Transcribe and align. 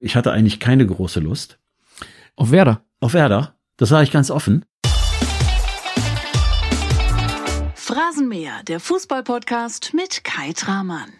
Ich 0.00 0.14
hatte 0.14 0.30
eigentlich 0.30 0.60
keine 0.60 0.86
große 0.86 1.18
Lust. 1.18 1.58
Auf 2.36 2.52
Werder? 2.52 2.82
Auf 3.00 3.14
Werder. 3.14 3.56
Das 3.76 3.88
sage 3.88 4.04
ich 4.04 4.12
ganz 4.12 4.30
offen. 4.30 4.64
Phrasenmäher, 7.74 8.62
der 8.68 8.78
Fußballpodcast 8.78 9.94
mit 9.94 10.22
Kai 10.22 10.52
Tramann. 10.52 11.10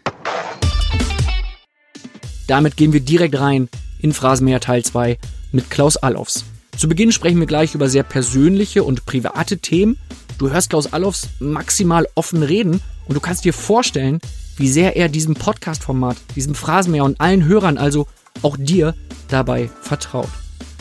Damit 2.47 2.77
gehen 2.77 2.93
wir 2.93 3.01
direkt 3.01 3.41
rein 3.41 3.69
in 3.99 4.13
Phrasenmäher 4.13 4.61
Teil 4.61 4.85
2 4.85 5.19
mit 5.51 5.71
Klaus 5.71 5.97
Allofs. 5.97 6.45
Zu 6.77 6.89
Beginn 6.89 7.11
sprechen 7.11 7.41
wir 7.41 7.47
gleich 7.47 7.75
über 7.75 7.89
sehr 7.89 8.05
persönliche 8.05 8.85
und 8.85 9.07
private 9.07 9.59
Themen. 9.59 9.99
Du 10.39 10.51
hörst 10.51 10.71
Klaus 10.71 10.93
Allofs 10.93 11.31
maximal 11.41 12.07
offen 12.15 12.45
reden 12.45 12.81
und 13.07 13.17
du 13.17 13.21
kannst 13.21 13.45
dir 13.45 13.53
vorstellen, 13.53 14.21
wie 14.57 14.69
sehr 14.69 14.97
er 14.97 15.09
diesem 15.09 15.35
Podcast-Format, 15.35 16.17
diesem 16.37 16.55
Phrasenmäher 16.55 17.05
und 17.05 17.21
allen 17.21 17.45
Hörern, 17.45 17.77
also 17.77 18.07
auch 18.43 18.57
dir, 18.57 18.95
dabei 19.29 19.71
vertraut. 19.83 20.29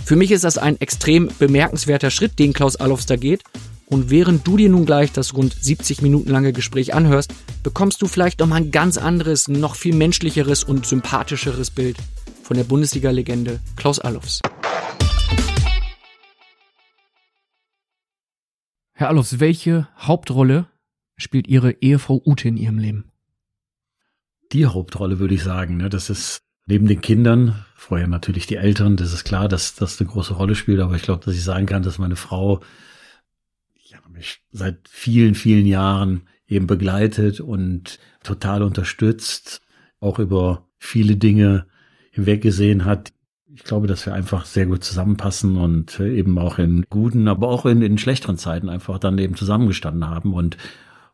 Für 0.06 0.16
mich 0.16 0.32
ist 0.32 0.44
das 0.44 0.58
ein 0.58 0.80
extrem 0.80 1.30
bemerkenswerter 1.38 2.12
Schritt, 2.12 2.40
den 2.40 2.54
Klaus 2.54 2.78
Allofs 2.78 3.06
da 3.06 3.18
geht. 3.18 3.44
Und 3.88 4.10
während 4.10 4.46
du 4.46 4.58
dir 4.58 4.70
nun 4.70 4.86
gleich 4.86 5.12
das 5.12 5.34
rund 5.34 5.54
70 5.54 6.02
Minuten 6.02 6.30
lange 6.30 6.54
Gespräch 6.54 6.94
anhörst, 6.94 7.34
bekommst 7.64 8.02
du 8.02 8.08
vielleicht 8.08 8.40
nochmal 8.40 8.62
ein 8.62 8.72
ganz 8.72 8.98
anderes, 8.98 9.48
noch 9.48 9.76
viel 9.76 9.96
menschlicheres 9.96 10.64
und 10.64 10.86
sympathischeres 10.86 11.72
Bild 11.72 11.98
von 12.44 12.58
der 12.58 12.64
Bundesliga-Legende 12.64 13.60
Klaus 13.76 14.00
Allofs. 14.00 14.42
Herr 18.94 19.10
Allofs, 19.10 19.40
welche 19.40 19.88
Hauptrolle 19.98 20.68
spielt 21.18 21.48
Ihre 21.48 21.72
Ehefrau 21.82 22.22
Ute 22.26 22.48
in 22.48 22.58
Ihrem 22.58 22.80
Leben? 22.80 23.12
Die 24.54 24.66
Hauptrolle 24.66 25.20
würde 25.20 25.36
ich 25.36 25.44
sagen, 25.44 25.78
ne, 25.78 25.90
das 25.90 26.10
ist 26.10 26.47
neben 26.68 26.88
den 26.88 27.02
Kindern, 27.02 27.66
vorher 27.76 28.08
natürlich 28.08 28.46
die 28.46 28.58
Eltern, 28.58 28.98
das 28.98 29.14
ist 29.14 29.24
klar, 29.24 29.48
dass 29.48 29.74
das 29.76 30.00
eine 30.00 30.10
große 30.10 30.34
Rolle 30.34 30.56
spielt, 30.56 30.80
aber 30.82 30.96
ich 30.96 31.02
glaube, 31.02 31.26
dass 31.26 31.34
ich 31.34 31.44
sagen 31.44 31.66
kann, 31.66 31.82
dass 31.82 31.98
meine 31.98 32.18
Frau 32.18 32.62
ja, 33.86 33.98
mich 34.10 34.42
seit 34.52 34.88
vielen, 34.90 35.34
vielen 35.34 35.66
Jahren 35.66 36.24
eben 36.48 36.68
begleitet 36.68 37.40
und 37.40 38.00
total 38.24 38.62
unterstützt, 38.62 39.62
auch 40.00 40.20
über 40.20 40.68
viele 40.78 41.16
Dinge 41.16 41.66
hinweggesehen 42.12 42.86
hat. 42.86 43.14
Ich 43.54 43.64
glaube, 43.64 43.88
dass 43.88 44.06
wir 44.06 44.14
einfach 44.14 44.46
sehr 44.46 44.66
gut 44.66 44.84
zusammenpassen 44.84 45.56
und 45.58 46.00
eben 46.00 46.38
auch 46.38 46.60
in 46.60 46.86
guten, 46.90 47.28
aber 47.28 47.48
auch 47.48 47.66
in, 47.66 47.82
in 47.82 47.98
schlechteren 47.98 48.38
Zeiten 48.38 48.70
einfach 48.70 49.00
dann 49.00 49.18
eben 49.18 49.36
zusammengestanden 49.36 50.08
haben. 50.08 50.34
Und, 50.34 50.58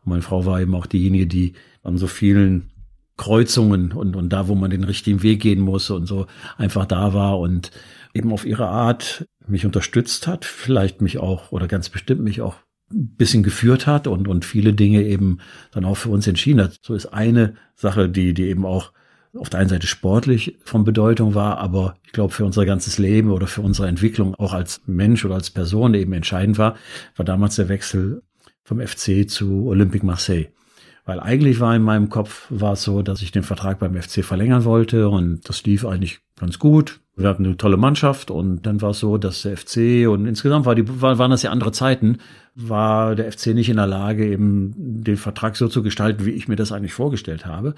und 0.03 0.09
meine 0.09 0.21
Frau 0.23 0.45
war 0.45 0.59
eben 0.59 0.75
auch 0.75 0.85
diejenige, 0.85 1.27
die 1.27 1.53
an 1.83 1.97
so 1.97 2.07
vielen 2.07 2.72
Kreuzungen 3.17 3.91
und, 3.91 4.15
und 4.15 4.29
da, 4.29 4.47
wo 4.47 4.55
man 4.55 4.71
den 4.71 4.83
richtigen 4.83 5.21
Weg 5.21 5.41
gehen 5.41 5.59
muss 5.59 5.89
und 5.89 6.07
so 6.07 6.27
einfach 6.57 6.85
da 6.85 7.13
war 7.13 7.39
und 7.39 7.71
eben 8.13 8.31
auf 8.31 8.45
ihre 8.45 8.67
Art 8.67 9.27
mich 9.47 9.65
unterstützt 9.65 10.27
hat, 10.27 10.45
vielleicht 10.45 11.01
mich 11.01 11.17
auch 11.17 11.51
oder 11.51 11.67
ganz 11.67 11.89
bestimmt 11.89 12.21
mich 12.21 12.41
auch 12.41 12.55
ein 12.91 13.15
bisschen 13.15 13.43
geführt 13.43 13.87
hat 13.87 14.07
und, 14.07 14.27
und 14.27 14.45
viele 14.45 14.73
Dinge 14.73 15.03
eben 15.03 15.39
dann 15.71 15.85
auch 15.85 15.97
für 15.97 16.09
uns 16.09 16.27
entschieden 16.27 16.61
hat. 16.61 16.77
So 16.81 16.95
ist 16.95 17.07
eine 17.07 17.55
Sache, 17.75 18.09
die, 18.09 18.33
die 18.33 18.43
eben 18.43 18.65
auch 18.65 18.91
auf 19.35 19.49
der 19.49 19.59
einen 19.59 19.69
Seite 19.69 19.87
sportlich 19.87 20.57
von 20.63 20.83
Bedeutung 20.83 21.33
war, 21.33 21.57
aber 21.57 21.95
ich 22.05 22.11
glaube 22.11 22.33
für 22.33 22.45
unser 22.45 22.65
ganzes 22.65 22.99
Leben 22.99 23.31
oder 23.31 23.47
für 23.47 23.61
unsere 23.61 23.87
Entwicklung 23.87 24.35
auch 24.35 24.53
als 24.53 24.81
Mensch 24.85 25.25
oder 25.25 25.35
als 25.35 25.49
Person 25.49 25.95
eben 25.95 26.13
entscheidend 26.13 26.57
war, 26.57 26.75
war 27.15 27.25
damals 27.25 27.55
der 27.55 27.69
Wechsel 27.69 28.21
vom 28.63 28.79
FC 28.79 29.27
zu 29.27 29.67
Olympique 29.67 30.05
Marseille. 30.05 30.49
Weil 31.05 31.19
eigentlich 31.19 31.59
war 31.59 31.75
in 31.75 31.81
meinem 31.81 32.09
Kopf 32.09 32.45
war 32.49 32.73
es 32.73 32.83
so, 32.83 33.01
dass 33.01 33.21
ich 33.21 33.31
den 33.31 33.43
Vertrag 33.43 33.79
beim 33.79 34.01
FC 34.01 34.23
verlängern 34.23 34.63
wollte 34.63 35.09
und 35.09 35.47
das 35.49 35.63
lief 35.63 35.85
eigentlich 35.85 36.21
ganz 36.39 36.59
gut. 36.59 37.01
Wir 37.15 37.27
hatten 37.27 37.45
eine 37.45 37.57
tolle 37.57 37.77
Mannschaft 37.77 38.31
und 38.31 38.65
dann 38.65 38.81
war 38.81 38.91
es 38.91 38.99
so, 38.99 39.17
dass 39.17 39.43
der 39.43 39.57
FC 39.57 40.07
und 40.07 40.25
insgesamt 40.25 40.65
war 40.65 40.75
die, 40.75 41.01
waren 41.01 41.29
das 41.29 41.43
ja 41.43 41.51
andere 41.51 41.71
Zeiten, 41.71 42.19
war 42.55 43.15
der 43.15 43.31
FC 43.31 43.47
nicht 43.47 43.69
in 43.69 43.75
der 43.75 43.85
Lage, 43.87 44.25
eben 44.25 44.73
den 44.77 45.17
Vertrag 45.17 45.57
so 45.57 45.67
zu 45.67 45.83
gestalten, 45.83 46.25
wie 46.25 46.31
ich 46.31 46.47
mir 46.47 46.55
das 46.55 46.71
eigentlich 46.71 46.93
vorgestellt 46.93 47.45
habe. 47.45 47.75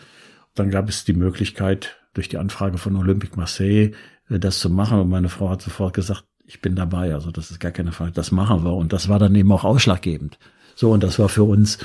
Dann 0.54 0.70
gab 0.70 0.88
es 0.88 1.04
die 1.04 1.14
Möglichkeit, 1.14 1.98
durch 2.14 2.30
die 2.30 2.38
Anfrage 2.38 2.78
von 2.78 2.96
Olympique 2.96 3.36
Marseille 3.36 3.92
äh, 4.30 4.40
das 4.40 4.60
zu 4.60 4.70
machen 4.70 5.00
und 5.00 5.10
meine 5.10 5.30
Frau 5.30 5.50
hat 5.50 5.62
sofort 5.62 5.94
gesagt, 5.94 6.24
ich 6.46 6.62
bin 6.62 6.76
dabei, 6.76 7.14
also 7.14 7.32
das 7.32 7.52
ist 7.52 7.60
gar 7.60 7.72
keine 7.72 7.92
Frage, 7.92 8.12
das 8.12 8.32
machen 8.32 8.64
wir 8.64 8.74
und 8.74 8.94
das 8.94 9.10
war 9.10 9.20
dann 9.20 9.36
eben 9.36 9.52
auch 9.52 9.64
ausschlaggebend. 9.64 10.38
So 10.76 10.92
und 10.92 11.04
das 11.04 11.18
war 11.20 11.30
für 11.30 11.44
uns 11.44 11.80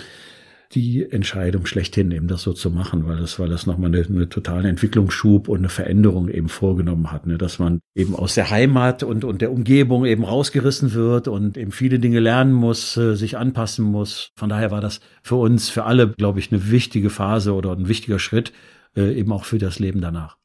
die 0.72 1.10
Entscheidung 1.10 1.66
schlechthin, 1.66 2.12
eben 2.12 2.28
das 2.28 2.42
so 2.42 2.52
zu 2.52 2.70
machen, 2.70 3.04
weil 3.06 3.16
das, 3.16 3.40
weil 3.40 3.48
das 3.48 3.66
nochmal 3.66 3.92
eine, 3.92 4.04
eine 4.06 4.28
totale 4.28 4.68
Entwicklungsschub 4.68 5.48
und 5.48 5.58
eine 5.58 5.68
Veränderung 5.68 6.28
eben 6.28 6.48
vorgenommen 6.48 7.10
hat, 7.10 7.26
ne? 7.26 7.38
dass 7.38 7.58
man 7.58 7.80
eben 7.96 8.14
aus 8.14 8.34
der 8.36 8.50
Heimat 8.50 9.02
und, 9.02 9.24
und 9.24 9.40
der 9.40 9.50
Umgebung 9.50 10.04
eben 10.04 10.24
rausgerissen 10.24 10.94
wird 10.94 11.26
und 11.26 11.56
eben 11.56 11.72
viele 11.72 11.98
Dinge 11.98 12.20
lernen 12.20 12.52
muss, 12.52 12.96
äh, 12.96 13.16
sich 13.16 13.36
anpassen 13.36 13.84
muss. 13.84 14.30
Von 14.36 14.48
daher 14.48 14.70
war 14.70 14.80
das 14.80 15.00
für 15.22 15.36
uns, 15.36 15.68
für 15.68 15.84
alle, 15.84 16.10
glaube 16.10 16.38
ich, 16.38 16.52
eine 16.52 16.70
wichtige 16.70 17.10
Phase 17.10 17.52
oder 17.54 17.72
ein 17.72 17.88
wichtiger 17.88 18.20
Schritt, 18.20 18.52
äh, 18.96 19.12
eben 19.12 19.32
auch 19.32 19.44
für 19.44 19.58
das 19.58 19.80
Leben 19.80 20.00
danach. 20.00 20.36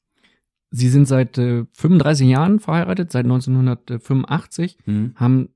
Sie 0.72 0.90
sind 0.90 1.08
seit 1.08 1.38
äh, 1.38 1.66
35 1.74 2.28
Jahren 2.28 2.60
verheiratet, 2.60 3.12
seit 3.12 3.26
1985, 3.26 4.80
hm. 4.86 5.14
haben 5.16 5.50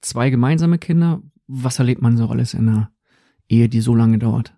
zwei 0.00 0.30
gemeinsame 0.30 0.78
Kinder. 0.78 1.22
Was 1.46 1.78
erlebt 1.78 2.00
man 2.00 2.16
so 2.16 2.26
alles 2.26 2.54
in 2.54 2.70
einer 2.70 2.93
Ehe, 3.48 3.68
die 3.68 3.80
so 3.80 3.94
lange 3.94 4.18
dauert? 4.18 4.52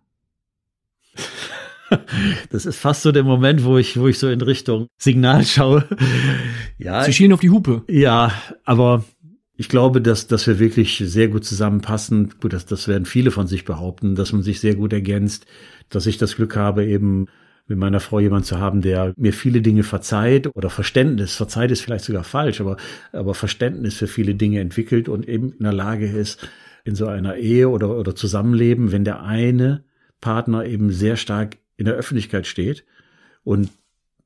Das 2.51 2.67
ist 2.67 2.79
fast 2.79 3.03
so 3.03 3.13
der 3.13 3.23
Moment, 3.23 3.63
wo 3.63 3.79
ich, 3.79 3.97
wo 3.97 4.09
ich 4.09 4.19
so 4.19 4.29
in 4.29 4.41
Richtung 4.41 4.89
Signal 4.99 5.45
schaue. 5.45 5.85
Ja. 6.79 7.05
Sie 7.05 7.13
schielen 7.13 7.33
auf 7.33 7.39
die 7.39 7.51
Hupe. 7.51 7.85
Ja, 7.87 8.33
aber 8.65 9.05
ich 9.57 9.69
glaube, 9.69 10.03
dass, 10.03 10.27
dass 10.27 10.47
wir 10.47 10.59
wirklich 10.59 11.01
sehr 11.05 11.29
gut 11.29 11.45
zusammenpassen. 11.45 12.35
Gut, 12.41 12.53
das, 12.53 12.67
das 12.67 12.89
werden 12.89 13.07
viele 13.07 13.31
von 13.31 13.47
sich 13.47 13.65
behaupten, 13.65 14.17
dass 14.17 14.33
man 14.33 14.43
sich 14.43 14.61
sehr 14.61 14.75
gut 14.75 14.93
ergänzt, 14.93 15.47
dass 15.89 16.07
ich 16.07 16.19
das 16.19 16.37
Glück 16.37 16.57
habe, 16.57 16.85
eben 16.85 17.29
mit 17.69 17.79
meiner 17.79 18.01
Frau 18.01 18.21
jemand 18.21 18.47
zu 18.47 18.61
haben, 18.61 18.81
der 18.81 19.13
mir 19.17 19.33
viele 19.33 19.61
Dinge 19.61 19.83
verzeiht 19.83 20.49
oder 20.55 20.71
Verständnis, 20.71 21.35
verzeiht 21.35 21.71
ist 21.71 21.81
vielleicht 21.81 22.05
sogar 22.05 22.23
falsch, 22.23 22.61
aber, 22.61 22.77
aber 23.13 23.35
Verständnis 23.35 23.97
für 23.97 24.07
viele 24.07 24.35
Dinge 24.35 24.61
entwickelt 24.61 25.09
und 25.09 25.29
eben 25.29 25.53
in 25.53 25.65
der 25.65 25.73
Lage 25.73 26.07
ist, 26.07 26.49
in 26.87 26.95
so 26.95 27.07
einer 27.09 27.35
Ehe 27.35 27.69
oder, 27.69 27.99
oder 27.99 28.15
Zusammenleben, 28.15 28.93
wenn 28.93 29.05
der 29.05 29.23
eine 29.25 29.83
Partner 30.21 30.65
eben 30.65 30.93
sehr 30.93 31.17
stark 31.17 31.59
in 31.77 31.85
der 31.85 31.95
Öffentlichkeit 31.95 32.47
steht 32.47 32.85
und 33.43 33.71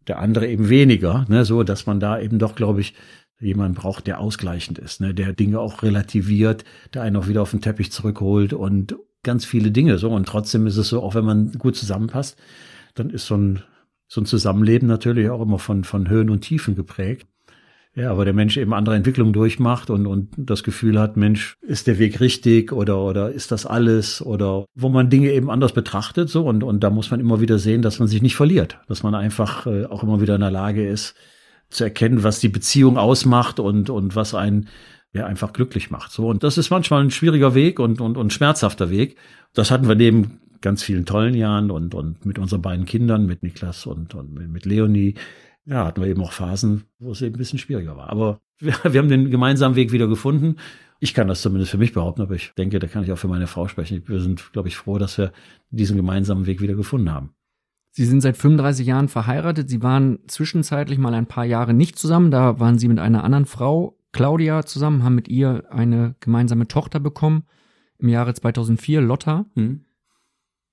der 0.06 0.18
andere 0.18 0.46
eben 0.46 0.68
weniger, 0.68 1.24
ne, 1.28 1.46
so 1.46 1.62
dass 1.62 1.86
man 1.86 2.00
da 2.00 2.20
eben 2.20 2.38
doch, 2.38 2.54
glaube 2.54 2.82
ich, 2.82 2.94
jemand 3.40 3.76
braucht, 3.76 4.06
der 4.06 4.20
ausgleichend 4.20 4.78
ist, 4.78 5.00
ne, 5.00 5.14
der 5.14 5.32
Dinge 5.32 5.58
auch 5.58 5.82
relativiert, 5.82 6.64
der 6.92 7.00
einen 7.00 7.16
auch 7.16 7.28
wieder 7.28 7.40
auf 7.40 7.50
den 7.50 7.62
Teppich 7.62 7.92
zurückholt 7.92 8.52
und 8.52 8.94
ganz 9.22 9.46
viele 9.46 9.70
Dinge 9.70 9.96
so. 9.96 10.10
Und 10.10 10.28
trotzdem 10.28 10.66
ist 10.66 10.76
es 10.76 10.88
so, 10.88 11.02
auch 11.02 11.14
wenn 11.14 11.24
man 11.24 11.52
gut 11.52 11.76
zusammenpasst, 11.76 12.38
dann 12.94 13.08
ist 13.08 13.24
so 13.24 13.36
ein, 13.36 13.62
so 14.06 14.20
ein 14.20 14.26
Zusammenleben 14.26 14.86
natürlich 14.86 15.30
auch 15.30 15.40
immer 15.40 15.58
von, 15.58 15.84
von 15.84 16.10
Höhen 16.10 16.28
und 16.28 16.42
Tiefen 16.42 16.74
geprägt. 16.74 17.26
Ja, 18.00 18.12
aber 18.12 18.24
der 18.24 18.32
Mensch 18.32 18.56
eben 18.56 18.72
andere 18.72 18.94
Entwicklungen 18.94 19.34
durchmacht 19.34 19.90
und, 19.90 20.06
und 20.06 20.30
das 20.38 20.62
Gefühl 20.62 20.98
hat, 20.98 21.18
Mensch, 21.18 21.58
ist 21.60 21.86
der 21.86 21.98
Weg 21.98 22.18
richtig 22.18 22.72
oder, 22.72 22.98
oder 22.98 23.30
ist 23.30 23.52
das 23.52 23.66
alles 23.66 24.24
oder 24.24 24.64
wo 24.74 24.88
man 24.88 25.10
Dinge 25.10 25.30
eben 25.32 25.50
anders 25.50 25.72
betrachtet, 25.72 26.30
so 26.30 26.46
und, 26.46 26.62
und 26.64 26.80
da 26.82 26.88
muss 26.88 27.10
man 27.10 27.20
immer 27.20 27.42
wieder 27.42 27.58
sehen, 27.58 27.82
dass 27.82 27.98
man 27.98 28.08
sich 28.08 28.22
nicht 28.22 28.36
verliert, 28.36 28.78
dass 28.88 29.02
man 29.02 29.14
einfach 29.14 29.66
äh, 29.66 29.84
auch 29.84 30.02
immer 30.02 30.22
wieder 30.22 30.36
in 30.36 30.40
der 30.40 30.50
Lage 30.50 30.88
ist, 30.88 31.14
zu 31.68 31.84
erkennen, 31.84 32.22
was 32.22 32.40
die 32.40 32.48
Beziehung 32.48 32.96
ausmacht 32.96 33.60
und, 33.60 33.90
und 33.90 34.16
was 34.16 34.34
einen 34.34 34.68
ja 35.12 35.26
einfach 35.26 35.52
glücklich 35.52 35.90
macht. 35.90 36.10
So, 36.10 36.26
und 36.30 36.42
das 36.42 36.56
ist 36.56 36.70
manchmal 36.70 37.02
ein 37.04 37.10
schwieriger 37.10 37.54
Weg 37.54 37.80
und, 37.80 38.00
und, 38.00 38.16
und 38.16 38.32
schmerzhafter 38.32 38.88
Weg. 38.88 39.16
Das 39.52 39.70
hatten 39.70 39.88
wir 39.88 39.94
neben 39.94 40.40
ganz 40.62 40.82
vielen 40.82 41.04
tollen 41.04 41.34
Jahren 41.34 41.70
und, 41.70 41.94
und 41.94 42.24
mit 42.24 42.38
unseren 42.38 42.62
beiden 42.62 42.86
Kindern, 42.86 43.26
mit 43.26 43.42
Niklas 43.42 43.84
und, 43.84 44.14
und 44.14 44.32
mit 44.32 44.64
Leonie, 44.64 45.16
ja, 45.70 45.86
hatten 45.86 46.02
wir 46.02 46.08
eben 46.08 46.22
auch 46.22 46.32
Phasen, 46.32 46.84
wo 46.98 47.12
es 47.12 47.22
eben 47.22 47.36
ein 47.36 47.38
bisschen 47.38 47.60
schwieriger 47.60 47.96
war. 47.96 48.10
Aber 48.10 48.40
wir, 48.58 48.74
wir 48.92 49.00
haben 49.00 49.08
den 49.08 49.30
gemeinsamen 49.30 49.76
Weg 49.76 49.92
wieder 49.92 50.08
gefunden. 50.08 50.56
Ich 50.98 51.14
kann 51.14 51.28
das 51.28 51.40
zumindest 51.40 51.70
für 51.70 51.78
mich 51.78 51.92
behaupten, 51.92 52.22
aber 52.22 52.34
ich 52.34 52.52
denke, 52.58 52.78
da 52.78 52.86
kann 52.86 53.04
ich 53.04 53.12
auch 53.12 53.18
für 53.18 53.28
meine 53.28 53.46
Frau 53.46 53.68
sprechen. 53.68 54.02
Wir 54.06 54.20
sind, 54.20 54.52
glaube 54.52 54.68
ich, 54.68 54.76
froh, 54.76 54.98
dass 54.98 55.16
wir 55.16 55.32
diesen 55.70 55.96
gemeinsamen 55.96 56.46
Weg 56.46 56.60
wieder 56.60 56.74
gefunden 56.74 57.10
haben. 57.10 57.30
Sie 57.92 58.04
sind 58.04 58.20
seit 58.20 58.36
35 58.36 58.86
Jahren 58.86 59.08
verheiratet. 59.08 59.70
Sie 59.70 59.82
waren 59.82 60.18
zwischenzeitlich 60.26 60.98
mal 60.98 61.14
ein 61.14 61.26
paar 61.26 61.44
Jahre 61.44 61.72
nicht 61.72 61.98
zusammen. 61.98 62.30
Da 62.30 62.60
waren 62.60 62.78
Sie 62.78 62.88
mit 62.88 62.98
einer 62.98 63.24
anderen 63.24 63.46
Frau, 63.46 63.96
Claudia, 64.12 64.64
zusammen, 64.64 65.02
haben 65.02 65.14
mit 65.14 65.28
ihr 65.28 65.64
eine 65.70 66.14
gemeinsame 66.20 66.68
Tochter 66.68 67.00
bekommen 67.00 67.44
im 67.98 68.08
Jahre 68.08 68.34
2004, 68.34 69.00
Lotta. 69.00 69.46
Mhm. 69.54 69.84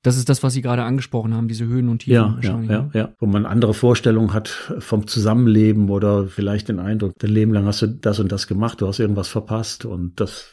Das 0.07 0.15
ist 0.15 0.29
das, 0.29 0.41
was 0.41 0.53
Sie 0.53 0.61
gerade 0.61 0.83
angesprochen 0.83 1.33
haben, 1.33 1.49
diese 1.49 1.65
Höhen 1.65 1.89
und 1.89 1.99
Tiefen. 1.99 2.13
Ja, 2.13 2.39
ja, 2.41 2.61
ja, 2.61 2.81
ne? 2.83 2.89
ja. 2.93 3.13
Wo 3.19 3.25
man 3.25 3.45
andere 3.45 3.73
Vorstellungen 3.73 4.31
hat 4.31 4.47
vom 4.79 5.05
Zusammenleben 5.05 5.89
oder 5.89 6.27
vielleicht 6.27 6.69
den 6.69 6.79
Eindruck, 6.79 7.19
dein 7.19 7.31
Leben 7.31 7.53
lang 7.53 7.65
hast 7.65 7.81
du 7.81 7.87
das 7.87 8.17
und 8.21 8.31
das 8.31 8.47
gemacht, 8.47 8.79
du 8.79 8.87
hast 8.87 8.99
irgendwas 8.99 9.27
verpasst 9.27 9.83
und 9.83 10.17
das, 10.21 10.47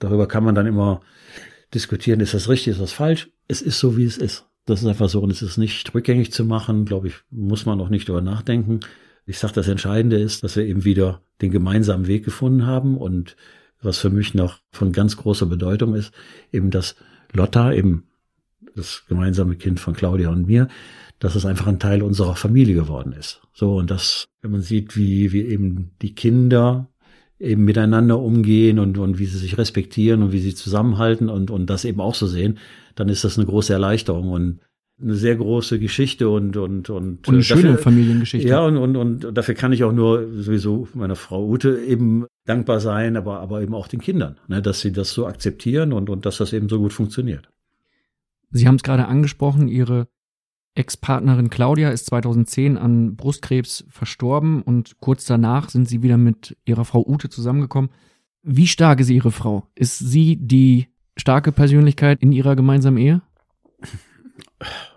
darüber 0.00 0.28
kann 0.28 0.44
man 0.44 0.54
dann 0.54 0.66
immer 0.66 1.00
diskutieren, 1.72 2.20
ist 2.20 2.34
das 2.34 2.50
richtig, 2.50 2.72
ist 2.72 2.80
das 2.82 2.92
falsch? 2.92 3.30
Es 3.48 3.62
ist 3.62 3.78
so, 3.78 3.96
wie 3.96 4.04
es 4.04 4.18
ist. 4.18 4.46
Das 4.66 4.82
ist 4.82 4.86
einfach 4.86 5.08
so 5.08 5.22
und 5.22 5.30
es 5.30 5.40
ist 5.40 5.56
nicht 5.56 5.94
rückgängig 5.94 6.32
zu 6.32 6.44
machen, 6.44 6.84
glaube 6.84 7.08
ich, 7.08 7.14
muss 7.30 7.64
man 7.64 7.80
auch 7.80 7.88
nicht 7.88 8.06
darüber 8.06 8.20
nachdenken. 8.20 8.80
Ich 9.24 9.38
sage, 9.38 9.54
das 9.54 9.66
Entscheidende 9.66 10.18
ist, 10.18 10.44
dass 10.44 10.56
wir 10.56 10.66
eben 10.66 10.84
wieder 10.84 11.22
den 11.40 11.52
gemeinsamen 11.52 12.06
Weg 12.06 12.22
gefunden 12.22 12.66
haben 12.66 12.98
und 12.98 13.34
was 13.80 13.96
für 13.96 14.10
mich 14.10 14.34
noch 14.34 14.58
von 14.72 14.92
ganz 14.92 15.16
großer 15.16 15.46
Bedeutung 15.46 15.94
ist, 15.94 16.12
eben 16.52 16.70
dass 16.70 16.96
Lotta, 17.32 17.72
eben 17.72 18.04
das 18.74 19.04
gemeinsame 19.08 19.56
Kind 19.56 19.80
von 19.80 19.94
Claudia 19.94 20.30
und 20.30 20.46
mir, 20.46 20.68
dass 21.18 21.34
es 21.34 21.44
einfach 21.44 21.66
ein 21.66 21.78
Teil 21.78 22.02
unserer 22.02 22.36
Familie 22.36 22.74
geworden 22.74 23.12
ist. 23.12 23.42
So, 23.52 23.76
und 23.76 23.90
das, 23.90 24.28
wenn 24.42 24.52
man 24.52 24.62
sieht, 24.62 24.96
wie, 24.96 25.32
wie 25.32 25.42
eben 25.42 25.90
die 26.00 26.14
Kinder 26.14 26.88
eben 27.38 27.64
miteinander 27.64 28.18
umgehen 28.18 28.78
und, 28.78 28.98
und 28.98 29.18
wie 29.18 29.26
sie 29.26 29.38
sich 29.38 29.58
respektieren 29.58 30.22
und 30.22 30.32
wie 30.32 30.40
sie 30.40 30.54
zusammenhalten 30.54 31.28
und, 31.28 31.50
und 31.50 31.68
das 31.68 31.84
eben 31.84 32.00
auch 32.00 32.14
so 32.14 32.26
sehen, 32.26 32.58
dann 32.94 33.08
ist 33.08 33.24
das 33.24 33.38
eine 33.38 33.46
große 33.46 33.72
Erleichterung 33.72 34.30
und 34.30 34.60
eine 35.02 35.14
sehr 35.14 35.36
große 35.36 35.78
Geschichte 35.78 36.28
und 36.28 36.56
und 36.56 36.90
und, 36.90 37.26
und 37.26 37.34
eine 37.34 37.42
schöne 37.42 37.62
dafür, 37.62 37.78
Familiengeschichte. 37.78 38.48
Ja 38.48 38.60
und, 38.64 38.76
und 38.76 38.96
und 38.96 39.36
dafür 39.36 39.54
kann 39.54 39.72
ich 39.72 39.84
auch 39.84 39.92
nur 39.92 40.28
sowieso 40.34 40.88
meiner 40.94 41.16
Frau 41.16 41.46
Ute 41.46 41.80
eben 41.80 42.26
dankbar 42.46 42.80
sein, 42.80 43.16
aber 43.16 43.40
aber 43.40 43.62
eben 43.62 43.74
auch 43.74 43.88
den 43.88 44.00
Kindern, 44.00 44.38
ne, 44.48 44.62
dass 44.62 44.80
sie 44.80 44.92
das 44.92 45.12
so 45.12 45.26
akzeptieren 45.26 45.92
und 45.92 46.10
und 46.10 46.26
dass 46.26 46.38
das 46.38 46.52
eben 46.52 46.68
so 46.68 46.78
gut 46.78 46.92
funktioniert. 46.92 47.48
Sie 48.50 48.66
haben 48.66 48.76
es 48.76 48.82
gerade 48.82 49.06
angesprochen, 49.06 49.68
Ihre 49.68 50.08
Ex-Partnerin 50.74 51.50
Claudia 51.50 51.90
ist 51.90 52.06
2010 52.06 52.76
an 52.76 53.16
Brustkrebs 53.16 53.84
verstorben 53.88 54.62
und 54.62 54.98
kurz 55.00 55.24
danach 55.24 55.68
sind 55.68 55.88
Sie 55.88 56.02
wieder 56.02 56.16
mit 56.16 56.56
Ihrer 56.64 56.84
Frau 56.84 57.04
Ute 57.06 57.28
zusammengekommen. 57.28 57.90
Wie 58.42 58.66
stark 58.66 59.00
ist 59.00 59.10
Ihre 59.10 59.30
Frau? 59.32 59.66
Ist 59.74 59.98
sie 59.98 60.36
die 60.36 60.88
starke 61.16 61.52
Persönlichkeit 61.52 62.22
in 62.22 62.32
Ihrer 62.32 62.56
gemeinsamen 62.56 62.98
Ehe? 62.98 63.22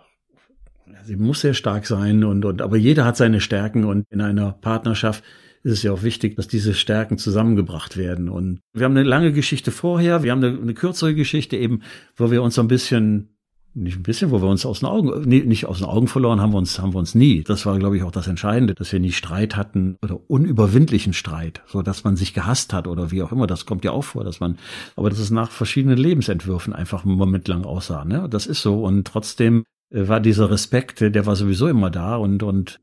Sie 1.05 1.15
muss 1.15 1.41
sehr 1.41 1.53
stark 1.53 1.85
sein 1.85 2.23
und, 2.23 2.45
und 2.45 2.61
aber 2.61 2.77
jeder 2.77 3.05
hat 3.05 3.17
seine 3.17 3.41
Stärken 3.41 3.83
und 3.85 4.05
in 4.09 4.21
einer 4.21 4.51
Partnerschaft 4.51 5.23
ist 5.63 5.71
es 5.71 5.83
ja 5.83 5.93
auch 5.93 6.03
wichtig, 6.03 6.35
dass 6.35 6.47
diese 6.47 6.73
Stärken 6.73 7.17
zusammengebracht 7.17 7.95
werden. 7.95 8.27
Und 8.27 8.59
wir 8.73 8.85
haben 8.85 8.97
eine 8.97 9.07
lange 9.07 9.31
Geschichte 9.31 9.71
vorher, 9.71 10.23
wir 10.23 10.31
haben 10.31 10.43
eine, 10.43 10.57
eine 10.57 10.73
kürzere 10.73 11.15
Geschichte 11.15 11.55
eben, 11.55 11.81
wo 12.17 12.31
wir 12.31 12.43
uns 12.43 12.55
so 12.55 12.61
ein 12.61 12.67
bisschen 12.67 13.29
nicht 13.75 13.97
ein 13.97 14.03
bisschen, 14.03 14.29
wo 14.29 14.41
wir 14.41 14.49
uns 14.49 14.65
aus 14.65 14.81
den 14.81 14.89
Augen, 14.89 15.27
nee, 15.27 15.41
nicht 15.41 15.65
aus 15.65 15.79
den 15.79 15.87
Augen 15.87 16.07
verloren 16.07 16.39
haben 16.39 16.53
wir 16.53 16.57
uns, 16.57 16.79
haben 16.79 16.93
wir 16.93 16.99
uns 16.99 17.15
nie. 17.15 17.43
Das 17.43 17.65
war, 17.65 17.79
glaube 17.79 17.97
ich, 17.97 18.03
auch 18.03 18.11
das 18.11 18.27
Entscheidende, 18.27 18.75
dass 18.75 18.91
wir 18.91 18.99
nie 18.99 19.11
Streit 19.11 19.55
hatten 19.55 19.97
oder 20.03 20.19
unüberwindlichen 20.29 21.13
Streit, 21.13 21.63
so 21.65 21.81
dass 21.81 22.03
man 22.03 22.15
sich 22.15 22.33
gehasst 22.33 22.71
hat 22.71 22.87
oder 22.87 23.09
wie 23.09 23.23
auch 23.23 23.31
immer. 23.31 23.47
Das 23.47 23.65
kommt 23.65 23.83
ja 23.83 23.91
auch 23.91 24.03
vor, 24.03 24.23
dass 24.23 24.39
man, 24.39 24.59
aber 24.95 25.09
dass 25.09 25.19
es 25.19 25.31
nach 25.31 25.49
verschiedenen 25.49 25.97
Lebensentwürfen 25.97 26.73
einfach 26.73 27.03
einen 27.03 27.65
aussah. 27.65 28.05
Ne? 28.05 28.27
Das 28.29 28.45
ist 28.45 28.61
so 28.61 28.83
und 28.83 29.05
trotzdem 29.07 29.63
war 29.93 30.19
dieser 30.19 30.49
Respekt, 30.49 31.01
der 31.01 31.25
war 31.25 31.35
sowieso 31.35 31.67
immer 31.67 31.89
da 31.89 32.15
und 32.15 32.43
und 32.43 32.81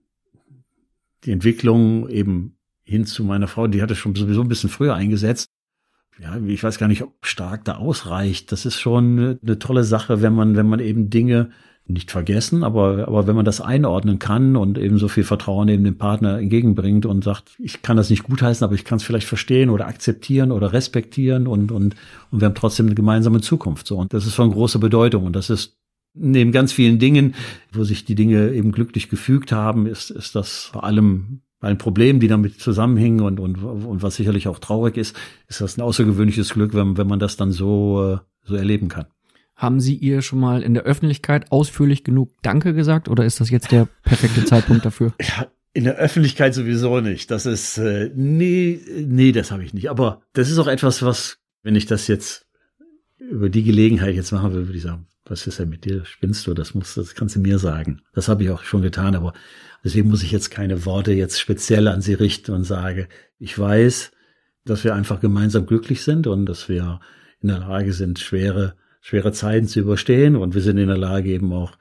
die 1.25 1.33
Entwicklung 1.33 2.09
eben 2.09 2.57
hin 2.83 3.05
zu 3.05 3.25
meiner 3.25 3.49
Frau, 3.49 3.67
die 3.67 3.83
hatte 3.83 3.95
schon 3.95 4.15
sowieso 4.15 4.41
ein 4.41 4.49
bisschen 4.49 4.71
früher 4.71 4.95
eingesetzt 4.95 5.51
ja, 6.23 6.37
ich 6.47 6.63
weiß 6.63 6.79
gar 6.79 6.89
nicht, 6.89 7.03
ob 7.03 7.15
stark 7.25 7.65
da 7.65 7.77
ausreicht. 7.77 8.53
Das 8.53 8.67
ist 8.67 8.79
schon 8.79 9.19
eine, 9.19 9.39
eine 9.43 9.59
tolle 9.59 9.85
Sache, 9.85 10.23
wenn 10.23 10.35
man, 10.35 10.57
wenn 10.57 10.69
man 10.69 10.81
eben 10.81 11.11
Dinge 11.11 11.51
nicht 11.87 12.11
vergessen, 12.11 12.63
aber, 12.63 13.09
aber 13.09 13.27
wenn 13.27 13.35
man 13.35 13.45
das 13.45 13.61
einordnen 13.61 14.21
kann 14.21 14.55
und 14.55 14.79
eben 14.79 14.99
so 14.99 15.09
viel 15.09 15.25
Vertrauen 15.25 15.67
eben 15.69 15.83
dem 15.83 15.99
Partner 15.99 16.39
entgegenbringt 16.39 17.05
und 17.05 17.25
sagt, 17.25 17.57
ich 17.59 17.83
kann 17.83 17.97
das 17.97 18.11
nicht 18.11 18.25
gutheißen, 18.25 18.65
aber 18.65 18.75
ich 18.75 18.85
kann 18.85 18.99
es 18.99 19.03
vielleicht 19.03 19.27
verstehen 19.27 19.71
oder 19.71 19.89
akzeptieren 19.89 20.53
oder 20.53 20.73
respektieren 20.73 21.49
und, 21.49 21.73
und, 21.73 21.97
und 22.31 22.41
wir 22.41 22.47
haben 22.47 22.55
trotzdem 22.55 22.87
eine 22.87 22.95
gemeinsame 22.95 23.41
Zukunft. 23.41 23.89
So. 23.89 23.97
Und 23.97 24.13
das 24.13 24.27
ist 24.27 24.35
von 24.35 24.53
großer 24.53 24.79
Bedeutung 24.79 25.25
und 25.25 25.35
das 25.35 25.51
ist 25.51 25.80
neben 26.15 26.53
ganz 26.53 26.73
vielen 26.73 26.99
Dingen, 26.99 27.35
wo 27.73 27.85
sich 27.85 28.05
die 28.05 28.15
Dinge 28.15 28.53
eben 28.53 28.73
glücklich 28.73 29.09
gefügt 29.09 29.53
haben, 29.53 29.87
ist, 29.87 30.11
ist 30.11 30.35
das 30.35 30.65
vor 30.65 30.85
allem 30.85 31.43
bei 31.61 31.69
den 31.69 31.79
Problemen, 31.79 32.21
die 32.21 32.29
damit 32.29 32.59
zusammenhängen 32.61 33.21
und, 33.21 33.39
und, 33.39 33.63
und 33.63 34.03
was 34.03 34.17
sicherlich 34.17 34.49
auch 34.49 34.59
traurig 34.59 34.97
ist, 34.97 35.15
ist 35.47 35.61
das 35.61 35.77
ein 35.77 35.83
außergewöhnliches 35.83 36.55
Glück, 36.55 36.75
wenn, 36.75 36.97
wenn 36.97 37.07
man 37.07 37.19
das 37.19 37.37
dann 37.37 37.53
so, 37.53 38.15
äh, 38.15 38.19
so 38.45 38.57
erleben 38.57 38.89
kann. 38.89 39.07
Haben 39.55 39.79
Sie 39.79 39.95
ihr 39.95 40.23
schon 40.23 40.41
mal 40.41 40.63
in 40.63 40.73
der 40.73 40.85
Öffentlichkeit 40.85 41.53
ausführlich 41.53 42.03
genug 42.03 42.33
Danke 42.43 42.73
gesagt 42.73 43.11
oder 43.11 43.27
ist 43.27 43.41
das 43.41 43.51
jetzt 43.51 43.71
der 43.71 43.89
perfekte 44.03 44.45
Zeitpunkt 44.45 44.85
dafür? 44.85 45.13
Ja, 45.21 45.47
in 45.73 45.85
der 45.85 45.97
Öffentlichkeit 45.97 46.55
sowieso 46.55 47.01
nicht. 47.01 47.31
Das 47.31 47.47
ist, 47.47 47.79
äh, 47.79 48.11
nee, 48.15 48.81
nee, 49.07 49.31
das 49.31 49.53
habe 49.53 49.63
ich 49.63 49.73
nicht. 49.73 49.89
Aber 49.91 50.23
das 50.33 50.51
ist 50.51 50.59
auch 50.59 50.67
etwas, 50.67 51.03
was, 51.03 51.39
wenn 51.63 51.77
ich 51.77 51.87
das 51.87 52.09
jetzt 52.09 52.47
über 53.19 53.51
die 53.51 53.63
Gelegenheit 53.63 54.17
jetzt 54.17 54.33
machen 54.33 54.53
würde, 54.53 54.67
würde 54.67 54.79
ich 54.79 54.83
sagen, 54.83 55.07
was 55.31 55.47
ist 55.47 55.61
denn 55.61 55.69
mit 55.69 55.85
dir? 55.85 56.05
Spinnst 56.05 56.47
du? 56.47 56.55
Das 56.55 56.75
musst, 56.75 56.97
das 56.97 57.15
kannst 57.15 57.37
du 57.37 57.41
mir 57.41 57.59
sagen. 57.59 58.03
Das 58.13 58.29
habe 58.29 58.43
ich 58.43 58.51
auch 58.51 58.65
schon 58.65 58.83
getan, 58.83 59.15
aber 59.15 59.33
deswegen 59.85 60.09
muss 60.11 60.25
ich 60.25 60.33
jetzt 60.33 60.51
keine 60.51 60.85
Worte 60.85 61.13
jetzt 61.13 61.41
speziell 61.41 61.87
an 61.87 62.03
sie 62.03 62.15
richten 62.15 62.53
und 62.53 62.65
sage, 62.65 63.09
ich 63.39 63.57
weiß, 63.57 64.11
dass 64.65 64.85
wir 64.85 64.95
einfach 64.95 65.21
gemeinsam 65.21 65.67
glücklich 65.67 66.03
sind 66.03 66.27
und 66.27 66.47
dass 66.47 66.69
wir 66.69 67.01
in 67.41 67.49
der 67.49 67.61
Lage 67.61 67.93
sind, 67.93 68.19
schwere, 68.19 68.75
schwere 69.01 69.33
Zeiten 69.33 69.69
zu 69.69 69.81
überstehen 69.81 70.35
und 70.35 70.55
wir 70.55 70.63
sind 70.63 70.79
in 70.79 70.89
der 70.89 70.99
Lage 70.99 71.31
eben 71.31 71.53
auch 71.53 71.79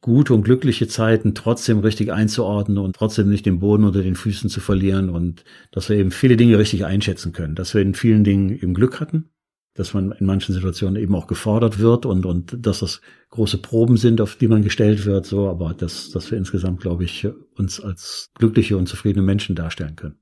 gute 0.00 0.32
und 0.32 0.42
glückliche 0.42 0.86
Zeiten 0.86 1.34
trotzdem 1.34 1.80
richtig 1.80 2.12
einzuordnen 2.12 2.78
und 2.78 2.96
trotzdem 2.96 3.28
nicht 3.28 3.46
den 3.46 3.58
Boden 3.58 3.84
unter 3.84 4.02
den 4.02 4.16
Füßen 4.16 4.48
zu 4.48 4.60
verlieren 4.60 5.10
und 5.10 5.44
dass 5.72 5.88
wir 5.88 5.96
eben 5.96 6.12
viele 6.12 6.36
Dinge 6.36 6.58
richtig 6.58 6.84
einschätzen 6.84 7.32
können, 7.32 7.56
dass 7.56 7.74
wir 7.74 7.82
in 7.82 7.94
vielen 7.94 8.24
Dingen 8.24 8.50
eben 8.50 8.74
Glück 8.74 9.00
hatten 9.00 9.31
dass 9.74 9.94
man 9.94 10.12
in 10.12 10.26
manchen 10.26 10.54
Situationen 10.54 11.00
eben 11.00 11.14
auch 11.14 11.26
gefordert 11.26 11.78
wird 11.78 12.04
und, 12.04 12.26
und 12.26 12.66
dass 12.66 12.80
das 12.80 13.00
große 13.30 13.58
Proben 13.58 13.96
sind, 13.96 14.20
auf 14.20 14.36
die 14.36 14.48
man 14.48 14.62
gestellt 14.62 15.06
wird, 15.06 15.24
so, 15.24 15.48
aber 15.48 15.72
dass, 15.72 16.10
dass 16.10 16.30
wir 16.30 16.36
insgesamt, 16.36 16.80
glaube 16.80 17.04
ich, 17.04 17.26
uns 17.56 17.80
als 17.80 18.30
glückliche 18.34 18.76
und 18.76 18.86
zufriedene 18.86 19.24
Menschen 19.24 19.56
darstellen 19.56 19.96
können. 19.96 20.16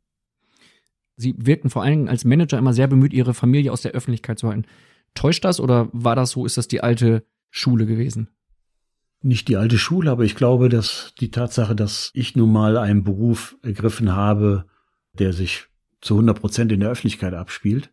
Sie 1.17 1.35
wirkten 1.37 1.69
vor 1.69 1.83
allen 1.83 1.93
Dingen 1.93 2.09
als 2.09 2.25
Manager 2.25 2.59
immer 2.59 2.73
sehr 2.73 2.87
bemüht, 2.87 3.13
Ihre 3.13 3.35
Familie 3.35 3.73
aus 3.73 3.83
der 3.83 3.93
Öffentlichkeit 3.93 4.39
zu 4.39 4.49
halten. 4.49 4.65
Täuscht 5.15 5.45
das 5.45 5.61
oder 5.61 5.89
war 5.93 6.15
das 6.15 6.31
so? 6.31 6.47
Ist 6.47 6.57
das 6.57 6.69
die 6.69 6.83
alte 6.83 7.25
Schule 7.51 7.87
gewesen? 7.87 8.29
Nicht 9.23 9.49
die 9.49 9.57
alte 9.57 9.77
Schule, 9.77 10.11
aber 10.11 10.25
ich 10.25 10.35
glaube, 10.35 10.69
dass 10.69 11.13
die 11.21 11.31
Tatsache, 11.31 11.75
dass 11.75 12.11
ich 12.15 12.37
nun 12.37 12.53
mal 12.53 12.79
einen 12.79 13.05
Beruf 13.05 13.57
ergriffen 13.63 14.15
habe, 14.15 14.65
der 15.19 15.33
sich 15.33 15.67
zu 16.01 16.15
100 16.15 16.41
Prozent 16.41 16.73
in 16.73 16.81
der 16.81 16.91
Öffentlichkeit 16.91 17.35
abspielt, 17.35 17.91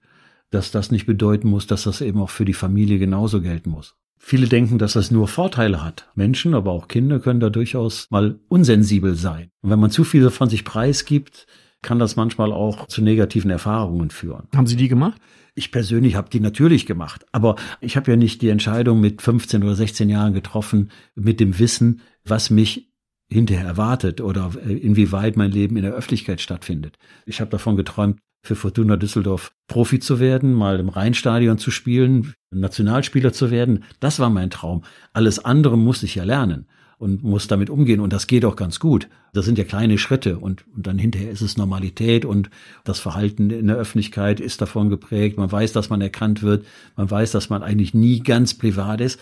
dass 0.50 0.72
das 0.72 0.92
nicht 0.92 1.06
bedeuten 1.06 1.50
muss, 1.50 1.68
dass 1.68 1.84
das 1.84 2.02
eben 2.02 2.22
auch 2.22 2.30
für 2.30 2.46
die 2.46 2.54
Familie 2.54 3.00
genauso 3.00 3.42
gelten 3.42 3.70
muss. 3.70 3.96
Viele 4.20 4.48
denken, 4.48 4.78
dass 4.78 4.94
das 4.94 5.12
nur 5.12 5.28
Vorteile 5.28 5.84
hat. 5.84 6.10
Menschen, 6.16 6.54
aber 6.54 6.72
auch 6.72 6.88
Kinder 6.88 7.20
können 7.20 7.40
da 7.40 7.50
durchaus 7.50 8.08
mal 8.10 8.40
unsensibel 8.50 9.16
sein. 9.16 9.52
Und 9.62 9.70
wenn 9.70 9.80
man 9.80 9.92
zu 9.92 10.04
viel 10.04 10.30
von 10.32 10.50
sich 10.50 10.66
preisgibt, 10.66 11.46
kann 11.82 12.00
das 12.00 12.16
manchmal 12.16 12.52
auch 12.52 12.88
zu 12.88 13.02
negativen 13.02 13.52
Erfahrungen 13.52 14.10
führen. 14.10 14.48
Haben 14.56 14.68
Sie 14.68 14.76
die 14.76 14.88
gemacht? 14.88 15.22
Ich 15.54 15.72
persönlich 15.72 16.16
habe 16.16 16.30
die 16.30 16.40
natürlich 16.40 16.86
gemacht, 16.86 17.26
aber 17.32 17.56
ich 17.82 17.98
habe 17.98 18.12
ja 18.12 18.18
nicht 18.18 18.42
die 18.42 18.50
Entscheidung 18.50 19.00
mit 19.00 19.22
15 19.22 19.64
oder 19.64 19.76
16 19.76 20.10
Jahren 20.10 20.34
getroffen 20.34 20.92
mit 21.16 21.40
dem 21.40 21.58
Wissen, 21.58 22.02
was 22.24 22.50
mich 22.50 22.92
hinterher 23.30 23.66
erwartet 23.66 24.22
oder 24.22 24.52
inwieweit 24.66 25.36
mein 25.36 25.52
Leben 25.52 25.76
in 25.78 25.84
der 25.84 25.94
Öffentlichkeit 25.94 26.42
stattfindet. 26.42 26.98
Ich 27.26 27.42
habe 27.42 27.50
davon 27.50 27.76
geträumt, 27.76 28.20
für 28.48 28.56
Fortuna 28.56 28.96
Düsseldorf 28.96 29.52
Profi 29.68 30.00
zu 30.00 30.20
werden, 30.20 30.54
mal 30.54 30.80
im 30.80 30.90
Rheinstadion 30.90 31.58
zu 31.58 31.70
spielen, 31.70 32.34
Nationalspieler 32.50 33.34
zu 33.34 33.52
werden. 33.52 33.84
Das 34.00 34.20
war 34.20 34.30
mein 34.30 34.50
Traum. 34.50 34.84
Alles 35.14 35.44
andere 35.44 35.78
muss 35.78 36.02
ich 36.02 36.16
ja 36.16 36.24
lernen 36.24 36.68
und 36.98 37.24
muss 37.24 37.48
damit 37.48 37.70
umgehen 37.70 38.00
und 38.00 38.12
das 38.14 38.26
geht 38.26 38.46
auch 38.46 38.56
ganz 38.56 38.80
gut. 38.80 39.10
Das 39.34 39.46
sind 39.46 39.58
ja 39.58 39.66
kleine 39.66 39.98
Schritte 39.98 40.40
und, 40.40 40.66
und 40.74 40.88
dann 40.88 40.98
hinterher 40.98 41.30
ist 41.30 41.42
es 41.42 41.58
Normalität 41.58 42.26
und 42.26 42.50
das 42.86 43.00
Verhalten 43.00 43.52
in 43.52 43.68
der 43.68 43.76
Öffentlichkeit 43.76 44.40
ist 44.40 44.62
davon 44.62 44.90
geprägt. 44.90 45.38
Man 45.38 45.52
weiß, 45.52 45.74
dass 45.74 45.90
man 45.90 46.02
erkannt 46.02 46.42
wird. 46.42 46.66
Man 46.96 47.12
weiß, 47.12 47.32
dass 47.34 47.50
man 47.50 47.62
eigentlich 47.62 47.94
nie 47.94 48.22
ganz 48.22 48.54
privat 48.54 49.02
ist. 49.02 49.20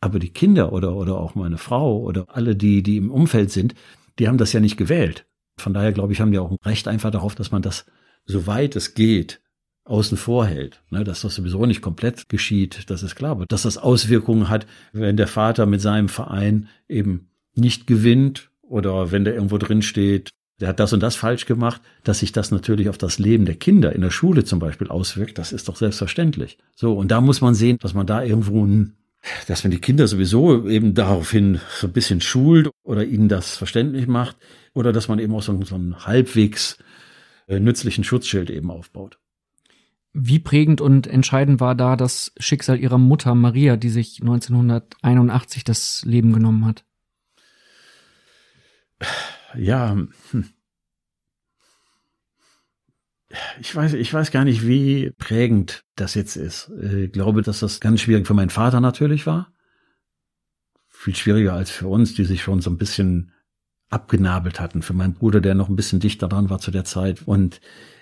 Aber 0.00 0.20
die 0.20 0.30
Kinder 0.30 0.72
oder, 0.72 0.94
oder 0.94 1.18
auch 1.18 1.34
meine 1.34 1.58
Frau 1.58 1.98
oder 1.98 2.26
alle, 2.28 2.54
die, 2.54 2.84
die 2.84 2.98
im 2.98 3.10
Umfeld 3.10 3.50
sind, 3.50 3.74
die 4.18 4.28
haben 4.28 4.38
das 4.38 4.52
ja 4.52 4.60
nicht 4.60 4.76
gewählt. 4.76 5.26
Von 5.58 5.74
daher 5.74 5.92
glaube 5.92 6.12
ich, 6.12 6.20
haben 6.20 6.30
die 6.30 6.38
auch 6.38 6.50
ein 6.50 6.58
Recht 6.64 6.86
einfach 6.86 7.10
darauf, 7.10 7.34
dass 7.34 7.50
man 7.50 7.62
das 7.62 7.86
soweit 8.28 8.76
es 8.76 8.94
geht, 8.94 9.40
außen 9.84 10.16
vor 10.16 10.46
hält. 10.46 10.82
Ne, 10.90 11.02
dass 11.02 11.22
das 11.22 11.34
sowieso 11.34 11.66
nicht 11.66 11.82
komplett 11.82 12.28
geschieht, 12.28 12.88
das 12.90 13.02
ist 13.02 13.16
klar. 13.16 13.32
Aber 13.32 13.46
dass 13.46 13.62
das 13.62 13.78
Auswirkungen 13.78 14.48
hat, 14.48 14.66
wenn 14.92 15.16
der 15.16 15.26
Vater 15.26 15.66
mit 15.66 15.80
seinem 15.80 16.08
Verein 16.08 16.68
eben 16.88 17.30
nicht 17.54 17.86
gewinnt 17.86 18.50
oder 18.62 19.10
wenn 19.10 19.24
der 19.24 19.34
irgendwo 19.34 19.58
drin 19.58 19.82
steht, 19.82 20.30
der 20.60 20.68
hat 20.68 20.80
das 20.80 20.92
und 20.92 21.02
das 21.02 21.16
falsch 21.16 21.46
gemacht, 21.46 21.80
dass 22.04 22.18
sich 22.18 22.32
das 22.32 22.50
natürlich 22.50 22.88
auf 22.88 22.98
das 22.98 23.18
Leben 23.18 23.46
der 23.46 23.54
Kinder 23.54 23.92
in 23.92 24.00
der 24.00 24.10
Schule 24.10 24.44
zum 24.44 24.58
Beispiel 24.58 24.88
auswirkt, 24.88 25.38
das 25.38 25.52
ist 25.52 25.68
doch 25.68 25.76
selbstverständlich. 25.76 26.58
So, 26.74 26.94
und 26.94 27.10
da 27.10 27.20
muss 27.20 27.40
man 27.40 27.54
sehen, 27.54 27.78
dass 27.80 27.94
man 27.94 28.06
da 28.06 28.22
irgendwo 28.22 28.64
ein 28.64 28.94
dass 29.46 29.64
man 29.64 29.72
die 29.72 29.80
Kinder 29.80 30.06
sowieso 30.06 30.68
eben 30.68 30.94
daraufhin 30.94 31.60
so 31.76 31.88
ein 31.88 31.92
bisschen 31.92 32.20
schult 32.20 32.70
oder 32.84 33.04
ihnen 33.04 33.28
das 33.28 33.56
verständlich 33.56 34.06
macht 34.06 34.36
oder 34.74 34.92
dass 34.92 35.08
man 35.08 35.18
eben 35.18 35.34
auch 35.34 35.42
so, 35.42 35.60
so 35.64 35.74
ein 35.74 36.06
halbwegs 36.06 36.78
nützlichen 37.48 38.04
Schutzschild 38.04 38.50
eben 38.50 38.70
aufbaut. 38.70 39.18
Wie 40.12 40.38
prägend 40.38 40.80
und 40.80 41.06
entscheidend 41.06 41.60
war 41.60 41.74
da 41.74 41.96
das 41.96 42.32
Schicksal 42.38 42.78
ihrer 42.80 42.98
Mutter 42.98 43.34
Maria, 43.34 43.76
die 43.76 43.90
sich 43.90 44.20
1981 44.20 45.64
das 45.64 46.02
Leben 46.04 46.32
genommen 46.32 46.64
hat? 46.64 46.84
Ja, 49.54 49.96
hm. 50.30 50.48
ich 53.60 53.74
weiß, 53.74 53.94
ich 53.94 54.12
weiß 54.12 54.30
gar 54.30 54.44
nicht, 54.44 54.66
wie 54.66 55.10
prägend 55.18 55.84
das 55.94 56.14
jetzt 56.14 56.36
ist. 56.36 56.70
Ich 56.80 57.12
glaube, 57.12 57.42
dass 57.42 57.60
das 57.60 57.80
ganz 57.80 58.00
schwierig 58.00 58.26
für 58.26 58.34
meinen 58.34 58.50
Vater 58.50 58.80
natürlich 58.80 59.26
war. 59.26 59.52
Viel 60.88 61.14
schwieriger 61.14 61.52
als 61.52 61.70
für 61.70 61.86
uns, 61.86 62.14
die 62.14 62.24
sich 62.24 62.42
schon 62.42 62.60
so 62.60 62.70
ein 62.70 62.78
bisschen 62.78 63.32
abgenabelt 63.90 64.60
hatten. 64.60 64.82
Für 64.82 64.94
meinen 64.94 65.14
Bruder, 65.14 65.40
der 65.40 65.54
noch 65.54 65.68
ein 65.68 65.76
bisschen 65.76 66.00
dichter 66.00 66.28
dran 66.28 66.50
war 66.50 66.58
zu 66.58 66.70
der 66.70 66.84
Zeit. 66.84 67.22
Und 67.26 67.60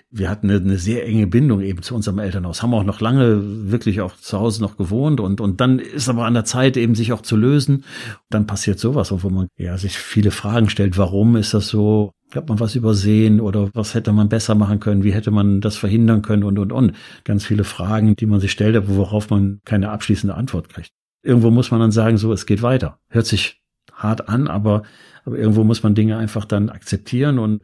wir 0.09 0.29
hatten 0.29 0.49
eine, 0.49 0.59
eine, 0.59 0.77
sehr 0.77 1.05
enge 1.05 1.27
Bindung 1.27 1.61
eben 1.61 1.81
zu 1.81 1.93
unserem 1.93 2.19
Elternhaus, 2.19 2.63
haben 2.63 2.73
auch 2.73 2.83
noch 2.83 3.01
lange 3.01 3.71
wirklich 3.71 3.99
auch 4.01 4.15
zu 4.15 4.39
Hause 4.39 4.61
noch 4.61 4.77
gewohnt 4.77 5.19
und, 5.19 5.41
und 5.41 5.59
dann 5.59 5.79
ist 5.79 6.07
aber 6.07 6.25
an 6.25 6.33
der 6.33 6.45
Zeit 6.45 6.77
eben 6.77 6.95
sich 6.95 7.11
auch 7.11 7.21
zu 7.21 7.35
lösen. 7.35 7.83
Dann 8.29 8.47
passiert 8.47 8.79
sowas, 8.79 9.11
wo 9.11 9.29
man 9.29 9.47
ja 9.57 9.77
sich 9.77 9.97
viele 9.97 10.31
Fragen 10.31 10.69
stellt, 10.69 10.97
warum 10.97 11.35
ist 11.35 11.53
das 11.53 11.67
so? 11.67 12.11
Hat 12.33 12.49
man 12.49 12.59
was 12.59 12.75
übersehen 12.75 13.39
oder 13.39 13.69
was 13.73 13.93
hätte 13.93 14.11
man 14.11 14.27
besser 14.27 14.53
machen 14.53 14.81
können? 14.81 15.03
Wie 15.03 15.13
hätte 15.13 15.31
man 15.31 15.61
das 15.61 15.77
verhindern 15.77 16.21
können 16.21 16.43
und, 16.43 16.59
und, 16.59 16.73
und. 16.73 16.91
Ganz 17.23 17.45
viele 17.45 17.63
Fragen, 17.63 18.17
die 18.17 18.25
man 18.25 18.41
sich 18.41 18.51
stellt, 18.51 18.75
aber 18.75 18.97
worauf 18.97 19.29
man 19.29 19.61
keine 19.63 19.91
abschließende 19.91 20.35
Antwort 20.35 20.67
kriegt. 20.67 20.91
Irgendwo 21.23 21.51
muss 21.51 21.71
man 21.71 21.79
dann 21.79 21.91
sagen, 21.91 22.17
so, 22.17 22.33
es 22.33 22.45
geht 22.45 22.61
weiter. 22.61 22.99
Hört 23.07 23.27
sich 23.27 23.61
hart 23.97 24.29
an, 24.29 24.47
aber, 24.47 24.83
aber 25.25 25.37
irgendwo 25.37 25.63
muss 25.63 25.83
man 25.83 25.95
Dinge 25.95 26.17
einfach 26.17 26.45
dann 26.45 26.69
akzeptieren 26.69 27.39
und 27.39 27.61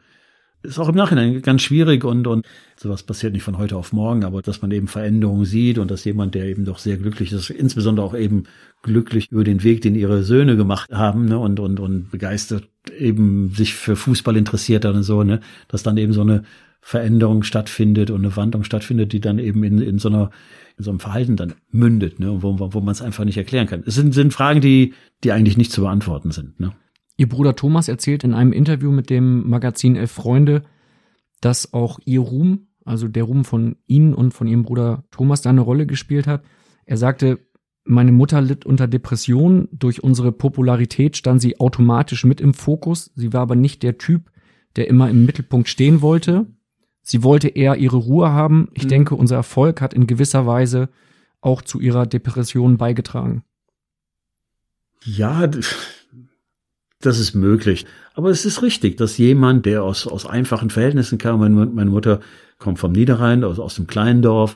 ist 0.64 0.80
auch 0.80 0.88
im 0.88 0.96
Nachhinein 0.96 1.42
ganz 1.42 1.62
schwierig 1.62 2.06
und, 2.06 2.26
und 2.26 2.46
sowas 2.78 3.04
passiert 3.04 3.34
nicht 3.34 3.44
von 3.44 3.58
heute 3.58 3.76
auf 3.76 3.92
morgen, 3.92 4.24
aber 4.24 4.42
dass 4.42 4.62
man 4.62 4.72
eben 4.72 4.88
Veränderungen 4.88 5.46
sieht 5.46 5.78
und 5.78 5.92
dass 5.92 6.06
jemand, 6.06 6.36
der 6.36 6.46
eben 6.46 6.64
doch 6.64 6.80
sehr 6.80 6.98
glücklich 6.98 7.34
ist, 7.34 7.50
insbesondere 7.50 8.06
auch 8.06 8.16
eben 8.16 8.46
glücklich 8.82 9.30
über 9.30 9.44
den 9.44 9.64
Weg, 9.64 9.82
den 9.82 9.96
ihre 9.96 10.24
Söhne 10.24 10.56
gemacht 10.56 10.92
haben, 10.92 11.26
ne, 11.26 11.38
und, 11.38 11.60
und, 11.60 11.80
und 11.82 12.12
begeistert 12.12 12.70
eben 12.98 13.50
sich 13.50 13.74
für 13.74 13.98
Fußball 13.98 14.38
interessiert 14.38 14.86
hat 14.86 14.96
und 14.96 15.04
so, 15.04 15.24
ne, 15.24 15.42
dass 15.68 15.84
dann 15.84 15.98
eben 15.98 16.14
so 16.14 16.22
eine 16.22 16.44
Veränderung 16.82 17.44
stattfindet 17.44 18.10
und 18.10 18.24
eine 18.24 18.36
Wandlung 18.36 18.64
stattfindet, 18.64 19.12
die 19.12 19.22
dann 19.22 19.40
eben 19.40 19.64
in, 19.64 19.80
in 19.80 20.00
so 20.00 20.10
einer, 20.10 20.32
in 20.78 20.84
so 20.84 20.92
einem 20.92 21.00
Verhalten 21.00 21.36
dann 21.36 21.54
mündet, 21.70 22.20
ne, 22.20 22.42
wo, 22.42 22.58
wo 22.60 22.80
man 22.80 22.92
es 22.92 23.02
einfach 23.02 23.26
nicht 23.26 23.38
erklären 23.38 23.68
kann. 23.68 23.84
Es 23.86 23.96
sind, 23.96 24.14
sind 24.14 24.34
Fragen, 24.34 24.62
die, 24.62 24.94
die 25.24 25.32
eigentlich 25.32 25.58
nicht 25.58 25.72
zu 25.72 25.82
beantworten 25.82 26.32
sind, 26.32 26.60
ne. 26.60 26.74
Ihr 27.16 27.30
Bruder 27.30 27.56
Thomas 27.56 27.88
erzählt 27.88 28.24
in 28.24 28.34
einem 28.34 28.54
Interview 28.54 28.92
mit 28.92 29.12
dem 29.12 29.48
Magazin 29.48 29.96
Elf 29.96 30.12
Freunde, 30.12 30.64
dass 31.42 31.74
auch 31.74 32.00
ihr 32.06 32.22
Ruhm, 32.22 32.68
also 32.86 33.08
der 33.08 33.24
Ruhm 33.24 33.46
von 33.46 33.76
Ihnen 33.86 34.16
und 34.16 34.34
von 34.34 34.48
Ihrem 34.48 34.64
Bruder 34.64 35.04
Thomas, 35.12 35.42
da 35.42 35.52
eine 35.52 35.62
Rolle 35.62 35.86
gespielt 35.86 36.26
hat. 36.26 36.44
Er 36.86 36.98
sagte, 36.98 37.40
meine 37.86 38.12
Mutter 38.12 38.42
litt 38.42 38.66
unter 38.66 38.88
Depressionen. 38.88 39.68
Durch 39.72 40.04
unsere 40.04 40.32
Popularität 40.32 41.18
stand 41.18 41.42
sie 41.42 41.60
automatisch 41.60 42.24
mit 42.24 42.42
im 42.42 42.54
Fokus. 42.54 43.12
Sie 43.16 43.34
war 43.34 43.42
aber 43.42 43.56
nicht 43.56 43.84
der 43.84 43.98
Typ, 43.98 44.32
der 44.76 44.88
immer 44.88 45.10
im 45.10 45.26
Mittelpunkt 45.26 45.68
stehen 45.68 46.02
wollte. 46.02 46.48
Sie 47.04 47.22
wollte 47.22 47.50
eher 47.50 47.76
ihre 47.76 47.98
Ruhe 47.98 48.32
haben. 48.32 48.70
Ich 48.74 48.86
mhm. 48.86 48.90
denke, 48.90 49.16
unser 49.16 49.36
Erfolg 49.36 49.82
hat 49.82 49.94
in 49.94 50.08
gewisser 50.08 50.48
Weise 50.48 50.90
auch 51.42 51.62
zu 51.62 51.80
ihrer 51.80 52.06
Depression 52.06 52.78
beigetragen. 52.78 53.44
Ja, 55.04 55.48
das 57.02 57.20
ist 57.20 57.36
möglich. 57.36 57.86
Aber 58.14 58.30
es 58.30 58.46
ist 58.46 58.62
richtig, 58.62 58.96
dass 58.96 59.18
jemand, 59.18 59.66
der 59.66 59.84
aus, 59.84 60.08
aus 60.08 60.26
einfachen 60.26 60.70
Verhältnissen 60.70 61.18
kam, 61.18 61.40
meine, 61.40 61.66
meine 61.66 61.90
Mutter 61.90 62.22
kommt 62.58 62.80
vom 62.80 62.94
Niederrhein, 62.94 63.44
aus, 63.44 63.60
aus 63.60 63.76
dem 63.76 63.88
kleinen 63.88 64.22
Dorf, 64.22 64.56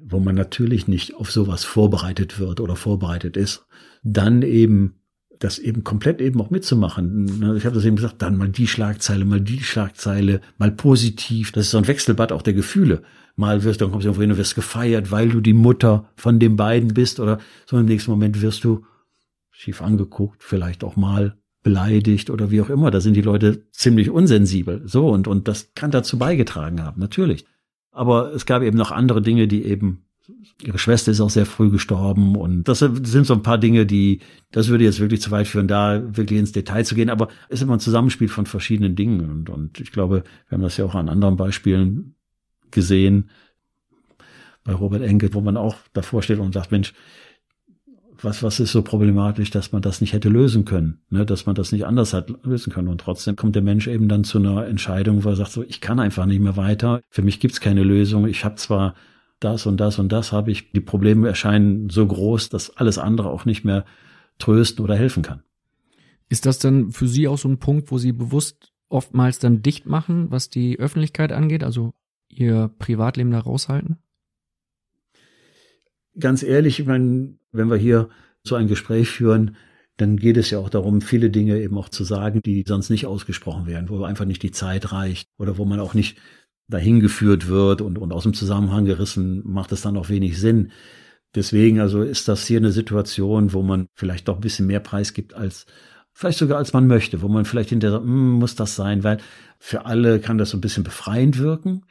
wo 0.00 0.18
man 0.18 0.34
natürlich 0.34 0.88
nicht 0.88 1.14
auf 1.14 1.30
sowas 1.30 1.64
vorbereitet 1.64 2.40
wird 2.40 2.60
oder 2.60 2.74
vorbereitet 2.74 3.36
ist, 3.36 3.64
dann 4.02 4.42
eben 4.42 4.96
das 5.38 5.58
eben 5.58 5.84
komplett 5.84 6.20
eben 6.20 6.40
auch 6.40 6.50
mitzumachen. 6.50 7.40
Ne, 7.40 7.56
ich 7.56 7.64
habe 7.64 7.74
das 7.74 7.84
eben 7.84 7.96
gesagt, 7.96 8.22
dann 8.22 8.36
mal 8.36 8.48
die 8.48 8.66
Schlagzeile, 8.66 9.24
mal 9.24 9.40
die 9.40 9.62
Schlagzeile, 9.62 10.40
mal 10.58 10.70
positiv. 10.70 11.52
Das 11.52 11.66
ist 11.66 11.70
so 11.72 11.78
ein 11.78 11.86
Wechselbad 11.86 12.32
auch 12.32 12.42
der 12.42 12.54
Gefühle. 12.54 13.02
Mal 13.36 13.64
wirst 13.64 13.80
du, 13.80 13.84
dann 13.84 13.92
kommst 13.92 14.04
du 14.04 14.08
irgendwo 14.08 14.22
hin 14.22 14.30
und 14.30 14.38
wirst 14.38 14.54
gefeiert, 14.54 15.10
weil 15.10 15.28
du 15.28 15.40
die 15.40 15.54
Mutter 15.54 16.08
von 16.16 16.38
den 16.38 16.56
beiden 16.56 16.94
bist 16.94 17.18
oder 17.18 17.38
so 17.66 17.78
im 17.78 17.86
nächsten 17.86 18.10
Moment 18.10 18.42
wirst 18.42 18.64
du 18.64 18.84
schief 19.50 19.82
angeguckt, 19.82 20.42
vielleicht 20.42 20.84
auch 20.84 20.96
mal 20.96 21.36
beleidigt 21.62 22.30
oder 22.30 22.50
wie 22.50 22.60
auch 22.60 22.70
immer. 22.70 22.90
Da 22.90 23.00
sind 23.00 23.14
die 23.14 23.22
Leute 23.22 23.68
ziemlich 23.70 24.10
unsensibel. 24.10 24.82
So, 24.84 25.08
und, 25.08 25.26
und 25.26 25.48
das 25.48 25.72
kann 25.74 25.90
dazu 25.90 26.18
beigetragen 26.18 26.82
haben, 26.82 27.00
natürlich. 27.00 27.46
Aber 27.90 28.32
es 28.34 28.46
gab 28.46 28.62
eben 28.62 28.76
noch 28.76 28.92
andere 28.92 29.22
Dinge, 29.22 29.48
die 29.48 29.64
eben, 29.64 30.04
ihre 30.62 30.78
Schwester 30.78 31.10
ist 31.10 31.20
auch 31.20 31.30
sehr 31.30 31.46
früh 31.46 31.70
gestorben 31.70 32.36
und 32.36 32.64
das 32.64 32.78
sind 32.78 33.26
so 33.26 33.34
ein 33.34 33.42
paar 33.42 33.58
Dinge, 33.58 33.86
die, 33.86 34.20
das 34.52 34.68
würde 34.68 34.84
jetzt 34.84 35.00
wirklich 35.00 35.20
zu 35.20 35.30
weit 35.30 35.46
führen, 35.46 35.68
da 35.68 36.02
wirklich 36.16 36.38
ins 36.38 36.52
Detail 36.52 36.84
zu 36.84 36.94
gehen, 36.94 37.10
aber 37.10 37.28
es 37.48 37.56
ist 37.56 37.62
immer 37.62 37.74
ein 37.74 37.80
Zusammenspiel 37.80 38.28
von 38.28 38.46
verschiedenen 38.46 38.96
Dingen 38.96 39.28
und, 39.30 39.50
und 39.50 39.80
ich 39.80 39.92
glaube, 39.92 40.24
wir 40.48 40.56
haben 40.56 40.62
das 40.62 40.76
ja 40.76 40.84
auch 40.84 40.94
an 40.94 41.08
anderen 41.08 41.36
Beispielen 41.36 42.14
gesehen, 42.70 43.30
bei 44.64 44.72
Robert 44.72 45.02
Enke, 45.02 45.34
wo 45.34 45.42
man 45.42 45.58
auch 45.58 45.76
davor 45.92 46.22
steht 46.22 46.38
und 46.38 46.54
sagt, 46.54 46.72
Mensch, 46.72 46.94
was, 48.22 48.42
was 48.42 48.60
ist 48.60 48.72
so 48.72 48.82
problematisch, 48.82 49.50
dass 49.50 49.72
man 49.72 49.82
das 49.82 50.00
nicht 50.00 50.14
hätte 50.14 50.30
lösen 50.30 50.64
können, 50.64 51.02
ne, 51.10 51.26
dass 51.26 51.44
man 51.44 51.54
das 51.54 51.72
nicht 51.72 51.84
anders 51.84 52.14
hat 52.14 52.30
lösen 52.44 52.72
können. 52.72 52.88
Und 52.88 53.02
trotzdem 53.02 53.36
kommt 53.36 53.54
der 53.54 53.62
Mensch 53.62 53.86
eben 53.86 54.08
dann 54.08 54.24
zu 54.24 54.38
einer 54.38 54.66
Entscheidung, 54.66 55.24
wo 55.24 55.28
er 55.28 55.36
sagt, 55.36 55.52
so, 55.52 55.62
ich 55.62 55.82
kann 55.82 56.00
einfach 56.00 56.24
nicht 56.24 56.40
mehr 56.40 56.56
weiter, 56.56 57.02
für 57.10 57.20
mich 57.20 57.38
gibt's 57.40 57.60
keine 57.60 57.82
Lösung, 57.82 58.26
ich 58.26 58.44
habe 58.44 58.54
zwar 58.54 58.94
das 59.44 59.66
und 59.66 59.78
das 59.78 59.98
und 59.98 60.10
das 60.10 60.32
habe 60.32 60.50
ich, 60.50 60.72
die 60.72 60.80
Probleme 60.80 61.28
erscheinen 61.28 61.90
so 61.90 62.06
groß, 62.06 62.48
dass 62.48 62.76
alles 62.76 62.98
andere 62.98 63.30
auch 63.30 63.44
nicht 63.44 63.64
mehr 63.64 63.84
trösten 64.38 64.84
oder 64.84 64.96
helfen 64.96 65.22
kann. 65.22 65.42
Ist 66.28 66.46
das 66.46 66.58
dann 66.58 66.90
für 66.90 67.06
Sie 67.06 67.28
auch 67.28 67.38
so 67.38 67.48
ein 67.48 67.58
Punkt, 67.58 67.90
wo 67.90 67.98
Sie 67.98 68.12
bewusst 68.12 68.72
oftmals 68.88 69.38
dann 69.38 69.62
dicht 69.62 69.86
machen, 69.86 70.30
was 70.30 70.48
die 70.48 70.78
Öffentlichkeit 70.78 71.32
angeht, 71.32 71.62
also 71.62 71.92
Ihr 72.28 72.70
Privatleben 72.78 73.30
da 73.30 73.40
raushalten? 73.40 73.98
Ganz 76.18 76.42
ehrlich, 76.42 76.80
ich 76.80 76.86
meine, 76.86 77.34
wenn 77.52 77.70
wir 77.70 77.76
hier 77.76 78.08
so 78.42 78.54
ein 78.54 78.68
Gespräch 78.68 79.10
führen, 79.10 79.56
dann 79.96 80.16
geht 80.16 80.36
es 80.36 80.50
ja 80.50 80.58
auch 80.58 80.70
darum, 80.70 81.00
viele 81.00 81.30
Dinge 81.30 81.60
eben 81.60 81.78
auch 81.78 81.88
zu 81.88 82.02
sagen, 82.04 82.40
die 82.44 82.64
sonst 82.66 82.90
nicht 82.90 83.06
ausgesprochen 83.06 83.66
werden, 83.66 83.88
wo 83.88 84.02
einfach 84.04 84.24
nicht 84.24 84.42
die 84.42 84.50
Zeit 84.50 84.92
reicht 84.92 85.28
oder 85.38 85.56
wo 85.56 85.64
man 85.64 85.80
auch 85.80 85.94
nicht 85.94 86.18
dahin 86.68 87.00
geführt 87.00 87.48
wird 87.48 87.80
und, 87.80 87.98
und 87.98 88.12
aus 88.12 88.22
dem 88.22 88.34
Zusammenhang 88.34 88.84
gerissen, 88.84 89.42
macht 89.44 89.72
es 89.72 89.82
dann 89.82 89.96
auch 89.96 90.08
wenig 90.08 90.40
Sinn. 90.40 90.72
Deswegen 91.34 91.80
also 91.80 92.02
ist 92.02 92.28
das 92.28 92.46
hier 92.46 92.58
eine 92.58 92.72
Situation, 92.72 93.52
wo 93.52 93.62
man 93.62 93.86
vielleicht 93.94 94.28
doch 94.28 94.36
ein 94.36 94.40
bisschen 94.40 94.66
mehr 94.66 94.80
Preis 94.80 95.12
gibt 95.12 95.34
als 95.34 95.66
vielleicht 96.12 96.38
sogar 96.38 96.58
als 96.58 96.72
man 96.72 96.86
möchte, 96.86 97.22
wo 97.22 97.28
man 97.28 97.44
vielleicht 97.44 97.70
hinterher 97.70 97.98
sagt, 97.98 98.04
hm, 98.04 98.32
muss 98.32 98.54
das 98.54 98.76
sein, 98.76 99.02
weil 99.02 99.18
für 99.58 99.84
alle 99.84 100.20
kann 100.20 100.38
das 100.38 100.50
so 100.50 100.56
ein 100.56 100.60
bisschen 100.60 100.84
befreiend 100.84 101.38
wirken. 101.38 101.84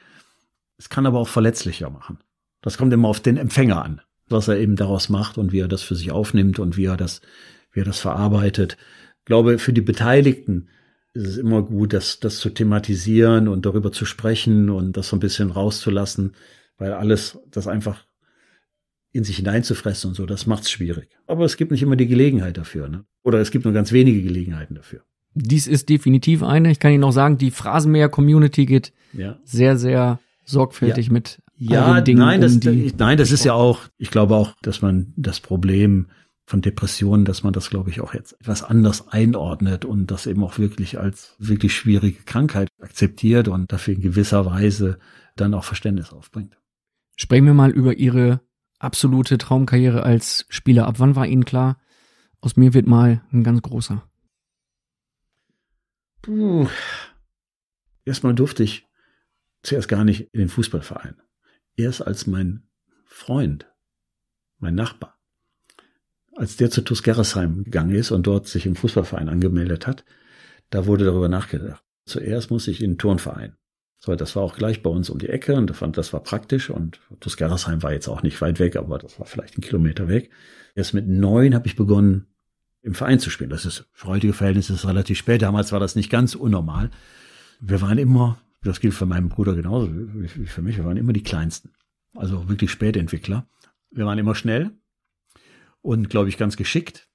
Es 0.78 0.90
kann 0.90 1.06
aber 1.06 1.20
auch 1.20 1.28
verletzlicher 1.28 1.90
machen. 1.90 2.20
Das 2.62 2.78
kommt 2.78 2.94
immer 2.94 3.10
auf 3.10 3.20
den 3.20 3.36
Empfänger 3.38 3.84
an 3.84 4.02
was 4.30 4.48
er 4.48 4.58
eben 4.58 4.76
daraus 4.76 5.10
macht 5.10 5.38
und 5.38 5.52
wie 5.52 5.60
er 5.60 5.68
das 5.68 5.82
für 5.82 5.96
sich 5.96 6.12
aufnimmt 6.12 6.60
und 6.60 6.78
wie 6.78 6.86
er 6.86 6.98
das, 6.98 7.22
wie 7.72 7.82
er 7.82 7.86
das 7.86 8.00
verarbeitet. 8.00 8.78
Ich 9.20 9.26
glaube, 9.26 9.60
für 9.60 9.74
die 9.74 9.82
Beteiligten 9.82 10.70
ist 11.14 11.28
es 11.28 11.38
immer 11.38 11.62
gut, 11.62 11.94
das, 11.94 12.20
das 12.20 12.38
zu 12.38 12.50
thematisieren 12.50 13.48
und 13.48 13.66
darüber 13.66 13.92
zu 13.92 14.06
sprechen 14.06 14.70
und 14.70 14.98
das 14.98 15.10
so 15.10 15.16
ein 15.16 15.20
bisschen 15.20 15.52
rauszulassen, 15.52 16.34
weil 16.78 16.94
alles, 16.94 17.40
das 17.52 17.68
einfach 17.68 18.06
in 19.12 19.24
sich 19.24 19.38
hineinzufressen 19.38 20.10
und 20.10 20.16
so, 20.16 20.26
das 20.26 20.48
macht's 20.48 20.72
schwierig. 20.72 21.10
Aber 21.28 21.46
es 21.46 21.56
gibt 21.56 21.72
nicht 21.72 21.84
immer 21.84 21.96
die 21.96 22.08
Gelegenheit 22.08 22.58
dafür, 22.58 22.90
ne? 22.90 23.06
Oder 23.22 23.40
es 23.40 23.52
gibt 23.52 23.64
nur 23.64 23.74
ganz 23.74 23.92
wenige 23.92 24.24
Gelegenheiten 24.24 24.76
dafür. 24.76 25.02
Dies 25.36 25.68
ist 25.68 25.90
definitiv 25.90 26.44
eine. 26.44 26.72
Ich 26.72 26.80
kann 26.80 26.92
Ihnen 26.92 27.02
noch 27.02 27.12
sagen, 27.12 27.38
die 27.38 27.52
Phrasenmäher-Community 27.52 28.66
geht 28.66 28.92
ja. 29.14 29.40
sehr, 29.44 29.78
sehr 29.78 30.20
sorgfältig 30.46 31.08
ja. 31.08 31.14
mit 31.14 31.40
ja, 31.58 32.02
Dingen, 32.02 32.20
nein, 32.20 32.42
das, 32.42 32.58
um 32.58 32.92
nein, 32.98 33.18
das 33.18 33.32
ist 33.32 33.46
ja 33.46 33.54
auch, 33.54 33.82
ich 33.98 34.10
glaube 34.10 34.36
auch, 34.36 34.54
dass 34.64 34.82
man 34.82 35.14
das 35.16 35.40
Problem 35.40 36.08
von 36.46 36.62
Depressionen, 36.62 37.26
dass 37.26 37.44
man 37.44 37.54
das, 37.54 37.70
glaube 37.70 37.90
ich, 37.90 38.02
auch 38.02 38.14
jetzt 38.14 38.34
etwas 38.42 38.64
anders 38.64 39.08
einordnet 39.08 39.86
und 39.86 40.08
das 40.08 40.28
eben 40.28 40.44
auch 40.44 40.58
wirklich 40.58 41.00
als 41.00 41.36
wirklich 41.40 41.76
schwierige 41.76 42.24
Krankheit 42.24 42.70
akzeptiert 42.82 43.48
und 43.48 43.72
dafür 43.72 43.96
in 43.96 44.02
gewisser 44.02 44.46
Weise 44.46 45.00
dann 45.36 45.54
auch 45.54 45.64
Verständnis 45.64 46.12
aufbringt. 46.12 46.58
Sprechen 47.16 47.46
wir 47.46 47.54
mal 47.54 47.72
über 47.72 47.96
Ihre 47.96 48.42
absolute 48.80 49.38
Traumkarriere 49.38 50.04
als 50.04 50.46
Spieler. 50.50 50.88
Ab 50.88 50.96
wann 51.00 51.16
war 51.16 51.28
Ihnen 51.28 51.46
klar, 51.46 51.80
aus 52.42 52.58
mir 52.58 52.74
wird 52.74 52.88
mal 52.88 53.22
ein 53.32 53.44
ganz 53.44 53.62
großer? 53.62 54.04
Puh. 56.22 56.68
Erstmal 58.06 58.36
durfte 58.36 58.64
ich 58.64 58.86
zuerst 59.62 59.88
gar 59.88 60.04
nicht 60.04 60.34
in 60.34 60.40
den 60.40 60.50
Fußballverein 60.50 61.16
erst 61.76 62.06
als 62.06 62.28
mein 62.28 62.68
Freund, 63.06 63.72
mein 64.58 64.76
Nachbar, 64.76 65.13
als 66.36 66.58
der 66.58 66.70
zu 66.70 66.82
TuS 66.82 67.04
Gerresheim 67.04 67.64
gegangen 67.64 67.96
ist 67.96 68.12
und 68.12 68.28
dort 68.28 68.48
sich 68.48 68.66
im 68.66 68.76
Fußballverein 68.76 69.30
angemeldet 69.30 69.88
hat, 69.88 70.04
da 70.70 70.86
wurde 70.86 71.06
darüber 71.06 71.30
nachgedacht. 71.30 71.84
Zuerst 72.06 72.52
muss 72.52 72.68
ich 72.68 72.82
in 72.82 72.92
den 72.92 72.98
Turnverein. 72.98 73.56
So, 74.00 74.16
das 74.16 74.36
war 74.36 74.44
auch 74.44 74.56
gleich 74.56 74.84
bei 74.84 74.90
uns 74.90 75.10
um 75.10 75.18
die 75.18 75.30
Ecke 75.30 75.56
und 75.56 75.74
fand, 75.76 75.98
das 75.98 76.12
war 76.12 76.22
praktisch 76.22 76.70
und 76.70 77.00
Tuskeresheim 77.22 77.84
war 77.84 77.94
jetzt 77.94 78.10
auch 78.10 78.22
nicht 78.22 78.42
weit 78.42 78.60
weg, 78.60 78.76
aber 78.76 78.98
das 78.98 79.18
war 79.18 79.26
vielleicht 79.26 79.58
ein 79.58 79.62
Kilometer 79.62 80.10
weg. 80.10 80.30
Erst 80.76 80.94
mit 80.94 81.08
neun 81.08 81.56
habe 81.56 81.68
ich 81.68 81.78
begonnen, 81.78 82.28
im 82.82 82.96
Verein 82.96 83.20
zu 83.20 83.30
spielen. 83.30 83.50
Das 83.50 83.66
ist 83.66 83.86
für 83.94 84.08
heutige 84.08 84.34
Verhältnisse 84.34 84.88
relativ 84.88 85.18
spät. 85.18 85.42
Damals 85.42 85.72
war 85.72 85.80
das 85.80 85.96
nicht 85.96 86.10
ganz 86.10 86.36
unnormal. 86.36 86.90
Wir 87.62 87.80
waren 87.80 87.98
immer, 87.98 88.42
das 88.62 88.82
gilt 88.82 88.94
für 88.94 89.06
meinen 89.06 89.30
Bruder 89.30 89.56
genauso 89.56 89.90
wie 89.94 90.28
für 90.28 90.62
mich, 90.62 90.76
wir 90.76 90.84
waren 90.84 90.98
immer 90.98 91.14
die 91.14 91.24
Kleinsten. 91.24 91.72
Also 92.14 92.50
wirklich 92.50 92.72
Spätentwickler. 92.72 93.48
Wir 93.90 94.06
waren 94.06 94.20
immer 94.20 94.36
schnell 94.36 94.72
und, 95.84 96.10
glaube 96.10 96.30
ich, 96.30 96.38
ganz 96.38 96.58
geschickt 96.58 97.08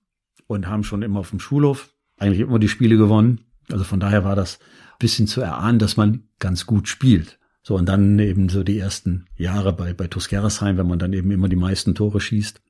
und 0.47 0.69
haben 0.69 0.85
schon 0.85 1.03
immer 1.03 1.21
auf 1.21 1.31
dem 1.31 1.41
Schulhof 1.41 1.93
eigentlich 2.17 2.41
immer 2.41 2.61
die 2.61 2.69
Spiele 2.69 2.97
gewonnen. 2.97 3.41
Also 3.71 3.83
von 3.83 3.99
daher 3.99 4.25
war 4.25 4.37
das 4.37 4.61
bisschen 4.99 5.27
zu 5.27 5.41
erahnen, 5.41 5.79
dass 5.79 5.97
man 5.97 6.25
ganz 6.39 6.67
gut 6.67 6.89
spielt. 6.89 7.39
So, 7.63 7.77
und 7.77 7.87
dann 7.87 8.19
eben 8.19 8.49
so 8.49 8.63
die 8.63 8.79
ersten 8.79 9.27
Jahre 9.37 9.73
bei, 9.73 9.93
bei 9.95 10.07
Tuskeresheim, 10.07 10.77
wenn 10.77 10.89
man 10.89 10.99
dann 10.99 11.13
eben 11.13 11.31
immer 11.31 11.49
die 11.49 11.57
meisten 11.57 11.95
Tore 11.95 12.21
schießt. 12.21 12.61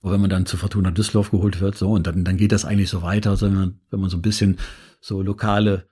Und 0.00 0.12
wenn 0.12 0.20
man 0.20 0.30
dann 0.30 0.46
zu 0.46 0.56
Fortuna 0.56 0.90
Düsseldorf 0.90 1.30
geholt 1.30 1.60
wird, 1.60 1.76
so, 1.76 1.90
und 1.90 2.06
dann, 2.06 2.24
dann 2.24 2.36
geht 2.36 2.52
das 2.52 2.64
eigentlich 2.64 2.90
so 2.90 3.02
weiter, 3.02 3.30
also 3.30 3.46
wenn 3.46 3.54
man, 3.54 3.80
wenn 3.90 4.00
man 4.00 4.10
so 4.10 4.16
ein 4.16 4.22
bisschen 4.22 4.58
so 5.00 5.22
lokale 5.22 5.88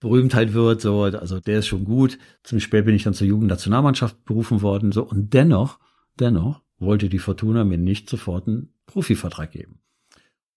Berühmtheit 0.00 0.52
wird, 0.52 0.80
so, 0.80 1.04
also 1.04 1.40
der 1.40 1.60
ist 1.60 1.66
schon 1.66 1.84
gut. 1.84 2.18
Ziemlich 2.42 2.64
spät 2.64 2.84
bin 2.84 2.94
ich 2.94 3.04
dann 3.04 3.14
zur 3.14 3.26
Jugendnationalmannschaft 3.26 4.24
berufen 4.24 4.62
worden, 4.62 4.92
so, 4.92 5.02
und 5.02 5.32
dennoch, 5.32 5.78
dennoch 6.18 6.62
wollte 6.78 7.08
die 7.08 7.18
Fortuna 7.18 7.64
mir 7.64 7.78
nicht 7.78 8.08
sofort 8.08 8.48
einen 8.48 8.72
Profivertrag 8.86 9.50
geben. 9.50 9.80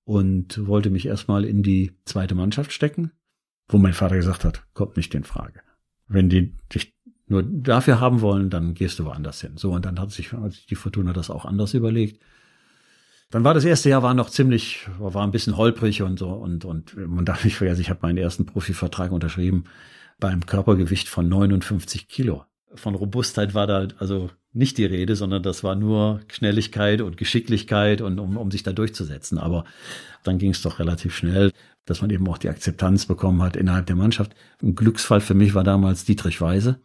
Und 0.03 0.65
wollte 0.65 0.89
mich 0.89 1.05
erstmal 1.05 1.45
in 1.45 1.61
die 1.61 1.91
zweite 2.05 2.33
Mannschaft 2.33 2.71
stecken, 2.71 3.11
wo 3.67 3.77
mein 3.77 3.93
Vater 3.93 4.15
gesagt 4.15 4.43
hat, 4.43 4.65
kommt 4.73 4.97
nicht 4.97 5.13
in 5.13 5.23
Frage. 5.23 5.61
Wenn 6.07 6.29
die 6.29 6.57
dich 6.73 6.95
nur 7.27 7.43
dafür 7.43 7.99
haben 7.99 8.21
wollen, 8.21 8.49
dann 8.49 8.73
gehst 8.73 8.97
du 8.97 9.05
woanders 9.05 9.41
hin. 9.41 9.57
So, 9.57 9.71
und 9.71 9.85
dann 9.85 9.99
hat 9.99 10.11
sich, 10.11 10.31
die 10.69 10.75
Fortuna 10.75 11.13
das 11.13 11.29
auch 11.29 11.45
anders 11.45 11.75
überlegt. 11.75 12.19
Dann 13.29 13.43
war 13.43 13.53
das 13.53 13.65
erste 13.65 13.89
Jahr 13.89 14.01
war 14.01 14.15
noch 14.15 14.31
ziemlich, 14.31 14.87
war 14.97 15.23
ein 15.23 15.31
bisschen 15.31 15.55
holprig 15.55 16.01
und 16.01 16.17
so 16.17 16.31
und 16.31 16.65
und 16.65 16.97
man 16.97 17.25
darf 17.25 17.43
nicht 17.45 17.57
vergessen, 17.57 17.81
ich 17.81 17.91
habe 17.91 17.99
meinen 18.01 18.17
ersten 18.17 18.47
Profivertrag 18.47 19.11
unterschrieben 19.11 19.65
beim 20.19 20.47
Körpergewicht 20.47 21.07
von 21.07 21.29
59 21.29 22.07
Kilo. 22.07 22.45
Von 22.75 22.95
Robustheit 22.95 23.53
war 23.53 23.67
da 23.67 23.87
also 23.97 24.29
nicht 24.53 24.77
die 24.77 24.85
Rede, 24.85 25.15
sondern 25.15 25.43
das 25.43 25.63
war 25.63 25.75
nur 25.75 26.21
Schnelligkeit 26.27 27.01
und 27.01 27.17
Geschicklichkeit 27.17 28.01
und 28.01 28.19
um, 28.19 28.37
um 28.37 28.51
sich 28.51 28.63
da 28.63 28.73
durchzusetzen. 28.73 29.37
Aber 29.37 29.65
dann 30.23 30.37
ging 30.37 30.51
es 30.51 30.61
doch 30.61 30.79
relativ 30.79 31.15
schnell 31.15 31.51
dass 31.89 32.01
man 32.01 32.11
eben 32.11 32.27
auch 32.27 32.37
die 32.37 32.49
Akzeptanz 32.49 33.07
bekommen 33.07 33.41
hat 33.41 33.55
innerhalb 33.55 33.87
der 33.87 33.95
Mannschaft. 33.95 34.35
Ein 34.61 34.75
Glücksfall 34.75 35.21
für 35.21 35.33
mich 35.33 35.55
war 35.55 35.63
damals 35.63 36.05
Dietrich 36.05 36.39
Weise 36.39 36.79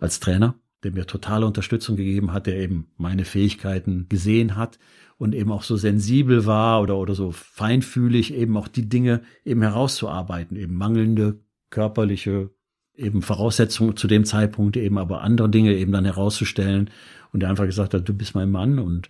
als 0.00 0.18
Trainer, 0.18 0.56
der 0.82 0.92
mir 0.92 1.06
totale 1.06 1.46
Unterstützung 1.46 1.96
gegeben 1.96 2.32
hat, 2.32 2.46
der 2.46 2.56
eben 2.56 2.88
meine 2.96 3.24
Fähigkeiten 3.24 4.08
gesehen 4.08 4.56
hat 4.56 4.78
und 5.16 5.34
eben 5.34 5.52
auch 5.52 5.62
so 5.62 5.76
sensibel 5.76 6.44
war 6.44 6.82
oder, 6.82 6.96
oder 6.96 7.14
so 7.14 7.30
feinfühlig, 7.30 8.34
eben 8.34 8.56
auch 8.56 8.68
die 8.68 8.88
Dinge 8.88 9.22
eben 9.44 9.62
herauszuarbeiten, 9.62 10.56
eben 10.56 10.74
mangelnde 10.74 11.40
körperliche 11.70 12.50
eben 12.98 13.22
Voraussetzungen 13.22 13.96
zu 13.96 14.08
dem 14.08 14.24
Zeitpunkt 14.24 14.76
eben 14.76 14.98
aber 14.98 15.22
andere 15.22 15.48
Dinge 15.48 15.74
eben 15.74 15.92
dann 15.92 16.04
herauszustellen 16.04 16.90
und 17.32 17.40
der 17.40 17.48
einfach 17.48 17.66
gesagt 17.66 17.94
hat, 17.94 18.08
du 18.08 18.12
bist 18.12 18.34
mein 18.34 18.50
Mann 18.50 18.78
und 18.78 19.08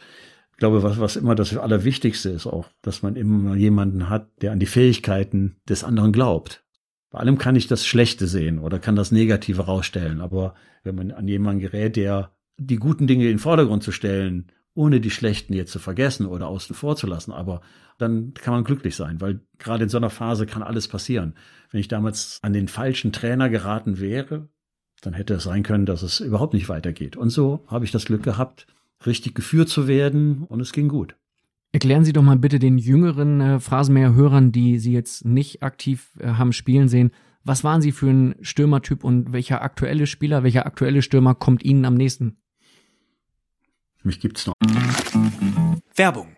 ich 0.52 0.59
glaube, 0.59 0.83
was, 0.83 0.99
was 0.99 1.16
immer 1.16 1.35
das 1.35 1.57
Allerwichtigste 1.57 2.30
ist 2.30 2.47
auch, 2.47 2.68
dass 2.83 3.02
man 3.02 3.14
immer 3.14 3.54
jemanden 3.54 4.09
hat, 4.09 4.28
der 4.42 4.52
an 4.52 4.59
die 4.59 4.66
Fähigkeiten 4.66 5.57
des 5.68 5.85
anderen 5.85 6.12
glaubt. 6.12 6.64
Bei 7.11 7.21
allem 7.21 7.38
kann 7.38 7.57
ich 7.57 7.68
das 7.68 7.87
Schlechte 7.87 8.26
sehen 8.26 8.59
oder 8.59 8.78
kann 8.78 8.97
das 8.97 9.12
Negative 9.12 9.62
rausstellen. 9.62 10.21
Aber 10.21 10.54
wenn 10.83 10.97
man 10.97 11.11
an 11.12 11.28
jemanden 11.28 11.61
gerät, 11.61 11.97
der 11.97 12.33
die 12.59 12.76
guten 12.76 13.07
Dinge 13.07 13.25
in 13.25 13.30
den 13.30 13.38
Vordergrund 13.38 13.83
zu 13.83 13.92
stellen, 13.92 14.49
ohne 14.75 15.00
die 15.00 15.11
schlechten 15.11 15.54
jetzt 15.54 15.73
zu 15.73 15.78
vergessen 15.78 16.26
oder 16.26 16.49
außen 16.49 16.75
vor 16.75 16.97
zu 16.97 17.07
lassen, 17.07 17.33
aber 17.33 17.62
dann 17.97 18.35
kann 18.35 18.54
man 18.54 18.64
glücklich 18.64 18.95
sein, 18.95 19.21
weil 19.21 19.40
gerade 19.59 19.85
in 19.85 19.88
so 19.88 19.97
einer 19.97 20.11
Phase 20.11 20.47
kann 20.47 20.62
alles 20.62 20.87
passieren. 20.87 21.35
Wenn 21.70 21.80
ich 21.80 21.88
damals 21.88 22.38
an 22.42 22.52
den 22.52 22.68
falschen 22.68 23.12
Trainer 23.12 23.48
geraten 23.50 24.00
wäre, 24.00 24.48
dann 25.02 25.12
hätte 25.12 25.34
es 25.34 25.44
sein 25.44 25.62
können, 25.62 25.87
dass 25.87 26.02
es 26.02 26.20
überhaupt 26.20 26.54
nicht 26.54 26.68
weitergeht. 26.68 27.16
Und 27.16 27.30
so 27.30 27.64
habe 27.66 27.84
ich 27.84 27.93
das 27.93 28.06
Glück 28.06 28.23
gehabt, 28.23 28.66
richtig 29.06 29.34
geführt 29.34 29.69
zu 29.69 29.86
werden 29.86 30.45
und 30.45 30.60
es 30.60 30.73
ging 30.73 30.88
gut. 30.88 31.16
Erklären 31.71 32.04
Sie 32.04 32.14
doch 32.14 32.23
mal 32.23 32.38
bitte 32.38 32.58
den 32.58 32.78
jüngeren 32.78 33.40
äh, 33.40 33.60
Phrasenmäher-Hörern, 33.60 34.52
die 34.52 34.78
Sie 34.78 34.93
jetzt 34.93 35.26
nicht 35.26 35.62
aktiv 35.62 36.10
äh, 36.19 36.28
haben 36.28 36.52
spielen 36.52 36.88
sehen, 36.88 37.12
was 37.45 37.62
waren 37.62 37.82
Sie 37.82 37.93
für 37.93 38.08
ein 38.08 38.34
Stürmertyp 38.40 39.04
und 39.04 39.32
welcher 39.32 39.62
aktuelle 39.62 40.06
Spieler, 40.06 40.43
welcher 40.43 40.66
aktuelle 40.66 41.02
Stürmer 41.02 41.34
kommt 41.34 41.62
Ihnen 41.62 41.84
am 41.84 41.95
nächsten? 41.95 42.38
Mich 44.02 44.21
gibt's 44.21 44.47
noch. 44.47 44.54
Werbung. 45.95 46.37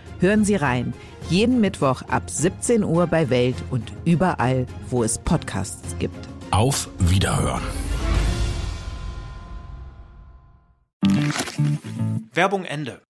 Hören 0.21 0.45
Sie 0.45 0.53
rein. 0.55 0.93
Jeden 1.31 1.59
Mittwoch 1.61 2.03
ab 2.03 2.29
17 2.29 2.83
Uhr 2.83 3.07
bei 3.07 3.31
Welt 3.31 3.55
und 3.71 3.91
überall, 4.05 4.67
wo 4.87 5.03
es 5.03 5.17
Podcasts 5.17 5.97
gibt. 5.97 6.29
Auf 6.51 6.89
Wiederhören. 6.99 7.63
Werbung 12.33 12.65
Ende. 12.65 13.01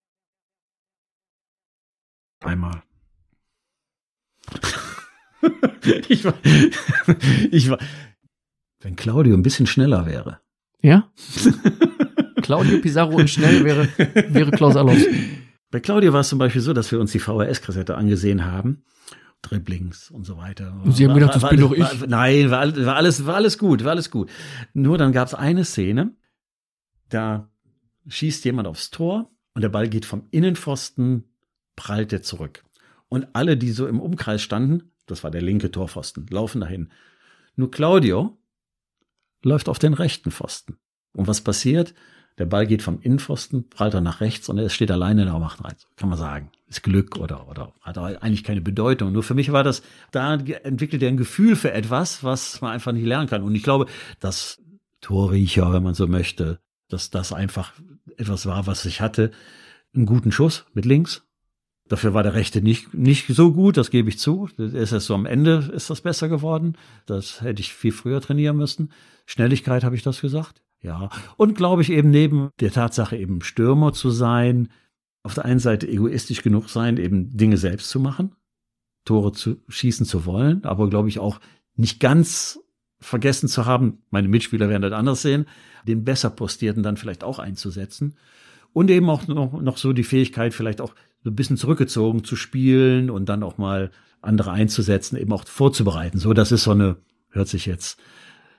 Einmal. 2.45 2.81
ich 6.07 6.23
war, 6.23 6.33
ich 7.51 7.69
war, 7.69 7.77
wenn 8.79 8.95
Claudio 8.95 9.35
ein 9.35 9.43
bisschen 9.43 9.67
schneller 9.67 10.05
wäre. 10.05 10.39
Ja? 10.81 11.11
Claudio 12.41 12.79
Pizarro 12.79 13.17
und 13.17 13.29
schnell 13.29 13.65
wäre, 13.65 13.89
wäre 14.33 14.51
Klaus 14.51 14.77
Allofs. 14.77 15.05
Bei 15.71 15.79
Claudio 15.79 16.13
war 16.13 16.19
es 16.19 16.29
zum 16.29 16.37
Beispiel 16.37 16.61
so, 16.61 16.73
dass 16.73 16.91
wir 16.91 16.99
uns 16.99 17.13
die 17.13 17.19
VHS-Kassette 17.19 17.95
angesehen 17.95 18.45
haben. 18.45 18.83
Dribblings 19.41 20.11
und 20.11 20.25
so 20.25 20.37
weiter. 20.37 20.79
Und 20.83 20.95
Sie 20.95 21.07
haben 21.07 21.15
gedacht, 21.15 21.33
das 21.33 21.49
bin 21.49 21.61
doch 21.61 21.71
ich. 21.71 21.79
War, 21.79 22.07
nein, 22.07 22.51
war, 22.51 22.85
war, 22.85 22.95
alles, 22.95 23.25
war 23.25 23.35
alles 23.35 23.57
gut, 23.57 23.83
war 23.83 23.91
alles 23.91 24.11
gut. 24.11 24.29
Nur 24.73 24.97
dann 24.97 25.13
gab 25.13 25.27
es 25.27 25.33
eine 25.33 25.65
Szene, 25.65 26.15
da 27.09 27.49
schießt 28.07 28.45
jemand 28.45 28.67
aufs 28.67 28.91
Tor 28.91 29.31
und 29.53 29.61
der 29.61 29.69
Ball 29.69 29.89
geht 29.89 30.05
vom 30.05 30.27
Innenpfosten, 30.29 31.23
prallt 31.75 32.13
er 32.13 32.21
zurück. 32.21 32.63
Und 33.09 33.27
alle, 33.33 33.57
die 33.57 33.71
so 33.71 33.87
im 33.87 33.99
Umkreis 33.99 34.41
standen, 34.43 34.91
das 35.07 35.23
war 35.23 35.31
der 35.31 35.41
linke 35.41 35.71
Torpfosten, 35.71 36.27
laufen 36.29 36.61
dahin. 36.61 36.91
Nur 37.55 37.71
Claudio 37.71 38.37
läuft 39.43 39.69
auf 39.69 39.79
den 39.79 39.93
rechten 39.93 40.31
Pfosten. 40.31 40.77
Und 41.13 41.27
was 41.27 41.41
passiert? 41.41 41.93
Der 42.37 42.45
Ball 42.45 42.65
geht 42.65 42.81
vom 42.81 42.99
Innenpfosten, 43.01 43.69
prallt 43.69 43.93
er 43.93 44.01
nach 44.01 44.21
rechts 44.21 44.49
und 44.49 44.57
er 44.57 44.69
steht 44.69 44.91
alleine 44.91 45.25
da 45.25 45.33
und 45.33 45.41
macht 45.41 45.63
rein. 45.63 45.75
Kann 45.95 46.09
man 46.09 46.17
sagen. 46.17 46.49
Ist 46.67 46.83
Glück 46.83 47.17
oder, 47.17 47.49
oder 47.49 47.73
hat 47.81 47.97
eigentlich 47.97 48.43
keine 48.43 48.61
Bedeutung. 48.61 49.11
Nur 49.11 49.23
für 49.23 49.33
mich 49.33 49.51
war 49.51 49.63
das, 49.63 49.83
da 50.11 50.35
entwickelt 50.35 51.03
er 51.03 51.09
ein 51.09 51.17
Gefühl 51.17 51.55
für 51.55 51.71
etwas, 51.73 52.23
was 52.23 52.61
man 52.61 52.71
einfach 52.71 52.93
nicht 52.93 53.05
lernen 53.05 53.27
kann. 53.27 53.43
Und 53.43 53.53
ich 53.55 53.63
glaube, 53.63 53.87
dass 54.19 54.61
Torriecher, 55.01 55.73
wenn 55.73 55.83
man 55.83 55.93
so 55.93 56.07
möchte, 56.07 56.59
dass 56.87 57.09
das 57.09 57.33
einfach 57.33 57.73
etwas 58.17 58.45
war, 58.45 58.67
was 58.67 58.85
ich 58.85 59.01
hatte. 59.01 59.31
Einen 59.93 60.05
guten 60.05 60.31
Schuss 60.31 60.65
mit 60.73 60.85
links. 60.85 61.23
Dafür 61.89 62.13
war 62.13 62.23
der 62.23 62.35
rechte 62.35 62.61
nicht, 62.61 62.93
nicht 62.93 63.27
so 63.27 63.51
gut, 63.51 63.75
das 63.75 63.91
gebe 63.91 64.07
ich 64.07 64.17
zu. 64.17 64.47
ist 64.57 64.93
erst 64.93 65.07
so 65.07 65.13
am 65.13 65.25
Ende 65.25 65.69
ist 65.73 65.89
das 65.89 65.99
besser 65.99 66.29
geworden. 66.29 66.77
Das 67.05 67.41
hätte 67.41 67.59
ich 67.59 67.73
viel 67.73 67.91
früher 67.91 68.21
trainieren 68.21 68.55
müssen. 68.55 68.93
Schnelligkeit 69.25 69.83
habe 69.83 69.97
ich 69.97 70.01
das 70.01 70.21
gesagt. 70.21 70.61
Ja. 70.81 71.09
Und 71.37 71.55
glaube 71.55 71.81
ich 71.81 71.91
eben 71.91 72.09
neben 72.09 72.49
der 72.59 72.71
Tatsache 72.71 73.15
eben 73.15 73.41
Stürmer 73.41 73.93
zu 73.93 74.09
sein, 74.09 74.69
auf 75.23 75.35
der 75.35 75.45
einen 75.45 75.59
Seite 75.59 75.87
egoistisch 75.87 76.41
genug 76.41 76.69
sein, 76.69 76.97
eben 76.97 77.35
Dinge 77.37 77.57
selbst 77.57 77.89
zu 77.89 77.99
machen, 77.99 78.35
Tore 79.05 79.31
zu 79.31 79.57
schießen 79.67 80.05
zu 80.05 80.25
wollen, 80.25 80.63
aber 80.65 80.89
glaube 80.89 81.09
ich 81.09 81.19
auch 81.19 81.39
nicht 81.75 81.99
ganz 81.99 82.59
vergessen 82.99 83.47
zu 83.47 83.65
haben, 83.65 84.03
meine 84.09 84.27
Mitspieler 84.27 84.69
werden 84.69 84.83
das 84.83 84.93
anders 84.93 85.21
sehen, 85.21 85.45
den 85.87 86.03
besser 86.03 86.29
postierten 86.29 86.83
dann 86.83 86.97
vielleicht 86.97 87.23
auch 87.23 87.39
einzusetzen. 87.39 88.15
Und 88.73 88.89
eben 88.89 89.09
auch 89.09 89.27
noch, 89.27 89.59
noch 89.59 89.77
so 89.77 89.91
die 89.91 90.03
Fähigkeit, 90.03 90.53
vielleicht 90.53 90.79
auch 90.79 90.93
so 91.23 91.29
ein 91.29 91.35
bisschen 91.35 91.57
zurückgezogen 91.57 92.23
zu 92.23 92.35
spielen 92.35 93.09
und 93.09 93.27
dann 93.27 93.43
auch 93.43 93.57
mal 93.57 93.91
andere 94.21 94.51
einzusetzen, 94.51 95.17
eben 95.17 95.33
auch 95.33 95.45
vorzubereiten. 95.45 96.19
So, 96.19 96.33
das 96.33 96.51
ist 96.51 96.63
so 96.63 96.71
eine, 96.71 96.97
hört 97.31 97.47
sich 97.47 97.65
jetzt 97.65 97.99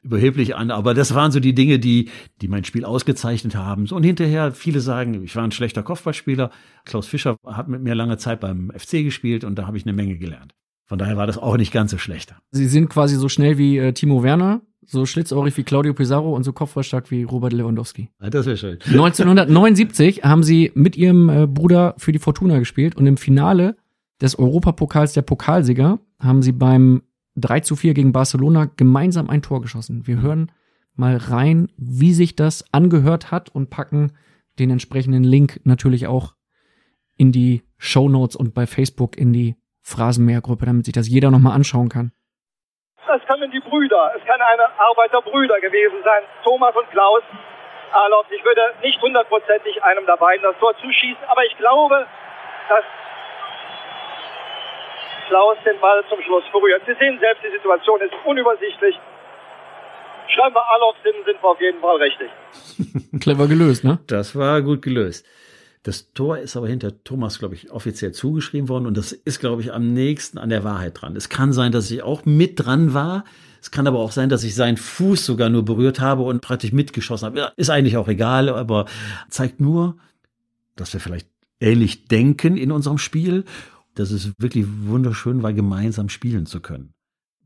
überheblich 0.02 0.56
an, 0.56 0.70
aber 0.70 0.94
das 0.94 1.14
waren 1.14 1.30
so 1.30 1.40
die 1.40 1.54
Dinge, 1.54 1.78
die, 1.78 2.10
die 2.40 2.48
mein 2.48 2.64
Spiel 2.64 2.84
ausgezeichnet 2.84 3.54
haben. 3.54 3.86
So, 3.86 3.96
und 3.96 4.02
hinterher, 4.02 4.52
viele 4.52 4.80
sagen, 4.80 5.22
ich 5.22 5.36
war 5.36 5.44
ein 5.44 5.52
schlechter 5.52 5.82
Kopfballspieler. 5.82 6.50
Klaus 6.84 7.06
Fischer 7.06 7.36
hat 7.46 7.68
mit 7.68 7.82
mir 7.82 7.94
lange 7.94 8.18
Zeit 8.18 8.40
beim 8.40 8.72
FC 8.76 9.04
gespielt 9.04 9.44
und 9.44 9.56
da 9.56 9.66
habe 9.66 9.76
ich 9.76 9.84
eine 9.84 9.92
Menge 9.92 10.16
gelernt. 10.16 10.54
Von 10.86 10.98
daher 10.98 11.16
war 11.16 11.26
das 11.26 11.38
auch 11.38 11.56
nicht 11.56 11.72
ganz 11.72 11.90
so 11.90 11.98
schlecht. 11.98 12.34
Sie 12.50 12.66
sind 12.66 12.90
quasi 12.90 13.16
so 13.16 13.28
schnell 13.28 13.56
wie 13.58 13.78
äh, 13.78 13.92
Timo 13.92 14.22
Werner, 14.22 14.60
so 14.84 15.06
schlitzohrig 15.06 15.56
wie 15.56 15.62
Claudio 15.62 15.94
Pizarro 15.94 16.34
und 16.34 16.42
so 16.42 16.52
kopfballstark 16.52 17.10
wie 17.10 17.22
Robert 17.22 17.52
Lewandowski. 17.52 18.10
Das 18.18 18.46
wäre 18.46 18.56
schön. 18.56 18.78
1979 18.84 20.24
haben 20.24 20.42
sie 20.42 20.72
mit 20.74 20.96
ihrem 20.96 21.28
äh, 21.28 21.46
Bruder 21.46 21.94
für 21.98 22.12
die 22.12 22.18
Fortuna 22.18 22.58
gespielt 22.58 22.96
und 22.96 23.06
im 23.06 23.16
Finale 23.16 23.76
des 24.20 24.38
Europapokals 24.38 25.12
der 25.12 25.22
Pokalsieger 25.22 26.00
haben 26.18 26.42
sie 26.42 26.52
beim 26.52 27.02
3 27.36 27.60
zu 27.60 27.76
4 27.76 27.94
gegen 27.94 28.12
Barcelona 28.12 28.66
gemeinsam 28.76 29.30
ein 29.30 29.42
Tor 29.42 29.62
geschossen. 29.62 30.06
Wir 30.06 30.20
hören 30.20 30.52
mal 30.94 31.16
rein, 31.16 31.68
wie 31.76 32.12
sich 32.12 32.36
das 32.36 32.64
angehört 32.72 33.30
hat 33.30 33.48
und 33.48 33.70
packen 33.70 34.12
den 34.58 34.70
entsprechenden 34.70 35.24
Link 35.24 35.60
natürlich 35.64 36.06
auch 36.06 36.34
in 37.16 37.32
die 37.32 37.62
Show 37.78 38.08
Notes 38.08 38.36
und 38.36 38.54
bei 38.54 38.66
Facebook 38.66 39.16
in 39.16 39.32
die 39.32 39.56
Phrasenmähergruppe, 39.82 40.66
damit 40.66 40.84
sich 40.84 40.94
das 40.94 41.08
jeder 41.08 41.30
nochmal 41.30 41.54
anschauen 41.54 41.88
kann. 41.88 42.12
Es 42.96 43.26
können 43.26 43.50
die 43.50 43.60
Brüder, 43.60 44.12
es 44.16 44.24
kann 44.24 44.40
eine 44.40 44.66
Arbeiterbrüder 44.78 45.60
gewesen 45.60 45.98
sein, 46.04 46.22
Thomas 46.44 46.74
und 46.76 46.88
Klaus. 46.90 47.22
Alof, 47.92 48.26
ich 48.30 48.42
würde 48.44 48.62
nicht 48.82 49.00
hundertprozentig 49.02 49.82
einem 49.82 50.06
der 50.06 50.16
beiden 50.16 50.42
das 50.42 50.56
Tor 50.58 50.74
zuschießen, 50.80 51.22
aber 51.28 51.44
ich 51.44 51.56
glaube, 51.58 52.06
dass 52.68 52.84
Klaus 55.32 55.56
den 55.64 55.80
Ball 55.80 56.04
zum 56.10 56.20
Schluss 56.20 56.44
berührt. 56.52 56.82
Sie 56.84 56.92
sehen 57.00 57.18
selbst, 57.18 57.42
die 57.42 57.56
Situation 57.56 57.98
ist 58.02 58.12
unübersichtlich. 58.26 58.94
Schreiben 60.28 60.54
wir 60.54 60.64
Alof 60.74 60.94
sind, 61.02 61.24
sind 61.24 61.42
wir 61.42 61.48
auf 61.48 61.58
jeden 61.58 61.80
Fall 61.80 61.96
richtig. 61.96 62.28
Clever 63.22 63.48
gelöst, 63.48 63.82
ne? 63.82 63.98
Das 64.08 64.36
war 64.36 64.60
gut 64.60 64.82
gelöst. 64.82 65.24
Das 65.84 66.12
Tor 66.12 66.36
ist 66.36 66.54
aber 66.54 66.68
hinter 66.68 67.02
Thomas, 67.02 67.38
glaube 67.38 67.54
ich, 67.54 67.70
offiziell 67.72 68.12
zugeschrieben 68.12 68.68
worden 68.68 68.84
und 68.84 68.94
das 68.98 69.12
ist, 69.12 69.40
glaube 69.40 69.62
ich, 69.62 69.72
am 69.72 69.94
nächsten 69.94 70.36
an 70.36 70.50
der 70.50 70.64
Wahrheit 70.64 71.00
dran. 71.00 71.16
Es 71.16 71.30
kann 71.30 71.54
sein, 71.54 71.72
dass 71.72 71.90
ich 71.90 72.02
auch 72.02 72.26
mit 72.26 72.62
dran 72.62 72.92
war. 72.92 73.24
Es 73.62 73.70
kann 73.70 73.86
aber 73.86 74.00
auch 74.00 74.12
sein, 74.12 74.28
dass 74.28 74.44
ich 74.44 74.54
seinen 74.54 74.76
Fuß 74.76 75.24
sogar 75.24 75.48
nur 75.48 75.64
berührt 75.64 75.98
habe 75.98 76.24
und 76.24 76.42
praktisch 76.42 76.72
mitgeschossen 76.72 77.24
habe. 77.24 77.52
Ist 77.56 77.70
eigentlich 77.70 77.96
auch 77.96 78.08
egal, 78.08 78.50
aber 78.50 78.84
zeigt 79.30 79.60
nur, 79.60 79.96
dass 80.76 80.92
wir 80.92 81.00
vielleicht 81.00 81.26
ähnlich 81.58 82.08
denken 82.08 82.58
in 82.58 82.70
unserem 82.70 82.98
Spiel. 82.98 83.44
Das 83.94 84.10
ist 84.10 84.32
wirklich 84.38 84.66
wunderschön 84.84 85.42
war, 85.42 85.52
gemeinsam 85.52 86.08
spielen 86.08 86.46
zu 86.46 86.60
können. 86.60 86.94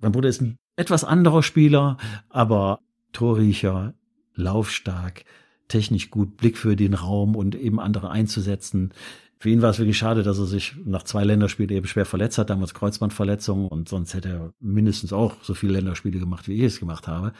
Mein 0.00 0.12
Bruder 0.12 0.28
ist 0.28 0.40
ein 0.40 0.56
etwas 0.76 1.04
anderer 1.04 1.42
Spieler, 1.42 1.96
aber 2.28 2.80
Torriecher, 3.12 3.94
laufstark, 4.34 5.24
technisch 5.68 6.10
gut, 6.10 6.36
Blick 6.36 6.58
für 6.58 6.76
den 6.76 6.94
Raum 6.94 7.34
und 7.34 7.54
eben 7.54 7.80
andere 7.80 8.10
einzusetzen. 8.10 8.92
Für 9.38 9.50
ihn 9.50 9.62
war 9.62 9.70
es 9.70 9.78
wirklich 9.78 9.98
schade, 9.98 10.22
dass 10.22 10.38
er 10.38 10.46
sich 10.46 10.76
nach 10.84 11.02
zwei 11.02 11.24
Länderspielen 11.24 11.74
eben 11.74 11.86
schwer 11.86 12.06
verletzt 12.06 12.38
hat, 12.38 12.50
damals 12.50 12.74
Kreuzbandverletzung 12.74 13.68
und 13.68 13.88
sonst 13.88 14.14
hätte 14.14 14.28
er 14.28 14.52
mindestens 14.60 15.12
auch 15.12 15.42
so 15.42 15.54
viele 15.54 15.74
Länderspiele 15.74 16.18
gemacht, 16.18 16.48
wie 16.48 16.54
ich 16.54 16.62
es 16.62 16.80
gemacht 16.80 17.08
habe. 17.08 17.32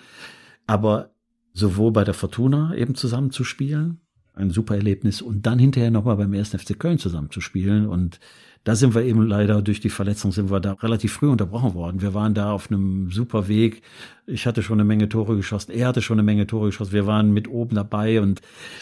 Aber 0.67 1.11
sowohl 1.53 1.93
bei 1.93 2.05
der 2.05 2.15
Fortuna 2.15 2.75
eben 2.75 2.95
zusammen 2.95 3.31
zu 3.31 3.45
spielen, 3.45 4.01
ein 4.35 4.51
super 4.51 4.77
Erlebnis 4.77 5.23
und 5.23 5.47
dann 5.47 5.59
hinterher 5.59 5.91
nochmal 5.91 6.17
beim 6.17 6.33
1. 6.35 6.51
FC 6.51 6.79
Köln 6.79 6.99
zusammen 6.99 7.31
zu 7.31 7.41
spielen 7.41 7.87
und 7.87 8.21
da 8.67 8.75
sind 8.75 8.97
wir 8.97 9.03
eben 9.03 9.25
leider 9.25 9.63
durch 9.63 9.79
die 9.79 9.91
Verletzung 9.91 10.33
sind 10.33 10.51
wir 10.51 10.59
da 10.59 10.73
relativ 10.73 11.13
früh 11.13 11.29
unterbrochen 11.29 11.75
worden. 11.75 12.03
Wir 12.03 12.15
waren 12.15 12.35
da 12.35 12.51
auf 12.51 12.69
einem 12.69 13.13
super 13.13 13.47
Weg. 13.47 13.83
Ich 14.27 14.45
hatte 14.45 14.61
schon 14.61 14.81
eine 14.81 14.85
Menge 14.85 15.09
Tore 15.09 15.37
geschossen. 15.37 15.71
Er 15.71 15.87
hatte 15.87 16.03
schon 16.03 16.17
eine 16.19 16.25
Menge 16.25 16.49
Tore 16.49 16.67
geschossen. 16.67 16.91
Wir 16.91 17.07
waren 17.07 17.31
mit 17.31 17.47
oben 17.47 17.77
dabei 17.77 18.21
und 18.21 18.41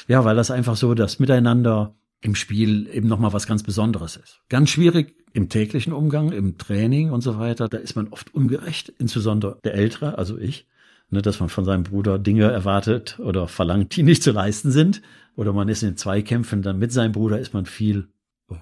ja, 0.08 0.24
weil 0.24 0.36
das 0.36 0.50
einfach 0.50 0.76
so 0.76 0.94
das 0.94 1.18
Miteinander 1.18 1.94
im 2.22 2.34
Spiel 2.34 2.88
eben 2.94 3.08
nochmal 3.08 3.34
was 3.34 3.46
ganz 3.46 3.62
Besonderes 3.62 4.16
ist. 4.16 4.40
Ganz 4.48 4.70
schwierig 4.70 5.16
im 5.34 5.50
täglichen 5.50 5.92
Umgang, 5.92 6.32
im 6.32 6.56
Training 6.56 7.10
und 7.10 7.20
so 7.20 7.38
weiter. 7.38 7.68
Da 7.68 7.76
ist 7.76 7.94
man 7.94 8.08
oft 8.08 8.34
ungerecht, 8.34 8.90
insbesondere 8.98 9.58
der 9.64 9.74
Ältere, 9.74 10.16
also 10.16 10.38
ich, 10.38 10.66
ne, 11.10 11.20
dass 11.20 11.40
man 11.40 11.50
von 11.50 11.66
seinem 11.66 11.82
Bruder 11.82 12.18
Dinge 12.18 12.50
erwartet 12.50 13.18
oder 13.18 13.48
verlangt, 13.48 13.94
die 13.94 14.02
nicht 14.02 14.22
zu 14.22 14.32
leisten 14.32 14.70
sind. 14.70 15.02
Oder 15.36 15.52
man 15.52 15.68
ist 15.68 15.82
in 15.82 15.98
Zweikämpfen, 15.98 16.62
dann 16.62 16.78
mit 16.78 16.90
seinem 16.90 17.12
Bruder 17.12 17.38
ist 17.38 17.52
man 17.52 17.66
viel 17.66 18.08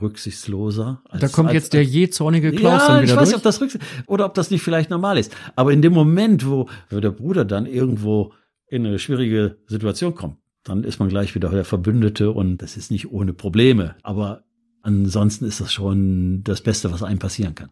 rücksichtsloser. 0.00 1.02
Als, 1.08 1.20
da 1.20 1.28
kommt 1.28 1.48
als, 1.48 1.54
jetzt 1.54 1.72
der 1.72 1.84
je 1.84 2.08
zornige 2.08 2.52
Klaus 2.52 2.82
ja, 2.82 2.88
dann 2.88 3.02
wieder 3.02 3.04
ich 3.04 3.10
weiß 3.10 3.16
durch. 3.16 3.28
nicht, 3.28 3.36
ob 3.36 3.42
das 3.42 3.60
rücksicht 3.60 3.84
oder 4.06 4.26
ob 4.26 4.34
das 4.34 4.50
nicht 4.50 4.62
vielleicht 4.62 4.90
normal 4.90 5.18
ist. 5.18 5.36
Aber 5.56 5.72
in 5.72 5.82
dem 5.82 5.92
Moment, 5.92 6.46
wo, 6.46 6.68
wo 6.90 7.00
der 7.00 7.10
Bruder 7.10 7.44
dann 7.44 7.66
irgendwo 7.66 8.32
in 8.66 8.86
eine 8.86 8.98
schwierige 8.98 9.58
Situation 9.66 10.14
kommt, 10.14 10.38
dann 10.64 10.84
ist 10.84 10.98
man 10.98 11.08
gleich 11.08 11.34
wieder 11.34 11.48
der 11.48 11.64
Verbündete 11.64 12.30
und 12.30 12.58
das 12.58 12.76
ist 12.76 12.90
nicht 12.90 13.10
ohne 13.10 13.32
Probleme. 13.32 13.96
Aber 14.02 14.44
ansonsten 14.82 15.44
ist 15.44 15.60
das 15.60 15.72
schon 15.72 16.42
das 16.44 16.60
Beste, 16.60 16.92
was 16.92 17.02
einem 17.02 17.18
passieren 17.18 17.54
kann. 17.54 17.70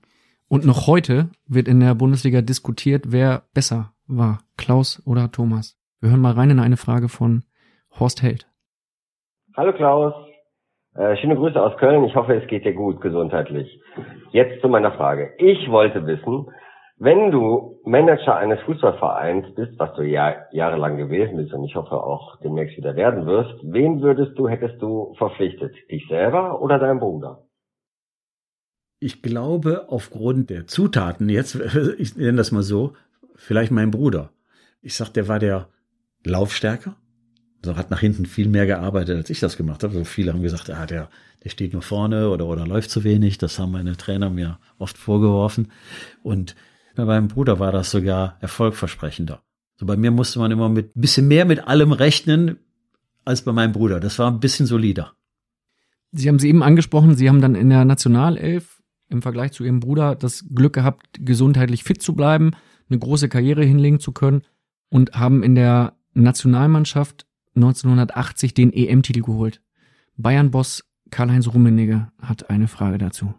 Und 0.49 0.65
noch 0.65 0.89
heute 0.89 1.31
wird 1.47 1.69
in 1.69 1.79
der 1.79 1.95
Bundesliga 1.95 2.43
diskutiert, 2.43 3.13
wer 3.13 3.45
besser 3.55 3.95
war, 4.09 4.41
Klaus 4.57 5.01
oder 5.05 5.31
Thomas. 5.31 5.79
Wir 6.01 6.11
hören 6.11 6.21
mal 6.21 6.33
rein 6.33 6.51
in 6.51 6.59
eine 6.59 6.77
Frage 6.77 7.09
von 7.09 7.45
Horst 7.99 8.23
Held. 8.23 8.49
Hallo 9.57 9.73
Klaus, 9.73 10.15
äh, 10.95 11.17
schöne 11.17 11.37
Grüße 11.37 11.61
aus 11.61 11.77
Köln. 11.79 12.05
Ich 12.05 12.15
hoffe, 12.15 12.35
es 12.35 12.47
geht 12.49 12.65
dir 12.65 12.75
gut 12.75 13.01
gesundheitlich. 13.01 13.81
Jetzt 14.33 14.61
zu 14.61 14.69
meiner 14.69 14.93
Frage. 14.93 15.35
Ich 15.39 15.71
wollte 15.71 16.07
wissen, 16.07 16.47
wenn 17.03 17.31
du 17.31 17.81
Manager 17.85 18.37
eines 18.37 18.61
Fußballvereins 18.61 19.55
bist, 19.55 19.79
was 19.79 19.95
du 19.95 20.03
ja 20.03 20.37
jahrelang 20.53 20.99
gewesen 20.99 21.39
bist 21.39 21.53
und 21.55 21.65
ich 21.65 21.75
hoffe 21.75 21.95
auch 21.95 22.39
demnächst 22.41 22.77
wieder 22.77 22.95
werden 22.95 23.25
wirst, 23.25 23.55
wen 23.63 24.03
würdest 24.03 24.39
du, 24.39 24.49
hättest 24.49 24.83
du 24.83 25.15
verpflichtet? 25.17 25.75
Dich 25.91 26.07
selber 26.09 26.61
oder 26.61 26.79
deinen 26.79 27.01
Bruder? 27.01 27.47
Ich 28.99 29.23
glaube, 29.23 29.87
aufgrund 29.89 30.51
der 30.51 30.67
Zutaten, 30.67 31.31
jetzt, 31.31 31.55
ich 31.99 32.17
nenne 32.17 32.37
das 32.37 32.53
mal 32.53 32.63
so, 32.63 32.93
vielleicht 33.35 33.73
mein 33.73 33.91
Bruder. 33.91 34.31
Ich 34.83 34.95
sag, 34.95 35.09
der 35.09 35.27
war 35.27 35.39
der 35.39 35.69
Laufstärker, 36.23 36.97
also 37.63 37.77
hat 37.77 37.91
nach 37.91 38.01
hinten 38.01 38.27
viel 38.27 38.49
mehr 38.49 38.67
gearbeitet, 38.67 39.17
als 39.17 39.31
ich 39.31 39.41
das 39.41 39.57
gemacht 39.57 39.83
habe. 39.83 39.93
So 39.93 40.05
viele 40.05 40.33
haben 40.33 40.43
gesagt, 40.43 40.71
ah, 40.71 40.87
der, 40.87 41.11
der 41.45 41.51
steht 41.51 41.73
nur 41.73 41.83
vorne 41.83 42.31
oder, 42.31 42.47
oder 42.47 42.67
läuft 42.67 42.91
zu 42.91 43.05
wenig. 43.05 43.39
Das 43.39 43.59
haben 43.59 43.73
meine 43.73 43.97
Trainer 43.97 44.31
mir 44.31 44.59
oft 44.79 44.97
vorgeworfen. 44.97 45.71
Und 46.23 46.57
bei 46.95 47.05
meinem 47.05 47.29
Bruder 47.29 47.59
war 47.59 47.73
das 47.73 47.91
sogar 47.91 48.37
erfolgversprechender. 48.41 49.43
So 49.77 49.87
bei 49.87 49.97
mir 49.97 50.11
musste 50.11 50.39
man 50.39 50.51
immer 50.51 50.69
mit 50.69 50.93
bisschen 50.95 51.29
mehr 51.29 51.45
mit 51.45 51.67
allem 51.67 51.93
rechnen 51.93 52.59
als 53.25 53.43
bei 53.43 53.53
meinem 53.53 53.73
Bruder. 53.73 54.01
Das 54.01 54.19
war 54.19 54.31
ein 54.31 54.41
bisschen 54.41 54.67
solider. 54.67 55.13
Sie 56.13 56.29
haben 56.29 56.39
sie 56.39 56.49
eben 56.49 56.63
angesprochen, 56.63 57.15
Sie 57.15 57.29
haben 57.29 57.41
dann 57.41 57.55
in 57.55 57.71
der 57.71 57.85
Nationalelf 57.85 58.83
im 59.09 59.23
Vergleich 59.23 59.53
zu 59.53 59.65
Ihrem 59.65 59.81
Bruder 59.81 60.17
das 60.17 60.45
Glück 60.53 60.73
gehabt, 60.73 61.07
gesundheitlich 61.21 61.85
fit 61.85 62.03
zu 62.03 62.15
bleiben, 62.15 62.53
eine 62.89 62.99
große 62.99 63.29
Karriere 63.29 63.65
hinlegen 63.65 64.01
zu 64.01 64.13
können 64.13 64.43
und 64.89 65.13
haben 65.15 65.43
in 65.43 65.55
der 65.55 65.95
Nationalmannschaft 66.15 67.27
1980 67.63 68.55
den 68.55 68.73
EM-Titel 68.73 69.23
geholt. 69.23 69.61
Bayern-Boss 70.17 70.85
Karl-Heinz 71.11 71.49
Rummenigge 71.49 72.11
hat 72.23 72.51
eine 72.51 72.69
Frage 72.69 72.99
dazu. 72.99 73.35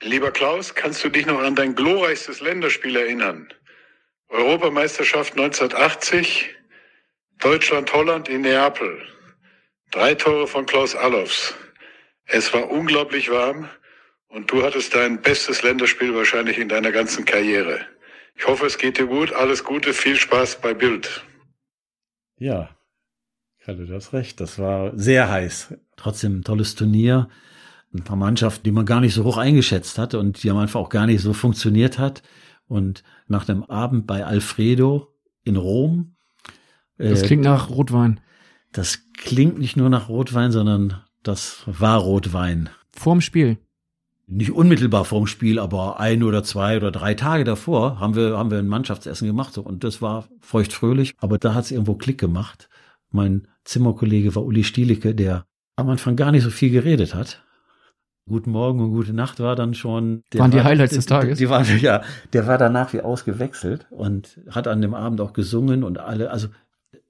Lieber 0.00 0.30
Klaus, 0.30 0.74
kannst 0.74 1.04
du 1.04 1.08
dich 1.08 1.26
noch 1.26 1.40
an 1.40 1.54
dein 1.54 1.74
glorreichstes 1.74 2.40
Länderspiel 2.40 2.96
erinnern? 2.96 3.48
Europameisterschaft 4.28 5.32
1980, 5.32 6.54
Deutschland-Holland 7.38 8.28
in 8.28 8.42
Neapel. 8.42 9.02
Drei 9.90 10.14
Tore 10.14 10.46
von 10.46 10.66
Klaus 10.66 10.96
Allofs. 10.96 11.54
Es 12.24 12.52
war 12.52 12.70
unglaublich 12.70 13.30
warm 13.30 13.68
und 14.28 14.50
du 14.50 14.62
hattest 14.62 14.94
dein 14.94 15.22
bestes 15.22 15.62
Länderspiel 15.62 16.14
wahrscheinlich 16.14 16.58
in 16.58 16.68
deiner 16.68 16.92
ganzen 16.92 17.24
Karriere. 17.24 17.80
Ich 18.34 18.46
hoffe, 18.46 18.66
es 18.66 18.78
geht 18.78 18.98
dir 18.98 19.06
gut. 19.06 19.32
Alles 19.32 19.64
Gute, 19.64 19.94
viel 19.94 20.16
Spaß 20.16 20.60
bei 20.60 20.74
Bild. 20.74 21.24
Ja, 22.38 22.75
Du 23.66 23.94
hast 23.94 24.12
recht. 24.12 24.40
Das 24.40 24.58
war 24.58 24.96
sehr 24.96 25.28
heiß. 25.28 25.74
Trotzdem 25.96 26.38
ein 26.38 26.44
tolles 26.44 26.74
Turnier. 26.74 27.28
Ein 27.92 28.04
paar 28.04 28.16
Mannschaften, 28.16 28.62
die 28.64 28.72
man 28.72 28.86
gar 28.86 29.00
nicht 29.00 29.14
so 29.14 29.24
hoch 29.24 29.38
eingeschätzt 29.38 29.98
hat 29.98 30.14
und 30.14 30.42
die 30.42 30.50
am 30.50 30.58
Anfang 30.58 30.82
auch 30.82 30.88
gar 30.88 31.06
nicht 31.06 31.20
so 31.20 31.32
funktioniert 31.32 31.98
hat. 31.98 32.22
Und 32.68 33.02
nach 33.26 33.44
dem 33.44 33.64
Abend 33.64 34.06
bei 34.06 34.24
Alfredo 34.24 35.14
in 35.44 35.56
Rom. 35.56 36.16
Das 36.98 37.22
äh, 37.22 37.26
klingt 37.26 37.44
nach 37.44 37.70
Rotwein. 37.70 38.20
Das 38.72 39.00
klingt 39.16 39.58
nicht 39.58 39.76
nur 39.76 39.88
nach 39.88 40.08
Rotwein, 40.08 40.52
sondern 40.52 41.02
das 41.22 41.62
war 41.66 41.98
Rotwein. 41.98 42.68
Vorm 42.92 43.20
Spiel. 43.20 43.58
Nicht 44.28 44.50
unmittelbar 44.50 45.04
vorm 45.04 45.28
Spiel, 45.28 45.60
aber 45.60 46.00
ein 46.00 46.24
oder 46.24 46.42
zwei 46.42 46.76
oder 46.76 46.90
drei 46.90 47.14
Tage 47.14 47.44
davor 47.44 48.00
haben 48.00 48.16
wir, 48.16 48.36
haben 48.36 48.50
wir 48.50 48.58
ein 48.58 48.66
Mannschaftsessen 48.66 49.26
gemacht. 49.26 49.54
So, 49.54 49.62
und 49.62 49.84
das 49.84 50.02
war 50.02 50.28
feuchtfröhlich, 50.40 51.14
aber 51.18 51.38
da 51.38 51.54
hat 51.54 51.64
es 51.64 51.70
irgendwo 51.70 51.94
Klick 51.94 52.18
gemacht. 52.18 52.68
Mein 53.10 53.46
Zimmerkollege 53.66 54.34
war 54.34 54.44
Uli 54.44 54.64
Stielicke, 54.64 55.14
der 55.14 55.44
am 55.76 55.90
Anfang 55.90 56.16
gar 56.16 56.32
nicht 56.32 56.44
so 56.44 56.50
viel 56.50 56.70
geredet 56.70 57.14
hat. 57.14 57.42
Guten 58.28 58.50
Morgen 58.50 58.80
und 58.80 58.90
gute 58.90 59.12
Nacht 59.12 59.38
war 59.38 59.54
dann 59.54 59.74
schon. 59.74 60.22
Waren 60.34 60.50
die 60.50 60.62
Highlights 60.62 60.94
des 60.94 61.06
Tages? 61.06 61.38
Die, 61.38 61.44
die 61.44 61.50
waren, 61.50 61.66
ja, 61.78 62.02
der 62.32 62.46
war 62.46 62.58
danach 62.58 62.92
wie 62.92 63.00
ausgewechselt 63.00 63.86
und 63.90 64.40
hat 64.50 64.66
an 64.66 64.80
dem 64.80 64.94
Abend 64.94 65.20
auch 65.20 65.32
gesungen 65.32 65.84
und 65.84 65.98
alle, 65.98 66.30
also 66.30 66.48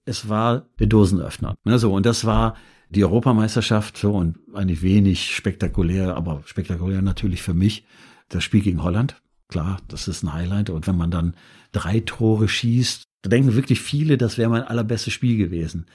es 0.05 0.29
war 0.29 0.66
der 0.79 0.88
Dosenöffner. 0.88 1.55
Ne, 1.64 1.79
so, 1.79 1.95
und 1.95 2.05
das 2.05 2.25
war 2.25 2.57
die 2.90 3.05
Europameisterschaft 3.05 3.97
so 3.97 4.14
und 4.14 4.38
eigentlich 4.55 4.83
wenig 4.83 5.35
spektakulär, 5.35 6.16
aber 6.16 6.42
spektakulär 6.45 7.03
natürlich 7.03 7.42
für 7.42 7.55
mich. 7.55 7.85
Das 8.29 8.45
Spiel 8.45 8.61
gegen 8.61 8.83
Holland. 8.83 9.21
Klar, 9.49 9.79
das 9.88 10.09
ist 10.09 10.25
ein 10.25 10.33
Highlight. 10.33 10.71
Und 10.71 10.87
wenn 10.87 10.97
man 10.97 11.11
dann 11.11 11.35
drei 11.73 12.01
Tore 12.01 12.49
schießt, 12.49 13.05
da 13.23 13.31
denken 13.31 13.55
wirklich 13.55 13.81
viele, 13.81 14.19
das 14.19 14.38
wäre 14.38 14.51
mein 14.51 14.64
allerbestes 14.64 15.12
Spiel 15.12 15.37
gewesen. 15.37 15.87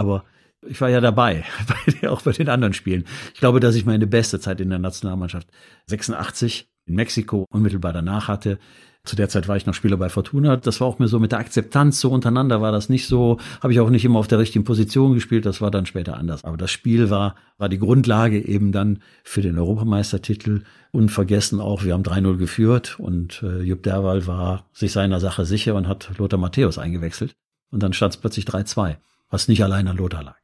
Aber 0.00 0.24
ich 0.66 0.80
war 0.80 0.88
ja 0.88 1.00
dabei, 1.00 1.44
auch 2.08 2.22
bei 2.22 2.32
den 2.32 2.48
anderen 2.48 2.72
Spielen. 2.72 3.04
Ich 3.34 3.40
glaube, 3.40 3.60
dass 3.60 3.74
ich 3.74 3.84
meine 3.84 4.06
beste 4.06 4.40
Zeit 4.40 4.58
in 4.60 4.70
der 4.70 4.78
Nationalmannschaft 4.78 5.48
86 5.88 6.70
in 6.86 6.94
Mexiko 6.94 7.44
unmittelbar 7.50 7.92
danach 7.92 8.26
hatte. 8.26 8.58
Zu 9.04 9.14
der 9.14 9.28
Zeit 9.28 9.46
war 9.46 9.56
ich 9.56 9.66
noch 9.66 9.74
Spieler 9.74 9.98
bei 9.98 10.08
Fortuna. 10.08 10.56
Das 10.56 10.80
war 10.80 10.86
auch 10.86 10.98
mir 10.98 11.08
so 11.08 11.18
mit 11.18 11.32
der 11.32 11.38
Akzeptanz 11.38 12.00
so 12.00 12.10
untereinander 12.10 12.62
war 12.62 12.72
das 12.72 12.88
nicht 12.88 13.06
so. 13.06 13.38
Habe 13.62 13.74
ich 13.74 13.80
auch 13.80 13.90
nicht 13.90 14.04
immer 14.06 14.18
auf 14.18 14.28
der 14.28 14.38
richtigen 14.38 14.64
Position 14.64 15.12
gespielt. 15.12 15.44
Das 15.44 15.60
war 15.60 15.70
dann 15.70 15.84
später 15.84 16.16
anders. 16.16 16.44
Aber 16.44 16.56
das 16.56 16.70
Spiel 16.70 17.10
war, 17.10 17.34
war 17.58 17.68
die 17.68 17.78
Grundlage 17.78 18.42
eben 18.42 18.72
dann 18.72 19.00
für 19.22 19.42
den 19.42 19.58
Europameistertitel. 19.58 20.62
Unvergessen 20.92 21.60
auch, 21.60 21.84
wir 21.84 21.92
haben 21.92 22.02
3-0 22.02 22.36
geführt 22.38 22.98
und 22.98 23.42
äh, 23.42 23.60
Jupp 23.60 23.82
Derwal 23.82 24.26
war 24.26 24.64
sich 24.72 24.92
seiner 24.92 25.20
Sache 25.20 25.44
sicher 25.44 25.74
und 25.74 25.88
hat 25.88 26.10
Lothar 26.16 26.38
Matthäus 26.38 26.78
eingewechselt. 26.78 27.34
Und 27.70 27.82
dann 27.82 27.92
stand 27.92 28.14
es 28.14 28.20
plötzlich 28.20 28.46
3-2, 28.46 28.96
was 29.30 29.48
nicht 29.48 29.64
allein 29.64 29.88
an 29.88 29.96
Lothar 29.96 30.22
lag. 30.22 30.36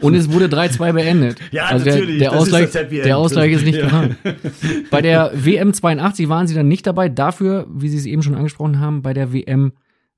Und 0.00 0.14
es 0.14 0.30
wurde 0.30 0.46
3-2 0.46 0.92
beendet. 0.92 1.38
Ja, 1.50 1.66
also 1.66 1.84
der, 1.84 1.94
natürlich. 1.94 2.18
Der 2.20 2.30
Das 2.30 2.40
Ausgleich, 2.40 2.64
ist 2.64 2.74
der 3.04 3.18
Ausgleich 3.18 3.52
ist 3.52 3.64
nicht 3.64 3.76
Ja. 3.78 3.84
gefallen. 3.84 4.16
Bei 4.90 5.02
der 5.02 5.32
WM 5.34 5.74
82 5.74 6.28
waren 6.28 6.46
sie 6.46 6.54
dann 6.54 6.68
nicht 6.68 6.86
dabei. 6.86 7.08
Dafür, 7.08 7.66
wie 7.68 7.88
Sie 7.88 7.96
es 7.96 8.06
eben 8.06 8.22
schon 8.22 8.36
angesprochen 8.36 8.78
haben, 8.78 9.02
bei 9.02 9.12
der 9.14 9.32
WM 9.32 9.72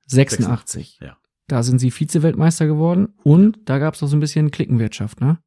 86. 0.05 0.99
Ja. 1.01 1.17
Da 1.47 1.63
sind 1.63 1.79
sie 1.79 1.89
Vize-Weltmeister 1.91 2.67
geworden 2.67 3.09
und 3.23 3.57
da 3.65 3.79
gab 3.79 3.95
es 3.95 4.01
noch 4.01 4.07
so 4.07 4.15
ein 4.15 4.19
bisschen 4.21 4.51
Klickenwirtschaft, 4.51 5.19
ne? 5.19 5.39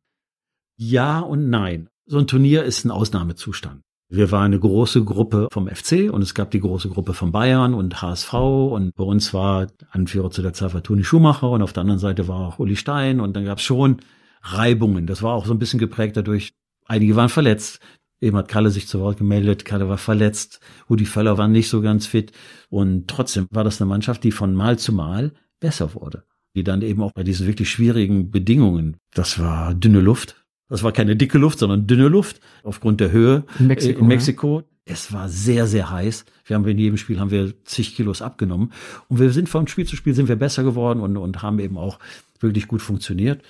Ja 0.76 1.20
und 1.20 1.48
nein. 1.48 1.88
So 2.06 2.18
ein 2.18 2.26
Turnier 2.26 2.64
ist 2.64 2.84
ein 2.84 2.90
Ausnahmezustand. 2.90 3.82
Wir 4.08 4.30
waren 4.30 4.46
eine 4.46 4.60
große 4.60 5.02
Gruppe 5.02 5.48
vom 5.50 5.66
FC 5.66 6.12
und 6.12 6.22
es 6.22 6.34
gab 6.34 6.50
die 6.50 6.60
große 6.60 6.88
Gruppe 6.88 7.14
von 7.14 7.32
Bayern 7.32 7.72
und 7.72 8.02
HSV 8.02 8.34
und 8.34 8.94
bei 8.94 9.04
uns 9.04 9.32
war 9.32 9.66
Anführer 9.90 10.30
zu 10.30 10.42
der 10.42 10.52
Zeit 10.52 10.74
war 10.74 10.82
Toni 10.82 11.04
Schumacher 11.04 11.50
und 11.50 11.62
auf 11.62 11.72
der 11.72 11.80
anderen 11.80 11.98
Seite 11.98 12.28
war 12.28 12.40
auch 12.40 12.58
Uli 12.58 12.76
Stein 12.76 13.20
und 13.20 13.34
dann 13.34 13.46
gab 13.46 13.58
es 13.58 13.64
schon 13.64 13.98
Reibungen. 14.42 15.06
Das 15.06 15.22
war 15.22 15.32
auch 15.32 15.46
so 15.46 15.54
ein 15.54 15.58
bisschen 15.58 15.80
geprägt 15.80 16.16
dadurch, 16.16 16.52
einige 16.86 17.16
waren 17.16 17.30
verletzt. 17.30 17.80
Eben 18.20 18.36
hat 18.36 18.48
Kalle 18.48 18.70
sich 18.70 18.86
zu 18.86 19.00
Wort 19.00 19.18
gemeldet, 19.18 19.64
Kalle 19.64 19.88
war 19.88 19.98
verletzt, 19.98 20.60
Rudi 20.88 21.04
Völler 21.06 21.36
war 21.36 21.48
nicht 21.48 21.68
so 21.68 21.80
ganz 21.80 22.06
fit 22.06 22.32
und 22.68 23.08
trotzdem 23.08 23.48
war 23.50 23.64
das 23.64 23.80
eine 23.80 23.88
Mannschaft, 23.88 24.22
die 24.22 24.32
von 24.32 24.54
Mal 24.54 24.78
zu 24.78 24.92
Mal 24.92 25.32
besser 25.60 25.94
wurde. 25.94 26.24
Die 26.54 26.62
dann 26.62 26.82
eben 26.82 27.02
auch 27.02 27.12
bei 27.12 27.24
diesen 27.24 27.46
wirklich 27.46 27.70
schwierigen 27.70 28.30
Bedingungen, 28.30 28.98
das 29.12 29.38
war 29.40 29.74
dünne 29.74 30.00
Luft, 30.00 30.43
das 30.68 30.82
war 30.82 30.92
keine 30.92 31.16
dicke 31.16 31.38
Luft, 31.38 31.58
sondern 31.58 31.86
dünne 31.86 32.08
Luft 32.08 32.40
aufgrund 32.62 33.00
der 33.00 33.12
Höhe 33.12 33.44
In 33.58 33.66
Mexiko, 33.66 33.98
äh, 33.98 34.00
in 34.00 34.06
Mexiko. 34.06 34.62
Es 34.86 35.12
war 35.12 35.28
sehr, 35.28 35.66
sehr 35.66 35.90
heiß. 35.90 36.24
Wir 36.44 36.56
haben 36.56 36.66
in 36.66 36.78
jedem 36.78 36.96
Spiel 36.96 37.18
haben 37.18 37.30
wir 37.30 37.54
zig 37.64 37.96
Kilos 37.96 38.22
abgenommen. 38.22 38.72
Und 39.08 39.18
wir 39.18 39.30
sind 39.30 39.48
von 39.48 39.66
Spiel 39.66 39.86
zu 39.86 39.96
Spiel 39.96 40.14
sind 40.14 40.28
wir 40.28 40.36
besser 40.36 40.62
geworden 40.62 41.00
und, 41.00 41.16
und 41.16 41.42
haben 41.42 41.58
eben 41.58 41.78
auch 41.78 41.98
wirklich 42.40 42.68
gut 42.68 42.82
funktioniert. 42.82 43.42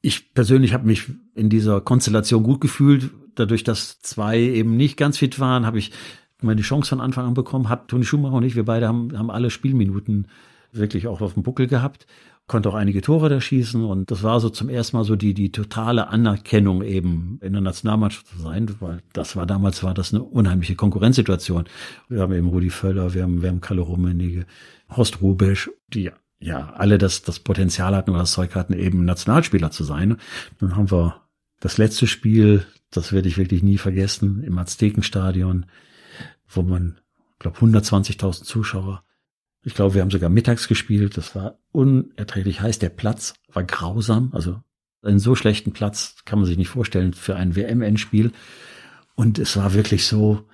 Ich 0.00 0.34
persönlich 0.34 0.72
habe 0.72 0.86
mich 0.86 1.04
in 1.34 1.48
dieser 1.48 1.80
Konstellation 1.80 2.42
gut 2.42 2.60
gefühlt. 2.60 3.10
Dadurch, 3.36 3.62
dass 3.62 4.00
zwei 4.00 4.40
eben 4.40 4.76
nicht 4.76 4.96
ganz 4.96 5.18
fit 5.18 5.38
waren, 5.38 5.66
habe 5.66 5.78
ich 5.78 5.92
meine 6.40 6.62
Chance 6.62 6.90
von 6.90 7.00
Anfang 7.00 7.26
an 7.26 7.34
bekommen. 7.34 7.68
Hab 7.68 7.86
Toni 7.86 8.04
Schumacher 8.04 8.34
und 8.34 8.42
ich, 8.42 8.56
wir 8.56 8.64
beide 8.64 8.88
haben, 8.88 9.16
haben 9.16 9.30
alle 9.30 9.50
Spielminuten 9.50 10.26
wirklich 10.72 11.06
auch 11.06 11.20
auf 11.20 11.34
dem 11.34 11.44
Buckel 11.44 11.68
gehabt 11.68 12.06
konnte 12.52 12.68
auch 12.68 12.74
einige 12.74 13.00
Tore 13.00 13.30
da 13.30 13.40
schießen 13.40 13.82
und 13.82 14.10
das 14.10 14.22
war 14.22 14.38
so 14.38 14.50
zum 14.50 14.68
ersten 14.68 14.98
Mal 14.98 15.04
so 15.04 15.16
die 15.16 15.32
die 15.32 15.50
totale 15.52 16.08
Anerkennung 16.08 16.82
eben 16.82 17.38
in 17.40 17.54
der 17.54 17.62
Nationalmannschaft 17.62 18.26
zu 18.26 18.38
sein, 18.42 18.68
weil 18.80 19.00
das 19.14 19.36
war 19.36 19.46
damals 19.46 19.82
war 19.82 19.94
das 19.94 20.12
eine 20.12 20.22
unheimliche 20.22 20.74
Konkurrenzsituation. 20.74 21.64
Wir 22.10 22.20
haben 22.20 22.34
eben 22.34 22.48
Rudi 22.48 22.68
Völler, 22.68 23.14
wir 23.14 23.22
haben 23.22 23.40
wir 23.40 23.48
haben 23.48 23.62
Kalle 23.62 23.80
Rummenigge, 23.80 24.44
Horst 24.94 25.22
Rubesch, 25.22 25.70
die 25.88 26.10
ja 26.40 26.74
alle 26.74 26.98
das 26.98 27.22
das 27.22 27.38
Potenzial 27.38 27.96
hatten 27.96 28.10
oder 28.10 28.20
das 28.20 28.32
Zeug 28.32 28.54
hatten 28.54 28.74
eben 28.74 29.06
Nationalspieler 29.06 29.70
zu 29.70 29.82
sein. 29.82 30.18
Dann 30.60 30.76
haben 30.76 30.90
wir 30.90 31.22
das 31.60 31.78
letzte 31.78 32.06
Spiel, 32.06 32.66
das 32.90 33.14
werde 33.14 33.28
ich 33.28 33.38
wirklich 33.38 33.62
nie 33.62 33.78
vergessen, 33.78 34.42
im 34.44 34.58
Aztekenstadion, 34.58 35.64
wo 36.50 36.60
man 36.60 36.98
glaube 37.38 37.58
120.000 37.58 38.42
Zuschauer 38.44 39.02
ich 39.64 39.74
glaube, 39.74 39.94
wir 39.94 40.02
haben 40.02 40.10
sogar 40.10 40.30
mittags 40.30 40.68
gespielt. 40.68 41.16
Das 41.16 41.34
war 41.34 41.58
unerträglich 41.70 42.60
heiß. 42.60 42.78
Der 42.78 42.88
Platz 42.88 43.34
war 43.52 43.64
grausam. 43.64 44.30
Also 44.32 44.60
einen 45.02 45.18
so 45.18 45.34
schlechten 45.34 45.72
Platz 45.72 46.16
kann 46.24 46.38
man 46.38 46.46
sich 46.46 46.56
nicht 46.56 46.68
vorstellen 46.68 47.12
für 47.12 47.36
ein 47.36 47.54
WM-Endspiel. 47.54 48.32
Und 49.14 49.38
es 49.38 49.56
war 49.56 49.74
wirklich 49.74 50.06
so 50.06 50.48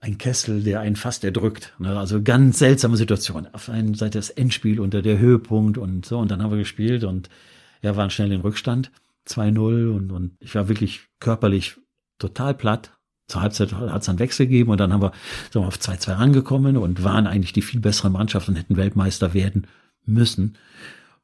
ein 0.00 0.18
Kessel, 0.18 0.62
der 0.62 0.80
einen 0.80 0.96
fast 0.96 1.24
erdrückt. 1.24 1.74
Ne? 1.78 1.98
Also 1.98 2.22
ganz 2.22 2.58
seltsame 2.58 2.96
Situation. 2.96 3.46
Auf 3.52 3.68
einen 3.68 3.94
Seite 3.94 4.18
das 4.18 4.30
Endspiel 4.30 4.80
unter 4.80 5.02
der 5.02 5.18
Höhepunkt 5.18 5.76
und 5.76 6.06
so. 6.06 6.18
Und 6.18 6.30
dann 6.30 6.42
haben 6.42 6.50
wir 6.50 6.58
gespielt 6.58 7.04
und 7.04 7.28
ja, 7.82 7.96
waren 7.96 8.10
schnell 8.10 8.32
in 8.32 8.40
Rückstand. 8.40 8.90
2-0 9.28 9.94
und, 9.94 10.12
und 10.12 10.36
ich 10.40 10.54
war 10.54 10.68
wirklich 10.68 11.08
körperlich 11.18 11.76
total 12.18 12.54
platt 12.54 12.95
zur 13.28 13.42
Halbzeit 13.42 13.72
hat 13.72 14.02
es 14.02 14.08
einen 14.08 14.18
Wechsel 14.18 14.46
gegeben 14.46 14.70
und 14.70 14.78
dann 14.78 14.92
haben 14.92 15.02
wir, 15.02 15.12
sind 15.50 15.62
wir 15.62 15.66
auf 15.66 15.78
2-2 15.78 16.12
angekommen 16.12 16.76
und 16.76 17.02
waren 17.02 17.26
eigentlich 17.26 17.52
die 17.52 17.62
viel 17.62 17.80
bessere 17.80 18.10
Mannschaft 18.10 18.48
und 18.48 18.56
hätten 18.56 18.76
Weltmeister 18.76 19.34
werden 19.34 19.66
müssen, 20.04 20.56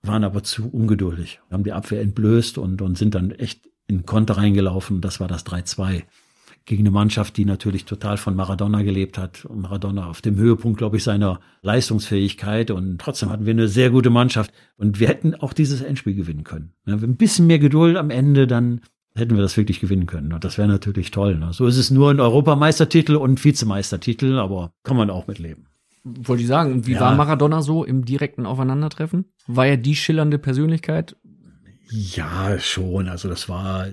waren 0.03 0.25
aber 0.25 0.43
zu 0.43 0.69
ungeduldig, 0.69 1.41
haben 1.51 1.65
die 1.65 1.73
Abwehr 1.73 2.01
entblößt 2.01 2.59
und, 2.59 2.83
und 2.83 2.99
sind 2.99 3.15
dann 3.15 3.31
echt 3.31 3.69
in 3.87 4.05
Konter 4.05 4.37
reingelaufen. 4.37 5.01
Das 5.01 5.21
war 5.21 5.29
das 5.29 5.47
3-2 5.47 6.03
gegen 6.65 6.83
eine 6.83 6.91
Mannschaft, 6.91 7.37
die 7.37 7.45
natürlich 7.45 7.85
total 7.85 8.17
von 8.17 8.37
Maradona 8.37 8.83
gelebt 8.83 9.19
hat. 9.19 9.45
Und 9.45 9.61
Maradona 9.61 10.07
auf 10.07 10.23
dem 10.23 10.37
Höhepunkt, 10.37 10.79
glaube 10.79 10.97
ich, 10.97 11.05
seiner 11.05 11.41
Leistungsfähigkeit. 11.63 12.71
Und 12.71 13.01
trotzdem 13.01 13.31
hatten 13.31 13.47
wir 13.47 13.53
eine 13.53 13.69
sehr 13.69 13.91
gute 13.91 14.11
Mannschaft. 14.11 14.53
Und 14.77 15.01
wir 15.01 15.09
hätten 15.09 15.35
auch 15.35 15.53
dieses 15.53 15.83
Endspiel 15.83 16.15
gewinnen 16.15 16.45
können. 16.45 16.73
Wenn 16.85 17.01
wir 17.01 17.09
ein 17.09 17.17
bisschen 17.17 17.47
mehr 17.47 17.59
Geduld 17.59 17.97
am 17.97 18.11
Ende, 18.11 18.47
dann 18.47 18.81
hätten 19.15 19.35
wir 19.35 19.43
das 19.43 19.57
wirklich 19.57 19.81
gewinnen 19.81 20.07
können. 20.07 20.33
Und 20.33 20.45
das 20.45 20.59
wäre 20.59 20.69
natürlich 20.69 21.11
toll. 21.11 21.37
Ne? 21.37 21.53
So 21.53 21.67
ist 21.67 21.77
es 21.77 21.91
nur 21.91 22.11
ein 22.11 22.21
Europameistertitel 22.21 23.17
und 23.17 23.33
ein 23.35 23.45
Vizemeistertitel, 23.45 24.39
aber 24.39 24.73
kann 24.85 24.97
man 24.97 25.11
auch 25.11 25.27
mitleben. 25.27 25.67
Wollte 26.05 26.43
ich 26.43 26.49
sagen. 26.49 26.73
Und 26.73 26.87
wie 26.87 26.93
Ja. 26.93 27.01
war 27.01 27.15
Maradona 27.15 27.63
so 27.63 27.85
im 27.85 28.05
direkten 28.05 28.45
Aufeinandertreffen? 28.47 29.27
War 29.47 29.67
er 29.67 29.77
die 29.77 29.95
schillernde 29.95 30.39
Persönlichkeit? 30.39 31.17
Ja, 31.91 32.59
schon. 32.59 33.09
Also 33.09 33.29
das 33.29 33.49
war, 33.49 33.87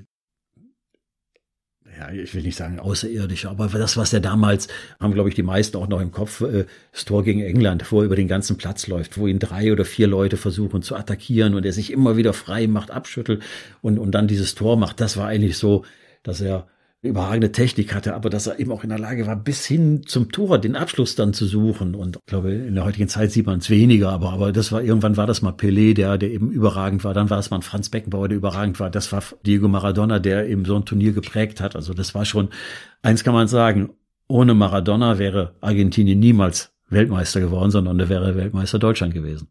ja, 2.00 2.12
ich 2.12 2.34
will 2.34 2.44
nicht 2.44 2.56
sagen 2.56 2.80
außerirdisch, 2.80 3.46
aber 3.46 3.68
das, 3.68 3.98
was 3.98 4.14
er 4.14 4.22
damals, 4.22 4.70
haben 5.02 5.14
glaube 5.14 5.30
ich 5.30 5.36
die 5.36 5.44
meisten 5.44 5.76
auch 5.76 5.88
noch 5.88 6.00
im 6.00 6.12
Kopf, 6.12 6.42
äh, 6.42 6.66
das 6.94 7.04
Tor 7.04 7.24
gegen 7.24 7.42
England, 7.42 7.92
wo 7.92 8.00
er 8.00 8.06
über 8.06 8.16
den 8.16 8.30
ganzen 8.30 8.58
Platz 8.58 8.88
läuft, 8.88 9.18
wo 9.18 9.28
ihn 9.28 9.40
drei 9.40 9.74
oder 9.74 9.84
vier 9.84 10.08
Leute 10.08 10.38
versuchen 10.38 10.82
zu 10.82 10.96
attackieren 10.96 11.56
und 11.56 11.66
er 11.66 11.74
sich 11.74 11.92
immer 11.92 12.16
wieder 12.16 12.32
frei 12.32 12.68
macht, 12.68 12.92
abschüttelt 12.92 13.44
und, 13.82 14.00
und 14.00 14.12
dann 14.12 14.28
dieses 14.28 14.56
Tor 14.56 14.78
macht. 14.78 15.02
Das 15.02 15.18
war 15.18 15.28
eigentlich 15.28 15.58
so, 15.58 15.84
dass 16.24 16.40
er 16.40 16.68
überragende 17.02 17.54
Technik 17.54 17.94
hatte, 17.96 18.14
aber 18.14 18.30
dass 18.30 18.48
er 18.48 18.60
eben 18.60 18.72
auch 18.72 18.84
in 18.84 18.90
der 18.90 19.00
Lage 19.00 19.26
war, 19.26 19.38
bis 19.38 19.66
hin 19.66 20.04
zum 20.06 20.32
Tor 20.34 20.58
den 20.58 20.76
Abschluss 20.76 21.16
dann 21.16 21.34
zu 21.34 21.46
suchen. 21.46 21.96
Und 21.96 22.18
ich 22.18 22.26
glaube, 22.26 22.52
in 22.52 22.76
der 22.76 22.84
heutigen 22.84 23.08
Zeit 23.08 23.32
sieht 23.32 23.46
man 23.46 23.60
es 23.60 23.70
weniger, 23.70 24.10
aber, 24.10 24.32
aber 24.32 24.52
das 24.52 24.74
war, 24.74 24.82
irgendwann 24.82 25.16
war 25.16 25.26
das 25.26 25.42
mal 25.42 25.54
Pelé, 25.54 25.94
der, 25.94 26.18
der 26.18 26.32
eben 26.32 26.52
überragend 26.52 27.06
war. 27.06 27.14
Dann 27.14 27.30
war 27.30 27.40
es 27.40 27.52
mal 27.52 27.62
Franz 27.62 27.90
Beckenbauer, 27.90 28.28
der 28.28 28.38
überragend 28.38 28.82
war. 28.82 28.90
Das 28.90 29.14
war 29.14 29.24
Diego 29.46 29.70
Maradona, 29.70 30.20
der 30.20 30.50
eben 30.50 30.66
so 30.66 30.76
ein 30.76 30.84
Turnier 30.84 31.14
geprägt 31.14 31.62
hat. 31.62 31.78
Also 31.78 31.94
das 31.94 32.14
war 32.16 32.26
schon, 32.26 32.50
eins 33.02 33.24
kann 33.24 33.34
man 33.34 33.48
sagen, 33.48 33.92
ohne 34.28 34.54
Maradona 34.54 35.20
wäre 35.20 35.56
Argentinien 35.62 36.20
niemals 36.20 36.74
Weltmeister 36.90 37.40
geworden, 37.40 37.72
sondern 37.72 37.98
der 37.98 38.10
wäre 38.10 38.36
Weltmeister 38.36 38.78
Deutschland 38.78 39.14
gewesen. 39.14 39.48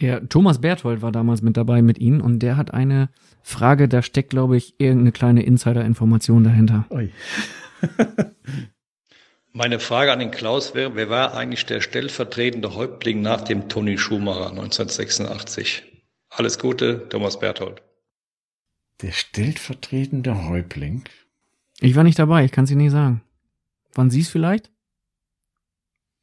Der 0.00 0.28
Thomas 0.28 0.60
Berthold 0.60 1.00
war 1.00 1.10
damals 1.10 1.40
mit 1.40 1.56
dabei 1.56 1.80
mit 1.80 1.98
Ihnen 1.98 2.20
und 2.20 2.40
der 2.40 2.58
hat 2.58 2.74
eine 2.74 3.08
Frage, 3.48 3.86
da 3.86 4.02
steckt, 4.02 4.30
glaube 4.30 4.56
ich, 4.56 4.74
irgendeine 4.80 5.12
kleine 5.12 5.44
Insider-Information 5.44 6.42
dahinter. 6.42 6.84
Ui. 6.90 7.12
Meine 9.52 9.78
Frage 9.78 10.10
an 10.10 10.18
den 10.18 10.32
Klaus 10.32 10.74
wäre, 10.74 10.96
wer 10.96 11.10
war 11.10 11.32
eigentlich 11.32 11.64
der 11.64 11.80
stellvertretende 11.80 12.74
Häuptling 12.74 13.22
nach 13.22 13.42
dem 13.42 13.68
Toni 13.68 13.98
Schumacher 13.98 14.50
1986? 14.50 15.84
Alles 16.28 16.58
Gute, 16.58 17.08
Thomas 17.08 17.38
Berthold. 17.38 17.82
Der 19.00 19.12
stellvertretende 19.12 20.48
Häuptling. 20.48 21.04
Ich 21.78 21.94
war 21.94 22.02
nicht 22.02 22.18
dabei, 22.18 22.44
ich 22.44 22.50
kann 22.50 22.64
es 22.64 22.72
Ihnen 22.72 22.82
nicht 22.82 22.90
sagen. 22.90 23.22
Waren 23.94 24.10
Sie 24.10 24.22
es 24.22 24.28
vielleicht? 24.28 24.72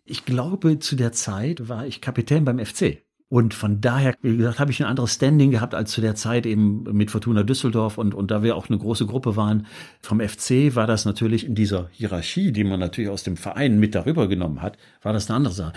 Ich 0.04 0.26
glaube, 0.26 0.80
zu 0.80 0.98
der 0.98 1.14
Zeit 1.14 1.70
war 1.70 1.88
ich 1.88 2.02
Kapitän 2.02 2.44
beim 2.44 2.60
FC. 2.60 2.98
Und 3.30 3.54
von 3.54 3.82
daher, 3.82 4.14
wie 4.22 4.38
gesagt, 4.38 4.60
habe 4.60 4.72
ich 4.72 4.80
ein 4.82 4.88
anderes 4.88 5.14
Standing 5.14 5.50
gehabt 5.50 5.74
als 5.74 5.92
zu 5.92 6.02
der 6.02 6.14
Zeit 6.14 6.46
eben 6.46 6.84
mit 6.84 7.10
Fortuna 7.10 7.44
Düsseldorf. 7.44 7.98
Und, 7.98 8.14
und 8.14 8.30
da 8.30 8.44
wir 8.44 8.56
auch 8.56 8.70
eine 8.70 8.78
große 8.78 9.06
Gruppe 9.08 9.36
waren 9.36 9.66
vom 10.02 10.20
FC, 10.20 10.76
war 10.76 10.86
das 10.86 11.06
natürlich 11.06 11.46
in 11.46 11.56
dieser 11.56 11.90
Hierarchie, 11.92 12.52
die 12.52 12.64
man 12.64 12.80
natürlich 12.80 13.10
aus 13.10 13.24
dem 13.24 13.38
Verein 13.38 13.80
mit 13.80 13.96
darüber 13.96 14.28
genommen 14.28 14.62
hat, 14.62 14.78
war 15.02 15.14
das 15.14 15.30
eine 15.30 15.38
andere 15.38 15.54
Sache. 15.54 15.74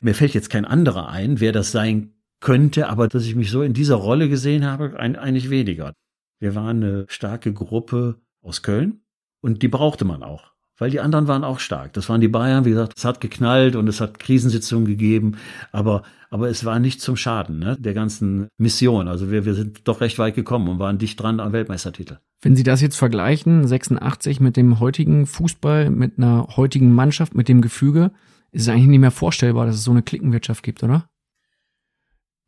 Mir 0.00 0.14
fällt 0.14 0.32
jetzt 0.32 0.48
kein 0.48 0.64
anderer 0.64 1.10
ein, 1.10 1.40
wer 1.40 1.52
das 1.52 1.72
sein 1.72 2.14
könnte, 2.40 2.88
aber 2.88 3.08
dass 3.08 3.26
ich 3.26 3.34
mich 3.34 3.50
so 3.50 3.62
in 3.62 3.74
dieser 3.74 3.96
Rolle 3.96 4.28
gesehen 4.28 4.64
habe, 4.64 4.98
ein, 4.98 5.16
eigentlich 5.16 5.50
weniger. 5.50 5.92
Wir 6.40 6.54
waren 6.54 6.82
eine 6.82 7.04
starke 7.08 7.52
Gruppe 7.52 8.20
aus 8.42 8.62
Köln 8.62 9.00
und 9.40 9.62
die 9.62 9.68
brauchte 9.68 10.04
man 10.04 10.22
auch 10.22 10.53
weil 10.78 10.90
die 10.90 11.00
anderen 11.00 11.28
waren 11.28 11.44
auch 11.44 11.60
stark. 11.60 11.92
Das 11.92 12.08
waren 12.08 12.20
die 12.20 12.28
Bayern, 12.28 12.64
wie 12.64 12.70
gesagt, 12.70 12.94
es 12.96 13.04
hat 13.04 13.20
geknallt 13.20 13.76
und 13.76 13.88
es 13.88 14.00
hat 14.00 14.18
Krisensitzungen 14.18 14.86
gegeben, 14.86 15.36
aber, 15.72 16.02
aber 16.30 16.48
es 16.48 16.64
war 16.64 16.78
nicht 16.78 17.00
zum 17.00 17.16
Schaden 17.16 17.58
ne, 17.58 17.76
der 17.78 17.94
ganzen 17.94 18.48
Mission. 18.58 19.08
Also 19.08 19.30
wir, 19.30 19.44
wir 19.44 19.54
sind 19.54 19.86
doch 19.86 20.00
recht 20.00 20.18
weit 20.18 20.34
gekommen 20.34 20.68
und 20.68 20.78
waren 20.78 20.98
dicht 20.98 21.20
dran 21.20 21.40
am 21.40 21.52
Weltmeistertitel. 21.52 22.18
Wenn 22.42 22.56
Sie 22.56 22.64
das 22.64 22.80
jetzt 22.80 22.96
vergleichen, 22.96 23.66
86 23.66 24.40
mit 24.40 24.56
dem 24.56 24.80
heutigen 24.80 25.26
Fußball, 25.26 25.90
mit 25.90 26.18
einer 26.18 26.48
heutigen 26.56 26.92
Mannschaft, 26.92 27.34
mit 27.34 27.48
dem 27.48 27.60
Gefüge, 27.60 28.10
ist 28.52 28.62
es 28.62 28.68
eigentlich 28.68 28.86
nicht 28.86 29.00
mehr 29.00 29.10
vorstellbar, 29.10 29.66
dass 29.66 29.76
es 29.76 29.84
so 29.84 29.90
eine 29.90 30.02
Klickenwirtschaft 30.02 30.62
gibt, 30.62 30.82
oder? 30.82 31.08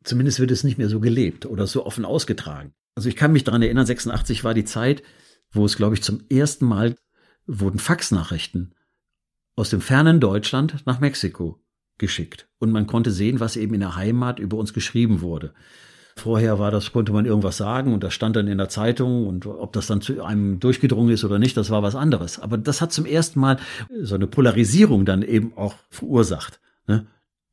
Zumindest 0.03 0.39
wird 0.39 0.51
es 0.51 0.63
nicht 0.63 0.77
mehr 0.77 0.89
so 0.89 0.99
gelebt 0.99 1.45
oder 1.45 1.67
so 1.67 1.85
offen 1.85 2.05
ausgetragen. 2.05 2.73
Also 2.95 3.09
ich 3.09 3.15
kann 3.15 3.33
mich 3.33 3.43
daran 3.43 3.61
erinnern, 3.61 3.85
86 3.85 4.43
war 4.43 4.53
die 4.53 4.63
Zeit, 4.63 5.03
wo 5.51 5.65
es, 5.65 5.75
glaube 5.75 5.95
ich, 5.95 6.01
zum 6.01 6.21
ersten 6.29 6.65
Mal 6.65 6.95
wurden 7.47 7.79
Faxnachrichten 7.79 8.73
aus 9.55 9.69
dem 9.71 9.81
fernen 9.81 10.19
Deutschland 10.19 10.85
nach 10.85 10.99
Mexiko 10.99 11.59
geschickt. 11.97 12.47
Und 12.59 12.71
man 12.71 12.85
konnte 12.85 13.11
sehen, 13.11 13.39
was 13.39 13.55
eben 13.55 13.73
in 13.73 13.79
der 13.79 13.95
Heimat 13.95 14.39
über 14.39 14.57
uns 14.57 14.73
geschrieben 14.73 15.21
wurde. 15.21 15.53
Vorher 16.15 16.57
war 16.57 16.71
das, 16.71 16.91
konnte 16.91 17.11
man 17.11 17.25
irgendwas 17.25 17.57
sagen 17.57 17.93
und 17.93 18.03
das 18.03 18.13
stand 18.13 18.35
dann 18.35 18.47
in 18.47 18.57
der 18.57 18.69
Zeitung 18.69 19.27
und 19.27 19.45
ob 19.45 19.73
das 19.73 19.87
dann 19.87 20.01
zu 20.01 20.23
einem 20.23 20.59
durchgedrungen 20.59 21.13
ist 21.13 21.23
oder 21.23 21.37
nicht, 21.37 21.55
das 21.55 21.69
war 21.69 21.83
was 21.83 21.95
anderes. 21.95 22.39
Aber 22.39 22.57
das 22.57 22.81
hat 22.81 22.91
zum 22.91 23.05
ersten 23.05 23.39
Mal 23.39 23.57
so 24.01 24.15
eine 24.15 24.25
Polarisierung 24.25 25.05
dann 25.05 25.21
eben 25.21 25.53
auch 25.55 25.75
verursacht. 25.89 26.59
Ne? 26.87 27.05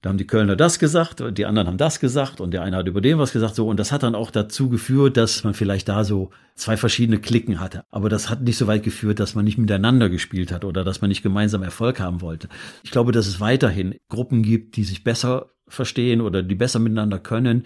Da 0.04 0.10
haben 0.10 0.18
die 0.18 0.26
Kölner 0.26 0.54
das 0.54 0.78
gesagt, 0.78 1.24
die 1.38 1.46
anderen 1.46 1.66
haben 1.66 1.78
das 1.78 1.98
gesagt 1.98 2.42
und 2.42 2.50
der 2.50 2.60
eine 2.60 2.76
hat 2.76 2.86
über 2.86 3.00
dem 3.00 3.18
was 3.18 3.32
gesagt, 3.32 3.54
so. 3.54 3.66
Und 3.68 3.80
das 3.80 3.90
hat 3.90 4.02
dann 4.02 4.14
auch 4.14 4.30
dazu 4.30 4.68
geführt, 4.68 5.16
dass 5.16 5.44
man 5.44 5.54
vielleicht 5.54 5.88
da 5.88 6.04
so 6.04 6.28
zwei 6.56 6.76
verschiedene 6.76 7.20
Klicken 7.20 7.58
hatte. 7.58 7.86
Aber 7.90 8.10
das 8.10 8.28
hat 8.28 8.42
nicht 8.42 8.58
so 8.58 8.66
weit 8.66 8.82
geführt, 8.82 9.18
dass 9.18 9.34
man 9.34 9.46
nicht 9.46 9.56
miteinander 9.56 10.10
gespielt 10.10 10.52
hat 10.52 10.66
oder 10.66 10.84
dass 10.84 11.00
man 11.00 11.08
nicht 11.08 11.22
gemeinsam 11.22 11.62
Erfolg 11.62 12.00
haben 12.00 12.20
wollte. 12.20 12.50
Ich 12.82 12.90
glaube, 12.90 13.12
dass 13.12 13.26
es 13.26 13.40
weiterhin 13.40 13.94
Gruppen 14.10 14.42
gibt, 14.42 14.76
die 14.76 14.84
sich 14.84 15.04
besser 15.04 15.46
verstehen 15.68 16.20
oder 16.20 16.42
die 16.42 16.54
besser 16.54 16.80
miteinander 16.80 17.18
können. 17.18 17.64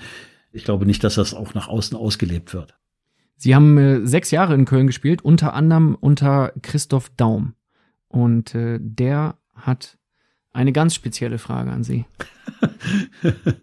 Ich 0.53 0.62
glaube 0.62 0.87
nicht, 0.87 1.03
dass 1.03 1.16
das 1.16 1.35
auch 1.35 1.55
nach 1.55 1.66
außen 1.66 1.98
ausgelebt 1.98 2.55
wird. 2.55 2.79
Sie 3.37 3.57
haben 3.57 3.77
äh, 3.79 4.07
sechs 4.07 4.31
Jahre 4.31 4.55
in 4.55 4.64
Köln 4.64 4.87
gespielt, 4.87 5.22
unter 5.22 5.55
anderem 5.55 5.96
unter 5.96 6.53
Christoph 6.62 7.11
Daum. 7.16 7.55
Und 8.07 8.55
äh, 8.55 8.79
der 8.81 9.38
hat 9.57 9.97
eine 10.59 10.73
ganz 10.73 10.97
spezielle 10.97 11.38
Frage 11.38 11.71
an 11.71 11.85
Sie. 11.85 12.05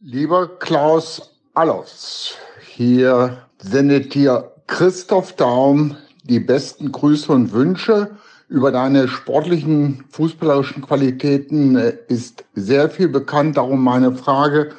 Lieber 0.00 0.58
Klaus 0.58 1.34
Allofs, 1.52 2.36
hier 2.66 3.42
sendet 3.58 4.14
dir 4.14 4.50
Christoph 4.66 5.36
Daum 5.36 5.94
die 6.24 6.40
besten 6.40 6.90
Grüße 6.90 7.30
und 7.30 7.52
Wünsche. 7.52 8.12
Über 8.48 8.72
deine 8.72 9.08
sportlichen, 9.08 10.04
fußballerischen 10.08 10.80
Qualitäten 10.80 11.76
äh, 11.76 11.98
ist 12.08 12.46
sehr 12.54 12.88
viel 12.88 13.08
bekannt. 13.08 13.58
Darum 13.58 13.84
meine 13.84 14.14
Frage, 14.14 14.70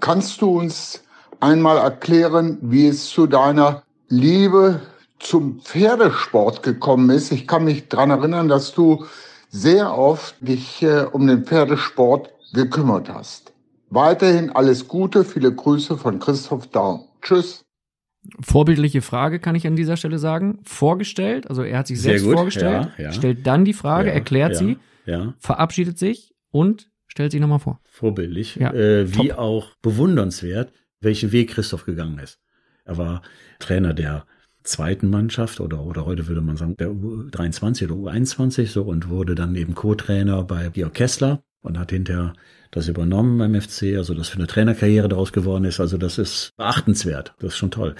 kannst 0.00 0.40
du 0.40 0.58
uns 0.58 1.02
einmal 1.40 1.76
erklären, 1.76 2.56
wie 2.62 2.86
es 2.86 3.10
zu 3.10 3.26
deiner 3.26 3.82
Liebe 4.08 4.80
zum 5.18 5.60
Pferdesport 5.60 6.62
gekommen 6.62 7.10
ist? 7.10 7.32
Ich 7.32 7.46
kann 7.46 7.64
mich 7.64 7.88
dran 7.88 8.08
erinnern, 8.08 8.48
dass 8.48 8.72
du 8.72 9.04
sehr 9.48 9.96
oft 9.96 10.36
dich 10.40 10.82
äh, 10.82 11.06
um 11.10 11.26
den 11.26 11.44
Pferdesport 11.44 12.30
gekümmert 12.52 13.08
hast. 13.08 13.52
Weiterhin 13.90 14.50
alles 14.50 14.88
Gute, 14.88 15.24
viele 15.24 15.52
Grüße 15.52 15.96
von 15.96 16.18
Christoph 16.18 16.66
Daum. 16.68 17.04
Tschüss. 17.22 17.64
Vorbildliche 18.40 19.00
Frage 19.00 19.38
kann 19.38 19.54
ich 19.54 19.66
an 19.66 19.76
dieser 19.76 19.96
Stelle 19.96 20.18
sagen. 20.18 20.58
Vorgestellt, 20.64 21.48
also 21.48 21.62
er 21.62 21.78
hat 21.78 21.86
sich 21.86 22.00
selbst 22.00 22.24
vorgestellt, 22.24 22.90
ja, 22.98 23.04
ja. 23.04 23.12
stellt 23.12 23.46
dann 23.46 23.64
die 23.64 23.72
Frage, 23.72 24.08
ja, 24.08 24.14
erklärt 24.14 24.56
sie, 24.56 24.76
verabschiedet 25.38 25.98
sich 25.98 26.34
und 26.50 26.90
stellt 27.06 27.32
sie 27.32 27.40
nochmal 27.40 27.60
vor. 27.60 27.80
Vorbildlich, 27.84 28.60
äh, 28.60 29.10
wie 29.14 29.28
Top. 29.28 29.38
auch 29.38 29.76
bewundernswert, 29.80 30.72
welchen 31.00 31.32
Weg 31.32 31.50
Christoph 31.50 31.86
gegangen 31.86 32.18
ist. 32.18 32.38
Er 32.84 32.98
war 32.98 33.22
Trainer 33.58 33.94
der 33.94 34.26
zweiten 34.68 35.10
Mannschaft 35.10 35.60
oder, 35.60 35.82
oder 35.82 36.06
heute 36.06 36.26
würde 36.28 36.40
man 36.40 36.56
sagen 36.56 36.76
der 36.76 36.88
U23 36.90 37.90
oder 37.90 38.12
U21 38.12 38.66
so 38.66 38.82
und 38.82 39.08
wurde 39.08 39.34
dann 39.34 39.54
eben 39.54 39.74
Co-Trainer 39.74 40.44
bei 40.44 40.68
Georg 40.68 40.94
Kessler 40.94 41.42
und 41.62 41.78
hat 41.78 41.90
hinterher 41.90 42.34
das 42.70 42.88
übernommen 42.88 43.38
beim 43.38 43.60
FC, 43.60 43.96
also 43.96 44.14
dass 44.14 44.28
für 44.28 44.38
eine 44.38 44.46
Trainerkarriere 44.46 45.08
daraus 45.08 45.32
geworden 45.32 45.64
ist. 45.64 45.80
Also 45.80 45.96
das 45.96 46.18
ist 46.18 46.52
beachtenswert. 46.56 47.34
Das 47.38 47.54
ist 47.54 47.58
schon 47.58 47.70
toll. 47.70 47.94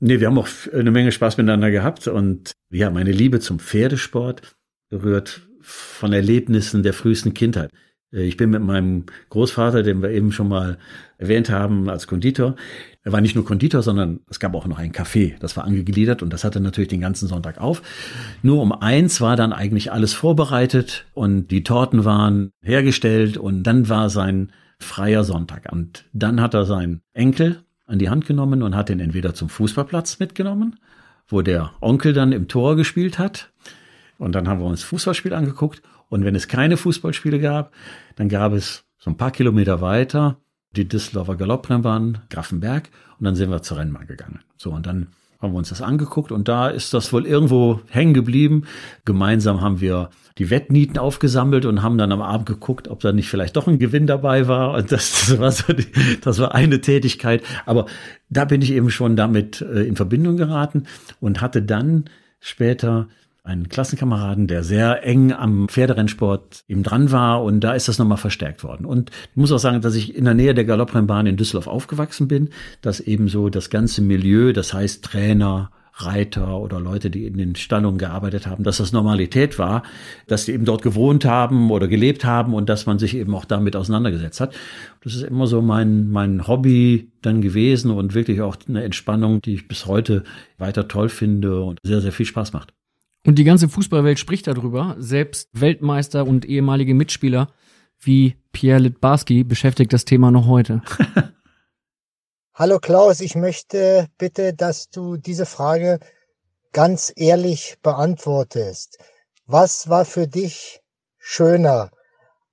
Nee, 0.00 0.20
wir 0.20 0.28
haben 0.28 0.38
auch 0.38 0.48
eine 0.72 0.90
Menge 0.90 1.12
Spaß 1.12 1.36
miteinander 1.36 1.70
gehabt 1.70 2.06
und 2.06 2.52
ja, 2.70 2.90
meine 2.90 3.12
Liebe 3.12 3.40
zum 3.40 3.58
Pferdesport 3.58 4.56
rührt 4.92 5.48
von 5.60 6.12
Erlebnissen 6.12 6.82
der 6.82 6.92
frühesten 6.92 7.34
Kindheit. 7.34 7.70
Ich 8.14 8.36
bin 8.36 8.50
mit 8.50 8.62
meinem 8.62 9.04
Großvater, 9.30 9.82
den 9.82 10.00
wir 10.00 10.10
eben 10.10 10.30
schon 10.30 10.48
mal 10.48 10.78
erwähnt 11.18 11.50
haben, 11.50 11.88
als 11.88 12.06
Konditor, 12.06 12.54
er 13.04 13.12
war 13.12 13.20
nicht 13.20 13.34
nur 13.34 13.44
Konditor, 13.44 13.82
sondern 13.82 14.20
es 14.30 14.40
gab 14.40 14.54
auch 14.54 14.66
noch 14.66 14.78
ein 14.78 14.92
Café. 14.92 15.34
Das 15.38 15.58
war 15.58 15.64
angegliedert 15.64 16.22
und 16.22 16.32
das 16.32 16.42
hatte 16.42 16.58
natürlich 16.60 16.88
den 16.88 17.02
ganzen 17.02 17.28
Sonntag 17.28 17.60
auf. 17.60 17.82
Nur 18.42 18.62
um 18.62 18.72
eins 18.72 19.20
war 19.20 19.36
dann 19.36 19.52
eigentlich 19.52 19.92
alles 19.92 20.14
vorbereitet 20.14 21.04
und 21.12 21.48
die 21.48 21.64
Torten 21.64 22.06
waren 22.06 22.50
hergestellt 22.62 23.36
und 23.36 23.62
dann 23.64 23.90
war 23.90 24.08
sein 24.08 24.52
freier 24.78 25.22
Sonntag. 25.22 25.70
Und 25.70 26.06
dann 26.14 26.40
hat 26.40 26.54
er 26.54 26.64
seinen 26.64 27.02
Enkel 27.12 27.62
an 27.86 27.98
die 27.98 28.08
Hand 28.08 28.26
genommen 28.26 28.62
und 28.62 28.74
hat 28.74 28.88
ihn 28.88 29.00
entweder 29.00 29.34
zum 29.34 29.50
Fußballplatz 29.50 30.18
mitgenommen, 30.18 30.76
wo 31.28 31.42
der 31.42 31.72
Onkel 31.82 32.14
dann 32.14 32.32
im 32.32 32.48
Tor 32.48 32.74
gespielt 32.74 33.18
hat. 33.18 33.52
Und 34.16 34.34
dann 34.34 34.48
haben 34.48 34.60
wir 34.60 34.66
uns 34.66 34.82
Fußballspiel 34.82 35.34
angeguckt. 35.34 35.82
Und 36.14 36.24
wenn 36.24 36.36
es 36.36 36.46
keine 36.46 36.76
Fußballspiele 36.76 37.40
gab, 37.40 37.72
dann 38.14 38.28
gab 38.28 38.52
es 38.52 38.84
so 38.98 39.10
ein 39.10 39.16
paar 39.16 39.32
Kilometer 39.32 39.80
weiter 39.80 40.36
die 40.76 40.86
Düsseldorfer 40.86 41.34
Galopprennbahn, 41.34 42.18
Grafenberg 42.30 42.88
und 43.18 43.24
dann 43.24 43.34
sind 43.34 43.50
wir 43.50 43.62
zur 43.62 43.78
Rennbahn 43.78 44.06
gegangen. 44.06 44.38
So, 44.56 44.70
und 44.70 44.86
dann 44.86 45.08
haben 45.42 45.52
wir 45.52 45.58
uns 45.58 45.70
das 45.70 45.82
angeguckt 45.82 46.30
und 46.30 46.46
da 46.46 46.68
ist 46.68 46.94
das 46.94 47.12
wohl 47.12 47.26
irgendwo 47.26 47.80
hängen 47.88 48.14
geblieben. 48.14 48.62
Gemeinsam 49.04 49.60
haben 49.60 49.80
wir 49.80 50.10
die 50.38 50.50
Wettnieten 50.50 50.98
aufgesammelt 50.98 51.66
und 51.66 51.82
haben 51.82 51.98
dann 51.98 52.12
am 52.12 52.22
Abend 52.22 52.46
geguckt, 52.46 52.86
ob 52.86 53.00
da 53.00 53.10
nicht 53.10 53.28
vielleicht 53.28 53.56
doch 53.56 53.66
ein 53.66 53.80
Gewinn 53.80 54.06
dabei 54.06 54.46
war. 54.46 54.74
Und 54.74 54.92
das, 54.92 55.10
das 55.10 55.40
war 55.40 55.50
so 55.50 55.72
die, 55.72 55.88
das 56.20 56.38
war 56.38 56.54
eine 56.54 56.80
Tätigkeit. 56.80 57.42
Aber 57.66 57.86
da 58.30 58.44
bin 58.44 58.62
ich 58.62 58.70
eben 58.70 58.90
schon 58.90 59.16
damit 59.16 59.62
äh, 59.62 59.82
in 59.82 59.96
Verbindung 59.96 60.36
geraten 60.36 60.84
und 61.18 61.40
hatte 61.40 61.60
dann 61.60 62.04
später 62.38 63.08
einen 63.44 63.68
Klassenkameraden, 63.68 64.46
der 64.46 64.64
sehr 64.64 65.04
eng 65.04 65.32
am 65.32 65.68
Pferderennsport 65.68 66.64
eben 66.66 66.82
dran 66.82 67.12
war 67.12 67.44
und 67.44 67.60
da 67.60 67.74
ist 67.74 67.88
das 67.88 67.98
nochmal 67.98 68.16
verstärkt 68.16 68.64
worden. 68.64 68.86
Und 68.86 69.10
ich 69.10 69.36
muss 69.36 69.52
auch 69.52 69.58
sagen, 69.58 69.82
dass 69.82 69.94
ich 69.94 70.16
in 70.16 70.24
der 70.24 70.32
Nähe 70.32 70.54
der 70.54 70.64
Galopprennbahn 70.64 71.26
in 71.26 71.36
Düsseldorf 71.36 71.66
aufgewachsen 71.66 72.26
bin, 72.26 72.48
dass 72.80 73.00
eben 73.00 73.28
so 73.28 73.50
das 73.50 73.68
ganze 73.68 74.00
Milieu, 74.00 74.54
das 74.54 74.72
heißt 74.72 75.04
Trainer, 75.04 75.70
Reiter 75.96 76.58
oder 76.58 76.80
Leute, 76.80 77.10
die 77.10 77.26
in 77.26 77.36
den 77.36 77.54
Stallungen 77.54 77.98
gearbeitet 77.98 78.46
haben, 78.46 78.64
dass 78.64 78.78
das 78.78 78.92
Normalität 78.92 79.58
war, 79.58 79.84
dass 80.26 80.46
die 80.46 80.52
eben 80.52 80.64
dort 80.64 80.82
gewohnt 80.82 81.24
haben 81.24 81.70
oder 81.70 81.86
gelebt 81.86 82.24
haben 82.24 82.54
und 82.54 82.68
dass 82.68 82.86
man 82.86 82.98
sich 82.98 83.14
eben 83.14 83.34
auch 83.34 83.44
damit 83.44 83.76
auseinandergesetzt 83.76 84.40
hat. 84.40 84.54
Das 85.04 85.14
ist 85.14 85.22
immer 85.22 85.46
so 85.46 85.62
mein, 85.62 86.10
mein 86.10 86.48
Hobby 86.48 87.12
dann 87.22 87.42
gewesen 87.42 87.90
und 87.90 88.14
wirklich 88.14 88.40
auch 88.40 88.56
eine 88.66 88.82
Entspannung, 88.82 89.40
die 89.42 89.54
ich 89.54 89.68
bis 89.68 89.86
heute 89.86 90.24
weiter 90.58 90.88
toll 90.88 91.10
finde 91.10 91.62
und 91.62 91.78
sehr, 91.84 92.00
sehr 92.00 92.12
viel 92.12 92.26
Spaß 92.26 92.52
macht. 92.54 92.72
Und 93.26 93.36
die 93.36 93.44
ganze 93.44 93.68
Fußballwelt 93.68 94.18
spricht 94.18 94.46
darüber. 94.46 94.96
Selbst 94.98 95.48
Weltmeister 95.52 96.26
und 96.26 96.44
ehemalige 96.44 96.94
Mitspieler 96.94 97.48
wie 97.98 98.36
Pierre 98.52 98.80
Litbarski 98.80 99.44
beschäftigt 99.44 99.92
das 99.92 100.04
Thema 100.04 100.30
noch 100.30 100.46
heute. 100.46 100.82
Hallo 102.54 102.78
Klaus, 102.78 103.20
ich 103.20 103.34
möchte 103.34 104.08
bitte, 104.18 104.52
dass 104.52 104.90
du 104.90 105.16
diese 105.16 105.46
Frage 105.46 105.98
ganz 106.72 107.12
ehrlich 107.16 107.78
beantwortest. 107.82 108.98
Was 109.46 109.88
war 109.88 110.04
für 110.04 110.28
dich 110.28 110.82
schöner? 111.18 111.90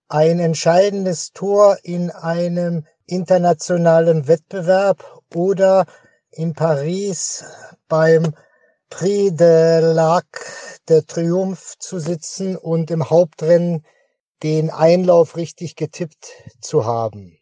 Ein 0.08 0.40
entscheidendes 0.40 1.34
Tor 1.34 1.78
in 1.84 2.12
einem 2.12 2.86
internationalen 3.06 4.28
Wettbewerb 4.28 5.22
oder 5.34 5.86
in 6.32 6.54
Paris 6.54 7.44
beim 7.88 8.34
Prix 8.92 9.32
de 9.36 9.96
l'Arc 9.96 10.28
de 10.88 11.02
Triomphe 11.02 11.78
zu 11.80 11.98
sitzen 11.98 12.56
und 12.56 12.92
im 12.92 13.10
Hauptrennen 13.10 13.84
den 14.44 14.70
Einlauf 14.70 15.38
richtig 15.38 15.76
getippt 15.76 16.28
zu 16.60 16.86
haben. 16.86 17.38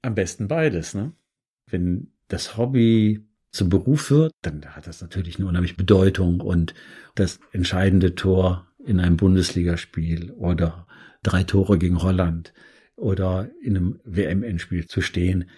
Am 0.00 0.14
besten 0.14 0.48
beides, 0.48 0.94
ne? 0.94 1.12
Wenn 1.66 2.12
das 2.28 2.56
Hobby 2.56 3.26
zum 3.50 3.68
Beruf 3.68 4.10
wird, 4.10 4.32
dann 4.42 4.64
hat 4.64 4.86
das 4.86 5.00
natürlich 5.00 5.38
eine 5.38 5.48
unheimliche 5.48 5.74
Bedeutung 5.74 6.40
und 6.40 6.72
das 7.14 7.40
entscheidende 7.52 8.14
Tor 8.14 8.66
in 8.84 9.00
einem 9.00 9.16
Bundesligaspiel 9.16 10.30
oder 10.32 10.86
drei 11.22 11.42
Tore 11.42 11.78
gegen 11.78 12.00
Holland 12.02 12.54
oder 12.96 13.50
in 13.60 13.76
einem 13.76 14.00
WM-Endspiel 14.04 14.86
zu 14.86 15.00
stehen, 15.00 15.50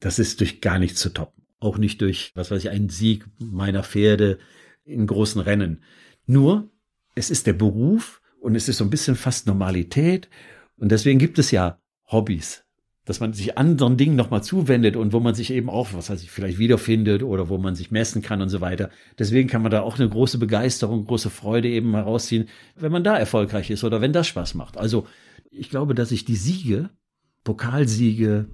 das 0.00 0.18
ist 0.18 0.40
durch 0.40 0.60
gar 0.60 0.78
nichts 0.78 1.00
zu 1.00 1.10
toppen. 1.10 1.45
Auch 1.58 1.78
nicht 1.78 2.00
durch, 2.00 2.32
was 2.34 2.50
weiß 2.50 2.64
ich, 2.64 2.70
einen 2.70 2.88
Sieg 2.88 3.26
meiner 3.38 3.82
Pferde 3.82 4.38
in 4.84 5.06
großen 5.06 5.40
Rennen. 5.40 5.82
Nur, 6.26 6.70
es 7.14 7.30
ist 7.30 7.46
der 7.46 7.54
Beruf 7.54 8.20
und 8.40 8.54
es 8.54 8.68
ist 8.68 8.78
so 8.78 8.84
ein 8.84 8.90
bisschen 8.90 9.16
fast 9.16 9.46
Normalität. 9.46 10.28
Und 10.76 10.92
deswegen 10.92 11.18
gibt 11.18 11.38
es 11.38 11.50
ja 11.50 11.80
Hobbys, 12.10 12.64
dass 13.04 13.20
man 13.20 13.32
sich 13.32 13.56
anderen 13.56 13.96
Dingen 13.96 14.16
nochmal 14.16 14.42
zuwendet 14.42 14.96
und 14.96 15.12
wo 15.12 15.20
man 15.20 15.34
sich 15.34 15.50
eben 15.50 15.70
auch, 15.70 15.92
was 15.94 16.10
weiß 16.10 16.22
ich, 16.22 16.30
vielleicht 16.30 16.58
wiederfindet 16.58 17.22
oder 17.22 17.48
wo 17.48 17.58
man 17.58 17.74
sich 17.74 17.90
messen 17.90 18.22
kann 18.22 18.42
und 18.42 18.48
so 18.48 18.60
weiter. 18.60 18.90
Deswegen 19.18 19.48
kann 19.48 19.62
man 19.62 19.70
da 19.70 19.80
auch 19.80 19.98
eine 19.98 20.08
große 20.08 20.38
Begeisterung, 20.38 21.06
große 21.06 21.30
Freude 21.30 21.68
eben 21.68 21.94
herausziehen, 21.94 22.48
wenn 22.76 22.92
man 22.92 23.04
da 23.04 23.16
erfolgreich 23.16 23.70
ist 23.70 23.84
oder 23.84 24.00
wenn 24.00 24.12
das 24.12 24.26
Spaß 24.26 24.54
macht. 24.54 24.76
Also 24.76 25.06
ich 25.50 25.70
glaube, 25.70 25.94
dass 25.94 26.12
ich 26.12 26.24
die 26.24 26.36
Siege, 26.36 26.90
Pokalsiege 27.44 28.46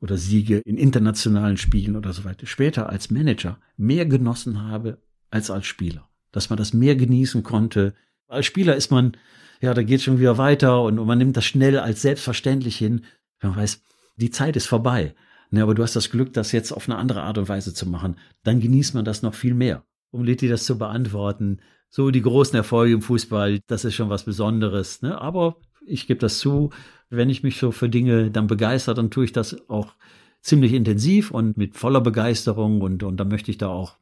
oder 0.00 0.16
Siege 0.16 0.58
in 0.64 0.76
internationalen 0.76 1.56
Spielen 1.56 1.96
oder 1.96 2.12
so 2.12 2.24
weiter, 2.24 2.46
später 2.46 2.88
als 2.88 3.10
Manager 3.10 3.58
mehr 3.76 4.06
genossen 4.06 4.62
habe 4.62 4.98
als 5.30 5.50
als 5.50 5.66
Spieler. 5.66 6.08
Dass 6.32 6.48
man 6.48 6.56
das 6.56 6.72
mehr 6.72 6.96
genießen 6.96 7.42
konnte. 7.42 7.94
Als 8.28 8.46
Spieler 8.46 8.76
ist 8.76 8.90
man, 8.90 9.16
ja, 9.60 9.74
da 9.74 9.82
geht 9.82 10.02
schon 10.02 10.18
wieder 10.18 10.38
weiter 10.38 10.82
und, 10.82 10.98
und 10.98 11.06
man 11.06 11.18
nimmt 11.18 11.36
das 11.36 11.44
schnell 11.44 11.78
als 11.78 12.02
selbstverständlich 12.02 12.76
hin. 12.76 13.04
Man 13.42 13.56
weiß, 13.56 13.82
die 14.16 14.30
Zeit 14.30 14.56
ist 14.56 14.66
vorbei. 14.66 15.14
Ne, 15.50 15.62
aber 15.62 15.74
du 15.74 15.82
hast 15.82 15.96
das 15.96 16.10
Glück, 16.10 16.32
das 16.32 16.52
jetzt 16.52 16.70
auf 16.70 16.88
eine 16.88 16.96
andere 16.96 17.22
Art 17.22 17.36
und 17.36 17.48
Weise 17.48 17.74
zu 17.74 17.88
machen. 17.88 18.16
Dann 18.44 18.60
genießt 18.60 18.94
man 18.94 19.04
das 19.04 19.22
noch 19.22 19.34
viel 19.34 19.54
mehr. 19.54 19.84
Um 20.12 20.22
Litti 20.22 20.48
das 20.48 20.64
zu 20.64 20.78
beantworten, 20.78 21.60
so 21.88 22.10
die 22.12 22.22
großen 22.22 22.54
Erfolge 22.54 22.94
im 22.94 23.02
Fußball, 23.02 23.60
das 23.66 23.84
ist 23.84 23.94
schon 23.94 24.10
was 24.10 24.24
Besonderes. 24.24 25.02
Ne? 25.02 25.20
Aber 25.20 25.56
ich 25.84 26.06
gebe 26.06 26.20
das 26.20 26.38
zu, 26.38 26.70
wenn 27.10 27.28
ich 27.28 27.42
mich 27.42 27.58
so 27.58 27.72
für 27.72 27.88
Dinge 27.88 28.30
dann 28.30 28.46
begeistert, 28.46 28.98
dann 28.98 29.10
tue 29.10 29.24
ich 29.24 29.32
das 29.32 29.68
auch 29.68 29.94
ziemlich 30.40 30.72
intensiv 30.72 31.30
und 31.30 31.56
mit 31.58 31.76
voller 31.76 32.00
Begeisterung 32.00 32.80
und, 32.80 33.02
und 33.02 33.18
dann 33.18 33.28
möchte 33.28 33.50
ich 33.50 33.58
da 33.58 33.68
auch, 33.68 33.96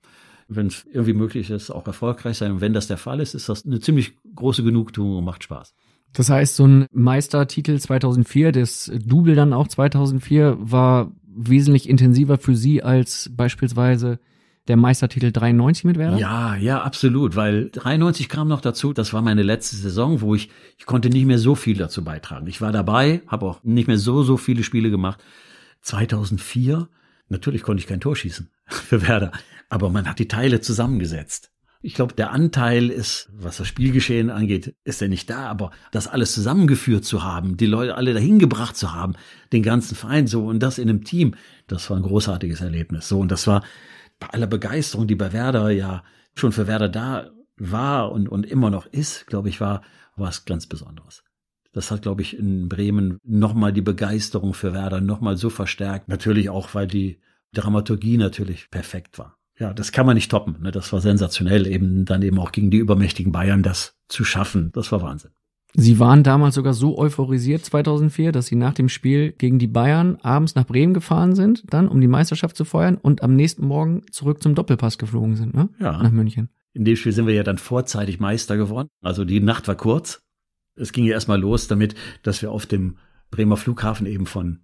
wenn 0.46 0.68
es 0.68 0.86
irgendwie 0.92 1.14
möglich 1.14 1.50
ist, 1.50 1.70
auch 1.70 1.86
erfolgreich 1.86 2.38
sein. 2.38 2.52
Und 2.52 2.60
wenn 2.60 2.74
das 2.74 2.86
der 2.86 2.98
Fall 2.98 3.20
ist, 3.20 3.34
ist 3.34 3.48
das 3.48 3.66
eine 3.66 3.80
ziemlich 3.80 4.12
große 4.34 4.62
Genugtuung 4.62 5.16
und 5.16 5.24
macht 5.24 5.42
Spaß. 5.42 5.74
Das 6.12 6.30
heißt, 6.30 6.56
so 6.56 6.66
ein 6.66 6.86
Meistertitel 6.92 7.78
2004, 7.78 8.52
das 8.52 8.90
Double 9.04 9.34
dann 9.34 9.52
auch 9.52 9.68
2004, 9.68 10.56
war 10.58 11.12
wesentlich 11.26 11.88
intensiver 11.88 12.38
für 12.38 12.56
Sie 12.56 12.82
als 12.82 13.30
beispielsweise 13.34 14.18
der 14.68 14.76
Meistertitel 14.76 15.32
93 15.32 15.84
mit 15.84 15.98
Werder? 15.98 16.18
Ja, 16.18 16.54
ja, 16.56 16.82
absolut, 16.82 17.36
weil 17.36 17.70
93 17.70 18.28
kam 18.28 18.48
noch 18.48 18.60
dazu, 18.60 18.92
das 18.92 19.12
war 19.12 19.22
meine 19.22 19.42
letzte 19.42 19.76
Saison, 19.76 20.20
wo 20.20 20.34
ich, 20.34 20.50
ich 20.76 20.86
konnte 20.86 21.08
nicht 21.08 21.24
mehr 21.24 21.38
so 21.38 21.54
viel 21.54 21.76
dazu 21.76 22.04
beitragen. 22.04 22.46
Ich 22.46 22.60
war 22.60 22.70
dabei, 22.70 23.22
habe 23.26 23.46
auch 23.46 23.62
nicht 23.64 23.88
mehr 23.88 23.98
so, 23.98 24.22
so 24.22 24.36
viele 24.36 24.62
Spiele 24.62 24.90
gemacht. 24.90 25.22
2004, 25.80 26.88
natürlich 27.28 27.62
konnte 27.62 27.80
ich 27.80 27.86
kein 27.86 28.00
Tor 28.00 28.14
schießen 28.14 28.50
für 28.66 29.06
Werder, 29.06 29.32
aber 29.70 29.88
man 29.90 30.06
hat 30.06 30.18
die 30.18 30.28
Teile 30.28 30.60
zusammengesetzt. 30.60 31.50
Ich 31.80 31.94
glaube, 31.94 32.14
der 32.14 32.32
Anteil 32.32 32.90
ist, 32.90 33.30
was 33.32 33.58
das 33.58 33.68
Spielgeschehen 33.68 34.30
angeht, 34.30 34.74
ist 34.82 35.00
ja 35.00 35.06
nicht 35.06 35.30
da, 35.30 35.46
aber 35.46 35.70
das 35.92 36.08
alles 36.08 36.32
zusammengeführt 36.34 37.04
zu 37.04 37.22
haben, 37.22 37.56
die 37.56 37.66
Leute 37.66 37.94
alle 37.94 38.14
dahin 38.14 38.40
gebracht 38.40 38.76
zu 38.76 38.92
haben, 38.92 39.14
den 39.52 39.62
ganzen 39.62 39.94
Verein 39.94 40.26
so 40.26 40.44
und 40.46 40.58
das 40.58 40.78
in 40.78 40.88
einem 40.88 41.04
Team, 41.04 41.36
das 41.68 41.88
war 41.88 41.96
ein 41.96 42.02
großartiges 42.02 42.62
Erlebnis. 42.62 43.08
So 43.08 43.20
und 43.20 43.30
das 43.30 43.46
war 43.46 43.62
bei 44.18 44.28
aller 44.28 44.46
Begeisterung, 44.46 45.06
die 45.06 45.14
bei 45.14 45.32
Werder 45.32 45.70
ja 45.70 46.04
schon 46.34 46.52
für 46.52 46.66
Werder 46.66 46.88
da 46.88 47.30
war 47.56 48.12
und, 48.12 48.28
und 48.28 48.46
immer 48.46 48.70
noch 48.70 48.86
ist, 48.86 49.26
glaube 49.26 49.48
ich, 49.48 49.60
war 49.60 49.82
was 50.16 50.44
ganz 50.44 50.66
Besonderes. 50.66 51.24
Das 51.72 51.90
hat, 51.90 52.02
glaube 52.02 52.22
ich, 52.22 52.38
in 52.38 52.68
Bremen 52.68 53.18
nochmal 53.22 53.72
die 53.72 53.82
Begeisterung 53.82 54.54
für 54.54 54.72
Werder 54.72 55.00
nochmal 55.00 55.36
so 55.36 55.50
verstärkt. 55.50 56.08
Natürlich 56.08 56.50
auch, 56.50 56.74
weil 56.74 56.86
die 56.86 57.20
Dramaturgie 57.52 58.16
natürlich 58.16 58.70
perfekt 58.70 59.18
war 59.18 59.38
ja, 59.58 59.74
das 59.74 59.92
kann 59.92 60.06
man 60.06 60.14
nicht 60.14 60.30
toppen. 60.30 60.62
Ne? 60.62 60.70
Das 60.70 60.92
war 60.92 61.00
sensationell, 61.00 61.66
eben 61.66 62.04
dann 62.04 62.22
eben 62.22 62.38
auch 62.38 62.52
gegen 62.52 62.70
die 62.70 62.78
übermächtigen 62.78 63.32
Bayern 63.32 63.62
das 63.62 63.96
zu 64.08 64.24
schaffen. 64.24 64.70
Das 64.72 64.92
war 64.92 65.02
Wahnsinn. 65.02 65.32
Sie 65.80 66.00
waren 66.00 66.24
damals 66.24 66.56
sogar 66.56 66.74
so 66.74 66.98
euphorisiert 66.98 67.64
2004, 67.64 68.32
dass 68.32 68.46
Sie 68.46 68.56
nach 68.56 68.74
dem 68.74 68.88
Spiel 68.88 69.30
gegen 69.30 69.60
die 69.60 69.68
Bayern 69.68 70.16
abends 70.22 70.56
nach 70.56 70.66
Bremen 70.66 70.92
gefahren 70.92 71.36
sind, 71.36 71.62
dann 71.72 71.86
um 71.86 72.00
die 72.00 72.08
Meisterschaft 72.08 72.56
zu 72.56 72.64
feuern 72.64 72.96
und 72.96 73.22
am 73.22 73.36
nächsten 73.36 73.64
Morgen 73.64 74.02
zurück 74.10 74.42
zum 74.42 74.56
Doppelpass 74.56 74.98
geflogen 74.98 75.36
sind, 75.36 75.54
ne? 75.54 75.68
Ja. 75.78 76.02
Nach 76.02 76.10
München. 76.10 76.48
In 76.72 76.84
dem 76.84 76.96
Spiel 76.96 77.12
sind 77.12 77.28
wir 77.28 77.34
ja 77.34 77.44
dann 77.44 77.58
vorzeitig 77.58 78.18
Meister 78.18 78.56
geworden. 78.56 78.88
Also 79.02 79.24
die 79.24 79.38
Nacht 79.38 79.68
war 79.68 79.76
kurz. 79.76 80.20
Es 80.74 80.90
ging 80.90 81.04
ja 81.04 81.12
erstmal 81.12 81.40
los 81.40 81.68
damit, 81.68 81.94
dass 82.24 82.42
wir 82.42 82.50
auf 82.50 82.66
dem 82.66 82.96
Bremer 83.30 83.56
Flughafen 83.56 84.08
eben 84.08 84.26
von, 84.26 84.58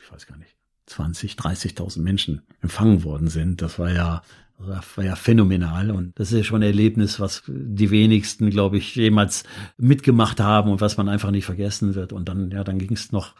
ich 0.00 0.12
weiß 0.12 0.28
gar 0.28 0.36
nicht, 0.36 0.54
20, 0.86 1.34
30.000 1.34 2.00
Menschen 2.00 2.42
empfangen 2.60 3.02
worden 3.02 3.26
sind. 3.26 3.60
Das 3.60 3.80
war 3.80 3.92
ja, 3.92 4.22
das 4.66 4.96
war 4.96 5.04
ja 5.04 5.16
phänomenal 5.16 5.90
und 5.90 6.18
das 6.18 6.32
ist 6.32 6.38
ja 6.38 6.44
schon 6.44 6.62
ein 6.62 6.66
Erlebnis, 6.66 7.20
was 7.20 7.42
die 7.46 7.90
wenigsten, 7.90 8.50
glaube 8.50 8.78
ich, 8.78 8.94
jemals 8.94 9.44
mitgemacht 9.76 10.40
haben 10.40 10.70
und 10.70 10.80
was 10.80 10.96
man 10.96 11.08
einfach 11.08 11.30
nicht 11.30 11.46
vergessen 11.46 11.94
wird. 11.94 12.12
Und 12.12 12.28
dann, 12.28 12.50
ja, 12.50 12.64
dann 12.64 12.78
ging 12.78 12.92
es 12.92 13.12
noch 13.12 13.34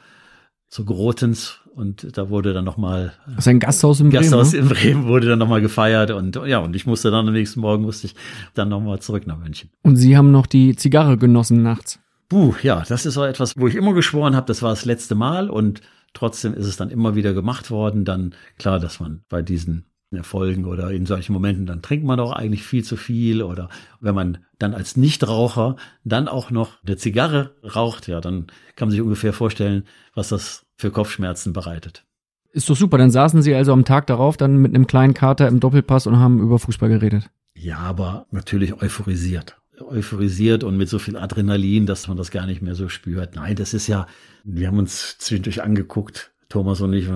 zu 0.69 0.85
Grotens 0.85 1.59
und 1.75 2.17
da 2.17 2.31
wurde 2.31 2.53
dann 2.53 2.65
nochmal 2.65 3.13
Das 3.27 3.39
ist 3.39 3.49
ein 3.49 3.59
Gasthaus 3.59 4.01
in 4.01 4.11
Bremen. 4.11 4.23
Gasthaus 4.23 4.53
ne? 4.53 4.61
in 4.61 4.69
Bremen 4.69 5.07
wurde 5.07 5.29
dann 5.29 5.39
nochmal 5.39 5.61
gefeiert 5.61 6.13
und 6.13 6.37
ja, 6.47 6.59
und 6.59 6.77
ich 6.77 6.87
musste 6.87 7.11
dann 7.11 7.27
am 7.27 7.35
nächsten 7.35 7.61
Morgen 7.61 7.83
musste 7.83 8.07
ich 8.07 8.15
dann 8.55 8.69
nochmal 8.69 9.01
zurück 9.01 9.27
nach 9.27 9.39
München. 9.39 9.71
Und 9.83 9.97
Sie 9.97 10.17
haben 10.17 10.31
noch 10.31 10.47
die 10.47 10.77
Zigarre 10.77 11.19
genossen 11.19 11.63
nachts. 11.63 11.99
Puh, 12.29 12.55
ja, 12.63 12.85
das 12.89 13.05
ist 13.07 13.15
so 13.15 13.25
etwas, 13.25 13.55
wo 13.57 13.67
ich 13.67 13.75
immer 13.75 13.93
geschworen 13.93 14.37
habe, 14.37 14.47
das 14.47 14.63
war 14.63 14.71
das 14.71 14.85
letzte 14.85 15.17
Mal 15.17 15.51
und 15.51 15.81
trotzdem 16.13 16.55
ist 16.55 16.67
es 16.67 16.77
dann 16.77 16.91
immer 16.91 17.17
wieder 17.17 17.35
gemacht 17.35 17.73
worden. 17.73 18.05
Dann 18.05 18.35
klar, 18.57 18.79
dass 18.79 19.01
man 19.01 19.23
bei 19.29 19.43
diesen 19.43 19.90
Erfolgen 20.17 20.65
oder 20.65 20.91
in 20.91 21.07
solchen 21.07 21.33
Momenten, 21.33 21.67
dann 21.67 21.83
trinkt 21.83 22.05
man 22.05 22.19
auch 22.19 22.33
eigentlich 22.33 22.65
viel 22.65 22.83
zu 22.83 22.97
viel 22.97 23.43
oder 23.43 23.69
wenn 24.01 24.15
man 24.15 24.39
dann 24.59 24.75
als 24.75 24.97
Nichtraucher 24.97 25.77
dann 26.05 26.27
auch 26.27 26.51
noch 26.51 26.83
eine 26.85 26.97
Zigarre 26.97 27.55
raucht, 27.63 28.09
ja, 28.09 28.21
dann 28.21 28.49
kann 28.75 28.89
man 28.89 28.91
sich 28.91 29.01
ungefähr 29.01 29.33
vorstellen, 29.33 29.85
was 30.15 30.31
das 30.31 30.67
für 30.77 30.91
Kopfschmerzen 30.91 31.53
bereitet. 31.53 32.05
Ist 32.53 32.69
doch 32.69 32.77
super. 32.77 32.99
Dann 32.99 33.13
saßen 33.13 33.43
Sie 33.43 33.55
also 33.55 33.73
am 33.73 33.85
Tag 33.85 34.09
darauf 34.09 34.37
dann 34.37 34.57
mit 34.57 34.75
einem 34.75 34.89
kleinen 34.89 35.15
Kater 35.15 35.47
im 35.47 35.61
Doppelpass 35.61 36.09
und 36.09 36.19
haben 36.19 36.41
über 36.41 36.59
Fußball 36.59 36.89
geredet. 36.89 37.31
Ja, 37.55 37.79
aber 37.79 38.27
natürlich 38.33 38.83
euphorisiert. 38.83 39.61
Euphorisiert 39.79 40.65
und 40.65 40.77
mit 40.77 40.89
so 40.89 40.99
viel 40.99 41.17
Adrenalin, 41.17 41.87
dass 41.87 42.09
man 42.09 42.17
das 42.17 42.33
gar 42.33 42.47
nicht 42.47 42.63
mehr 42.63 42.75
so 42.75 42.89
spürt. 42.89 43.37
Nein, 43.37 43.55
das 43.55 43.73
ist 43.73 43.87
ja, 43.87 44.07
wir 44.43 44.67
haben 44.67 44.79
uns 44.79 45.19
zwischendurch 45.19 45.63
angeguckt, 45.63 46.33
Thomas 46.49 46.81
und 46.81 46.93
ich, 46.93 47.09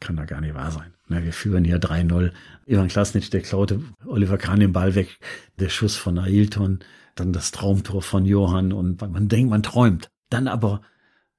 kann 0.00 0.16
da 0.16 0.24
gar 0.24 0.40
nicht 0.40 0.54
wahr 0.54 0.70
sein. 0.70 0.94
Na, 1.08 1.24
wir 1.24 1.32
führen 1.32 1.64
hier 1.64 1.80
3-0. 1.80 2.32
Ivan 2.66 2.88
Klasnitsch, 2.88 3.32
der 3.32 3.40
klaute 3.40 3.80
Oliver 4.06 4.38
Kahn 4.38 4.60
den 4.60 4.72
Ball 4.72 4.94
weg, 4.94 5.18
der 5.58 5.70
Schuss 5.70 5.96
von 5.96 6.18
Ailton, 6.18 6.80
dann 7.14 7.32
das 7.32 7.50
Traumtor 7.50 8.02
von 8.02 8.24
Johann 8.24 8.72
und 8.72 9.00
man 9.00 9.28
denkt, 9.28 9.50
man 9.50 9.62
träumt. 9.62 10.10
Dann 10.30 10.48
aber 10.48 10.82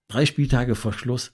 drei 0.08 0.26
Spieltage 0.26 0.76
vor 0.76 0.94
Schluss 0.94 1.34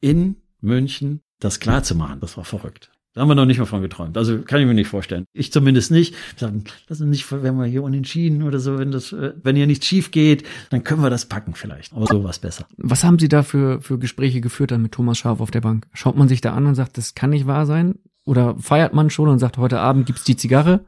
in 0.00 0.36
München 0.60 1.20
das 1.40 1.60
klar 1.60 1.82
zu 1.82 1.94
machen, 1.94 2.20
das 2.20 2.36
war 2.36 2.44
verrückt. 2.44 2.90
Da 3.14 3.22
haben 3.22 3.28
wir 3.28 3.34
noch 3.34 3.46
nicht 3.46 3.58
mal 3.58 3.64
von 3.64 3.82
geträumt. 3.82 4.16
Also 4.16 4.42
kann 4.42 4.60
ich 4.60 4.66
mir 4.66 4.74
nicht 4.74 4.88
vorstellen. 4.88 5.24
Ich 5.32 5.50
zumindest 5.50 5.90
nicht. 5.90 6.14
Ich 6.34 6.40
sag, 6.40 6.52
lass 6.88 7.00
uns 7.00 7.10
nicht, 7.10 7.32
wenn 7.32 7.56
wir 7.56 7.64
hier 7.64 7.82
unentschieden 7.82 8.42
oder 8.42 8.60
so, 8.60 8.78
wenn 8.78 8.90
das, 8.90 9.12
äh, 9.12 9.32
wenn 9.42 9.56
hier 9.56 9.66
nichts 9.66 9.86
schief 9.86 10.10
geht, 10.10 10.44
dann 10.70 10.84
können 10.84 11.02
wir 11.02 11.10
das 11.10 11.26
packen 11.26 11.54
vielleicht. 11.54 11.92
Aber 11.92 12.06
so 12.06 12.22
was 12.22 12.38
besser. 12.38 12.66
Was 12.76 13.04
haben 13.04 13.18
Sie 13.18 13.28
da 13.28 13.42
für, 13.42 13.80
für 13.80 13.98
Gespräche 13.98 14.40
geführt 14.40 14.70
dann 14.70 14.82
mit 14.82 14.92
Thomas 14.92 15.18
Scharf 15.18 15.40
auf 15.40 15.50
der 15.50 15.62
Bank? 15.62 15.86
Schaut 15.94 16.16
man 16.16 16.28
sich 16.28 16.40
da 16.40 16.52
an 16.52 16.66
und 16.66 16.74
sagt, 16.74 16.98
das 16.98 17.14
kann 17.14 17.30
nicht 17.30 17.46
wahr 17.46 17.66
sein? 17.66 17.96
Oder 18.24 18.56
feiert 18.58 18.92
man 18.92 19.10
schon 19.10 19.28
und 19.28 19.38
sagt, 19.38 19.56
heute 19.56 19.80
Abend 19.80 20.06
gibt's 20.06 20.24
die 20.24 20.36
Zigarre? 20.36 20.84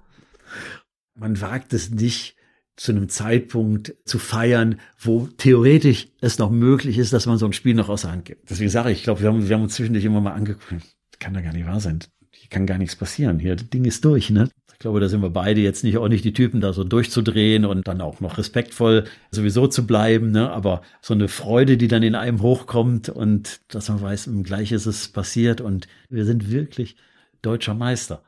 Man 1.15 1.41
wagt 1.41 1.73
es 1.73 1.91
nicht, 1.91 2.37
zu 2.81 2.93
einem 2.93 3.11
Zeitpunkt 3.11 3.95
zu 4.07 4.19
feiern, 4.19 4.81
wo 4.99 5.29
theoretisch 5.37 6.09
es 6.23 6.39
noch 6.39 6.51
möglich 6.51 6.97
ist, 6.97 7.13
dass 7.13 7.27
man 7.27 7.37
so 7.37 7.45
ein 7.45 7.53
Spiel 7.53 7.75
noch 7.75 7.91
aus 7.91 8.03
der 8.03 8.13
Hand 8.13 8.25
gibt. 8.25 8.49
Deswegen 8.49 8.71
sage 8.71 8.91
ich, 8.91 8.99
ich 8.99 9.05
glaube, 9.05 9.21
wir 9.21 9.29
haben, 9.29 9.47
wir 9.47 9.55
haben 9.55 9.65
uns 9.65 9.75
zwischendurch 9.75 10.07
immer 10.07 10.23
mal 10.23 10.33
angeguckt. 10.33 10.83
Kann 11.21 11.35
da 11.35 11.41
gar 11.41 11.53
nicht 11.53 11.67
wahr 11.67 11.79
sein. 11.79 12.01
Hier 12.33 12.49
kann 12.49 12.67
gar 12.67 12.79
nichts 12.79 12.97
passieren. 12.97 13.39
Hier, 13.39 13.55
das 13.55 13.71
Ding 13.71 13.85
ist 13.85 14.05
durch, 14.05 14.31
ne? 14.31 14.51
Ich 14.73 14.79
glaube, 14.81 14.99
da 14.99 15.09
sind 15.09 15.23
wir 15.23 15.31
beide 15.31 15.61
jetzt 15.61 15.85
nicht 15.85 15.99
auch 15.99 16.09
nicht 16.09 16.25
die 16.25 16.33
Typen, 16.33 16.61
da 16.61 16.73
so 16.73 16.83
durchzudrehen 16.83 17.65
und 17.65 17.87
dann 17.87 18.01
auch 18.01 18.21
noch 18.21 18.39
respektvoll 18.39 19.05
sowieso 19.31 19.69
zu 19.69 19.87
bleiben, 19.87 20.33
ne? 20.33 20.51
Aber 20.51 20.83
so 21.01 21.15
eine 21.15 21.29
Freude, 21.29 21.77
die 21.77 21.87
dann 21.87 22.03
in 22.03 22.17
einem 22.17 22.43
hochkommt 22.43 23.09
und 23.09 23.61
dass 23.69 23.89
man 23.89 24.01
weiß, 24.01 24.31
gleich 24.43 24.73
ist 24.73 24.87
es 24.87 25.09
passiert 25.09 25.61
und 25.61 25.87
wir 26.09 26.25
sind 26.25 26.51
wirklich 26.51 26.97
deutscher 27.43 27.75
Meister. 27.75 28.25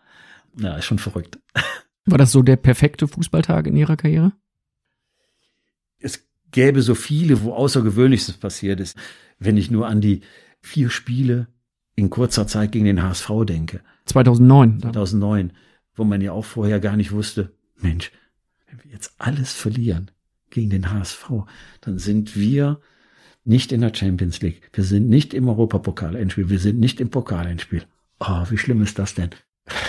Ja, 0.59 0.77
ist 0.77 0.85
schon 0.85 0.99
verrückt. 1.01 1.39
War 2.05 2.19
das 2.19 2.33
so 2.33 2.43
der 2.43 2.57
perfekte 2.57 3.09
Fußballtag 3.09 3.67
in 3.67 3.77
Ihrer 3.77 3.97
Karriere? 3.97 4.33
es 6.03 6.29
gäbe 6.51 6.83
so 6.83 6.95
viele, 6.95 7.43
wo 7.43 7.55
Außergewöhnliches 7.55 8.35
passiert 8.35 8.81
ist. 8.81 8.97
Wenn 9.39 9.57
ich 9.57 9.71
nur 9.71 9.87
an 9.87 10.01
die 10.01 10.21
vier 10.61 10.91
Spiele 10.91 11.49
in 11.95 12.11
kurzer 12.11 12.47
Zeit 12.47 12.73
gegen 12.73 12.87
den 12.87 13.03
HSV 13.03 13.31
denke. 13.45 13.81
2009. 14.07 14.81
2009, 14.81 15.53
wo 15.95 16.05
man 16.05 16.21
ja 16.21 16.33
auch 16.33 16.45
vorher 16.45 16.81
gar 16.81 16.97
nicht 16.97 17.13
wusste, 17.13 17.53
Mensch, 17.77 18.11
wenn 18.69 18.83
wir 18.83 18.91
jetzt 18.91 19.15
alles 19.19 19.53
verlieren 19.53 20.11
gegen 20.51 20.71
den 20.71 20.91
HSV, 20.91 21.31
dann 21.81 21.99
sind 21.99 22.37
wir 22.37 22.81
nicht 23.45 23.73
in 23.73 23.81
der 23.81 23.95
Champions 23.95 24.41
League. 24.41 24.71
Wir 24.73 24.85
sind 24.85 25.09
nicht 25.09 25.35
im 25.35 25.49
Europapokal-Endspiel. 25.49 26.49
Wir 26.49 26.59
sind 26.59 26.79
nicht 26.79 27.01
im 27.01 27.11
Pokal-Endspiel. 27.11 27.85
Oh, 28.21 28.45
wie 28.49 28.59
schlimm 28.59 28.83
ist 28.83 28.99
das 28.99 29.15
denn? 29.15 29.31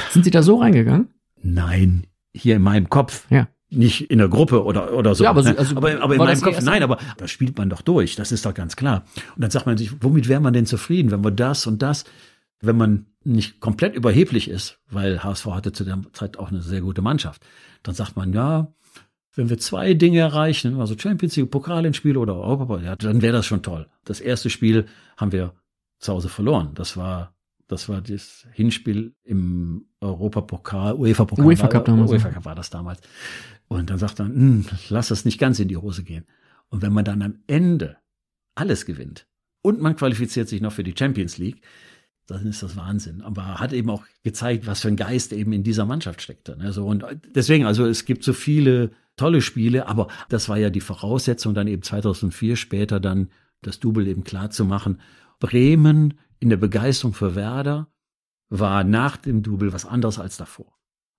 Sind 0.10 0.26
Sie 0.26 0.32
da 0.32 0.44
so 0.44 0.58
reingegangen? 0.58 1.10
Nein, 1.42 2.08
hier 2.34 2.56
in 2.56 2.62
meinem 2.62 2.90
Kopf. 2.90 3.30
Ja. 3.30 3.48
Nicht 3.76 4.10
in 4.12 4.20
der 4.20 4.28
Gruppe 4.30 4.64
oder, 4.64 4.94
oder 4.94 5.16
so. 5.16 5.24
Ja, 5.24 5.30
aber 5.32 5.44
so- 5.44 5.50
also 5.58 5.76
aber, 5.78 6.02
aber 6.02 6.14
in 6.14 6.20
meinem 6.20 6.42
Kopf, 6.42 6.62
nein, 6.62 6.84
aber 6.84 6.98
das 7.18 7.32
spielt 7.32 7.58
man 7.58 7.70
doch 7.70 7.82
durch. 7.82 8.16
Das 8.16 8.32
ist 8.32 8.46
doch 8.46 8.54
ganz 8.54 8.76
klar. 8.76 9.04
Und 9.36 9.44
dann 9.44 9.52
sagt 9.52 9.66
man 9.66 9.78
sich, 9.78 9.92
womit 10.02 10.28
wäre 10.28 10.42
man 10.42 10.54
denn 10.54 10.66
zufrieden, 10.66 11.12
wenn 11.12 11.24
wir 11.24 11.32
das 11.32 11.66
und 11.68 11.82
das, 11.82 12.06
wenn 12.62 12.78
man 12.78 13.06
nicht 13.24 13.60
komplett 13.60 13.96
überheblich 13.96 14.50
ist, 14.50 14.80
weil 14.90 15.24
HSV 15.24 15.46
hatte 15.48 15.72
zu 15.72 15.84
der 15.86 16.00
Zeit 16.14 16.38
auch 16.38 16.50
eine 16.52 16.62
sehr 16.62 16.82
gute 16.82 17.02
Mannschaft. 17.02 17.46
Dann 17.84 17.96
sagt 17.96 18.16
man, 18.16 18.32
ja, 18.34 18.74
wenn 19.36 19.50
wir 19.50 19.58
zwei 19.58 19.94
Dinge 19.96 20.20
erreichen, 20.20 20.80
also 20.80 20.96
Champions 20.98 21.36
League, 21.36 21.50
Pokalendspiel 21.50 22.18
oder 22.18 22.36
Europapokal, 22.36 22.86
ja, 22.86 22.96
dann 22.96 23.22
wäre 23.22 23.34
das 23.34 23.46
schon 23.46 23.64
toll. 23.64 23.88
Das 24.06 24.20
erste 24.22 24.50
Spiel 24.50 24.86
haben 25.18 25.32
wir 25.32 25.54
zu 26.00 26.14
Hause 26.14 26.30
verloren. 26.30 26.72
Das 26.76 26.98
war, 26.98 27.34
das 27.68 27.90
war 27.90 28.02
das 28.02 28.46
Hinspiel 28.52 29.16
im 29.24 29.86
Europapokal, 30.02 30.94
UEFA-Pokal. 30.96 31.46
UEFA 31.46 31.68
Cup 31.68 31.86
damals, 31.86 32.12
UEFA. 32.12 32.30
Cup 32.30 32.46
war 32.46 32.56
das 32.56 32.70
damals. 32.70 33.00
Und 33.68 33.90
dann 33.90 33.98
sagt 33.98 34.20
man, 34.20 34.34
hm, 34.34 34.66
lass 34.90 35.08
das 35.08 35.26
nicht 35.26 35.40
ganz 35.40 35.60
in 35.60 35.68
die 35.68 35.78
Hose 35.78 36.04
gehen. 36.04 36.26
Und 36.70 36.82
wenn 36.82 36.94
man 36.94 37.06
dann 37.06 37.22
am 37.22 37.40
Ende 37.48 37.98
alles 38.56 38.86
gewinnt 38.86 39.28
und 39.62 39.82
man 39.82 39.96
qualifiziert 39.96 40.48
sich 40.50 40.62
noch 40.62 40.74
für 40.74 40.84
die 40.84 40.96
Champions 40.98 41.38
League, 41.38 41.62
dann 42.28 42.46
ist 42.46 42.64
das 42.64 42.78
Wahnsinn. 42.78 43.22
Aber 43.22 43.60
hat 43.60 43.74
eben 43.74 43.90
auch 43.90 44.06
gezeigt, 44.24 44.66
was 44.66 44.82
für 44.82 44.88
ein 44.88 44.96
Geist 44.96 45.34
eben 45.34 45.54
in 45.54 45.64
dieser 45.64 45.86
Mannschaft 45.86 46.22
steckte. 46.22 46.58
Ne? 46.58 46.72
So, 46.72 46.86
und 46.86 47.06
deswegen, 47.36 47.66
also 47.66 47.86
es 47.86 48.06
gibt 48.06 48.24
so 48.24 48.34
viele 48.34 48.92
tolle 49.18 49.42
Spiele, 49.42 49.88
aber 49.88 50.08
das 50.30 50.50
war 50.50 50.58
ja 50.58 50.70
die 50.70 50.82
Voraussetzung, 50.82 51.54
dann 51.54 51.68
eben 51.68 51.82
2004 51.82 52.56
später 52.56 53.00
dann 53.00 53.30
das 53.62 53.80
Double 53.80 54.08
eben 54.08 54.24
klar 54.24 54.50
zu 54.50 54.66
machen. 54.66 55.00
Bremen 55.40 56.16
in 56.40 56.50
der 56.50 56.58
Begeisterung 56.58 57.14
für 57.14 57.36
Werder 57.36 57.88
war 58.50 58.84
nach 58.84 59.18
dem 59.18 59.44
Double 59.44 59.74
was 59.74 59.86
anderes 59.86 60.20
als 60.20 60.38
davor. 60.38 60.73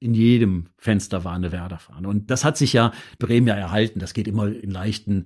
In 0.05 0.13
jedem 0.13 0.67
Fenster 0.77 1.25
war 1.25 1.33
eine 1.33 1.51
Werder-Fahne. 1.51 2.07
Und 2.07 2.31
das 2.31 2.45
hat 2.45 2.59
sich 2.59 2.75
ja 2.75 2.93
Bremen 3.19 3.47
ja 3.47 3.55
erhalten. 3.55 4.01
Das 4.01 4.13
geht 4.13 4.29
immer 4.29 4.49
in 4.49 4.71
leichten 4.71 5.25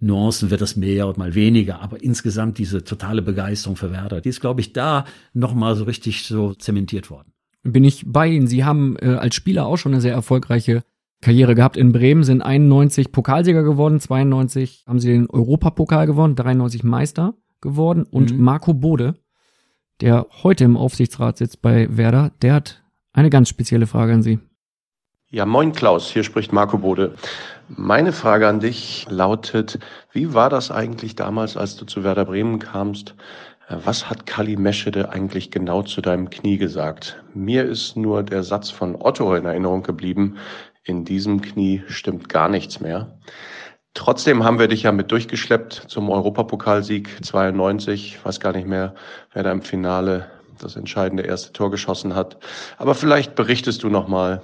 Nuancen, 0.00 0.50
wird 0.50 0.62
das 0.62 0.74
mehr 0.74 1.06
und 1.06 1.16
mal 1.16 1.36
weniger. 1.36 1.80
Aber 1.80 2.02
insgesamt 2.02 2.58
diese 2.58 2.82
totale 2.82 3.22
Begeisterung 3.22 3.76
für 3.76 3.92
Werder, 3.92 4.20
die 4.20 4.30
ist, 4.30 4.40
glaube 4.40 4.62
ich, 4.62 4.72
da 4.72 5.04
nochmal 5.32 5.76
so 5.76 5.84
richtig 5.84 6.24
so 6.24 6.54
zementiert 6.54 7.08
worden. 7.08 7.32
Bin 7.62 7.84
ich 7.84 8.04
bei 8.04 8.26
Ihnen. 8.26 8.48
Sie 8.48 8.64
haben 8.64 8.96
äh, 8.98 9.10
als 9.10 9.36
Spieler 9.36 9.66
auch 9.66 9.76
schon 9.76 9.92
eine 9.92 10.00
sehr 10.00 10.14
erfolgreiche 10.14 10.82
Karriere 11.20 11.54
gehabt 11.54 11.76
in 11.76 11.92
Bremen, 11.92 12.24
sind 12.24 12.42
91 12.42 13.12
Pokalsieger 13.12 13.62
geworden, 13.62 14.00
92 14.00 14.84
haben 14.88 14.98
sie 14.98 15.08
den 15.12 15.30
Europapokal 15.30 16.06
gewonnen, 16.06 16.34
93 16.34 16.82
Meister 16.82 17.34
geworden 17.60 18.04
und 18.10 18.32
Mhm. 18.32 18.42
Marco 18.42 18.74
Bode, 18.74 19.14
der 20.00 20.26
heute 20.42 20.64
im 20.64 20.76
Aufsichtsrat 20.76 21.36
sitzt 21.36 21.60
bei 21.62 21.94
Werder, 21.94 22.32
der 22.40 22.54
hat 22.54 22.82
eine 23.12 23.30
ganz 23.30 23.48
spezielle 23.48 23.86
Frage 23.86 24.12
an 24.12 24.22
Sie. 24.22 24.38
Ja, 25.32 25.46
moin 25.46 25.72
Klaus, 25.72 26.10
hier 26.10 26.24
spricht 26.24 26.52
Marco 26.52 26.78
Bode. 26.78 27.14
Meine 27.68 28.12
Frage 28.12 28.48
an 28.48 28.58
dich 28.58 29.06
lautet, 29.08 29.78
wie 30.10 30.34
war 30.34 30.50
das 30.50 30.72
eigentlich 30.72 31.14
damals, 31.14 31.56
als 31.56 31.76
du 31.76 31.84
zu 31.84 32.02
Werder 32.02 32.24
Bremen 32.24 32.58
kamst? 32.58 33.14
Was 33.68 34.10
hat 34.10 34.26
Kali 34.26 34.56
Meschede 34.56 35.10
eigentlich 35.10 35.52
genau 35.52 35.82
zu 35.82 36.00
deinem 36.00 36.30
Knie 36.30 36.58
gesagt? 36.58 37.22
Mir 37.32 37.64
ist 37.64 37.96
nur 37.96 38.24
der 38.24 38.42
Satz 38.42 38.70
von 38.70 38.96
Otto 38.96 39.32
in 39.36 39.44
Erinnerung 39.44 39.84
geblieben, 39.84 40.38
in 40.82 41.04
diesem 41.04 41.40
Knie 41.40 41.84
stimmt 41.86 42.28
gar 42.28 42.48
nichts 42.48 42.80
mehr. 42.80 43.16
Trotzdem 43.94 44.42
haben 44.42 44.58
wir 44.58 44.66
dich 44.66 44.82
ja 44.82 44.90
mit 44.90 45.12
durchgeschleppt 45.12 45.84
zum 45.86 46.10
Europapokalsieg 46.10 47.24
92. 47.24 48.16
Ich 48.16 48.24
weiß 48.24 48.40
gar 48.40 48.52
nicht 48.52 48.66
mehr, 48.66 48.96
wer 49.32 49.44
da 49.44 49.52
im 49.52 49.62
Finale 49.62 50.26
das 50.62 50.76
entscheidende 50.76 51.22
erste 51.24 51.52
Tor 51.52 51.70
geschossen 51.70 52.14
hat. 52.14 52.38
Aber 52.78 52.94
vielleicht 52.94 53.34
berichtest 53.34 53.82
du 53.82 53.88
nochmal, 53.88 54.42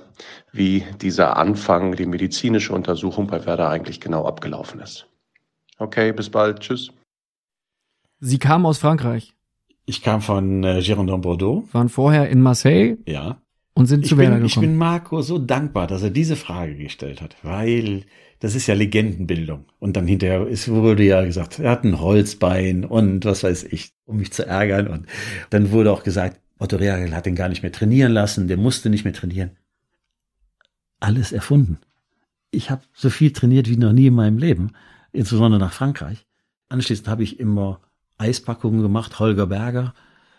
wie 0.52 0.84
dieser 1.00 1.36
Anfang, 1.36 1.96
die 1.96 2.06
medizinische 2.06 2.72
Untersuchung 2.72 3.26
bei 3.26 3.44
Werder 3.46 3.68
eigentlich 3.68 4.00
genau 4.00 4.26
abgelaufen 4.26 4.80
ist. 4.80 5.06
Okay, 5.78 6.12
bis 6.12 6.30
bald. 6.30 6.60
Tschüss. 6.60 6.90
Sie 8.20 8.38
kamen 8.38 8.64
aus 8.66 8.78
Frankreich, 8.78 9.34
Ich 9.84 10.02
kam 10.02 10.20
von 10.22 10.64
äh, 10.64 10.80
Girondin 10.82 11.20
Bordeaux. 11.20 11.64
waren 11.72 11.88
vorher 11.88 12.28
in 12.30 12.40
Marseille 12.40 12.96
Ja. 13.06 13.40
Und 13.76 13.86
sind 13.86 14.04
Ich 14.04 14.08
zu 14.08 14.16
Werder 14.16 14.36
bin, 14.36 14.46
ich 14.46 14.54
gekommen. 14.54 14.72
bin 14.72 14.78
Marco 14.78 15.20
so 15.20 15.38
dankbar, 15.38 15.86
dass 15.86 16.02
er 16.02 16.08
diese 16.08 16.34
Frage 16.34 16.76
gestellt 16.76 17.20
hat, 17.20 17.36
weil 17.42 18.04
das 18.40 18.54
ist 18.54 18.66
ja 18.66 18.74
Legendenbildung. 18.74 19.66
Und 19.78 19.96
dann 19.96 20.06
hinterher 20.06 20.46
ist, 20.46 20.68
wurde 20.68 21.04
ja 21.04 21.22
gesagt, 21.24 21.58
er 21.58 21.72
hat 21.72 21.84
ein 21.84 22.00
Holzbein 22.00 22.86
und 22.86 23.26
was 23.26 23.44
weiß 23.44 23.64
ich, 23.64 23.92
um 24.06 24.16
mich 24.16 24.32
zu 24.32 24.46
ärgern. 24.46 24.88
Und 24.88 25.06
dann 25.50 25.72
wurde 25.72 25.92
auch 25.92 26.04
gesagt, 26.04 26.40
Otto 26.58 26.76
Rehagel 26.76 27.14
hat 27.14 27.26
ihn 27.26 27.34
gar 27.34 27.50
nicht 27.50 27.62
mehr 27.62 27.70
trainieren 27.70 28.12
lassen, 28.12 28.48
der 28.48 28.56
musste 28.56 28.88
nicht 28.88 29.04
mehr 29.04 29.12
trainieren. 29.12 29.50
Alles 30.98 31.32
erfunden. 31.32 31.78
Ich 32.50 32.70
habe 32.70 32.80
so 32.94 33.10
viel 33.10 33.32
trainiert 33.32 33.68
wie 33.68 33.76
noch 33.76 33.92
nie 33.92 34.06
in 34.06 34.14
meinem 34.14 34.38
Leben, 34.38 34.72
insbesondere 35.12 35.60
nach 35.60 35.74
Frankreich. 35.74 36.26
Anschließend 36.70 37.08
habe 37.08 37.24
ich 37.24 37.38
immer 37.38 37.80
Eispackungen 38.16 38.80
gemacht, 38.80 39.18
Holger 39.18 39.46
Berger. 39.46 39.92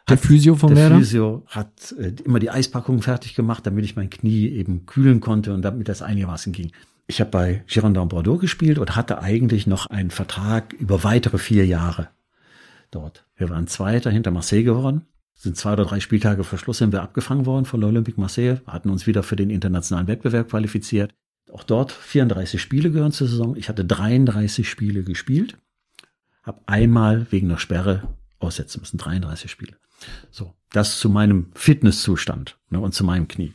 Der 0.10 0.18
hat- 0.18 0.24
Physio 0.24 0.56
von 0.56 0.70
der 0.74 0.78
Werder? 0.84 0.98
Physio 1.00 1.44
hat 1.48 1.94
äh, 2.00 2.14
immer 2.24 2.40
die 2.40 2.50
Eispackungen 2.50 3.02
fertig 3.02 3.36
gemacht, 3.36 3.66
damit 3.66 3.84
ich 3.86 3.96
mein 3.96 4.10
Knie 4.10 4.48
eben 4.50 4.86
kühlen 4.86 5.20
konnte 5.20 5.54
und 5.54 5.62
damit 5.62 5.90
das 5.90 6.02
einigermaßen 6.02 6.54
ging. 6.54 6.72
Ich 7.08 7.20
habe 7.22 7.32
bei 7.32 7.64
Girondin 7.68 8.10
Bordeaux 8.10 8.38
gespielt 8.38 8.78
und 8.80 8.96
hatte 8.96 9.22
eigentlich 9.22 9.66
noch 9.68 9.86
einen 9.88 10.12
Vertrag 10.12 10.74
über 10.74 11.04
weitere 11.04 11.38
vier 11.38 11.66
Jahre 11.66 12.10
dort. 12.92 13.26
Wir 13.38 13.50
waren 13.50 13.68
Zweiter 13.68 14.10
hinter 14.12 14.32
Marseille 14.32 14.64
geworden. 14.64 15.04
Sind 15.34 15.56
zwei 15.56 15.74
oder 15.74 15.86
drei 15.86 16.00
Spieltage 16.00 16.44
vor 16.44 16.58
Schluss 16.58 16.80
sind 16.80 16.92
wir 16.92 17.04
abgefangen 17.04 17.46
worden 17.46 17.66
von 17.66 17.80
l'Olympique 17.84 18.18
Marseille, 18.20 18.60
hatten 18.66 18.90
uns 18.90 19.06
wieder 19.06 19.22
für 19.24 19.36
den 19.36 19.52
internationalen 19.52 20.08
Wettbewerb 20.08 20.50
qualifiziert. 20.50 21.14
Auch 21.54 21.64
dort 21.64 21.92
34 21.92 22.60
Spiele 22.62 22.90
gehören 22.92 23.12
zur 23.12 23.28
Saison. 23.28 23.56
Ich 23.56 23.70
hatte 23.70 23.86
33 23.86 24.68
Spiele 24.70 25.04
gespielt, 25.04 25.58
habe 26.44 26.60
einmal 26.66 27.28
wegen 27.30 27.50
der 27.50 27.58
Sperre 27.58 28.04
aussetzen 28.40 28.80
müssen, 28.82 28.98
33 28.98 29.50
Spiele. 29.52 29.74
So, 30.32 30.54
das 30.72 31.00
zu 31.00 31.10
meinem 31.10 31.52
Fitnesszustand 31.54 32.58
ne, 32.70 32.80
und 32.80 32.94
zu 32.94 33.04
meinem 33.04 33.28
Knie. 33.28 33.54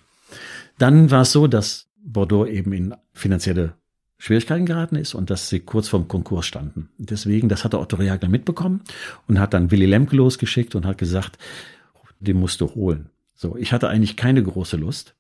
Dann 0.78 1.11
war 1.11 1.22
es 1.22 1.32
so, 1.32 1.47
dass 1.47 1.88
Bordeaux 2.05 2.47
eben 2.47 2.72
in 2.72 2.95
finanzielle 3.12 3.74
Schwierigkeiten 4.18 4.66
geraten 4.66 4.97
ist 4.97 5.14
und 5.14 5.30
dass 5.30 5.49
sie 5.49 5.61
kurz 5.61 5.88
vorm 5.88 6.07
Konkurs 6.07 6.47
standen. 6.47 6.90
Deswegen, 6.97 7.49
das 7.49 7.64
hat 7.64 7.72
der 7.72 7.80
Otto 7.80 7.97
Reagel 7.97 8.28
mitbekommen 8.28 8.82
und 9.26 9.40
hat 9.40 9.53
dann 9.53 9.70
Willy 9.70 9.86
Lemke 9.86 10.16
losgeschickt 10.16 10.74
und 10.74 10.86
hat 10.86 10.99
gesagt, 10.99 11.38
den 12.20 12.38
musst 12.38 12.61
du 12.61 12.72
holen. 12.74 13.11
So, 13.34 13.57
ich 13.57 13.72
hatte 13.72 13.88
eigentlich 13.88 14.16
keine 14.16 14.43
große 14.43 14.76
Lust. 14.76 15.16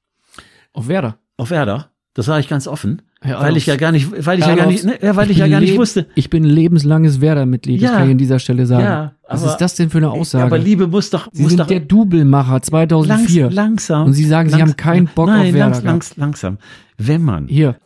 Auf 0.72 0.86
Werder? 0.86 1.18
Auf 1.36 1.50
Werder. 1.50 1.90
Das 2.14 2.26
sage 2.26 2.40
ich 2.40 2.48
ganz 2.48 2.66
offen, 2.66 3.00
Herr 3.22 3.40
weil 3.40 3.56
ich 3.56 3.64
ja 3.64 3.76
gar 3.76 3.90
nicht, 3.90 4.26
weil 4.26 4.38
ich 4.38 4.44
ja 4.44 4.54
gar 4.54 4.66
nicht, 4.66 4.84
ne, 4.84 4.98
weil 5.00 5.26
ich, 5.26 5.32
ich 5.32 5.38
ja 5.38 5.48
gar 5.48 5.60
nicht 5.60 5.78
wusste. 5.78 6.06
Ich 6.14 6.28
bin 6.28 6.44
lebenslanges 6.44 7.22
Werder-Mitglied, 7.22 7.82
das 7.82 7.90
Ja. 7.90 7.96
kann 7.96 8.06
ich 8.06 8.12
an 8.12 8.18
dieser 8.18 8.38
Stelle 8.38 8.66
sagen. 8.66 8.84
Ja, 8.84 9.12
Was 9.28 9.42
ist 9.44 9.56
das 9.56 9.76
denn 9.76 9.88
für 9.88 9.98
eine 9.98 10.10
Aussage? 10.10 10.42
Ja, 10.42 10.46
aber 10.46 10.58
Liebe 10.58 10.88
muss 10.88 11.08
doch, 11.08 11.28
Sie 11.32 11.40
muss 11.42 11.52
sind 11.52 11.60
doch 11.60 11.66
der 11.66 11.80
Doublemacher 11.80 12.60
2004. 12.60 13.44
Langs, 13.44 13.54
langsam. 13.54 14.06
Und 14.08 14.12
Sie 14.12 14.26
sagen, 14.26 14.50
Sie 14.50 14.60
haben 14.60 14.76
keinen 14.76 15.06
Bock 15.06 15.28
nein, 15.28 15.48
auf 15.48 15.54
Werder. 15.54 15.70
Langs, 15.70 15.84
langs, 15.84 16.16
langsam. 16.16 16.58
Wenn 16.98 17.22
man. 17.22 17.48
Hier. 17.48 17.76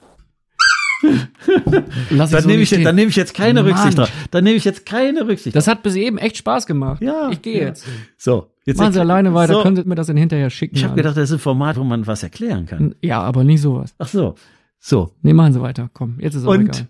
Lass 2.11 2.31
dann 2.31 2.43
so 2.43 2.49
nehme 2.49 2.63
ich, 2.63 2.69
stehen. 2.69 2.85
dann 2.85 2.95
nehme 2.97 3.09
ich 3.11 3.17
jetzt 3.17 3.35
keine 3.35 3.63
Mann. 3.63 3.73
Rücksicht 3.73 3.99
drauf. 3.99 4.11
Dann 4.31 4.45
nehme 4.45 4.57
ich 4.57 4.65
jetzt 4.65 4.87
keine 4.87 5.27
Rücksicht 5.27 5.55
Das 5.57 5.67
hat 5.67 5.83
bis 5.83 5.95
eben 5.97 6.19
echt 6.19 6.37
Spaß 6.39 6.67
gemacht. 6.67 7.03
Ja, 7.03 7.31
Ich 7.31 7.43
gehe 7.43 7.61
ja. 7.61 7.67
jetzt. 7.69 7.87
So, 8.17 8.51
jetzt 8.65 8.79
Machen 8.79 8.93
Sie 8.93 9.01
alleine 9.01 9.35
weiter, 9.35 9.55
So. 9.55 9.63
könntet 9.63 9.87
mir 9.87 9.95
das 9.95 10.07
dann 10.09 10.17
hinterher 10.17 10.51
schicken. 10.51 10.77
Ich 10.77 10.85
habe 10.85 10.95
gedacht, 10.95 11.17
das 11.17 11.31
ist 11.31 11.37
ein 11.37 11.39
Format, 11.41 11.77
wo 11.77 11.85
man 11.85 12.07
was 12.07 12.23
erklären 12.23 12.67
kann. 12.67 12.95
Ja, 13.03 13.21
aber 13.23 13.45
nicht 13.45 13.61
sowas. 13.61 13.95
Ach 13.99 14.09
so. 14.09 14.35
So. 14.79 15.13
Nee, 15.23 15.33
machen 15.33 15.53
Sie 15.53 15.61
weiter. 15.61 15.91
Komm, 15.93 16.17
jetzt 16.21 16.35
ist 16.35 16.43
es 16.45 16.49
egal. 16.49 16.89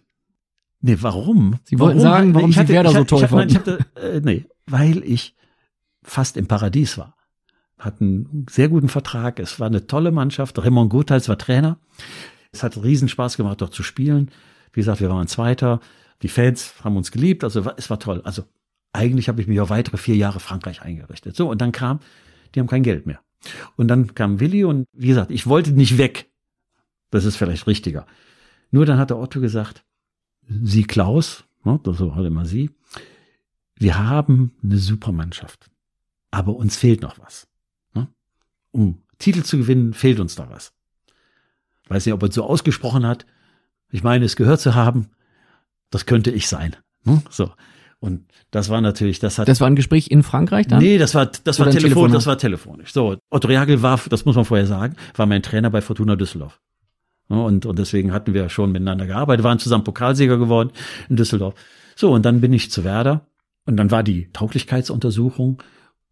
Nee, 0.82 0.98
warum? 1.00 1.56
Sie 1.64 1.78
wollten 1.78 1.98
warum? 1.98 2.12
sagen, 2.12 2.34
warum 2.34 2.50
ich 2.50 2.56
Sie 2.56 2.60
hatte, 2.60 2.72
Werder 2.72 2.90
ich 2.90 2.96
so 2.96 3.04
toll 3.04 3.26
fanden. 3.28 3.48
Ich 3.50 3.56
hatte, 3.56 3.78
äh, 4.00 4.20
nee, 4.22 4.44
weil 4.66 5.02
ich 5.04 5.34
fast 6.02 6.36
im 6.36 6.46
Paradies 6.46 6.98
war. 6.98 7.14
Hatte 7.78 8.02
einen 8.02 8.46
sehr 8.48 8.68
guten 8.68 8.88
Vertrag. 8.88 9.38
Es 9.40 9.58
war 9.60 9.66
eine 9.66 9.86
tolle 9.86 10.12
Mannschaft. 10.12 10.58
Raymond 10.62 10.90
Gotthals 10.90 11.28
war 11.28 11.36
Trainer. 11.38 11.78
Es 12.52 12.62
hat 12.62 12.82
riesen 12.82 13.08
Spaß 13.08 13.36
gemacht, 13.36 13.60
dort 13.60 13.74
zu 13.74 13.82
spielen. 13.82 14.30
Wie 14.72 14.80
gesagt, 14.80 15.00
wir 15.00 15.10
waren 15.10 15.26
Zweiter. 15.28 15.80
Die 16.22 16.28
Fans 16.28 16.74
haben 16.82 16.96
uns 16.96 17.10
geliebt. 17.10 17.44
Also 17.44 17.70
es 17.76 17.90
war 17.90 17.98
toll. 17.98 18.22
Also 18.24 18.44
eigentlich 18.92 19.28
habe 19.28 19.40
ich 19.40 19.46
mich 19.46 19.60
auf 19.60 19.70
weitere 19.70 19.96
vier 19.98 20.16
Jahre 20.16 20.40
Frankreich 20.40 20.82
eingerichtet. 20.82 21.36
So, 21.36 21.50
und 21.50 21.60
dann 21.60 21.72
kam, 21.72 22.00
die 22.54 22.60
haben 22.60 22.66
kein 22.66 22.82
Geld 22.82 23.06
mehr. 23.06 23.20
Und 23.76 23.88
dann 23.88 24.14
kam 24.14 24.40
Willi 24.40 24.64
und 24.64 24.86
wie 24.92 25.08
gesagt, 25.08 25.30
ich 25.30 25.46
wollte 25.46 25.72
nicht 25.72 25.98
weg. 25.98 26.30
Das 27.10 27.24
ist 27.24 27.36
vielleicht 27.36 27.66
richtiger. 27.66 28.06
Nur 28.70 28.86
dann 28.86 28.98
hat 28.98 29.10
der 29.10 29.18
Otto 29.18 29.40
gesagt, 29.40 29.84
Sie 30.48 30.84
Klaus, 30.84 31.44
ne, 31.64 31.78
das 31.82 31.98
so 31.98 32.14
halt 32.14 32.26
immer 32.26 32.46
Sie, 32.46 32.70
wir 33.76 33.98
haben 33.98 34.52
eine 34.62 34.78
super 34.78 35.12
Mannschaft. 35.12 35.70
aber 36.30 36.56
uns 36.56 36.76
fehlt 36.76 37.02
noch 37.02 37.18
was. 37.18 37.48
Ne? 37.94 38.08
Um 38.70 39.02
Titel 39.18 39.42
zu 39.42 39.56
gewinnen, 39.56 39.94
fehlt 39.94 40.20
uns 40.20 40.34
da 40.34 40.50
was. 40.50 40.74
Weiß 41.88 42.06
nicht, 42.06 42.12
ob 42.12 42.22
er 42.22 42.32
so 42.32 42.44
ausgesprochen 42.44 43.06
hat. 43.06 43.26
Ich 43.90 44.02
meine, 44.02 44.24
es 44.24 44.36
gehört 44.36 44.60
zu 44.60 44.74
haben, 44.74 45.08
das 45.90 46.06
könnte 46.06 46.30
ich 46.30 46.48
sein. 46.48 46.76
Ne? 47.04 47.22
So. 47.30 47.50
Und 47.98 48.24
das 48.50 48.68
war 48.68 48.80
natürlich, 48.80 49.20
das 49.20 49.38
hat. 49.38 49.48
Das 49.48 49.60
war 49.60 49.68
ein 49.68 49.76
Gespräch 49.76 50.10
in 50.10 50.22
Frankreich 50.22 50.66
dann? 50.66 50.80
Nee, 50.80 50.98
das 50.98 51.14
war, 51.14 51.26
das 51.26 51.58
war 51.58 51.70
telefonisch, 51.70 52.12
das 52.12 52.26
war 52.26 52.36
telefonisch. 52.36 52.92
So, 52.92 53.16
Otto 53.30 53.48
Reagel 53.48 53.82
war, 53.82 54.00
das 54.10 54.24
muss 54.24 54.36
man 54.36 54.44
vorher 54.44 54.66
sagen, 54.66 54.96
war 55.14 55.26
mein 55.26 55.42
Trainer 55.42 55.70
bei 55.70 55.80
Fortuna 55.80 56.16
Düsseldorf. 56.16 56.60
Und, 57.28 57.66
und 57.66 57.78
deswegen 57.78 58.12
hatten 58.12 58.34
wir 58.34 58.48
schon 58.48 58.70
miteinander 58.70 59.06
gearbeitet, 59.06 59.44
waren 59.44 59.58
zusammen 59.58 59.84
Pokalsieger 59.84 60.38
geworden 60.38 60.70
in 61.08 61.16
Düsseldorf. 61.16 61.54
So, 61.96 62.12
und 62.12 62.24
dann 62.24 62.40
bin 62.40 62.52
ich 62.52 62.70
zu 62.70 62.84
Werder 62.84 63.26
und 63.64 63.76
dann 63.76 63.90
war 63.90 64.02
die 64.02 64.30
Tauglichkeitsuntersuchung. 64.32 65.62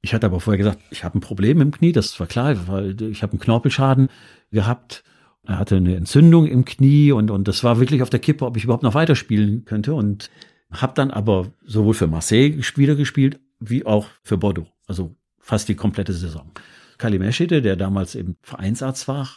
Ich 0.01 0.13
hatte 0.15 0.27
aber 0.27 0.41
vorher 0.41 0.59
gesagt, 0.59 0.81
ich 0.91 1.05
habe 1.05 1.19
ein 1.19 1.21
Problem 1.21 1.61
im 1.61 1.71
Knie, 1.71 1.93
das 1.93 2.19
war 2.19 2.27
klar, 2.27 2.67
weil 2.67 3.01
ich 3.03 3.23
habe 3.23 3.33
einen 3.33 3.41
Knorpelschaden 3.41 4.09
gehabt. 4.51 5.05
Er 5.47 5.59
hatte 5.59 5.77
eine 5.77 5.97
Entzündung 5.97 6.47
im 6.47 6.65
Knie 6.65 7.13
und, 7.13 7.31
und 7.31 7.49
das 7.49 7.63
war 7.65 7.79
wirklich 7.79 8.03
auf 8.03 8.11
der 8.11 8.21
Kippe, 8.21 8.47
ob 8.47 8.57
ich 8.57 8.65
überhaupt 8.65 8.83
noch 8.83 8.95
weiterspielen 8.95 9.65
könnte. 9.65 9.95
Und 9.95 10.31
habe 10.71 10.95
dann 10.95 11.11
aber 11.11 11.53
sowohl 11.65 11.95
für 11.95 12.07
Marseille 12.07 12.63
Spieler 12.63 12.95
gespielt, 12.95 13.39
wie 13.61 13.85
auch 13.87 14.09
für 14.23 14.39
Bordeaux. 14.39 14.67
Also 14.87 15.15
fast 15.39 15.69
die 15.69 15.75
komplette 15.75 16.13
Saison. 16.13 16.51
Kali 16.99 17.19
Meschede, 17.19 17.63
der 17.63 17.77
damals 17.77 18.15
eben 18.15 18.37
Vereinsarzt 18.43 19.09
war, 19.09 19.29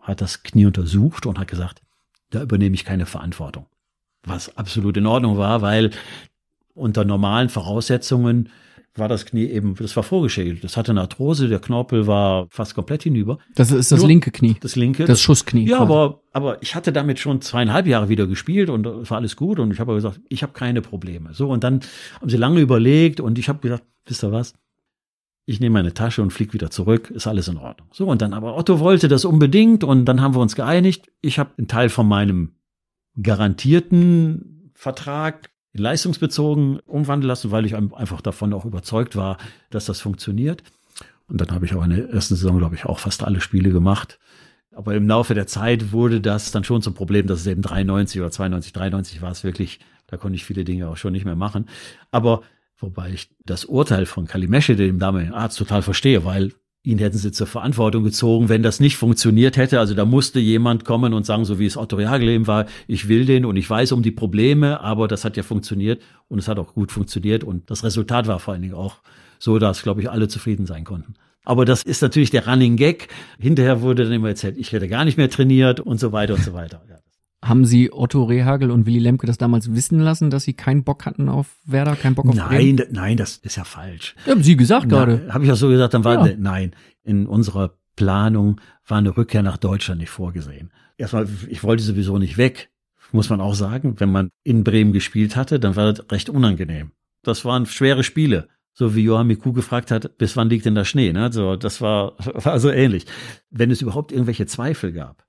hat 0.00 0.20
das 0.20 0.42
Knie 0.42 0.66
untersucht 0.66 1.26
und 1.26 1.38
hat 1.38 1.48
gesagt, 1.48 1.82
da 2.30 2.42
übernehme 2.42 2.74
ich 2.74 2.84
keine 2.84 3.06
Verantwortung. 3.06 3.66
Was 4.24 4.56
absolut 4.56 4.96
in 4.96 5.06
Ordnung 5.06 5.38
war, 5.38 5.62
weil 5.62 5.90
unter 6.74 7.04
normalen 7.04 7.48
Voraussetzungen 7.48 8.50
war 8.96 9.08
das 9.08 9.26
Knie 9.26 9.46
eben, 9.46 9.74
das 9.74 9.96
war 9.96 10.02
vorgeschädigt. 10.02 10.62
Das 10.62 10.76
hatte 10.76 10.92
eine 10.92 11.00
Arthrose, 11.00 11.48
der 11.48 11.58
Knorpel 11.58 12.06
war 12.06 12.46
fast 12.50 12.74
komplett 12.74 13.02
hinüber. 13.02 13.38
Das 13.54 13.72
ist 13.72 13.90
das 13.90 13.98
Nur 13.98 14.08
linke 14.08 14.30
Knie. 14.30 14.56
Das 14.60 14.76
linke. 14.76 15.04
Das 15.04 15.20
Schussknie. 15.20 15.68
Ja, 15.68 15.80
aber, 15.80 16.20
aber 16.32 16.62
ich 16.62 16.74
hatte 16.74 16.92
damit 16.92 17.18
schon 17.18 17.40
zweieinhalb 17.40 17.86
Jahre 17.86 18.08
wieder 18.08 18.26
gespielt 18.26 18.70
und 18.70 18.86
es 18.86 19.10
war 19.10 19.18
alles 19.18 19.36
gut 19.36 19.58
und 19.58 19.72
ich 19.72 19.80
habe 19.80 19.94
gesagt, 19.94 20.20
ich 20.28 20.42
habe 20.42 20.52
keine 20.52 20.80
Probleme. 20.80 21.34
So, 21.34 21.48
und 21.50 21.64
dann 21.64 21.80
haben 22.20 22.30
sie 22.30 22.36
lange 22.36 22.60
überlegt 22.60 23.20
und 23.20 23.38
ich 23.38 23.48
habe 23.48 23.58
gesagt, 23.58 23.84
wisst 24.06 24.22
ihr 24.22 24.32
was? 24.32 24.54
Ich 25.46 25.60
nehme 25.60 25.74
meine 25.74 25.92
Tasche 25.92 26.22
und 26.22 26.32
fliege 26.32 26.54
wieder 26.54 26.70
zurück, 26.70 27.10
ist 27.10 27.26
alles 27.26 27.48
in 27.48 27.58
Ordnung. 27.58 27.88
So, 27.92 28.06
und 28.06 28.22
dann 28.22 28.32
aber 28.32 28.56
Otto 28.56 28.80
wollte 28.80 29.08
das 29.08 29.24
unbedingt 29.24 29.84
und 29.84 30.04
dann 30.06 30.20
haben 30.20 30.34
wir 30.34 30.40
uns 30.40 30.54
geeinigt. 30.54 31.10
Ich 31.20 31.38
habe 31.38 31.50
einen 31.58 31.68
Teil 31.68 31.88
von 31.88 32.08
meinem 32.08 32.54
garantierten 33.20 34.70
Vertrag 34.74 35.50
leistungsbezogen 35.74 36.80
umwandeln 36.86 37.28
lassen, 37.28 37.50
weil 37.50 37.66
ich 37.66 37.74
einfach 37.74 38.20
davon 38.20 38.52
auch 38.52 38.64
überzeugt 38.64 39.16
war, 39.16 39.38
dass 39.70 39.86
das 39.86 40.00
funktioniert. 40.00 40.62
Und 41.26 41.40
dann 41.40 41.50
habe 41.50 41.66
ich 41.66 41.74
auch 41.74 41.84
in 41.84 41.90
der 41.90 42.10
ersten 42.10 42.36
Saison, 42.36 42.58
glaube 42.58 42.74
ich, 42.74 42.84
auch 42.84 42.98
fast 42.98 43.22
alle 43.22 43.40
Spiele 43.40 43.70
gemacht. 43.70 44.18
Aber 44.72 44.94
im 44.94 45.08
Laufe 45.08 45.34
der 45.34 45.46
Zeit 45.46 45.92
wurde 45.92 46.20
das 46.20 46.50
dann 46.50 46.64
schon 46.64 46.82
zum 46.82 46.94
Problem, 46.94 47.26
dass 47.26 47.40
es 47.40 47.46
eben 47.46 47.62
93 47.62 48.20
oder 48.20 48.30
92, 48.30 48.72
93 48.72 49.22
war 49.22 49.30
es 49.30 49.44
wirklich, 49.44 49.80
da 50.06 50.16
konnte 50.16 50.36
ich 50.36 50.44
viele 50.44 50.64
Dinge 50.64 50.88
auch 50.88 50.96
schon 50.96 51.12
nicht 51.12 51.24
mehr 51.24 51.36
machen. 51.36 51.68
Aber 52.10 52.42
wobei 52.78 53.10
ich 53.10 53.30
das 53.44 53.64
Urteil 53.64 54.06
von 54.06 54.26
Kalimesche, 54.26 54.76
dem 54.76 54.98
damaligen 54.98 55.32
Arzt, 55.32 55.58
total 55.58 55.82
verstehe, 55.82 56.24
weil 56.24 56.52
ihn 56.84 56.98
hätten 56.98 57.16
sie 57.16 57.32
zur 57.32 57.46
Verantwortung 57.46 58.04
gezogen, 58.04 58.50
wenn 58.50 58.62
das 58.62 58.78
nicht 58.78 58.98
funktioniert 58.98 59.56
hätte. 59.56 59.80
Also 59.80 59.94
da 59.94 60.04
musste 60.04 60.38
jemand 60.38 60.84
kommen 60.84 61.14
und 61.14 61.24
sagen, 61.24 61.46
so 61.46 61.58
wie 61.58 61.66
es 61.66 61.78
Otto 61.78 61.98
Jagelem 61.98 62.46
war, 62.46 62.66
ich 62.86 63.08
will 63.08 63.24
den 63.24 63.46
und 63.46 63.56
ich 63.56 63.68
weiß 63.68 63.92
um 63.92 64.02
die 64.02 64.10
Probleme, 64.10 64.80
aber 64.80 65.08
das 65.08 65.24
hat 65.24 65.36
ja 65.36 65.42
funktioniert 65.42 66.02
und 66.28 66.38
es 66.38 66.46
hat 66.46 66.58
auch 66.58 66.74
gut 66.74 66.92
funktioniert 66.92 67.42
und 67.42 67.70
das 67.70 67.84
Resultat 67.84 68.26
war 68.26 68.38
vor 68.38 68.52
allen 68.52 68.62
Dingen 68.62 68.74
auch 68.74 68.96
so, 69.38 69.58
dass, 69.58 69.82
glaube 69.82 70.02
ich, 70.02 70.10
alle 70.10 70.28
zufrieden 70.28 70.66
sein 70.66 70.84
konnten. 70.84 71.14
Aber 71.44 71.64
das 71.64 71.82
ist 71.82 72.02
natürlich 72.02 72.30
der 72.30 72.46
Running 72.46 72.76
Gag. 72.76 73.08
Hinterher 73.38 73.80
wurde 73.80 74.04
dann 74.04 74.12
immer 74.12 74.28
erzählt, 74.28 74.56
ich 74.58 74.72
hätte 74.72 74.88
gar 74.88 75.04
nicht 75.04 75.16
mehr 75.16 75.30
trainiert 75.30 75.80
und 75.80 75.98
so 75.98 76.12
weiter 76.12 76.34
und 76.34 76.42
so 76.42 76.52
weiter. 76.52 76.82
Ja. 76.88 76.96
Haben 77.44 77.66
Sie 77.66 77.92
Otto 77.92 78.24
Rehagel 78.24 78.70
und 78.70 78.86
Willy 78.86 79.00
Lemke 79.00 79.26
das 79.26 79.36
damals 79.36 79.74
wissen 79.74 80.00
lassen, 80.00 80.30
dass 80.30 80.44
Sie 80.44 80.54
keinen 80.54 80.82
Bock 80.82 81.04
hatten 81.04 81.28
auf 81.28 81.58
Werder, 81.66 81.94
keinen 81.94 82.14
Bock 82.14 82.26
auf 82.26 82.34
Nein, 82.34 82.48
Bremen? 82.48 82.86
nein, 82.90 83.18
das 83.18 83.36
ist 83.36 83.56
ja 83.56 83.64
falsch. 83.64 84.14
Haben 84.26 84.42
Sie 84.42 84.56
gesagt 84.56 84.88
gerade. 84.88 85.28
Habe 85.30 85.44
ich 85.44 85.52
auch 85.52 85.56
so 85.56 85.68
gesagt, 85.68 85.92
dann 85.92 86.04
war, 86.04 86.26
ja. 86.26 86.34
nein, 86.38 86.74
in 87.02 87.26
unserer 87.26 87.74
Planung 87.96 88.62
war 88.86 88.96
eine 88.96 89.14
Rückkehr 89.14 89.42
nach 89.42 89.58
Deutschland 89.58 90.00
nicht 90.00 90.08
vorgesehen. 90.08 90.72
Erstmal, 90.96 91.28
ich 91.48 91.62
wollte 91.62 91.82
sowieso 91.82 92.16
nicht 92.16 92.38
weg, 92.38 92.70
muss 93.12 93.28
man 93.28 93.42
auch 93.42 93.54
sagen. 93.54 94.00
Wenn 94.00 94.10
man 94.10 94.30
in 94.42 94.64
Bremen 94.64 94.94
gespielt 94.94 95.36
hatte, 95.36 95.60
dann 95.60 95.76
war 95.76 95.92
das 95.92 96.10
recht 96.10 96.30
unangenehm. 96.30 96.92
Das 97.22 97.44
waren 97.44 97.66
schwere 97.66 98.04
Spiele. 98.04 98.48
So 98.72 98.94
wie 98.94 99.04
Johann 99.04 99.26
Miku 99.26 99.52
gefragt 99.52 99.90
hat, 99.90 100.16
bis 100.16 100.34
wann 100.34 100.48
liegt 100.48 100.64
denn 100.64 100.74
der 100.74 100.84
Schnee? 100.86 101.12
Ne? 101.12 101.30
So, 101.30 101.56
das 101.56 101.82
war, 101.82 102.14
war 102.18 102.58
so 102.58 102.70
ähnlich. 102.70 103.04
Wenn 103.50 103.70
es 103.70 103.82
überhaupt 103.82 104.12
irgendwelche 104.12 104.46
Zweifel 104.46 104.92
gab, 104.92 105.26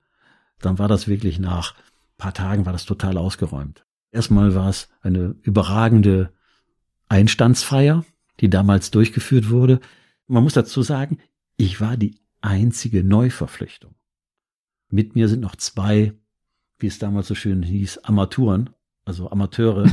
dann 0.60 0.78
war 0.78 0.88
das 0.88 1.08
wirklich 1.08 1.38
nach 1.38 1.74
paar 2.18 2.34
Tagen 2.34 2.66
war 2.66 2.72
das 2.72 2.84
total 2.84 3.18
ausgeräumt. 3.18 3.84
Erstmal 4.10 4.54
war 4.54 4.68
es 4.68 4.88
eine 5.02 5.34
überragende 5.42 6.32
Einstandsfeier, 7.08 8.04
die 8.40 8.50
damals 8.50 8.90
durchgeführt 8.90 9.50
wurde. 9.50 9.80
Man 10.26 10.42
muss 10.42 10.54
dazu 10.54 10.82
sagen, 10.82 11.18
ich 11.56 11.80
war 11.80 11.96
die 11.96 12.18
einzige 12.40 13.04
Neuverpflichtung. 13.04 13.94
Mit 14.88 15.14
mir 15.14 15.28
sind 15.28 15.40
noch 15.40 15.56
zwei, 15.56 16.12
wie 16.78 16.86
es 16.86 16.98
damals 16.98 17.28
so 17.28 17.34
schön 17.34 17.62
hieß, 17.62 17.98
Armaturen, 18.04 18.70
also 19.04 19.30
Amateure 19.30 19.84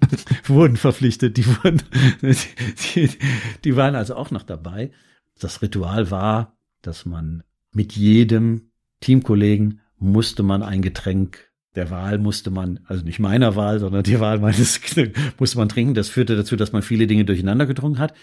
wurden 0.46 0.76
verpflichtet, 0.76 1.36
die 1.36 1.46
wurden, 1.46 1.82
die, 2.22 3.10
die 3.64 3.76
waren 3.76 3.94
also 3.94 4.14
auch 4.16 4.30
noch 4.30 4.42
dabei. 4.42 4.90
Das 5.38 5.62
Ritual 5.62 6.10
war, 6.10 6.56
dass 6.80 7.04
man 7.04 7.42
mit 7.72 7.94
jedem 7.94 8.70
Teamkollegen 9.00 9.80
musste 9.98 10.42
man 10.42 10.62
ein 10.62 10.82
Getränk 10.82 11.51
der 11.74 11.90
Wahl 11.90 12.18
musste 12.18 12.50
man, 12.50 12.80
also 12.86 13.04
nicht 13.04 13.18
meiner 13.18 13.56
Wahl, 13.56 13.78
sondern 13.78 14.02
die 14.02 14.20
Wahl 14.20 14.38
meines 14.38 14.80
musste 15.38 15.58
man 15.58 15.68
trinken. 15.68 15.94
Das 15.94 16.08
führte 16.08 16.36
dazu, 16.36 16.56
dass 16.56 16.72
man 16.72 16.82
viele 16.82 17.06
Dinge 17.06 17.24
durcheinander 17.24 17.66
getrunken 17.66 17.98
hat. 17.98 18.14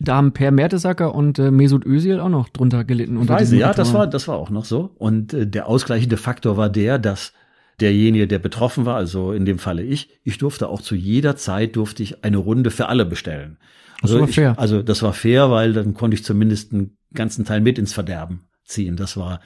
Da 0.00 0.16
haben 0.16 0.32
Per 0.32 0.50
Mertesacker 0.50 1.14
und 1.14 1.38
äh, 1.38 1.50
Mesut 1.50 1.86
Özil 1.86 2.18
auch 2.18 2.28
noch 2.28 2.48
drunter 2.48 2.84
gelitten. 2.84 3.16
Unter 3.16 3.34
Weiß 3.34 3.52
ich, 3.52 3.60
ja, 3.60 3.72
das 3.72 3.94
war, 3.94 4.06
das 4.06 4.26
war 4.26 4.36
auch 4.36 4.50
noch 4.50 4.64
so. 4.64 4.90
Und 4.96 5.32
äh, 5.34 5.46
der 5.46 5.68
ausgleichende 5.68 6.16
Faktor 6.16 6.56
war 6.56 6.68
der, 6.68 6.98
dass 6.98 7.32
derjenige, 7.80 8.26
der 8.26 8.38
betroffen 8.38 8.86
war, 8.86 8.96
also 8.96 9.32
in 9.32 9.44
dem 9.44 9.58
Falle 9.58 9.82
ich, 9.82 10.20
ich 10.24 10.38
durfte 10.38 10.68
auch 10.68 10.80
zu 10.80 10.94
jeder 10.94 11.36
Zeit 11.36 11.76
durfte 11.76 12.02
ich 12.02 12.24
eine 12.24 12.38
Runde 12.38 12.70
für 12.70 12.88
alle 12.88 13.04
bestellen. 13.04 13.58
Also, 14.02 14.14
das 14.14 14.22
war 14.22 14.28
ich, 14.28 14.34
fair. 14.34 14.58
also 14.58 14.82
das 14.82 15.02
war 15.02 15.12
fair, 15.12 15.50
weil 15.50 15.72
dann 15.72 15.94
konnte 15.94 16.16
ich 16.16 16.24
zumindest 16.24 16.72
einen 16.72 16.96
ganzen 17.12 17.44
Teil 17.44 17.60
mit 17.60 17.78
ins 17.78 17.92
Verderben 17.92 18.46
ziehen. 18.64 18.96
Das 18.96 19.16
war 19.16 19.40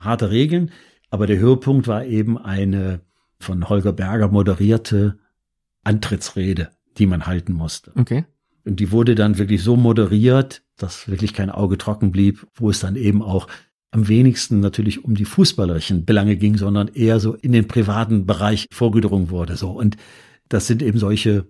harte 0.00 0.30
Regeln. 0.30 0.70
Aber 1.12 1.26
der 1.26 1.38
Höhepunkt 1.38 1.86
war 1.86 2.06
eben 2.06 2.38
eine 2.38 3.02
von 3.38 3.68
Holger 3.68 3.92
Berger 3.92 4.28
moderierte 4.28 5.18
Antrittsrede, 5.84 6.70
die 6.96 7.06
man 7.06 7.26
halten 7.26 7.52
musste. 7.52 7.92
Okay. 7.96 8.24
Und 8.64 8.80
die 8.80 8.92
wurde 8.92 9.14
dann 9.14 9.36
wirklich 9.36 9.62
so 9.62 9.76
moderiert, 9.76 10.62
dass 10.78 11.08
wirklich 11.08 11.34
kein 11.34 11.50
Auge 11.50 11.76
trocken 11.76 12.12
blieb, 12.12 12.46
wo 12.54 12.70
es 12.70 12.80
dann 12.80 12.96
eben 12.96 13.20
auch 13.20 13.46
am 13.90 14.08
wenigsten 14.08 14.60
natürlich 14.60 15.04
um 15.04 15.14
die 15.14 15.26
fußballerischen 15.26 16.06
Belange 16.06 16.36
ging, 16.36 16.56
sondern 16.56 16.88
eher 16.88 17.20
so 17.20 17.34
in 17.34 17.52
den 17.52 17.68
privaten 17.68 18.24
Bereich 18.24 18.66
vorgedrungen 18.72 19.28
wurde. 19.28 19.56
So 19.56 19.70
und 19.70 19.98
das 20.48 20.66
sind 20.66 20.80
eben 20.80 20.98
solche 20.98 21.44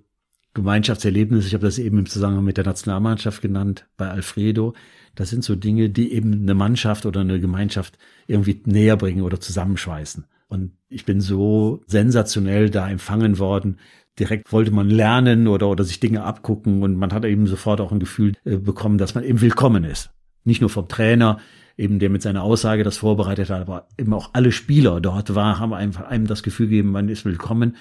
Gemeinschaftserlebnisse. 0.55 1.47
Ich 1.47 1.55
habe 1.55 1.67
das 1.67 1.79
eben 1.79 1.99
im 1.99 2.07
Zusammenhang 2.07 2.45
mit 2.45 2.57
der 2.57 2.65
Nationalmannschaft 2.65 3.41
genannt 3.41 3.87
bei 3.97 4.11
Alfredo. 4.11 4.75
Das 5.15 5.31
sind 5.31 5.45
so 5.45 5.57
Dinge, 5.57 5.91
die 5.91 6.13
eben 6.13 6.33
eine 6.33 6.55
Mannschaft 6.55 7.07
oder 7.07 7.21
eine 7.21 7.41
Gemeinschaft 7.41 7.99
irgendwie 8.27 8.61
näher 8.65 8.97
bringen 8.97 9.23
oder 9.23 9.41
zusammenschweißen. 9.41 10.25
Und 10.49 10.73
ich 10.89 11.05
bin 11.05 11.21
so 11.21 11.83
sensationell 11.87 12.71
da 12.71 12.89
empfangen 12.89 13.39
worden. 13.39 13.79
Direkt 14.19 14.53
wollte 14.53 14.71
man 14.71 14.91
lernen 14.91 15.49
oder, 15.49 15.69
oder 15.69 15.85
sich 15.85 16.01
Dinge 16.01 16.25
abgucken 16.25 16.83
und 16.83 16.97
man 16.97 17.13
hat 17.13 17.25
eben 17.25 17.47
sofort 17.47 17.81
auch 17.81 17.93
ein 17.93 18.01
Gefühl 18.01 18.35
äh, 18.45 18.59
bekommen, 18.59 18.99
dass 18.99 19.15
man 19.15 19.25
eben 19.25 19.41
willkommen 19.41 19.85
ist. 19.85 20.11
Nicht 20.45 20.61
nur 20.61 20.71
vom 20.71 20.89
Trainer, 20.89 21.39
eben 21.77 21.99
der 21.99 22.11
mit 22.11 22.21
seiner 22.21 22.43
Aussage 22.43 22.85
das 22.85 22.99
vorbereitet 22.99 23.49
hat, 23.49 23.63
aber 23.63 23.89
eben 23.97 24.13
auch 24.13 24.31
alle 24.35 24.53
Spieler 24.53 25.01
dort 25.01 25.35
war, 25.35 25.59
haben 25.59 25.73
einfach 25.73 26.05
einem 26.05 26.27
das 26.27 26.43
Gefühl 26.43 26.69
gegeben, 26.69 26.91
man 26.91 27.09
ist 27.09 27.25
willkommen. 27.25 27.77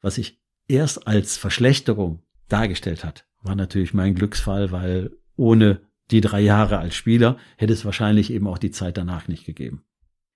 Was 0.00 0.16
sich 0.16 0.40
erst 0.66 1.06
als 1.06 1.36
Verschlechterung 1.36 2.22
dargestellt 2.48 3.04
hat, 3.04 3.26
war 3.42 3.54
natürlich 3.54 3.94
mein 3.94 4.14
Glücksfall, 4.14 4.72
weil 4.72 5.12
ohne 5.36 5.80
die 6.10 6.20
drei 6.20 6.40
Jahre 6.40 6.78
als 6.78 6.94
Spieler 6.94 7.36
hätte 7.56 7.72
es 7.72 7.84
wahrscheinlich 7.84 8.32
eben 8.32 8.46
auch 8.46 8.58
die 8.58 8.70
Zeit 8.70 8.96
danach 8.96 9.28
nicht 9.28 9.44
gegeben. 9.44 9.82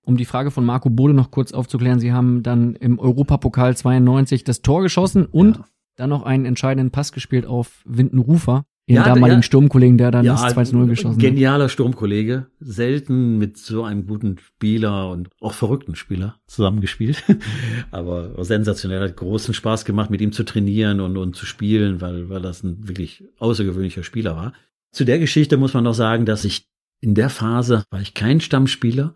Um 0.02 0.16
die 0.16 0.24
Frage 0.24 0.50
von 0.50 0.64
Marco 0.64 0.90
Bode 0.90 1.14
noch 1.14 1.30
kurz 1.30 1.52
aufzuklären, 1.52 2.00
Sie 2.00 2.12
haben 2.12 2.42
dann 2.42 2.74
im 2.74 2.98
Europapokal 2.98 3.76
92 3.76 4.44
das 4.44 4.62
Tor 4.62 4.82
geschossen 4.82 5.26
und 5.26 5.58
ja. 5.58 5.64
dann 5.96 6.10
noch 6.10 6.22
einen 6.22 6.46
entscheidenden 6.46 6.90
Pass 6.90 7.12
gespielt 7.12 7.46
auf 7.46 7.82
Windenrufer, 7.84 8.64
den 8.88 8.96
ja, 8.96 9.04
damaligen 9.04 9.38
ja, 9.38 9.42
Sturmkollegen, 9.42 9.98
der 9.98 10.10
dann 10.10 10.24
das 10.24 10.42
2-0 10.42 10.86
geschossen 10.86 11.14
hat. 11.14 11.20
Genialer 11.20 11.68
Sturmkollege, 11.68 12.46
selten 12.58 13.38
mit 13.38 13.58
so 13.58 13.84
einem 13.84 14.06
guten 14.06 14.38
Spieler 14.38 15.10
und 15.10 15.28
auch 15.40 15.52
verrückten 15.52 15.94
Spieler 15.94 16.36
zusammengespielt, 16.46 17.22
aber 17.92 18.42
sensationell, 18.42 19.02
hat 19.02 19.16
großen 19.16 19.54
Spaß 19.54 19.84
gemacht, 19.84 20.10
mit 20.10 20.22
ihm 20.22 20.32
zu 20.32 20.44
trainieren 20.44 21.00
und, 21.00 21.18
und 21.18 21.36
zu 21.36 21.46
spielen, 21.46 22.00
weil, 22.00 22.30
weil 22.30 22.40
das 22.40 22.64
ein 22.64 22.88
wirklich 22.88 23.22
außergewöhnlicher 23.38 24.02
Spieler 24.02 24.34
war. 24.34 24.54
Zu 24.92 25.04
der 25.04 25.18
Geschichte 25.18 25.56
muss 25.56 25.74
man 25.74 25.84
noch 25.84 25.94
sagen, 25.94 26.26
dass 26.26 26.44
ich 26.44 26.66
in 27.00 27.14
der 27.14 27.30
Phase 27.30 27.84
war 27.90 28.00
ich 28.00 28.14
kein 28.14 28.40
Stammspieler, 28.40 29.14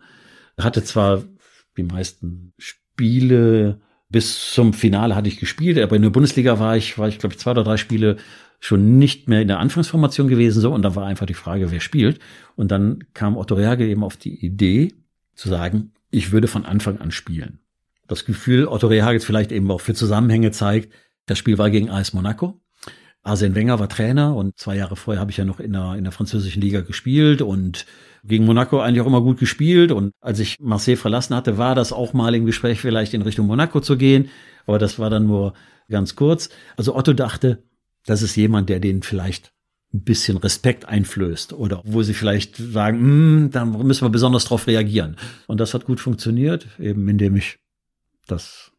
hatte 0.57 0.83
zwar 0.83 1.23
die 1.77 1.83
meisten 1.83 2.53
Spiele 2.57 3.81
bis 4.09 4.53
zum 4.53 4.73
Finale 4.73 5.15
hatte 5.15 5.27
ich 5.27 5.39
gespielt, 5.39 5.77
aber 5.77 5.95
in 5.95 6.01
der 6.01 6.09
Bundesliga 6.09 6.59
war 6.59 6.77
ich, 6.77 6.97
war 6.97 7.07
ich 7.07 7.19
glaube 7.19 7.33
ich 7.33 7.39
zwei 7.39 7.51
oder 7.51 7.63
drei 7.63 7.77
Spiele 7.77 8.17
schon 8.59 8.97
nicht 8.97 9.27
mehr 9.27 9.41
in 9.41 9.47
der 9.47 9.59
Anfangsformation 9.59 10.27
gewesen 10.27 10.61
so. 10.61 10.73
Und 10.73 10.81
da 10.81 10.95
war 10.95 11.05
einfach 11.05 11.25
die 11.25 11.33
Frage, 11.33 11.71
wer 11.71 11.79
spielt. 11.79 12.19
Und 12.55 12.71
dann 12.71 13.03
kam 13.13 13.37
Otto 13.37 13.55
Reage 13.55 13.85
eben 13.85 14.03
auf 14.03 14.17
die 14.17 14.45
Idee 14.45 14.93
zu 15.33 15.49
sagen, 15.49 15.91
ich 16.11 16.31
würde 16.31 16.47
von 16.47 16.65
Anfang 16.65 16.99
an 16.99 17.11
spielen. 17.11 17.59
Das 18.07 18.25
Gefühl 18.25 18.67
Otto 18.67 18.87
Reage 18.87 19.25
vielleicht 19.25 19.51
eben 19.51 19.69
auch 19.69 19.81
für 19.81 19.93
Zusammenhänge 19.93 20.51
zeigt, 20.51 20.93
das 21.25 21.37
Spiel 21.37 21.57
war 21.57 21.69
gegen 21.69 21.89
AS 21.89 22.13
Monaco 22.13 22.61
Arsene 23.25 23.55
Wenger 23.55 23.79
war 23.79 23.89
Trainer 23.89 24.35
und 24.35 24.57
zwei 24.59 24.77
Jahre 24.77 24.95
vorher 24.95 25.19
habe 25.19 25.31
ich 25.31 25.37
ja 25.37 25.45
noch 25.45 25.59
in 25.59 25.73
der, 25.73 25.95
in 25.95 26.03
der 26.03 26.13
französischen 26.13 26.61
Liga 26.61 26.81
gespielt 26.81 27.41
und 27.41 27.87
gegen 28.23 28.45
Monaco 28.45 28.79
eigentlich 28.79 29.01
auch 29.01 29.07
immer 29.07 29.21
gut 29.21 29.39
gespielt. 29.39 29.91
Und 29.91 30.11
als 30.21 30.39
ich 30.39 30.59
Marseille 30.59 30.95
verlassen 30.95 31.35
hatte, 31.35 31.57
war 31.57 31.73
das 31.73 31.91
auch 31.91 32.13
mal 32.13 32.35
im 32.35 32.45
Gespräch, 32.45 32.79
vielleicht 32.79 33.15
in 33.15 33.23
Richtung 33.23 33.47
Monaco 33.47 33.79
zu 33.81 33.97
gehen. 33.97 34.29
Aber 34.67 34.77
das 34.77 34.99
war 34.99 35.09
dann 35.09 35.25
nur 35.25 35.53
ganz 35.89 36.15
kurz. 36.15 36.49
Also 36.77 36.95
Otto 36.95 37.13
dachte, 37.13 37.63
das 38.05 38.21
ist 38.21 38.35
jemand, 38.35 38.69
der 38.69 38.79
den 38.79 39.01
vielleicht 39.01 39.51
ein 39.91 40.03
bisschen 40.03 40.37
Respekt 40.37 40.85
einflößt 40.85 41.53
oder 41.53 41.81
wo 41.83 42.03
sie 42.03 42.13
vielleicht 42.13 42.57
sagen, 42.57 42.99
hm, 42.99 43.49
da 43.51 43.65
müssen 43.65 44.05
wir 44.05 44.09
besonders 44.09 44.45
drauf 44.45 44.67
reagieren. 44.67 45.17
Und 45.47 45.59
das 45.59 45.73
hat 45.73 45.85
gut 45.85 45.99
funktioniert, 45.99 46.67
eben 46.77 47.07
indem 47.09 47.35
ich 47.35 47.57
das 48.27 48.71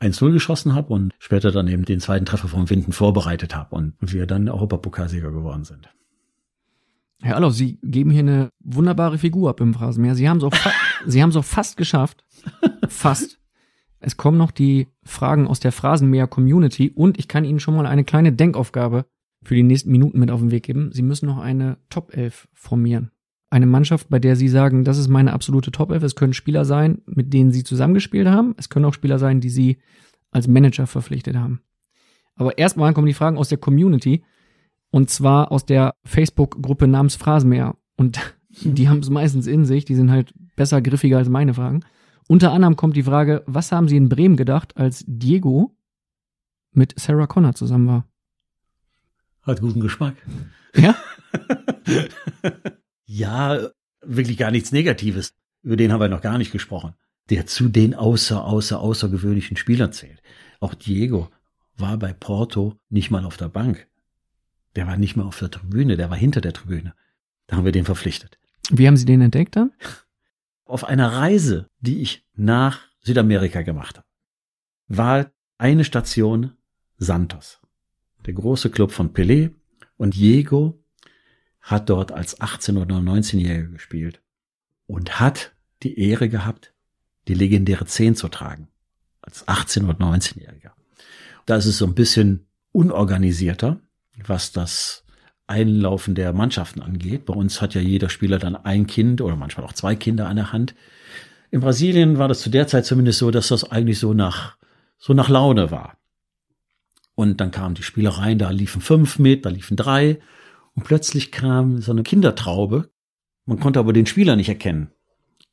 1-0 0.00 0.32
geschossen 0.32 0.74
habe 0.74 0.92
und 0.92 1.12
später 1.18 1.50
dann 1.50 1.68
eben 1.68 1.84
den 1.84 2.00
zweiten 2.00 2.26
Treffer 2.26 2.48
vom 2.48 2.68
Winden 2.68 2.92
vorbereitet 2.92 3.54
habe 3.54 3.74
und 3.74 3.94
wir 4.00 4.26
dann 4.26 4.48
Europapokalsieger 4.48 5.30
geworden 5.30 5.64
sind. 5.64 5.88
Herr 7.22 7.36
Allof, 7.36 7.54
Sie 7.54 7.78
geben 7.82 8.10
hier 8.10 8.20
eine 8.20 8.50
wunderbare 8.62 9.18
Figur 9.18 9.48
ab 9.48 9.60
im 9.60 9.72
Phrasenmeer. 9.72 10.14
Sie 10.14 10.28
haben 10.28 10.38
es 10.38 10.44
auch, 10.44 10.52
Sie 11.06 11.22
haben 11.22 11.30
es 11.30 11.36
auch 11.36 11.44
fast 11.44 11.76
geschafft. 11.76 12.24
Fast. 12.88 13.38
Es 13.98 14.18
kommen 14.18 14.36
noch 14.36 14.50
die 14.50 14.88
Fragen 15.02 15.46
aus 15.46 15.58
der 15.58 15.72
Phrasenmäher-Community 15.72 16.90
und 16.90 17.18
ich 17.18 17.28
kann 17.28 17.44
Ihnen 17.44 17.60
schon 17.60 17.74
mal 17.74 17.86
eine 17.86 18.04
kleine 18.04 18.32
Denkaufgabe 18.32 19.06
für 19.42 19.54
die 19.54 19.62
nächsten 19.62 19.90
Minuten 19.90 20.18
mit 20.18 20.30
auf 20.30 20.40
den 20.40 20.50
Weg 20.50 20.64
geben. 20.64 20.92
Sie 20.92 21.02
müssen 21.02 21.26
noch 21.26 21.38
eine 21.38 21.78
Top 21.88 22.14
11 22.14 22.48
formieren 22.52 23.10
eine 23.50 23.66
Mannschaft, 23.66 24.08
bei 24.08 24.18
der 24.18 24.36
Sie 24.36 24.48
sagen, 24.48 24.84
das 24.84 24.98
ist 24.98 25.08
meine 25.08 25.32
absolute 25.32 25.70
Top 25.70 25.90
11. 25.90 26.02
Es 26.02 26.14
können 26.16 26.32
Spieler 26.32 26.64
sein, 26.64 27.02
mit 27.06 27.32
denen 27.32 27.52
Sie 27.52 27.64
zusammengespielt 27.64 28.28
haben. 28.28 28.54
Es 28.58 28.68
können 28.68 28.84
auch 28.84 28.94
Spieler 28.94 29.18
sein, 29.18 29.40
die 29.40 29.50
Sie 29.50 29.78
als 30.30 30.48
Manager 30.48 30.86
verpflichtet 30.86 31.36
haben. 31.36 31.60
Aber 32.34 32.58
erstmal 32.58 32.92
kommen 32.92 33.06
die 33.06 33.14
Fragen 33.14 33.38
aus 33.38 33.48
der 33.48 33.58
Community 33.58 34.24
und 34.90 35.10
zwar 35.10 35.52
aus 35.52 35.64
der 35.64 35.94
Facebook-Gruppe 36.04 36.86
namens 36.88 37.16
Phrasenmäher. 37.16 37.76
Und 37.96 38.18
die 38.62 38.88
haben 38.88 38.98
es 39.00 39.10
meistens 39.10 39.46
in 39.46 39.64
sich, 39.64 39.84
die 39.84 39.94
sind 39.94 40.10
halt 40.10 40.32
besser 40.56 40.82
griffiger 40.82 41.18
als 41.18 41.28
meine 41.28 41.54
Fragen. 41.54 41.84
Unter 42.28 42.52
anderem 42.52 42.76
kommt 42.76 42.96
die 42.96 43.04
Frage, 43.04 43.44
was 43.46 43.70
haben 43.70 43.88
Sie 43.88 43.96
in 43.96 44.08
Bremen 44.08 44.36
gedacht, 44.36 44.76
als 44.76 45.04
Diego 45.06 45.76
mit 46.72 46.98
Sarah 46.98 47.26
Connor 47.26 47.54
zusammen 47.54 47.86
war? 47.86 48.08
Hat 49.42 49.60
guten 49.60 49.80
Geschmack. 49.80 50.16
Ja? 50.74 50.96
Ja, 53.06 53.70
wirklich 54.02 54.36
gar 54.36 54.50
nichts 54.50 54.72
Negatives. 54.72 55.32
Über 55.62 55.76
den 55.76 55.92
haben 55.92 56.00
wir 56.00 56.08
noch 56.08 56.20
gar 56.20 56.38
nicht 56.38 56.52
gesprochen. 56.52 56.94
Der 57.30 57.46
zu 57.46 57.68
den 57.68 57.94
außer, 57.94 58.44
außer, 58.44 58.78
außergewöhnlichen 58.78 59.56
Spielern 59.56 59.92
zählt. 59.92 60.22
Auch 60.60 60.74
Diego 60.74 61.28
war 61.76 61.96
bei 61.96 62.12
Porto 62.12 62.78
nicht 62.88 63.10
mal 63.10 63.24
auf 63.24 63.36
der 63.36 63.48
Bank. 63.48 63.88
Der 64.76 64.86
war 64.86 64.96
nicht 64.96 65.16
mal 65.16 65.24
auf 65.24 65.38
der 65.38 65.50
Tribüne, 65.50 65.96
der 65.96 66.10
war 66.10 66.16
hinter 66.16 66.40
der 66.40 66.52
Tribüne. 66.52 66.94
Da 67.46 67.56
haben 67.56 67.64
wir 67.64 67.72
den 67.72 67.84
verpflichtet. 67.84 68.38
Wie 68.70 68.86
haben 68.86 68.96
Sie 68.96 69.04
den 69.04 69.20
entdeckt 69.20 69.56
dann? 69.56 69.72
Auf 70.64 70.82
einer 70.82 71.12
Reise, 71.12 71.70
die 71.78 72.00
ich 72.00 72.26
nach 72.34 72.80
Südamerika 73.00 73.62
gemacht 73.62 73.98
habe, 73.98 74.06
war 74.88 75.30
eine 75.58 75.84
Station 75.84 76.56
Santos. 76.98 77.60
Der 78.26 78.34
große 78.34 78.70
Club 78.70 78.90
von 78.90 79.12
Pelé 79.14 79.54
und 79.96 80.16
Diego 80.16 80.82
hat 81.66 81.90
dort 81.90 82.12
als 82.12 82.40
18- 82.40 82.80
oder 82.80 82.96
19-Jähriger 82.96 83.72
gespielt 83.72 84.22
und 84.86 85.18
hat 85.18 85.52
die 85.82 85.98
Ehre 85.98 86.28
gehabt, 86.28 86.72
die 87.26 87.34
legendäre 87.34 87.84
10 87.84 88.14
zu 88.14 88.28
tragen. 88.28 88.68
Als 89.20 89.46
18- 89.48 89.88
oder 89.88 89.98
19-Jähriger. 89.98 90.70
Da 91.44 91.56
ist 91.56 91.66
es 91.66 91.78
so 91.78 91.84
ein 91.84 91.96
bisschen 91.96 92.46
unorganisierter, 92.70 93.80
was 94.24 94.52
das 94.52 95.04
Einlaufen 95.48 96.14
der 96.14 96.32
Mannschaften 96.32 96.82
angeht. 96.82 97.26
Bei 97.26 97.34
uns 97.34 97.60
hat 97.60 97.74
ja 97.74 97.80
jeder 97.80 98.10
Spieler 98.10 98.38
dann 98.38 98.54
ein 98.54 98.86
Kind 98.86 99.20
oder 99.20 99.34
manchmal 99.34 99.66
auch 99.66 99.72
zwei 99.72 99.96
Kinder 99.96 100.28
an 100.28 100.36
der 100.36 100.52
Hand. 100.52 100.76
In 101.50 101.60
Brasilien 101.60 102.18
war 102.18 102.28
das 102.28 102.42
zu 102.42 102.50
der 102.50 102.68
Zeit 102.68 102.86
zumindest 102.86 103.18
so, 103.18 103.32
dass 103.32 103.48
das 103.48 103.68
eigentlich 103.72 103.98
so 103.98 104.14
nach, 104.14 104.56
so 104.98 105.14
nach 105.14 105.28
Laune 105.28 105.72
war. 105.72 105.98
Und 107.16 107.40
dann 107.40 107.50
kamen 107.50 107.74
die 107.74 107.82
Spieler 107.82 108.10
rein, 108.10 108.38
da 108.38 108.50
liefen 108.50 108.80
fünf 108.80 109.18
mit, 109.18 109.44
da 109.44 109.50
liefen 109.50 109.76
drei. 109.76 110.20
Und 110.76 110.84
plötzlich 110.84 111.32
kam 111.32 111.80
so 111.80 111.90
eine 111.90 112.02
Kindertraube. 112.02 112.90
Man 113.46 113.58
konnte 113.58 113.80
aber 113.80 113.92
den 113.92 114.06
Spieler 114.06 114.36
nicht 114.36 114.48
erkennen. 114.48 114.90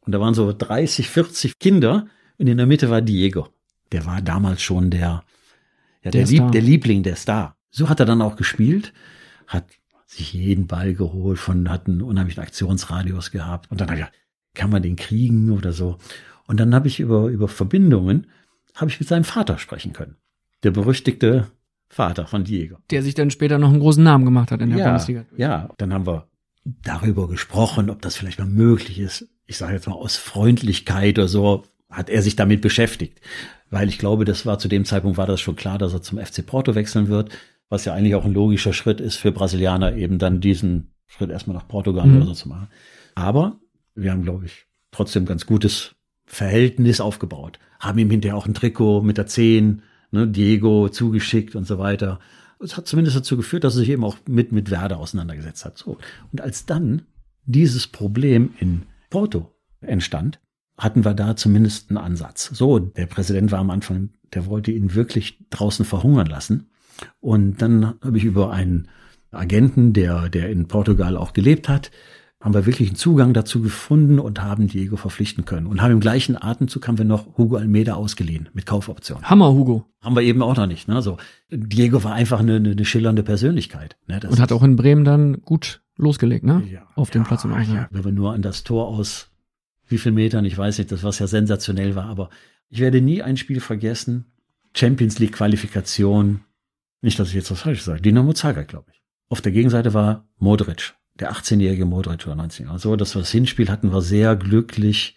Und 0.02 0.12
da 0.12 0.20
waren 0.20 0.34
so 0.34 0.54
30, 0.54 1.10
40 1.10 1.60
Kinder. 1.60 2.08
Und 2.38 2.48
in 2.48 2.58
der 2.58 2.68
Mitte 2.68 2.90
war 2.90 3.02
Diego. 3.02 3.48
Der 3.92 4.06
war 4.06 4.22
damals 4.22 4.62
schon 4.62 4.92
der, 4.92 5.24
ja, 6.02 6.12
der, 6.12 6.12
der, 6.12 6.26
Lieb, 6.26 6.52
der 6.52 6.62
Liebling, 6.62 7.04
der 7.04 7.16
Star. 7.16 7.56
So 7.72 7.90
hat 7.90 8.00
er 8.00 8.06
dann 8.06 8.22
auch 8.22 8.36
gespielt, 8.36 8.94
hat 9.48 9.66
sich 10.06 10.34
jeden 10.34 10.68
Ball 10.68 10.94
geholt, 10.94 11.40
von, 11.40 11.70
hat 11.70 11.88
einen 11.88 12.02
unheimlichen 12.02 12.44
Aktionsradius 12.44 13.32
gehabt. 13.32 13.72
Und 13.72 13.80
dann 13.80 13.88
habe 13.88 14.00
ich 14.00 14.06
gedacht, 14.06 14.20
kann 14.54 14.70
man 14.70 14.84
den 14.84 14.96
kriegen 14.96 15.52
oder 15.52 15.72
so. 15.72 15.98
Und 16.48 16.60
dann 16.60 16.76
habe 16.76 16.88
ich 16.88 17.00
über, 17.00 17.28
über 17.28 17.48
Verbindungen, 17.48 18.28
habe 18.76 18.92
ich 18.92 19.00
mit 19.00 19.08
seinem 19.08 19.24
Vater 19.24 19.58
sprechen 19.58 19.94
können. 19.94 20.18
Der 20.64 20.72
berüchtigte 20.72 21.48
Vater 21.94 22.26
von 22.26 22.44
Diego. 22.44 22.78
Der 22.90 23.04
sich 23.04 23.14
dann 23.14 23.30
später 23.30 23.60
noch 23.60 23.70
einen 23.70 23.80
großen 23.80 24.04
Namen 24.04 24.26
gemacht 24.26 24.52
hat 24.52 24.62
in 24.62 24.70
der 24.70 24.80
ja, 24.80 24.86
Bundesliga. 24.86 25.26
Ja, 25.38 25.70
dann 25.78 25.94
haben 25.94 26.08
wir 26.08 26.28
darüber 26.66 27.28
gesprochen, 27.28 27.90
ob 27.90 28.02
das 28.02 28.16
vielleicht 28.16 28.40
mal 28.40 28.48
möglich 28.48 29.00
ist. 29.00 29.28
Ich 29.46 29.58
sage 29.58 29.74
jetzt 29.74 29.88
mal 29.88 29.94
aus 29.94 30.16
Freundlichkeit 30.16 31.20
oder 31.20 31.28
so, 31.28 31.64
hat 31.90 32.10
er 32.10 32.22
sich 32.22 32.36
damit 32.36 32.62
beschäftigt. 32.62 33.22
Weil 33.70 33.90
ich 33.90 34.00
glaube, 34.00 34.26
das 34.26 34.46
war 34.46 34.58
zu 34.58 34.68
dem 34.68 34.86
Zeitpunkt 34.86 35.18
war 35.18 35.28
das 35.28 35.42
schon 35.42 35.56
klar, 35.56 35.78
dass 35.78 35.94
er 35.94 36.02
zum 36.02 36.18
FC 36.18 36.46
Porto 36.46 36.74
wechseln 36.74 37.10
wird, 37.10 37.32
was 37.70 37.86
ja 37.86 37.94
eigentlich 37.94 38.16
auch 38.16 38.26
ein 38.26 38.34
logischer 38.34 38.74
Schritt 38.74 39.00
ist 39.00 39.18
für 39.18 39.32
Brasilianer, 39.32 39.96
eben 39.96 40.18
dann 40.18 40.42
diesen 40.42 40.94
Schritt 41.08 41.30
erstmal 41.30 41.56
nach 41.56 41.68
Portugal 41.68 42.08
mhm. 42.08 42.18
oder 42.18 42.26
so 42.28 42.34
zu 42.34 42.50
machen. 42.50 42.70
Aber 43.16 43.60
wir 43.94 44.12
haben, 44.12 44.24
glaube 44.24 44.46
ich, 44.46 44.66
trotzdem 44.92 45.26
ganz 45.26 45.46
gutes 45.46 45.96
Verhältnis 46.26 47.02
aufgebaut. 47.02 47.60
Haben 47.80 48.00
ihm 48.00 48.10
hinterher 48.10 48.38
auch 48.38 48.48
ein 48.48 48.56
Trikot 48.56 49.02
mit 49.02 49.18
der 49.18 49.28
10 49.28 49.84
ne, 50.14 50.28
Diego 50.28 50.88
zugeschickt 50.90 51.56
und 51.56 51.68
so 51.68 51.80
weiter. 51.80 52.20
Es 52.60 52.78
hat 52.78 52.88
zumindest 52.88 53.18
dazu 53.18 53.36
geführt, 53.36 53.66
dass 53.66 53.76
er 53.76 53.80
sich 53.80 53.90
eben 53.90 54.06
auch 54.06 54.18
mit, 54.28 54.54
mit 54.54 54.72
Werder 54.72 54.98
auseinandergesetzt 54.98 55.66
hat. 55.66 55.78
So. 55.78 55.98
Und 56.32 56.40
als 56.40 56.66
dann 56.66 57.02
dieses 57.46 57.88
Problem 57.88 58.54
in 58.60 58.84
Porto 59.10 59.52
entstand, 59.82 60.40
hatten 60.78 61.04
wir 61.04 61.14
da 61.14 61.36
zumindest 61.36 61.90
einen 61.90 61.98
Ansatz. 61.98 62.50
So, 62.54 62.80
der 62.80 63.06
Präsident 63.06 63.52
war 63.52 63.60
am 63.60 63.70
Anfang, 63.70 64.12
der 64.34 64.46
wollte 64.46 64.72
ihn 64.72 64.96
wirklich 64.96 65.40
draußen 65.50 65.86
verhungern 65.86 66.28
lassen. 66.28 66.70
Und 67.20 67.62
dann 67.62 67.96
habe 68.02 68.18
ich 68.18 68.24
über 68.24 68.52
einen 68.52 68.88
Agenten, 69.32 69.94
der, 69.94 70.30
der 70.30 70.50
in 70.50 70.68
Portugal 70.68 71.18
auch 71.18 71.34
gelebt 71.34 71.68
hat, 71.68 71.92
haben 72.44 72.54
wir 72.54 72.66
wirklich 72.66 72.90
einen 72.90 72.98
Zugang 72.98 73.34
dazu 73.34 73.62
gefunden 73.62 74.20
und 74.20 74.42
haben 74.42 74.68
Diego 74.68 74.98
verpflichten 74.98 75.46
können. 75.46 75.66
Und 75.66 75.82
haben 75.82 75.94
im 75.94 76.02
gleichen 76.02 76.36
Atemzug 76.36 76.86
haben 76.90 76.98
wir 76.98 77.06
noch 77.06 77.38
Hugo 77.38 77.56
Almeida 77.56 77.94
ausgeliehen 77.94 78.50
mit 78.52 78.66
Kaufoption. 78.66 79.24
Hammer, 79.24 79.54
Hugo. 79.54 79.86
Haben 80.02 80.18
wir 80.18 80.24
eben 80.24 80.42
auch 80.42 80.58
noch 80.58 80.68
nicht. 80.68 80.90
Ne? 80.90 81.02
So, 81.02 81.16
Diego 81.50 82.04
war 82.04 82.14
einfach 82.14 82.42
eine, 82.42 82.58
eine 82.58 82.84
schillernde 82.84 83.24
Persönlichkeit. 83.24 83.96
Ne? 84.08 84.20
und 84.28 84.42
hat 84.42 84.52
auch 84.52 84.62
in 84.62 84.76
Bremen 84.76 85.06
dann 85.06 85.42
gut 85.42 85.82
losgelegt, 85.96 86.44
ne? 86.44 86.64
Ja, 86.70 86.86
Auf 86.96 87.12
dem 87.12 87.22
ja, 87.22 87.28
Platz 87.30 87.46
im 87.46 87.54
Eichel. 87.54 87.76
Ja, 87.76 87.88
wenn 87.92 88.04
wir 88.04 88.12
nur 88.12 88.34
an 88.34 88.42
das 88.42 88.66
Tor 88.66 88.90
aus 88.90 89.30
wie 89.88 89.98
viel 89.98 90.12
Metern, 90.12 90.44
ich 90.44 90.58
weiß 90.58 90.80
nicht, 90.80 90.92
das 90.92 91.04
was 91.04 91.20
ja 91.20 91.28
sensationell 91.28 91.96
war, 91.96 92.08
aber 92.08 92.30
ich 92.68 92.82
werde 92.82 93.00
nie 93.00 93.22
ein 93.22 93.38
Spiel 93.38 93.62
vergessen. 93.62 94.26
Champions 94.76 95.18
League 95.20 95.32
Qualifikation. 95.32 96.42
Nicht, 97.02 97.20
dass 97.20 97.30
ich 97.30 97.36
jetzt 97.36 97.52
was 97.52 97.62
falsch 97.62 97.84
sage. 97.84 98.02
Dynamo 98.02 98.34
Zagreb, 98.34 98.68
glaube 98.68 98.88
ich. 98.92 99.02
Auf 99.30 99.40
der 99.40 99.54
Gegenseite 99.54 99.94
war 99.94 100.28
Modric 100.40 100.94
der 101.20 101.32
18-jährige 101.32 101.86
Modric 101.86 102.26
oder 102.26 102.36
19 102.36 102.66
Jahre. 102.66 102.80
So, 102.80 102.96
das, 102.96 103.14
das 103.14 103.32
Hinspiel 103.32 103.70
hatten 103.70 103.92
wir 103.92 104.02
sehr 104.02 104.36
glücklich 104.36 105.16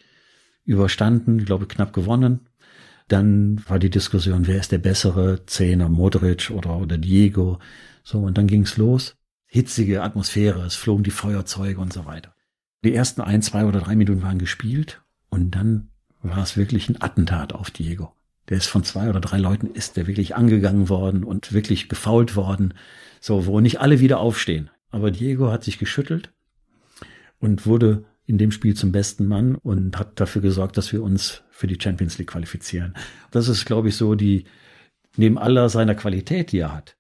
überstanden, 0.65 1.39
ich 1.39 1.47
glaube 1.47 1.67
knapp 1.67 1.93
gewonnen. 1.93 2.49
Dann 3.09 3.63
war 3.69 3.79
die 3.79 3.91
Diskussion, 3.91 4.47
wer 4.47 4.59
ist 4.59 4.73
der 4.73 4.79
bessere 4.79 5.47
Zehner, 5.47 5.89
Modric 5.89 6.51
oder, 6.51 6.77
oder 6.79 6.99
Diego. 6.99 7.61
So, 8.03 8.19
und 8.19 8.37
dann 8.37 8.49
ging's 8.49 8.77
los. 8.77 9.17
Hitzige 9.47 10.03
Atmosphäre, 10.03 10.65
es 10.65 10.75
flogen 10.75 11.05
die 11.05 11.13
Feuerzeuge 11.13 11.81
und 11.81 11.93
so 11.93 12.05
weiter. 12.05 12.35
Die 12.85 12.95
ersten 12.95 13.21
ein, 13.21 13.43
zwei 13.43 13.65
oder 13.65 13.81
drei 13.81 13.97
Minuten 13.97 14.23
waren 14.23 14.39
gespielt 14.39 15.03
und 15.31 15.53
dann 15.53 15.91
war 16.21 16.43
es 16.43 16.57
wirklich 16.57 16.89
ein 16.89 17.01
Attentat 17.01 17.53
auf 17.53 17.71
Diego. 17.71 18.13
Der 18.49 18.59
ist 18.59 18.67
von 18.67 18.85
zwei 18.85 19.09
oder 19.09 19.21
drei 19.21 19.39
Leuten 19.39 19.69
ist 19.69 19.97
der 19.97 20.07
wirklich 20.07 20.37
angegangen 20.37 20.89
worden 20.89 21.25
und 21.25 21.53
wirklich 21.53 21.89
gefault 21.89 22.37
worden. 22.37 22.75
So, 23.21 23.47
wo 23.47 23.61
nicht 23.61 23.81
alle 23.81 24.01
wieder 24.01 24.19
aufstehen. 24.19 24.71
Aber 24.97 25.11
Diego 25.11 25.53
hat 25.53 25.63
sich 25.63 25.79
geschüttelt 25.79 26.33
und 27.39 27.67
wurde 27.67 28.07
in 28.25 28.39
dem 28.39 28.51
Spiel 28.51 28.75
zum 28.75 28.93
besten 28.93 29.27
Mann 29.27 29.55
und 29.55 29.99
hat 29.99 30.19
dafür 30.19 30.41
gesorgt, 30.41 30.79
dass 30.79 30.91
wir 30.91 31.03
uns 31.03 31.45
für 31.51 31.67
die 31.67 31.79
Champions 31.79 32.17
League 32.17 32.31
qualifizieren. 32.31 32.95
Das 33.31 33.47
ist, 33.47 33.67
glaube 33.67 33.89
ich, 33.89 33.97
so 33.97 34.15
die, 34.15 34.45
neben 35.19 35.37
aller 35.37 35.69
seiner 35.69 35.95
Qualität, 35.95 36.51
die 36.51 36.61
er 36.61 36.73
hat, 36.73 36.97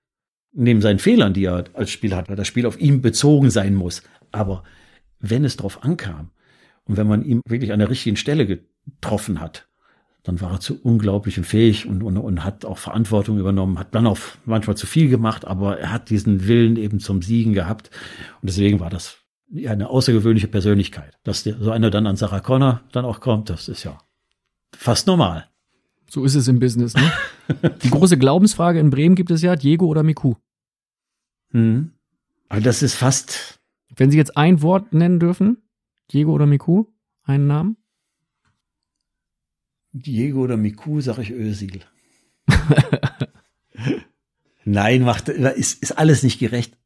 neben 0.52 0.82
seinen 0.82 0.98
Fehlern, 0.98 1.32
die 1.32 1.46
er 1.46 1.64
als 1.72 1.90
Spieler 1.90 2.18
hat, 2.18 2.28
weil 2.28 2.36
das 2.36 2.46
Spiel 2.46 2.66
auf 2.66 2.78
ihn 2.78 3.00
bezogen 3.00 3.48
sein 3.48 3.74
muss. 3.74 4.02
Aber 4.30 4.62
wenn 5.18 5.46
es 5.46 5.56
drauf 5.56 5.82
ankam 5.82 6.32
und 6.84 6.98
wenn 6.98 7.06
man 7.06 7.24
ihm 7.24 7.40
wirklich 7.48 7.72
an 7.72 7.78
der 7.78 7.88
richtigen 7.88 8.16
Stelle 8.16 8.46
getroffen 8.46 9.40
hat, 9.40 9.68
dann 10.26 10.40
war 10.40 10.50
er 10.50 10.60
zu 10.60 10.82
unglaublichem 10.82 11.44
fähig 11.44 11.86
und, 11.86 12.02
und, 12.02 12.16
und 12.16 12.42
hat 12.42 12.64
auch 12.64 12.78
Verantwortung 12.78 13.38
übernommen, 13.38 13.78
hat 13.78 13.94
dann 13.94 14.08
auch 14.08 14.18
manchmal 14.44 14.76
zu 14.76 14.86
viel 14.86 15.08
gemacht, 15.08 15.44
aber 15.44 15.78
er 15.78 15.92
hat 15.92 16.10
diesen 16.10 16.48
Willen 16.48 16.76
eben 16.76 16.98
zum 16.98 17.22
Siegen 17.22 17.52
gehabt. 17.52 17.90
Und 18.42 18.48
deswegen 18.48 18.80
war 18.80 18.90
das 18.90 19.18
eine 19.54 19.88
außergewöhnliche 19.88 20.48
Persönlichkeit. 20.48 21.16
Dass 21.22 21.44
so 21.44 21.70
einer 21.70 21.90
dann 21.90 22.08
an 22.08 22.16
Sarah 22.16 22.40
Connor 22.40 22.80
dann 22.90 23.04
auch 23.04 23.20
kommt, 23.20 23.50
das 23.50 23.68
ist 23.68 23.84
ja 23.84 23.98
fast 24.76 25.06
normal. 25.06 25.48
So 26.10 26.24
ist 26.24 26.34
es 26.34 26.48
im 26.48 26.58
Business, 26.58 26.94
ne? 26.94 27.12
Die 27.84 27.90
große 27.90 28.18
Glaubensfrage 28.18 28.80
in 28.80 28.90
Bremen 28.90 29.14
gibt 29.14 29.30
es 29.30 29.42
ja, 29.42 29.54
Diego 29.54 29.86
oder 29.86 30.02
Miku. 30.02 30.34
Hm. 31.52 31.92
Aber 32.48 32.60
das 32.60 32.82
ist 32.82 32.94
fast. 32.94 33.60
Wenn 33.94 34.10
Sie 34.10 34.16
jetzt 34.16 34.36
ein 34.36 34.60
Wort 34.60 34.92
nennen 34.92 35.20
dürfen, 35.20 35.62
Diego 36.12 36.32
oder 36.32 36.46
Miku, 36.46 36.86
einen 37.22 37.46
Namen? 37.46 37.76
Diego 40.02 40.40
oder 40.40 40.56
Miku, 40.56 41.00
sag 41.00 41.18
ich 41.18 41.30
Özil. 41.30 41.80
Nein, 44.64 45.02
macht, 45.02 45.28
ist, 45.28 45.82
ist 45.82 45.92
alles 45.92 46.22
nicht 46.22 46.38
gerecht. 46.38 46.76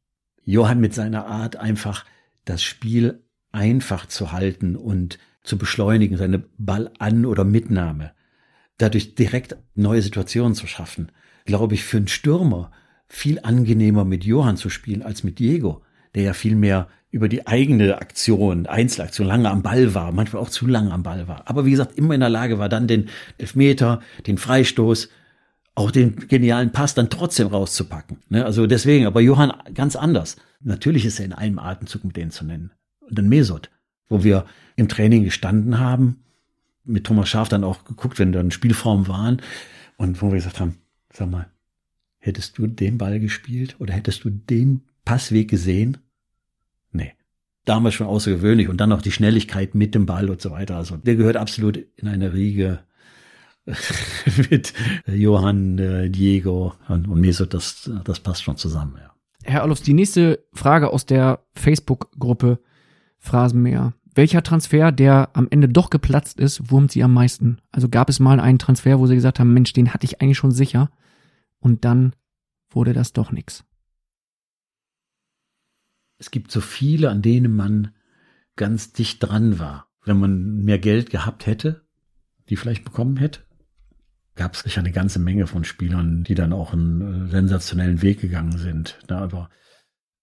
Johann 0.45 0.79
mit 0.79 0.93
seiner 0.93 1.25
Art 1.25 1.55
einfach 1.55 2.05
das 2.45 2.63
Spiel 2.63 3.23
einfach 3.51 4.05
zu 4.07 4.31
halten 4.31 4.75
und 4.75 5.19
zu 5.43 5.57
beschleunigen, 5.57 6.17
seine 6.17 6.39
Ballan- 6.57 7.25
oder 7.25 7.43
Mitnahme, 7.43 8.13
dadurch 8.77 9.15
direkt 9.15 9.57
neue 9.75 10.01
Situationen 10.01 10.55
zu 10.55 10.67
schaffen, 10.67 11.11
glaube 11.45 11.73
ich, 11.73 11.83
für 11.83 11.97
einen 11.97 12.07
Stürmer 12.07 12.71
viel 13.07 13.39
angenehmer 13.41 14.05
mit 14.05 14.23
Johann 14.23 14.57
zu 14.57 14.69
spielen 14.69 15.01
als 15.01 15.23
mit 15.23 15.39
Diego, 15.39 15.83
der 16.15 16.23
ja 16.23 16.33
viel 16.33 16.55
mehr 16.55 16.87
über 17.11 17.27
die 17.27 17.45
eigene 17.45 17.97
Aktion, 17.97 18.65
Einzelaktion, 18.65 19.27
lange 19.27 19.49
am 19.49 19.61
Ball 19.61 19.93
war, 19.93 20.11
manchmal 20.11 20.41
auch 20.41 20.49
zu 20.49 20.65
lange 20.65 20.91
am 20.91 21.03
Ball 21.03 21.27
war. 21.27 21.43
Aber 21.45 21.65
wie 21.65 21.71
gesagt, 21.71 21.97
immer 21.97 22.13
in 22.13 22.21
der 22.21 22.29
Lage 22.29 22.57
war, 22.57 22.69
dann 22.69 22.87
den 22.87 23.09
Elfmeter, 23.37 24.01
den 24.27 24.37
Freistoß, 24.37 25.09
auch 25.75 25.91
den 25.91 26.27
genialen 26.27 26.71
Pass 26.71 26.93
dann 26.93 27.09
trotzdem 27.09 27.47
rauszupacken. 27.47 28.19
Ne? 28.29 28.45
Also 28.45 28.65
deswegen, 28.65 29.05
aber 29.05 29.21
Johann 29.21 29.53
ganz 29.73 29.95
anders. 29.95 30.37
Natürlich 30.61 31.05
ist 31.05 31.19
er 31.19 31.25
in 31.25 31.33
einem 31.33 31.59
Atemzug 31.59 32.03
mit 32.05 32.15
denen 32.15 32.31
zu 32.31 32.45
nennen. 32.45 32.71
Und 33.01 33.17
dann 33.17 33.29
Mesut, 33.29 33.69
wo 34.07 34.23
wir 34.23 34.45
im 34.75 34.87
Training 34.87 35.23
gestanden 35.23 35.79
haben, 35.79 36.23
mit 36.83 37.05
Thomas 37.05 37.29
Schaf 37.29 37.49
dann 37.49 37.63
auch 37.63 37.83
geguckt, 37.83 38.19
wenn 38.19 38.31
dann 38.31 38.51
Spielformen 38.51 39.07
waren 39.07 39.41
und 39.97 40.21
wo 40.21 40.27
wir 40.27 40.35
gesagt 40.35 40.59
haben, 40.59 40.77
sag 41.11 41.29
mal, 41.29 41.47
hättest 42.19 42.57
du 42.57 42.67
den 42.67 42.97
Ball 42.97 43.19
gespielt 43.19 43.75
oder 43.79 43.93
hättest 43.93 44.23
du 44.23 44.29
den 44.29 44.81
Passweg 45.05 45.49
gesehen? 45.49 45.97
Damals 47.71 47.95
schon 47.95 48.07
außergewöhnlich 48.07 48.67
und 48.67 48.81
dann 48.81 48.89
noch 48.89 49.01
die 49.01 49.13
Schnelligkeit 49.13 49.75
mit 49.75 49.95
dem 49.95 50.05
Ball 50.05 50.29
und 50.29 50.41
so 50.41 50.51
weiter. 50.51 50.75
Also 50.75 50.97
der 50.97 51.15
gehört 51.15 51.37
absolut 51.37 51.77
in 51.95 52.09
eine 52.09 52.33
Riege 52.33 52.79
mit 54.49 54.73
Johann, 55.07 55.79
äh, 55.79 56.09
Diego 56.09 56.73
und, 56.89 57.07
und 57.07 57.21
Mesut. 57.21 57.53
Das, 57.53 57.89
das 58.03 58.19
passt 58.19 58.43
schon 58.43 58.57
zusammen, 58.57 58.97
ja. 59.01 59.11
Herr 59.43 59.63
Olofs, 59.63 59.83
die 59.83 59.93
nächste 59.93 60.43
Frage 60.51 60.91
aus 60.91 61.05
der 61.05 61.45
Facebook-Gruppe 61.53 62.59
Phrasenmäher. 63.19 63.93
Welcher 64.15 64.43
Transfer, 64.43 64.91
der 64.91 65.29
am 65.31 65.47
Ende 65.49 65.69
doch 65.69 65.89
geplatzt 65.89 66.41
ist, 66.41 66.71
wurmt 66.71 66.91
Sie 66.91 67.03
am 67.03 67.13
meisten? 67.13 67.59
Also 67.71 67.87
gab 67.87 68.09
es 68.09 68.19
mal 68.19 68.41
einen 68.41 68.59
Transfer, 68.59 68.99
wo 68.99 69.07
Sie 69.07 69.15
gesagt 69.15 69.39
haben, 69.39 69.53
Mensch, 69.53 69.71
den 69.71 69.93
hatte 69.93 70.03
ich 70.03 70.21
eigentlich 70.21 70.37
schon 70.37 70.51
sicher 70.51 70.89
und 71.61 71.85
dann 71.85 72.11
wurde 72.69 72.91
das 72.91 73.13
doch 73.13 73.31
nix. 73.31 73.63
Es 76.21 76.29
gibt 76.29 76.51
so 76.51 76.61
viele, 76.61 77.09
an 77.09 77.23
denen 77.23 77.55
man 77.55 77.95
ganz 78.55 78.93
dicht 78.93 79.23
dran 79.23 79.57
war. 79.57 79.87
Wenn 80.05 80.19
man 80.19 80.63
mehr 80.63 80.77
Geld 80.77 81.09
gehabt 81.09 81.47
hätte, 81.47 81.81
die 82.47 82.57
vielleicht 82.57 82.83
bekommen 82.83 83.17
hätte, 83.17 83.39
gab 84.35 84.53
es 84.53 84.59
sicher 84.59 84.81
eine 84.81 84.91
ganze 84.91 85.17
Menge 85.17 85.47
von 85.47 85.63
Spielern, 85.63 86.23
die 86.23 86.35
dann 86.35 86.53
auch 86.53 86.73
einen 86.73 87.25
äh, 87.25 87.31
sensationellen 87.31 88.03
Weg 88.03 88.21
gegangen 88.21 88.59
sind. 88.59 88.99
Da 89.07 89.17
aber, 89.17 89.49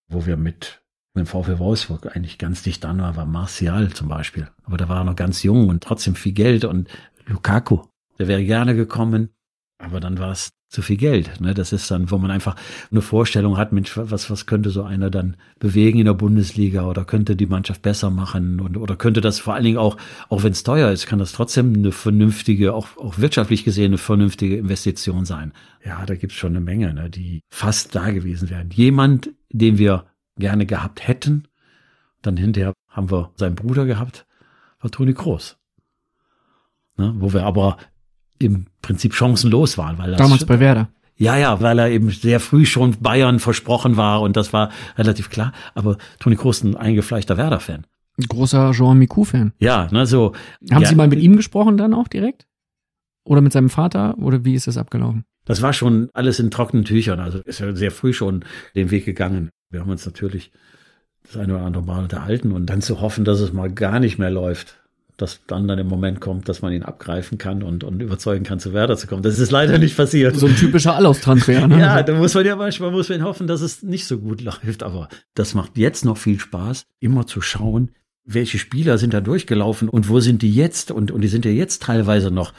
wo 0.07 0.24
wir 0.24 0.36
mit 0.36 0.84
dem 1.16 1.26
VfL 1.26 1.59
Wolfsburg 1.59 2.14
eigentlich 2.14 2.38
ganz 2.38 2.62
dicht 2.62 2.84
dran 2.84 3.01
waren, 3.01 3.16
war 3.16 3.26
Martial 3.26 3.92
zum 3.92 4.07
Beispiel. 4.07 4.49
Aber 4.62 4.76
da 4.76 4.88
war 4.88 4.99
er 4.99 5.05
noch 5.05 5.16
ganz 5.16 5.42
jung 5.42 5.68
und 5.68 5.82
trotzdem 5.82 6.14
viel 6.14 6.32
Geld 6.32 6.64
und 6.64 6.88
Lukaku, 7.26 7.82
der 8.20 8.28
wäre 8.28 8.44
gerne 8.44 8.76
gekommen, 8.76 9.30
aber 9.78 9.99
dann 9.99 10.20
war 10.20 10.30
es 10.30 10.53
zu 10.69 10.83
viel 10.83 10.99
Geld. 10.99 11.41
Ne? 11.41 11.55
Das 11.55 11.73
ist 11.73 11.91
dann, 11.91 12.11
wo 12.11 12.19
man 12.19 12.31
einfach 12.31 12.55
eine 12.91 13.01
Vorstellung 13.01 13.57
hat, 13.57 13.73
Mensch, 13.73 13.97
was, 13.97 14.31
was 14.31 14.47
könnte 14.47 14.69
so 14.71 14.83
einer 14.83 15.11
dann 15.11 15.37
bewegen 15.59 15.99
in 15.99 16.05
der 16.05 16.14
Bundesliga 16.14 16.85
oder 16.85 17.05
könnte 17.05 17.37
die 17.37 17.47
Mannschaft 17.47 17.81
besser 17.81 18.11
machen 18.11 18.61
und 18.61 18.77
oder 18.77 18.97
könnte 18.97 19.23
das 19.23 19.39
vor 19.39 19.55
allen 19.55 19.64
Dingen 19.64 19.79
auch, 19.79 19.97
auch 20.29 20.43
wenn 20.43 20.53
es 20.53 20.62
teuer 20.62 20.91
ist, 20.91 21.07
kann 21.07 21.19
das 21.19 21.33
trotzdem 21.33 21.75
eine 21.75 21.91
vernünftige, 21.91 22.75
auch, 22.75 22.99
auch 22.99 23.19
wirtschaftlich 23.19 23.64
gesehen 23.64 23.87
eine 23.87 23.99
vernünftige 23.99 24.59
Investition 24.59 25.25
sein. 25.25 25.53
Ja, 25.85 26.05
da 26.05 26.14
gibt's 26.14 26.37
schon 26.37 26.53
eine 26.53 26.61
Menge, 26.61 26.93
ne, 26.93 27.09
die 27.09 27.41
fast 27.49 27.95
da 27.95 28.11
gewesen 28.11 28.51
wären. 28.51 28.71
Jemand, 28.71 29.31
den 29.51 29.79
wir 29.79 30.05
gerne 30.37 30.66
gehabt 30.66 31.07
hätten, 31.09 31.49
dann 32.21 32.37
hinterher 32.37 32.75
haben 32.89 33.11
wir 33.11 33.31
seinen 33.37 33.55
Bruder 33.55 33.87
gehabt, 33.87 34.27
war 34.81 34.91
Toni 34.91 35.14
Kroos. 35.14 35.57
Ne, 36.99 37.14
wo 37.16 37.33
wir 37.33 37.45
aber 37.45 37.79
im 38.39 38.66
Prinzip 38.82 39.14
chancenlos 39.14 39.78
waren. 39.78 39.99
Weil 39.99 40.11
das 40.12 40.18
Damals 40.18 40.45
bei 40.45 40.61
Werder. 40.61 40.89
Ja, 41.16 41.36
ja, 41.36 41.61
weil 41.61 41.78
er 41.80 41.91
eben 41.91 42.11
sehr 42.11 42.39
früh 42.39 42.64
schon 42.64 42.97
Bayern 43.01 43.41
versprochen 43.41 43.97
war 43.97 44.22
und 44.22 44.36
das 44.36 44.53
war 44.53 44.70
relativ 44.97 45.30
klar. 45.30 45.53
Aber 45.74 45.99
Toni 46.20 46.36
Kroos 46.36 46.62
ein 46.62 46.76
eingefleischter 46.76 47.36
Werder-Fan. 47.36 47.84
Ein 48.18 48.26
großer 48.28 48.72
Jean 48.72 48.99
Miku-Fan. 48.99 49.53
Ja, 49.59 49.89
ne, 49.91 50.07
so. 50.07 50.32
Haben 50.70 50.82
ja, 50.82 50.89
Sie 50.89 50.95
mal 50.95 51.09
mit 51.09 51.20
ihm 51.20 51.36
gesprochen 51.36 51.76
dann 51.76 51.95
auch 51.95 52.09
direkt? 52.09 52.47
Oder 53.24 53.41
mit 53.41 53.53
seinem 53.53 53.68
Vater? 53.68 54.16
Oder 54.18 54.45
wie 54.45 54.55
ist 54.55 54.68
das 54.68 54.76
abgelaufen? 54.76 55.24
Das 55.45 55.61
war 55.61 55.72
schon 55.72 56.09
alles 56.14 56.39
in 56.39 56.51
trockenen 56.51 56.84
Tüchern. 56.84 57.20
Also 57.20 57.39
ist 57.41 57.61
ja 57.61 57.74
sehr 57.74 57.91
früh 57.91 58.12
schon 58.12 58.45
den 58.74 58.91
Weg 58.91 59.05
gegangen. 59.05 59.51
Wir 59.70 59.80
haben 59.80 59.91
uns 59.91 60.07
natürlich 60.07 60.53
das 61.24 61.36
eine 61.36 61.57
oder 61.57 61.64
andere 61.64 61.82
Mal 61.84 62.03
unterhalten 62.03 62.53
und 62.53 62.66
dann 62.66 62.80
zu 62.80 63.01
hoffen, 63.01 63.24
dass 63.24 63.41
es 63.41 63.53
mal 63.53 63.70
gar 63.70 63.99
nicht 64.01 64.18
mehr 64.18 64.30
läuft 64.30 64.80
dass 65.19 65.41
dann 65.49 65.69
dann 65.69 65.79
im 65.79 65.89
Moment 65.89 66.21
kommt, 66.21 66.49
dass 66.49 66.62
man 66.62 66.73
ihn 66.73 66.85
abgreifen 66.85 67.39
kann 67.39 67.62
und, 67.62 67.85
und 67.85 68.01
überzeugen 68.01 68.45
kann, 68.45 68.61
zu 68.61 68.73
Werder 68.73 68.97
zu 68.97 69.09
kommen. 69.09 69.23
Das 69.23 69.39
ist 69.39 69.51
leider 69.51 69.77
nicht 69.77 69.97
passiert. 69.97 70.37
So 70.37 70.47
ein 70.47 70.57
typischer 70.57 70.95
Allaus-Transfer, 70.95 71.66
ne? 71.66 71.79
ja, 71.81 72.03
da 72.03 72.14
muss 72.14 72.35
man 72.35 72.47
ja 72.47 72.55
manchmal 72.55 72.93
muss 72.93 73.09
man 73.09 73.25
hoffen, 73.25 73.49
dass 73.49 73.61
es 73.61 73.83
nicht 73.83 74.07
so 74.07 74.19
gut 74.19 74.41
läuft. 74.41 74.85
Aber 74.85 75.09
das 75.35 75.55
macht 75.55 75.77
jetzt 75.77 76.05
noch 76.05 76.16
viel 76.16 76.39
Spaß, 76.39 76.87
immer 77.01 77.27
zu 77.27 77.41
schauen, 77.41 77.91
welche 78.25 78.59
Spieler 78.59 78.97
sind 78.97 79.12
da 79.12 79.21
durchgelaufen 79.21 79.89
und 79.89 80.09
wo 80.09 80.21
sind 80.21 80.43
die 80.43 80.55
jetzt? 80.55 80.93
Und, 80.93 81.11
und 81.11 81.21
die 81.21 81.29
sind 81.29 81.45
ja 81.45 81.51
jetzt 81.51 81.83
teilweise 81.83 82.31
noch. 82.31 82.53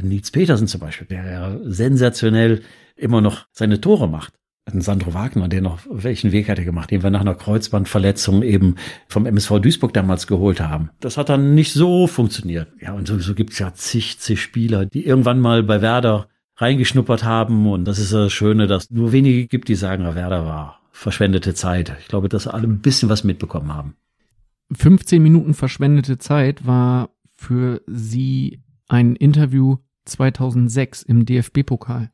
Nils 0.00 0.30
Petersen 0.30 0.68
zum 0.68 0.80
Beispiel, 0.80 1.06
der 1.06 1.30
ja 1.30 1.58
sensationell 1.64 2.62
immer 2.96 3.20
noch 3.20 3.46
seine 3.52 3.80
Tore 3.80 4.08
macht 4.08 4.34
ein 4.72 4.80
Sandro 4.80 5.12
Wagner, 5.12 5.48
der 5.48 5.60
noch, 5.60 5.80
welchen 5.90 6.32
Weg 6.32 6.48
hat 6.48 6.58
er 6.58 6.64
gemacht, 6.64 6.90
den 6.90 7.02
wir 7.02 7.10
nach 7.10 7.20
einer 7.20 7.34
Kreuzbandverletzung 7.34 8.42
eben 8.42 8.76
vom 9.08 9.26
MSV 9.26 9.60
Duisburg 9.60 9.92
damals 9.92 10.26
geholt 10.26 10.60
haben. 10.60 10.90
Das 11.00 11.16
hat 11.16 11.28
dann 11.28 11.54
nicht 11.54 11.72
so 11.72 12.06
funktioniert. 12.06 12.68
Ja, 12.80 12.94
und 12.94 13.06
sowieso 13.06 13.34
gibt's 13.34 13.58
ja 13.58 13.74
zig, 13.74 14.18
zig 14.18 14.40
Spieler, 14.40 14.86
die 14.86 15.04
irgendwann 15.04 15.40
mal 15.40 15.62
bei 15.62 15.82
Werder 15.82 16.28
reingeschnuppert 16.56 17.24
haben. 17.24 17.70
Und 17.70 17.84
das 17.84 17.98
ist 17.98 18.12
das 18.12 18.32
Schöne, 18.32 18.66
dass 18.66 18.90
nur 18.90 19.12
wenige 19.12 19.46
gibt, 19.46 19.68
die 19.68 19.74
sagen, 19.74 20.04
Werder 20.14 20.46
war 20.46 20.80
verschwendete 20.92 21.54
Zeit. 21.54 21.94
Ich 22.00 22.08
glaube, 22.08 22.28
dass 22.28 22.46
alle 22.46 22.66
ein 22.66 22.80
bisschen 22.80 23.08
was 23.08 23.24
mitbekommen 23.24 23.74
haben. 23.74 23.96
15 24.72 25.22
Minuten 25.22 25.52
verschwendete 25.52 26.16
Zeit 26.18 26.66
war 26.66 27.10
für 27.36 27.82
Sie 27.86 28.62
ein 28.88 29.14
Interview 29.16 29.76
2006 30.06 31.02
im 31.02 31.26
DFB-Pokal. 31.26 32.10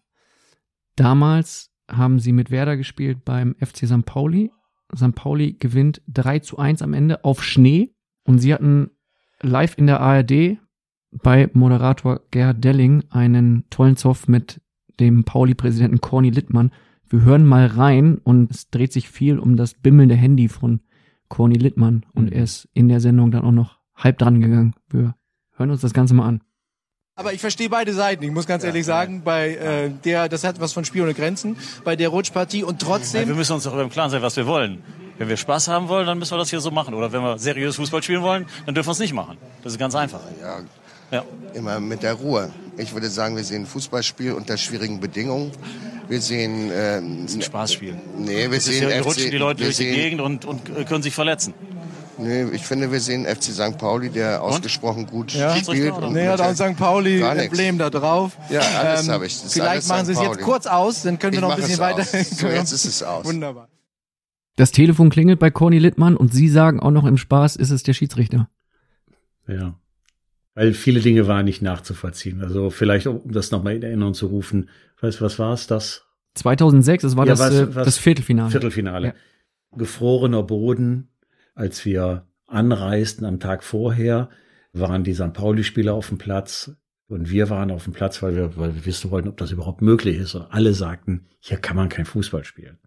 Damals 0.97 1.70
haben 1.91 2.19
sie 2.19 2.33
mit 2.33 2.51
Werder 2.51 2.77
gespielt 2.77 3.25
beim 3.25 3.55
FC 3.61 3.87
St. 3.87 4.05
Pauli. 4.05 4.51
St. 4.97 5.15
Pauli 5.15 5.55
gewinnt 5.55 6.03
3 6.09 6.41
zu 6.41 6.59
1 6.59 6.83
am 6.83 6.95
Ende 6.95 7.25
auf 7.25 7.45
Schnee 7.45 7.95
und 8.25 8.39
sie 8.39 8.53
hatten 8.53 8.91
live 9.43 9.79
in 9.79 9.87
der 9.87 10.01
ARD 10.01 10.59
bei 11.11 11.51
Moderator 11.53 12.21
Gerhard 12.31 12.63
Delling 12.63 13.05
einen 13.11 13.65
tollen 13.71 13.97
Zoff 13.97 14.29
mit 14.29 14.61
dem 14.99 15.25
Pauli-Präsidenten 15.25 16.01
Corny 16.01 16.31
Littmann. 16.31 16.73
Wir 17.09 17.23
hören 17.23 17.47
mal 17.47 17.67
rein 17.67 18.19
und 18.19 18.51
es 18.51 18.71
dreht 18.71 18.93
sich 18.93 19.09
viel 19.09 19.39
um 19.39 19.57
das 19.57 19.75
bimmelnde 19.75 20.15
Handy 20.15 20.49
von 20.49 20.81
Corny 21.29 21.57
Littmann 21.57 22.05
und 22.13 22.33
er 22.33 22.45
ist 22.45 22.69
in 22.75 22.89
der 22.89 23.01
Sendung 23.01 23.31
dann 23.31 23.45
auch 23.45 23.53
noch 23.53 23.79
halb 23.95 24.19
dran 24.19 24.41
gegangen. 24.41 24.75
Wir 24.89 25.15
hören 25.57 25.71
uns 25.71 25.81
das 25.81 25.95
Ganze 25.95 26.15
mal 26.15 26.27
an. 26.27 26.43
Aber 27.17 27.33
ich 27.35 27.41
verstehe 27.41 27.69
beide 27.69 27.93
Seiten. 27.93 28.23
Ich 28.25 28.31
muss 28.31 28.47
ganz 28.47 28.65
ehrlich 28.65 28.87
sagen, 28.87 29.23
bei 29.23 29.51
äh, 29.55 29.91
der, 30.05 30.29
das 30.29 30.45
hat 30.45 30.61
was 30.61 30.73
von 30.73 30.85
Spiel 30.85 31.03
ohne 31.03 31.13
Grenzen, 31.15 31.57
bei 31.85 31.97
der 31.97 32.09
Rutschpartie 32.09 32.63
und 32.65 32.81
trotzdem. 32.81 33.23
Ja, 33.23 33.29
wir 33.29 33.35
müssen 33.35 33.53
uns 33.53 33.65
doch 33.65 33.77
im 33.79 33.91
Klaren 33.91 34.11
sein, 34.11 34.23
was 34.23 34.37
wir 34.37 34.47
wollen. 34.47 34.83
Wenn 35.19 35.29
wir 35.29 35.37
Spaß 35.37 35.69
haben 35.69 35.89
wollen, 35.89 36.07
dann 36.07 36.19
müssen 36.19 36.33
wir 36.33 36.39
das 36.39 36.49
hier 36.49 36.61
so 36.61 36.71
machen. 36.71 36.95
Oder 36.95 37.13
wenn 37.13 37.21
wir 37.21 37.39
seriös 37.39 37.77
Fußball 37.77 38.03
spielen 38.03 38.23
wollen, 38.23 38.47
dann 38.65 38.75
dürfen 38.75 38.89
wir 38.89 38.93
es 38.93 38.99
nicht 39.01 39.13
machen. 39.13 39.37
Das 39.63 39.73
ist 39.75 39.79
ganz 39.79 39.95
einfach. 39.95 40.21
Ja, 40.41 40.61
Ja. 41.11 41.25
immer 41.53 41.79
mit 41.79 42.03
der 42.03 42.15
Ruhe. 42.15 42.51
Ich 42.79 42.95
würde 42.95 43.11
sagen, 43.11 43.37
wir 43.37 43.45
sehen 43.45 43.67
Fußballspiel 43.67 44.33
unter 44.33 44.57
schwierigen 44.57 44.99
Bedingungen. 45.01 45.51
Wir 46.09 46.23
sehen 46.23 46.71
äh, 46.71 47.03
Das 47.03 47.33
ist 47.33 47.37
ein 47.37 47.43
Spaßspiel. 47.43 47.97
Nee, 48.17 48.45
wir 48.45 48.49
Das 48.49 48.59
ist 48.59 48.65
sehen 48.67 48.83
ja, 48.85 48.95
hier 48.95 49.03
FC 49.03 49.07
rutschen 49.09 49.31
die 49.31 49.37
Leute 49.37 49.65
durch 49.65 49.77
die 49.77 49.83
sehen- 49.85 49.95
Gegend 49.95 50.21
und, 50.23 50.45
und 50.47 50.71
äh, 50.75 50.85
können 50.85 51.03
sich 51.03 51.15
verletzen. 51.15 51.53
Nee, 52.21 52.45
ich 52.53 52.63
finde, 52.67 52.93
wir 52.93 53.01
sehen 53.01 53.25
FC 53.27 53.45
St. 53.45 53.79
Pauli, 53.79 54.11
der 54.11 54.43
ausgesprochen 54.43 55.07
gut 55.07 55.33
Ja. 55.33 55.55
spielt. 55.57 55.93
und 55.95 56.13
Nee, 56.13 56.29
hat 56.29 56.41
auch 56.41 56.47
ein 56.47 56.57
St. 56.57 56.77
Pauli. 56.77 57.21
Emblem 57.23 57.79
da 57.79 57.91
drauf. 57.91 58.37
Ähm, 58.49 58.57
Ja, 58.57 58.61
alles 58.61 59.09
habe 59.09 59.27
ich. 59.27 59.41
Das 59.43 59.53
vielleicht 59.53 59.89
machen. 59.89 60.07
Sie 60.07 60.13
es 60.13 60.21
jetzt 60.21 60.41
kurz 60.41 60.67
aus, 60.67 61.03
dann 61.03 61.19
können 61.19 61.33
wir 61.33 61.39
Ich 61.39 61.43
noch 61.43 61.51
ein 61.51 61.57
bisschen 61.57 61.73
es 61.75 61.79
weiter. 61.79 62.05
So, 62.05 62.47
jetzt 62.49 62.73
ist 62.73 62.85
es 62.85 63.03
aus. 63.03 63.25
Wunderbar. 63.25 63.69
Das 64.57 64.73
Telefon 64.73 65.09
klingelt 65.11 65.39
bei 65.39 65.51
Corny 65.51 65.79
Littmann 65.79 66.17
und 66.17 66.33
Sie 66.35 66.49
sagen 66.49 66.81
auch 66.81 66.91
noch 66.91 67.07
im 67.07 67.17
Spaß, 67.17 67.57
ist 67.57 67.71
es 67.71 67.83
der 67.83 67.95
Schiedsrichter. 67.95 68.49
Ja. 69.49 69.75
Weil 70.55 70.75
viele 70.75 71.01
Dinge 71.01 71.27
waren 71.27 71.45
nicht 71.45 71.63
nachzuvollziehen. 71.63 72.43
Also 72.43 72.71
vielleicht, 72.71 73.07
um 73.07 73.21
das 73.33 73.51
nochmal 73.53 73.77
in 73.77 73.83
Erinnerung 73.83 74.15
zu 74.15 74.27
rufen. 74.27 74.69
Weißt 75.01 75.21
du, 75.21 75.25
was 75.25 75.39
war 75.39 75.55
es? 75.55 75.67
Das 75.67 76.03
2006, 76.35 77.03
das 77.03 77.17
war 77.17 77.25
Ja, 77.27 77.33
das, 77.33 77.41
was- 77.41 77.55
äh, 77.55 77.75
was- 77.75 77.85
das 77.87 77.99
Viertelfinale. 77.99 78.51
Viertelfinale. 78.51 79.07
Ja. 79.09 79.15
Gefrorener 79.77 80.43
Boden, 80.43 81.09
als 81.55 81.85
wir 81.85 82.27
anreisten 82.47 83.25
am 83.25 83.41
Tag 83.41 83.63
vorher, 83.63 84.29
waren 84.73 85.05
die 85.05 85.15
St. 85.15 85.33
Pauli-Spieler 85.33 85.95
auf 85.95 86.09
dem 86.09 86.19
Platz 86.19 86.73
und 87.09 87.29
wir 87.29 87.51
waren 87.51 87.71
auf 87.73 87.85
dem 87.85 87.93
Platz, 87.93 88.23
weil 88.23 88.37
wir, 88.37 88.57
weil 88.57 88.75
wir 88.75 88.87
wissen 88.87 89.11
wollten, 89.11 89.29
ob 89.29 89.37
das 89.37 89.51
überhaupt 89.51 89.83
möglich 89.83 90.17
ist. 90.17 90.37
Und 90.37 90.47
alle 90.51 90.75
sagten, 90.75 91.27
hier 91.41 91.57
kann 91.57 91.77
man 91.77 91.89
kein 91.89 92.05
Fußball 92.05 92.45
spielen. 92.45 92.79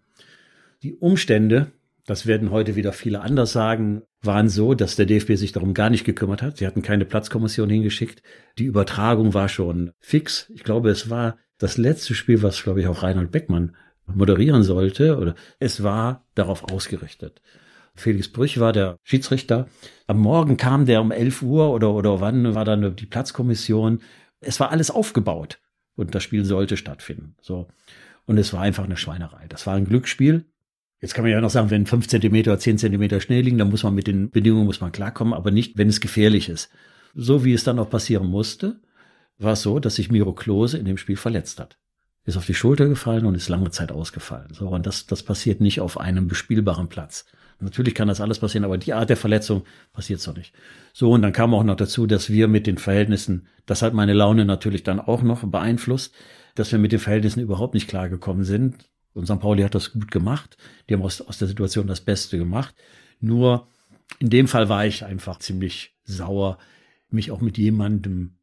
Die 0.82 0.96
Umstände, 0.96 1.72
das 2.06 2.26
werden 2.26 2.52
heute 2.52 2.76
wieder 2.76 2.94
viele 2.94 3.22
anders 3.22 3.52
sagen, 3.52 4.04
waren 4.22 4.48
so, 4.48 4.74
dass 4.74 4.96
der 4.96 5.06
DFB 5.06 5.34
sich 5.36 5.52
darum 5.52 5.74
gar 5.74 5.90
nicht 5.90 6.06
gekümmert 6.06 6.42
hat. 6.42 6.58
Sie 6.58 6.68
hatten 6.68 6.82
keine 6.82 7.04
Platzkommission 7.04 7.70
hingeschickt. 7.70 8.24
Die 8.58 8.66
Übertragung 8.66 9.34
war 9.34 9.50
schon 9.50 9.92
fix. 10.00 10.50
Ich 10.54 10.64
glaube, 10.64 10.90
es 10.90 11.10
war 11.10 11.38
das 11.58 11.78
letzte 11.78 12.16
Spiel, 12.16 12.42
was, 12.42 12.64
glaube 12.64 12.80
ich, 12.80 12.88
auch 12.88 13.04
Reinhold 13.04 13.32
Beckmann 13.32 13.76
moderieren 14.06 14.64
sollte. 14.64 15.18
Oder 15.18 15.36
es 15.60 15.84
war 15.84 16.26
darauf 16.36 16.72
ausgerichtet. 16.72 17.42
Felix 17.96 18.28
Brüch 18.32 18.60
war 18.60 18.74
der 18.74 18.98
Schiedsrichter. 19.04 19.68
Am 20.08 20.20
Morgen 20.20 20.58
kam 20.58 20.86
der 20.86 21.02
um 21.02 21.12
11 21.12 21.42
Uhr 21.42 21.72
oder, 21.72 21.94
oder 21.94 22.22
wann 22.22 22.56
war 22.56 22.66
dann 22.66 22.96
die 22.96 23.06
Platzkommission. 23.06 24.02
Es 24.40 24.60
war 24.60 24.72
alles 24.72 24.92
aufgebaut 24.92 25.60
und 25.96 26.16
das 26.16 26.24
Spiel 26.24 26.46
sollte 26.46 26.78
stattfinden. 26.78 27.36
So. 27.42 27.68
Und 28.26 28.38
es 28.38 28.54
war 28.54 28.62
einfach 28.62 28.84
eine 28.84 28.98
Schweinerei. 28.98 29.46
Das 29.48 29.68
war 29.68 29.76
ein 29.76 29.86
Glücksspiel. 29.86 30.46
Jetzt 31.02 31.14
kann 31.14 31.24
man 31.24 31.32
ja 31.32 31.42
noch 31.42 31.50
sagen, 31.50 31.70
wenn 31.70 31.86
fünf 31.86 32.08
Zentimeter 32.08 32.52
oder 32.52 32.60
zehn 32.60 32.78
Zentimeter 32.78 33.20
Schnee 33.20 33.42
liegen, 33.42 33.58
dann 33.58 33.70
muss 33.70 33.84
man 33.84 33.94
mit 33.94 34.08
den 34.08 34.30
Bedingungen 34.30 34.66
muss 34.66 34.80
man 34.80 34.94
klarkommen, 34.94 35.34
aber 35.34 35.52
nicht, 35.52 35.78
wenn 35.78 35.90
es 35.90 36.00
gefährlich 36.00 36.48
ist. 36.48 36.70
So 37.14 37.44
wie 37.44 37.54
es 37.54 37.66
dann 37.66 37.78
auch 37.78 37.90
passieren 37.90 38.28
musste, 38.28 38.80
war 39.38 39.54
es 39.54 39.62
so, 39.62 39.80
dass 39.80 39.96
sich 39.96 40.10
Miro 40.10 40.34
Klose 40.34 40.78
in 40.78 40.86
dem 40.86 40.98
Spiel 40.98 41.18
verletzt 41.18 41.60
hat. 41.60 41.78
Ist 42.26 42.38
auf 42.38 42.46
die 42.46 42.54
Schulter 42.54 42.88
gefallen 42.88 43.26
und 43.26 43.36
ist 43.36 43.50
lange 43.50 43.70
Zeit 43.70 43.92
ausgefallen. 43.92 44.54
So, 44.54 44.70
und 44.70 44.86
das, 44.86 45.06
das 45.06 45.24
passiert 45.24 45.60
nicht 45.60 45.82
auf 45.82 46.00
einem 46.00 46.28
bespielbaren 46.30 46.88
Platz. 46.88 47.26
Natürlich 47.64 47.96
kann 47.96 48.08
das 48.08 48.22
alles 48.22 48.40
passieren, 48.40 48.66
aber 48.66 48.78
die 48.78 48.94
Art 48.94 49.10
der 49.10 49.18
Verletzung 49.18 49.64
passiert 49.94 50.20
so 50.20 50.32
nicht. 50.32 50.54
So, 50.94 51.12
und 51.12 51.22
dann 51.22 51.34
kam 51.34 51.54
auch 51.54 51.64
noch 51.64 51.76
dazu, 51.76 52.06
dass 52.06 52.30
wir 52.30 52.48
mit 52.48 52.68
den 52.68 52.78
Verhältnissen, 52.78 53.48
das 53.66 53.82
hat 53.82 53.94
meine 53.94 54.14
Laune 54.14 54.46
natürlich 54.46 54.84
dann 54.84 55.00
auch 55.00 55.22
noch 55.24 55.44
beeinflusst, 55.44 56.14
dass 56.56 56.72
wir 56.72 56.80
mit 56.80 56.92
den 56.92 57.00
Verhältnissen 57.00 57.40
überhaupt 57.40 57.74
nicht 57.74 57.88
klargekommen 57.88 58.44
sind. 58.44 58.90
Und 59.14 59.26
St. 59.26 59.40
Pauli 59.40 59.64
hat 59.64 59.76
das 59.76 59.94
gut 59.94 60.12
gemacht. 60.12 60.58
Die 60.90 60.94
haben 60.94 61.04
aus, 61.04 61.22
aus 61.22 61.38
der 61.38 61.48
Situation 61.48 61.88
das 61.88 62.02
Beste 62.02 62.38
gemacht. 62.38 62.76
Nur 63.20 63.68
in 64.20 64.30
dem 64.30 64.48
Fall 64.48 64.70
war 64.70 64.86
ich 64.86 65.06
einfach 65.06 65.40
ziemlich 65.40 65.96
sauer, 66.04 66.58
mich 67.10 67.32
auch 67.32 67.42
mit 67.42 67.58
jemandem, 67.58 68.38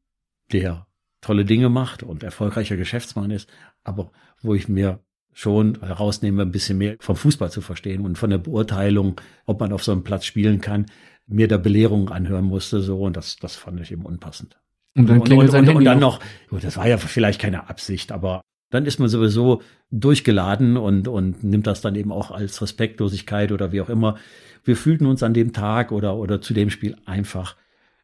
der 0.53 0.87
tolle 1.21 1.45
Dinge 1.45 1.69
macht 1.69 2.03
und 2.03 2.23
erfolgreicher 2.23 2.77
Geschäftsmann 2.77 3.31
ist, 3.31 3.49
aber 3.85 4.11
wo 4.43 4.55
ich 4.55 4.69
mir 4.69 5.01
schon 5.33 5.79
herausnehme, 5.81 6.43
ein 6.43 6.53
bisschen 6.53 6.79
mehr 6.79 6.97
vom 7.01 7.17
Fußball 7.17 7.51
zu 7.51 7.61
verstehen 7.61 8.05
und 8.05 8.19
von 8.19 8.31
der 8.31 8.39
Beurteilung, 8.39 9.21
ob 9.47 9.61
man 9.61 9.73
auf 9.73 9.85
so 9.85 9.93
einem 9.93 10.05
Platz 10.05 10.25
spielen 10.25 10.61
kann, 10.61 10.87
mir 11.27 11.49
da 11.49 11.57
Belehrungen 11.57 12.09
anhören 12.09 12.45
musste, 12.45 12.81
so, 12.81 13.01
und 13.03 13.17
das, 13.17 13.37
das 13.37 13.57
fand 13.57 13.81
ich 13.81 13.93
eben 13.93 14.05
unpassend. 14.05 14.59
Und 14.97 15.09
dann 15.09 15.23
klingelt 15.23 15.53
sein 15.53 15.61
und, 15.61 15.67
Handy 15.69 15.79
und 15.79 15.85
dann 15.85 16.01
noch. 16.01 16.19
noch, 16.19 16.49
gut, 16.49 16.65
das 16.65 16.77
war 16.77 16.89
ja 16.89 16.99
vielleicht 16.99 17.41
keine 17.41 17.69
Absicht, 17.69 18.11
aber 18.11 18.43
dann 18.71 18.87
ist 18.87 18.99
man 18.99 19.09
sowieso 19.09 19.63
durchgeladen 19.91 20.77
und, 20.77 21.09
und 21.09 21.43
nimmt 21.45 21.67
das 21.67 21.81
dann 21.81 21.95
eben 21.95 22.13
auch 22.13 22.31
als 22.31 22.61
Respektlosigkeit 22.63 23.53
oder 23.53 23.73
wie 23.73 23.81
auch 23.81 23.89
immer. 23.89 24.17
Wir 24.65 24.77
fühlten 24.77 25.07
uns 25.07 25.23
an 25.23 25.35
dem 25.35 25.53
Tag 25.53 25.93
oder, 25.93 26.17
oder 26.17 26.41
zu 26.41 26.55
dem 26.55 26.71
Spiel 26.71 26.97
einfach 27.05 27.57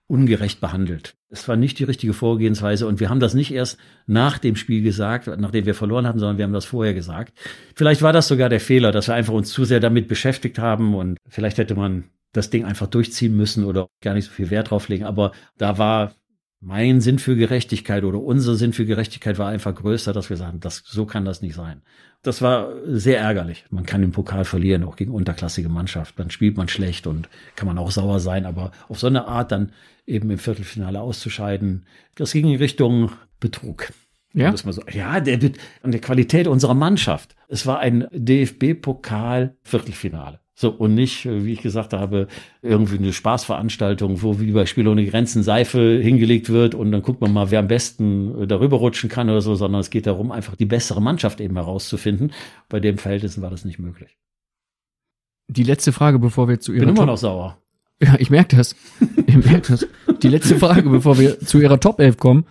ungerecht 0.09 0.61
behandelt. 0.61 1.17
Es 1.29 1.49
war 1.49 1.57
nicht 1.57 1.79
die 1.79 1.85
richtige 1.85 2.13
Vorgehensweise 2.13 2.87
und 2.87 3.01
wir 3.01 3.11
haben 3.11 3.21
das 3.21 3.35
nicht 3.35 3.53
erst 3.53 3.79
nach 4.07 4.39
dem 4.39 4.57
Spiel 4.57 4.83
gesagt, 4.83 5.27
nachdem 5.39 5.67
wir 5.67 5.75
verloren 5.75 6.07
hatten, 6.07 6.19
sondern 6.19 6.39
wir 6.39 6.45
haben 6.45 6.53
das 6.53 6.65
vorher 6.65 6.95
gesagt. 6.95 7.37
Vielleicht 7.75 8.03
war 8.03 8.13
das 8.13 8.29
sogar 8.29 8.49
der 8.49 8.61
Fehler, 8.61 8.93
dass 8.93 9.09
wir 9.09 9.15
einfach 9.15 9.35
uns 9.35 9.51
zu 9.51 9.65
sehr 9.65 9.81
damit 9.81 10.07
beschäftigt 10.07 10.59
haben 10.59 10.95
und 10.95 11.19
vielleicht 11.29 11.59
hätte 11.59 11.75
man 11.75 12.05
das 12.33 12.51
Ding 12.51 12.65
einfach 12.65 12.87
durchziehen 12.87 13.37
müssen 13.37 13.65
oder 13.65 13.89
gar 14.03 14.15
nicht 14.15 14.27
so 14.27 14.33
viel 14.33 14.51
Wert 14.51 14.71
drauf 14.71 14.89
legen. 14.89 15.05
Aber 15.05 15.33
da 15.59 15.79
war 15.79 16.15
mein 16.61 17.01
Sinn 17.01 17.19
für 17.19 17.37
Gerechtigkeit 17.37 18.05
oder 18.05 18.21
unser 18.21 18.57
Sinn 18.57 18.73
für 18.73 18.87
Gerechtigkeit 18.87 19.39
war 19.39 19.49
einfach 19.49 19.75
größer, 19.75 20.13
dass 20.13 20.31
wir 20.31 20.37
sagen, 20.37 20.61
das, 20.61 20.83
so 20.85 21.07
kann 21.07 21.25
das 21.25 21.43
nicht 21.43 21.55
sein. 21.55 21.83
Das 22.23 22.43
war 22.43 22.73
sehr 22.87 23.21
ärgerlich. 23.21 23.65
Man 23.71 23.87
kann 23.87 24.01
den 24.01 24.13
Pokal 24.13 24.45
verlieren, 24.45 24.85
auch 24.85 24.97
gegen 24.97 25.13
unterklassige 25.13 25.69
Mannschaft. 25.69 26.19
Dann 26.19 26.31
spielt 26.31 26.57
man 26.57 26.69
schlecht 26.69 27.07
und 27.07 27.29
kann 27.55 27.69
man 27.69 27.79
auch 27.79 27.91
sauer 27.91 28.21
sein, 28.21 28.47
aber 28.47 28.73
auf 28.89 28.99
so 28.99 29.07
eine 29.07 29.29
Art 29.29 29.53
dann 29.53 29.73
eben 30.07 30.31
im 30.31 30.39
Viertelfinale 30.39 31.01
auszuscheiden, 31.01 31.85
das 32.15 32.33
ging 32.33 32.49
in 32.49 32.57
Richtung 32.57 33.13
Betrug. 33.39 33.93
Ja? 34.33 34.55
Man 34.65 34.73
so, 34.73 34.83
ja, 34.93 35.21
der, 35.21 35.39
an 35.83 35.93
der 35.93 36.01
Qualität 36.01 36.47
unserer 36.47 36.73
Mannschaft. 36.75 37.37
Es 37.49 37.67
war 37.67 37.81
ein 37.81 38.09
DFB-Pokal-Viertelfinale. 38.13 40.41
So, 40.59 40.71
und 40.71 40.95
nicht, 40.95 41.27
wie 41.27 41.53
ich 41.53 41.61
gesagt 41.61 41.93
habe, 41.93 42.29
irgendwie 42.63 42.97
eine 42.97 43.13
Spaßveranstaltung, 43.13 44.23
wo 44.23 44.41
wie 44.41 44.53
bei 44.53 44.65
Spiel 44.65 44.89
ohne 44.89 45.05
Grenzen 45.05 45.43
Seife 45.43 46.01
hingelegt 46.03 46.49
wird 46.49 46.75
und 46.75 46.93
dann 46.93 47.03
guckt 47.03 47.21
man 47.21 47.31
mal, 47.31 47.51
wer 47.51 47.59
am 47.59 47.69
besten 47.69 48.49
darüber 48.49 48.79
rutschen 48.79 49.11
kann 49.11 49.29
oder 49.29 49.43
so, 49.43 49.55
sondern 49.55 49.83
es 49.83 49.91
geht 49.91 50.07
darum, 50.07 50.33
einfach 50.33 50.57
die 50.57 50.65
bessere 50.65 51.03
Mannschaft 51.03 51.43
eben 51.43 51.57
herauszufinden. 51.57 52.33
Bei 52.71 52.81
den 52.81 52.97
Verhältnissen 52.97 53.43
war 53.43 53.51
das 53.51 53.67
nicht 53.67 53.79
möglich. 53.79 54.17
Die 55.49 55.63
letzte 55.63 55.93
Frage, 55.93 56.19
bevor 56.19 56.49
wir 56.49 56.59
zu 56.59 56.73
Ich 56.73 56.79
Ihrer 56.79 56.87
bin 56.87 56.97
immer 56.97 57.03
Top- 57.05 57.13
noch 57.13 57.19
sauer. 57.19 57.59
Ja, 58.03 58.17
ich 58.19 58.31
merke 58.31 58.57
das. 58.57 58.75
Ich 59.27 59.37
merke 59.45 59.73
das. 59.73 59.87
Die 60.23 60.29
letzte 60.29 60.57
Frage, 60.59 60.89
bevor 60.89 61.19
wir 61.19 61.39
zu 61.41 61.61
Ihrer 61.61 61.79
Top 61.81 62.01
11 62.01 62.17
kommen, 62.17 62.47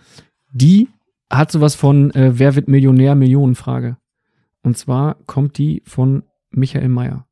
die 0.51 0.89
hat 1.31 1.51
sowas 1.51 1.73
von 1.73 2.11
äh, 2.11 2.37
Wer 2.37 2.53
wird 2.55 2.67
Millionär? 2.67 3.15
Millionenfrage. 3.15 3.97
Und 4.61 4.77
zwar 4.77 5.15
kommt 5.25 5.57
die 5.57 5.81
von 5.85 6.21
Michael 6.51 6.89
Mayer. 6.89 7.24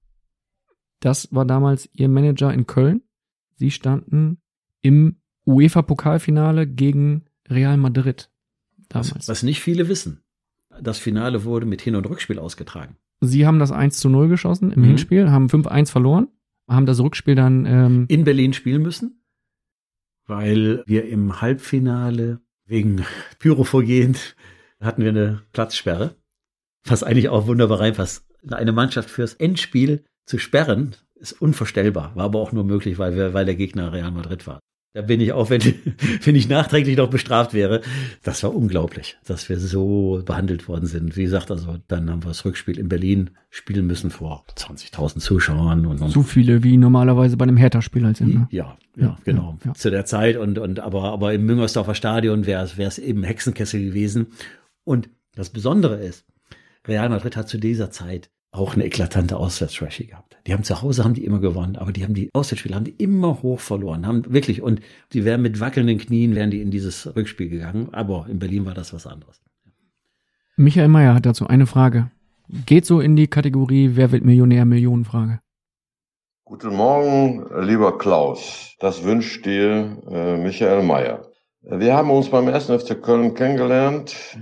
Das 1.03 1.27
war 1.35 1.43
damals 1.43 1.89
Ihr 1.91 2.07
Manager 2.07 2.53
in 2.53 2.65
Köln. 2.65 3.01
Sie 3.55 3.71
standen 3.71 4.37
im 4.81 5.17
UEFA-Pokalfinale 5.45 6.65
gegen 6.65 7.25
Real 7.49 7.75
Madrid. 7.75 8.31
Damals. 8.87 9.13
Was, 9.15 9.27
was 9.27 9.43
nicht 9.43 9.59
viele 9.59 9.89
wissen. 9.89 10.21
Das 10.81 10.99
Finale 10.99 11.43
wurde 11.43 11.65
mit 11.65 11.81
Hin- 11.81 11.95
und 11.97 12.05
Rückspiel 12.09 12.39
ausgetragen. 12.39 12.95
Sie 13.19 13.45
haben 13.45 13.59
das 13.59 13.71
1 13.73 13.97
zu 13.97 14.07
0 14.07 14.29
geschossen 14.29 14.71
im 14.71 14.79
Mhm. 14.81 14.85
Hinspiel, 14.85 15.29
haben 15.29 15.49
5-1 15.49 15.91
verloren, 15.91 16.29
haben 16.69 16.85
das 16.85 17.01
Rückspiel 17.01 17.35
dann 17.35 17.65
ähm, 17.65 18.05
in 18.07 18.23
Berlin 18.23 18.53
spielen 18.53 18.81
müssen, 18.81 19.21
weil 20.25 20.83
wir 20.85 21.05
im 21.09 21.41
Halbfinale 21.41 22.39
wegen 22.65 23.03
Pyrophorien 23.39 24.15
hatten 24.79 25.01
wir 25.01 25.09
eine 25.09 25.41
Platzsperre, 25.51 26.15
was 26.85 27.03
eigentlich 27.03 27.27
auch 27.27 27.45
wunderbar 27.47 27.81
reinpasst. 27.81 28.25
Eine 28.49 28.71
Mannschaft 28.71 29.09
fürs 29.09 29.33
Endspiel 29.33 30.05
zu 30.25 30.37
sperren, 30.37 30.95
ist 31.15 31.41
unvorstellbar, 31.41 32.15
war 32.15 32.25
aber 32.25 32.39
auch 32.39 32.51
nur 32.51 32.63
möglich, 32.63 32.97
weil 32.97 33.15
wir, 33.15 33.33
weil 33.33 33.45
der 33.45 33.55
Gegner 33.55 33.93
Real 33.93 34.11
Madrid 34.11 34.45
war. 34.45 34.59
Da 34.95 35.01
bin 35.01 35.19
ich 35.21 35.33
auch, 35.33 35.49
wenn, 35.49 35.61
wenn 36.23 36.35
ich 36.35 36.47
nachträglich 36.47 36.97
noch 36.97 37.09
bestraft 37.09 37.53
wäre. 37.53 37.81
Das 38.21 38.43
war 38.43 38.53
unglaublich, 38.55 39.17
dass 39.25 39.49
wir 39.49 39.59
so 39.59 40.21
behandelt 40.23 40.67
worden 40.67 40.85
sind. 40.85 41.17
Wie 41.17 41.23
gesagt, 41.23 41.49
also 41.49 41.77
dann 41.87 42.09
haben 42.09 42.23
wir 42.23 42.29
das 42.29 42.45
Rückspiel 42.45 42.77
in 42.77 42.89
Berlin 42.89 43.31
spielen 43.49 43.87
müssen 43.87 44.11
vor 44.11 44.45
20.000 44.55 45.19
Zuschauern 45.19 45.85
und, 45.85 46.01
und 46.01 46.09
so 46.09 46.21
viele 46.21 46.63
wie 46.63 46.77
normalerweise 46.77 47.37
bei 47.37 47.43
einem 47.43 47.57
Hertha-Spiel 47.57 48.05
halt 48.05 48.17
sind. 48.17 48.35
Ne? 48.35 48.47
ja, 48.51 48.77
ja, 48.95 49.17
genau. 49.23 49.57
ja. 49.65 49.73
Zu 49.73 49.89
der 49.89 50.05
Zeit 50.05 50.37
und, 50.37 50.59
und 50.59 50.79
aber, 50.79 51.05
aber 51.11 51.33
im 51.33 51.45
Müngersdorfer 51.45 51.95
Stadion 51.95 52.45
wäre 52.45 52.63
es, 52.63 52.77
wäre 52.77 52.89
es 52.89 52.99
eben 52.99 53.23
Hexenkessel 53.23 53.83
gewesen. 53.83 54.27
Und 54.83 55.09
das 55.35 55.49
Besondere 55.49 55.95
ist, 55.95 56.25
Real 56.87 57.09
Madrid 57.09 57.35
hat 57.35 57.49
zu 57.49 57.57
dieser 57.57 57.89
Zeit 57.89 58.29
auch 58.53 58.75
eine 58.75 58.85
eklatante 58.85 59.37
Auswärtsschwäche 59.37 60.05
gehabt. 60.05 60.37
Die 60.45 60.53
haben 60.53 60.63
zu 60.63 60.81
Hause 60.81 61.03
haben 61.03 61.15
die 61.15 61.25
immer 61.25 61.39
gewonnen, 61.39 61.75
aber 61.75 61.91
die 61.91 62.03
haben 62.03 62.13
die 62.13 62.29
Auswärtsspiele 62.33 62.75
haben 62.75 62.85
die 62.85 62.91
immer 62.91 63.41
hoch 63.41 63.59
verloren, 63.59 64.05
haben 64.05 64.31
wirklich 64.31 64.61
und 64.61 64.79
die 65.11 65.25
wären 65.25 65.41
mit 65.41 65.59
wackelnden 65.59 65.97
Knien 65.97 66.35
wären 66.35 66.51
die 66.51 66.61
in 66.61 66.69
dieses 66.69 67.15
Rückspiel 67.15 67.49
gegangen, 67.49 67.89
aber 67.91 68.27
in 68.29 68.39
Berlin 68.39 68.65
war 68.65 68.73
das 68.73 68.93
was 68.93 69.07
anderes. 69.07 69.41
Michael 70.55 70.87
Mayer 70.87 71.15
hat 71.15 71.25
dazu 71.25 71.47
eine 71.47 71.65
Frage. 71.65 72.11
Geht 72.67 72.85
so 72.85 72.99
in 72.99 73.15
die 73.15 73.27
Kategorie 73.27 73.91
Wer 73.93 74.11
wird 74.11 74.23
Millionär 74.23 74.65
Millionenfrage. 74.65 75.39
Guten 76.45 76.75
Morgen, 76.75 77.47
lieber 77.65 77.97
Klaus. 77.97 78.75
Das 78.79 79.03
wünscht 79.03 79.45
dir 79.45 79.97
äh, 80.07 80.37
Michael 80.37 80.83
Mayer. 80.83 81.25
Wir 81.61 81.95
haben 81.95 82.11
uns 82.11 82.29
beim 82.29 82.47
1. 82.47 82.65
FC 82.65 83.01
Köln 83.01 83.33
kennengelernt. 83.33 84.37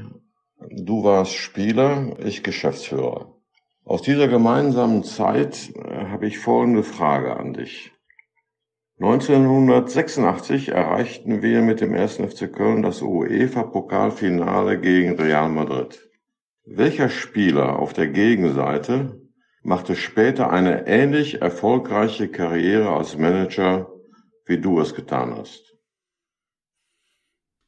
Du 0.70 1.04
warst 1.04 1.34
Spieler, 1.34 2.18
ich 2.20 2.44
Geschäftsführer. 2.44 3.41
Aus 3.84 4.02
dieser 4.04 4.28
gemeinsamen 4.28 5.04
Zeit 5.04 5.72
äh, 5.76 6.06
habe 6.06 6.28
ich 6.28 6.40
folgende 6.40 6.84
Frage 6.84 7.36
an 7.36 7.54
dich. 7.54 7.92
1986 9.00 10.70
erreichten 10.70 11.42
wir 11.42 11.64
mit 11.64 11.82
dem 11.82 11.96
1. 11.96 12.18
FC 12.18 12.54
Köln 12.54 12.84
das 12.84 13.02
UEFA-Pokalfinale 13.02 14.80
gegen 14.80 15.20
Real 15.20 15.50
Madrid. 15.50 16.08
Welcher 16.66 17.10
Spieler 17.10 17.80
auf 17.80 17.94
der 17.94 18.08
Gegenseite 18.10 19.20
machte 19.64 19.96
später 19.96 20.52
eine 20.52 20.86
ähnlich 20.86 21.42
erfolgreiche 21.42 22.28
Karriere 22.28 22.92
als 22.92 23.18
Manager, 23.18 23.92
wie 24.46 24.60
du 24.60 24.80
es 24.80 24.94
getan 24.94 25.36
hast? 25.36 25.76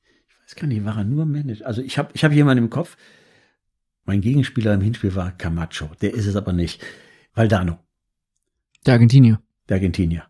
Ich 0.03 0.35
weiß 0.43 0.55
gar 0.55 0.67
nicht, 0.67 0.85
war 0.85 0.97
er 0.97 1.03
nur 1.03 1.25
Manager? 1.25 1.65
Also 1.65 1.81
ich 1.81 1.97
habe 1.97 2.11
ich 2.13 2.23
hab 2.23 2.31
jemanden 2.31 2.65
im 2.65 2.69
Kopf, 2.69 2.95
mein 4.05 4.21
Gegenspieler 4.21 4.73
im 4.73 4.81
Hinspiel 4.81 5.15
war 5.15 5.31
Camacho. 5.31 5.89
Der 6.01 6.13
ist 6.13 6.25
es 6.25 6.35
aber 6.35 6.53
nicht. 6.53 6.83
Valdano. 7.33 7.79
Der 8.85 8.93
Argentinier. 8.93 9.41
Der 9.69 9.75
Argentinier. 9.75 10.23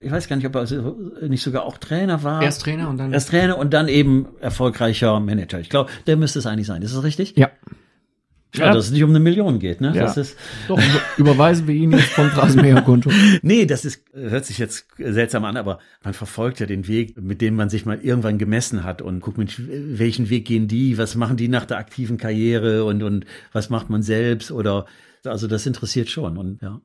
Ich 0.00 0.10
weiß 0.10 0.26
gar 0.26 0.36
nicht, 0.36 0.46
ob 0.46 0.56
er 0.56 1.28
nicht 1.28 1.42
sogar 1.42 1.64
auch 1.64 1.78
Trainer 1.78 2.24
war. 2.24 2.42
Erst 2.42 2.62
Trainer 2.62 2.88
und 2.88 2.98
dann. 2.98 3.12
Erst 3.12 3.28
Trainer 3.28 3.56
und 3.56 3.72
dann 3.72 3.86
eben 3.86 4.26
erfolgreicher 4.40 5.20
Manager. 5.20 5.60
Ich 5.60 5.70
glaube, 5.70 5.90
der 6.06 6.16
müsste 6.16 6.40
es 6.40 6.46
eigentlich 6.46 6.66
sein. 6.66 6.82
Ist 6.82 6.96
das 6.96 7.04
richtig? 7.04 7.36
Ja. 7.36 7.50
Ja, 8.54 8.66
ja, 8.66 8.74
dass 8.74 8.86
es 8.86 8.90
nicht 8.90 9.02
um 9.02 9.10
eine 9.10 9.20
Million 9.20 9.58
geht, 9.58 9.80
ne? 9.80 9.94
Ja. 9.94 10.02
Das 10.02 10.18
ist 10.18 10.36
Doch, 10.68 10.78
überweisen 11.16 11.66
wir 11.66 11.74
ihn 11.74 11.92
jetzt 11.92 12.10
vom 12.10 12.26
Rasenmäherkonto. 12.26 13.10
nee, 13.42 13.64
das 13.64 13.86
ist, 13.86 14.04
hört 14.12 14.44
sich 14.44 14.58
jetzt 14.58 14.88
seltsam 14.98 15.46
an, 15.46 15.56
aber 15.56 15.78
man 16.04 16.12
verfolgt 16.12 16.60
ja 16.60 16.66
den 16.66 16.86
Weg, 16.86 17.18
mit 17.20 17.40
dem 17.40 17.56
man 17.56 17.70
sich 17.70 17.86
mal 17.86 17.98
irgendwann 18.00 18.36
gemessen 18.36 18.84
hat 18.84 19.00
und 19.00 19.20
guckt, 19.20 19.38
mit 19.38 19.58
welchen 19.58 20.28
Weg 20.28 20.44
gehen 20.44 20.68
die, 20.68 20.98
was 20.98 21.14
machen 21.14 21.38
die 21.38 21.48
nach 21.48 21.64
der 21.64 21.78
aktiven 21.78 22.18
Karriere 22.18 22.84
und, 22.84 23.02
und 23.02 23.24
was 23.52 23.70
macht 23.70 23.88
man 23.88 24.02
selbst 24.02 24.50
oder, 24.50 24.84
also 25.24 25.46
das 25.46 25.64
interessiert 25.64 26.10
schon 26.10 26.36
und, 26.36 26.60
ja. 26.60 26.80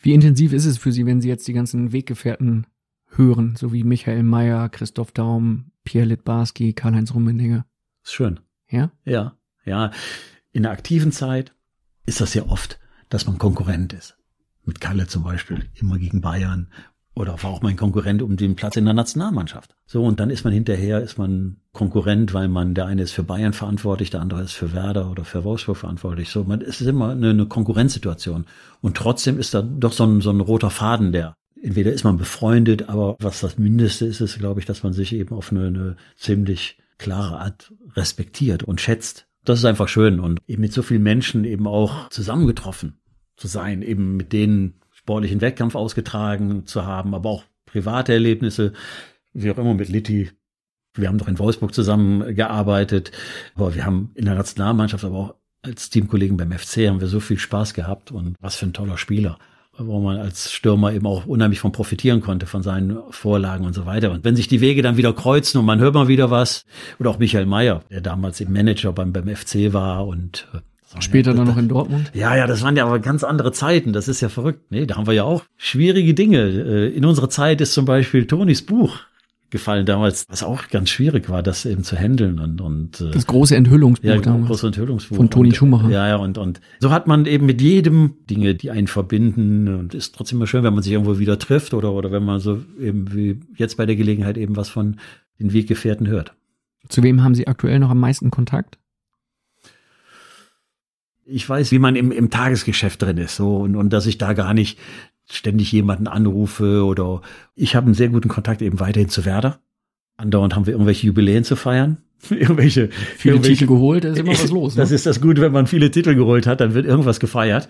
Wie 0.00 0.14
intensiv 0.14 0.54
ist 0.54 0.64
es 0.64 0.78
für 0.78 0.92
Sie, 0.92 1.04
wenn 1.04 1.20
Sie 1.20 1.28
jetzt 1.28 1.46
die 1.46 1.52
ganzen 1.52 1.92
Weggefährten 1.92 2.66
hören, 3.10 3.56
so 3.56 3.72
wie 3.72 3.84
Michael 3.84 4.22
Mayer, 4.22 4.70
Christoph 4.70 5.12
Daum, 5.12 5.72
Pierre 5.84 6.06
Littbarski, 6.06 6.72
Karl-Heinz 6.72 7.14
Rummenigge? 7.14 7.64
Ist 8.02 8.14
schön. 8.14 8.40
Ja? 8.70 8.92
Ja, 9.04 9.36
ja. 9.64 9.90
In 10.52 10.64
der 10.64 10.72
aktiven 10.72 11.12
Zeit 11.12 11.54
ist 12.06 12.20
das 12.20 12.34
ja 12.34 12.44
oft, 12.46 12.78
dass 13.08 13.26
man 13.26 13.38
Konkurrent 13.38 13.92
ist. 13.92 14.16
Mit 14.64 14.80
Kalle 14.80 15.06
zum 15.06 15.22
Beispiel, 15.22 15.68
immer 15.74 15.98
gegen 15.98 16.20
Bayern. 16.20 16.68
Oder 17.14 17.42
war 17.42 17.50
auch 17.50 17.62
mein 17.62 17.76
Konkurrent 17.76 18.22
um 18.22 18.36
den 18.36 18.56
Platz 18.56 18.76
in 18.76 18.84
der 18.84 18.94
Nationalmannschaft. 18.94 19.74
So, 19.86 20.04
und 20.04 20.20
dann 20.20 20.30
ist 20.30 20.44
man 20.44 20.52
hinterher, 20.52 21.00
ist 21.00 21.18
man 21.18 21.58
Konkurrent, 21.72 22.34
weil 22.34 22.48
man, 22.48 22.74
der 22.74 22.86
eine 22.86 23.02
ist 23.02 23.12
für 23.12 23.22
Bayern 23.22 23.52
verantwortlich, 23.52 24.10
der 24.10 24.20
andere 24.20 24.42
ist 24.42 24.52
für 24.52 24.72
Werder 24.72 25.10
oder 25.10 25.24
für 25.24 25.44
Wolfsburg 25.44 25.76
verantwortlich. 25.76 26.30
So, 26.30 26.44
man, 26.44 26.60
es 26.60 26.80
ist 26.80 26.86
immer 26.86 27.10
eine, 27.10 27.30
eine 27.30 27.46
Konkurrenzsituation. 27.46 28.46
Und 28.80 28.96
trotzdem 28.96 29.38
ist 29.38 29.54
da 29.54 29.62
doch 29.62 29.92
so 29.92 30.04
ein, 30.04 30.20
so 30.20 30.30
ein 30.30 30.40
roter 30.40 30.70
Faden, 30.70 31.12
der 31.12 31.34
entweder 31.62 31.92
ist 31.92 32.04
man 32.04 32.16
befreundet, 32.16 32.88
aber 32.88 33.16
was 33.20 33.40
das 33.40 33.58
Mindeste 33.58 34.06
ist, 34.06 34.20
ist, 34.20 34.38
glaube 34.38 34.60
ich, 34.60 34.66
dass 34.66 34.82
man 34.82 34.92
sich 34.92 35.12
eben 35.12 35.34
auf 35.34 35.52
eine, 35.52 35.66
eine 35.66 35.96
ziemlich 36.16 36.78
klare 36.98 37.38
Art 37.38 37.72
respektiert 37.94 38.62
und 38.62 38.80
schätzt. 38.80 39.26
Das 39.44 39.58
ist 39.58 39.64
einfach 39.64 39.88
schön 39.88 40.20
und 40.20 40.40
eben 40.46 40.60
mit 40.60 40.72
so 40.72 40.82
vielen 40.82 41.02
Menschen 41.02 41.44
eben 41.44 41.66
auch 41.66 42.08
zusammengetroffen 42.10 43.00
zu 43.36 43.48
sein, 43.48 43.82
eben 43.82 44.16
mit 44.16 44.32
denen 44.32 44.80
sportlichen 44.92 45.40
Wettkampf 45.40 45.74
ausgetragen 45.74 46.66
zu 46.66 46.84
haben, 46.84 47.14
aber 47.14 47.30
auch 47.30 47.44
private 47.64 48.12
Erlebnisse, 48.12 48.74
wie 49.32 49.50
auch 49.50 49.58
immer 49.58 49.74
mit 49.74 49.88
Litti. 49.88 50.30
Wir 50.94 51.08
haben 51.08 51.18
doch 51.18 51.28
in 51.28 51.38
Wolfsburg 51.38 51.72
zusammengearbeitet, 51.72 53.12
aber 53.54 53.74
wir 53.74 53.86
haben 53.86 54.10
in 54.14 54.26
der 54.26 54.34
Nationalmannschaft, 54.34 55.04
aber 55.04 55.16
auch 55.16 55.34
als 55.62 55.88
Teamkollegen 55.88 56.36
beim 56.36 56.52
FC 56.52 56.88
haben 56.88 57.00
wir 57.00 57.06
so 57.06 57.20
viel 57.20 57.38
Spaß 57.38 57.74
gehabt 57.74 58.12
und 58.12 58.36
was 58.40 58.56
für 58.56 58.66
ein 58.66 58.72
toller 58.72 58.98
Spieler 58.98 59.38
wo 59.78 60.00
man 60.00 60.18
als 60.18 60.52
Stürmer 60.52 60.92
eben 60.92 61.06
auch 61.06 61.26
unheimlich 61.26 61.60
von 61.60 61.72
profitieren 61.72 62.20
konnte, 62.20 62.46
von 62.46 62.62
seinen 62.62 62.98
Vorlagen 63.10 63.64
und 63.64 63.72
so 63.72 63.86
weiter. 63.86 64.10
Und 64.10 64.24
wenn 64.24 64.36
sich 64.36 64.48
die 64.48 64.60
Wege 64.60 64.82
dann 64.82 64.96
wieder 64.96 65.12
kreuzen 65.12 65.58
und 65.58 65.64
man 65.64 65.78
hört 65.78 65.94
mal 65.94 66.08
wieder 66.08 66.30
was, 66.30 66.64
oder 66.98 67.10
auch 67.10 67.18
Michael 67.18 67.46
Mayer, 67.46 67.82
der 67.90 68.00
damals 68.00 68.40
eben 68.40 68.52
Manager 68.52 68.92
beim, 68.92 69.12
beim 69.12 69.34
FC 69.34 69.72
war 69.72 70.06
und 70.06 70.48
äh, 70.54 70.58
Später 70.98 71.34
dann 71.34 71.46
noch 71.46 71.56
in 71.56 71.68
Dortmund? 71.68 72.10
Ja, 72.14 72.34
ja, 72.34 72.48
das 72.48 72.62
waren 72.62 72.76
ja 72.76 72.84
aber 72.84 72.98
ganz 72.98 73.22
andere 73.22 73.52
Zeiten. 73.52 73.92
Das 73.92 74.08
ist 74.08 74.20
ja 74.20 74.28
verrückt. 74.28 74.72
Nee, 74.72 74.86
da 74.86 74.96
haben 74.96 75.06
wir 75.06 75.14
ja 75.14 75.22
auch 75.22 75.44
schwierige 75.56 76.14
Dinge. 76.14 76.40
Äh, 76.40 76.88
in 76.88 77.04
unserer 77.04 77.30
Zeit 77.30 77.60
ist 77.60 77.74
zum 77.74 77.84
Beispiel 77.84 78.26
Tonis 78.26 78.62
Buch 78.62 78.98
gefallen 79.50 79.84
damals, 79.84 80.24
was 80.28 80.42
auch 80.42 80.68
ganz 80.68 80.90
schwierig 80.90 81.28
war, 81.28 81.42
das 81.42 81.64
eben 81.66 81.84
zu 81.84 81.96
handeln 81.96 82.38
und 82.38 82.60
und 82.60 83.00
das 83.00 83.26
große 83.26 83.56
Enthüllungsbuch 83.56 84.08
ja, 84.08 84.18
damals. 84.18 84.46
große 84.46 84.68
Enthüllungsbuch 84.68 85.16
von 85.16 85.30
Toni 85.30 85.52
Schumacher. 85.52 85.88
Ja, 85.90 86.08
ja 86.08 86.16
und 86.16 86.38
und 86.38 86.60
so 86.78 86.90
hat 86.90 87.06
man 87.06 87.26
eben 87.26 87.46
mit 87.46 87.60
jedem 87.60 88.14
Dinge, 88.28 88.54
die 88.54 88.70
einen 88.70 88.86
verbinden 88.86 89.74
und 89.74 89.94
ist 89.94 90.14
trotzdem 90.14 90.38
immer 90.38 90.46
schön, 90.46 90.62
wenn 90.62 90.74
man 90.74 90.82
sich 90.82 90.92
irgendwo 90.92 91.18
wieder 91.18 91.38
trifft 91.38 91.74
oder 91.74 91.92
oder 91.92 92.12
wenn 92.12 92.24
man 92.24 92.40
so 92.40 92.62
eben 92.80 93.12
wie 93.12 93.40
jetzt 93.56 93.76
bei 93.76 93.86
der 93.86 93.96
Gelegenheit 93.96 94.38
eben 94.38 94.56
was 94.56 94.68
von 94.68 94.96
den 95.38 95.52
Weggefährten 95.52 96.06
hört. 96.06 96.34
Zu 96.88 97.02
wem 97.02 97.22
haben 97.22 97.34
Sie 97.34 97.46
aktuell 97.46 97.78
noch 97.78 97.90
am 97.90 98.00
meisten 98.00 98.30
Kontakt? 98.30 98.78
Ich 101.24 101.48
weiß, 101.48 101.70
wie 101.70 101.78
man 101.78 101.94
im, 101.94 102.10
im 102.10 102.30
Tagesgeschäft 102.30 103.02
drin 103.02 103.18
ist, 103.18 103.36
so 103.36 103.58
und, 103.58 103.76
und 103.76 103.92
dass 103.92 104.06
ich 104.06 104.18
da 104.18 104.32
gar 104.32 104.52
nicht 104.52 104.78
ständig 105.30 105.72
jemanden 105.72 106.06
anrufe 106.06 106.84
oder 106.84 107.22
ich 107.54 107.76
habe 107.76 107.86
einen 107.86 107.94
sehr 107.94 108.08
guten 108.08 108.28
Kontakt 108.28 108.62
eben 108.62 108.80
weiterhin 108.80 109.08
zu 109.08 109.24
Werder. 109.24 109.60
Andauernd 110.16 110.54
haben 110.54 110.66
wir 110.66 110.74
irgendwelche 110.74 111.06
Jubiläen 111.06 111.44
zu 111.44 111.56
feiern. 111.56 111.98
irgendwelche 112.30 112.90
viele 113.16 113.36
irgendwelche, 113.36 113.60
Titel 113.60 113.72
geholt, 113.72 114.04
da 114.04 114.10
ist 114.10 114.18
immer 114.18 114.32
was 114.32 114.50
los. 114.50 114.76
Ne? 114.76 114.82
Das 114.82 114.90
ist 114.90 115.06
das 115.06 115.20
Gute, 115.20 115.40
wenn 115.40 115.52
man 115.52 115.66
viele 115.66 115.90
Titel 115.90 116.14
geholt 116.14 116.46
hat, 116.46 116.60
dann 116.60 116.74
wird 116.74 116.84
irgendwas 116.84 117.18
gefeiert. 117.18 117.68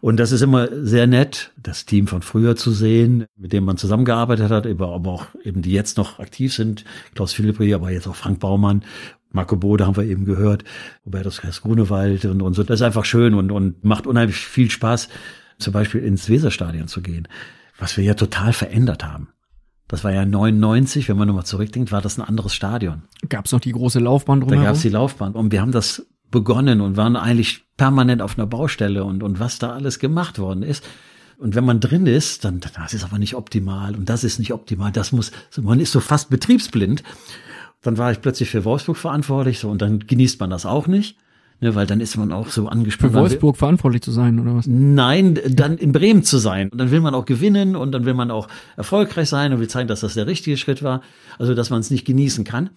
Und 0.00 0.18
das 0.18 0.30
ist 0.30 0.40
immer 0.42 0.68
sehr 0.84 1.06
nett, 1.06 1.52
das 1.60 1.84
Team 1.84 2.06
von 2.06 2.22
früher 2.22 2.54
zu 2.54 2.70
sehen, 2.70 3.26
mit 3.36 3.52
dem 3.52 3.64
man 3.64 3.76
zusammengearbeitet 3.76 4.50
hat, 4.50 4.66
aber 4.66 4.88
auch 4.88 5.26
eben 5.42 5.62
die 5.62 5.72
jetzt 5.72 5.96
noch 5.96 6.20
aktiv 6.20 6.54
sind. 6.54 6.84
Klaus 7.14 7.32
Philippi, 7.32 7.74
aber 7.74 7.90
jetzt 7.90 8.06
auch 8.06 8.16
Frank 8.16 8.38
Baumann. 8.38 8.84
Marco 9.30 9.56
Bode 9.56 9.86
haben 9.86 9.96
wir 9.96 10.04
eben 10.04 10.24
gehört, 10.24 10.64
Robertus 11.04 11.38
Kreis 11.38 11.60
Grunewald 11.60 12.24
und, 12.24 12.40
und 12.40 12.54
so. 12.54 12.62
Das 12.62 12.80
ist 12.80 12.86
einfach 12.86 13.04
schön 13.04 13.34
und, 13.34 13.50
und 13.50 13.84
macht 13.84 14.06
unheimlich 14.06 14.36
viel 14.36 14.70
Spaß, 14.70 15.08
zum 15.58 15.72
Beispiel 15.72 16.02
ins 16.02 16.28
Weserstadion 16.28 16.88
zu 16.88 17.02
gehen, 17.02 17.28
was 17.78 17.96
wir 17.96 18.04
ja 18.04 18.14
total 18.14 18.52
verändert 18.52 19.04
haben. 19.04 19.28
Das 19.88 20.04
war 20.04 20.12
ja 20.12 20.24
99, 20.26 21.08
wenn 21.08 21.16
man 21.16 21.28
nochmal 21.28 21.46
zurückdenkt, 21.46 21.92
war 21.92 22.02
das 22.02 22.18
ein 22.18 22.22
anderes 22.22 22.54
Stadion. 22.54 23.04
Gab 23.28 23.46
es 23.46 23.52
noch 23.52 23.60
die 23.60 23.72
große 23.72 24.00
Laufbahn 24.00 24.40
drumherum? 24.40 24.62
Da 24.62 24.68
gab 24.68 24.76
es 24.76 24.82
die 24.82 24.90
Laufbahn 24.90 25.32
und 25.32 25.50
wir 25.50 25.62
haben 25.62 25.72
das 25.72 26.06
begonnen 26.30 26.82
und 26.82 26.98
waren 26.98 27.16
eigentlich 27.16 27.64
permanent 27.78 28.20
auf 28.20 28.38
einer 28.38 28.46
Baustelle 28.46 29.04
und, 29.04 29.22
und 29.22 29.40
was 29.40 29.58
da 29.58 29.70
alles 29.70 29.98
gemacht 29.98 30.38
worden 30.38 30.62
ist. 30.62 30.84
Und 31.38 31.54
wenn 31.54 31.64
man 31.64 31.80
drin 31.80 32.06
ist, 32.06 32.44
dann 32.44 32.60
das 32.60 32.92
ist 32.92 33.04
aber 33.04 33.18
nicht 33.18 33.34
optimal 33.34 33.94
und 33.94 34.08
das 34.10 34.24
ist 34.24 34.38
nicht 34.38 34.52
optimal. 34.52 34.92
Das 34.92 35.12
muss, 35.12 35.30
man 35.56 35.80
ist 35.80 35.92
so 35.92 36.00
fast 36.00 36.28
betriebsblind. 36.28 37.02
Dann 37.80 37.96
war 37.96 38.10
ich 38.12 38.20
plötzlich 38.20 38.50
für 38.50 38.64
Wolfsburg 38.64 38.96
verantwortlich 38.96 39.60
so 39.60 39.70
und 39.70 39.80
dann 39.80 40.00
genießt 40.00 40.40
man 40.40 40.50
das 40.50 40.66
auch 40.66 40.86
nicht. 40.86 41.16
Ne, 41.60 41.74
weil 41.74 41.86
dann 41.86 42.00
ist 42.00 42.16
man 42.16 42.30
auch 42.32 42.48
so 42.48 42.68
angespannt. 42.68 43.12
Für 43.12 43.18
Wolfsburg 43.18 43.56
verantwortlich 43.56 44.02
zu 44.02 44.12
sein, 44.12 44.38
oder 44.38 44.54
was? 44.54 44.68
Nein, 44.68 45.40
dann 45.48 45.76
in 45.76 45.90
Bremen 45.90 46.22
zu 46.22 46.38
sein. 46.38 46.68
Und 46.68 46.78
dann 46.78 46.92
will 46.92 47.00
man 47.00 47.14
auch 47.14 47.24
gewinnen 47.24 47.74
und 47.74 47.90
dann 47.90 48.04
will 48.04 48.14
man 48.14 48.30
auch 48.30 48.46
erfolgreich 48.76 49.28
sein 49.28 49.52
und 49.52 49.58
will 49.58 49.68
zeigen, 49.68 49.88
dass 49.88 50.00
das 50.00 50.14
der 50.14 50.28
richtige 50.28 50.56
Schritt 50.56 50.84
war. 50.84 51.02
Also, 51.36 51.54
dass 51.54 51.70
man 51.70 51.80
es 51.80 51.90
nicht 51.90 52.04
genießen 52.04 52.44
kann. 52.44 52.70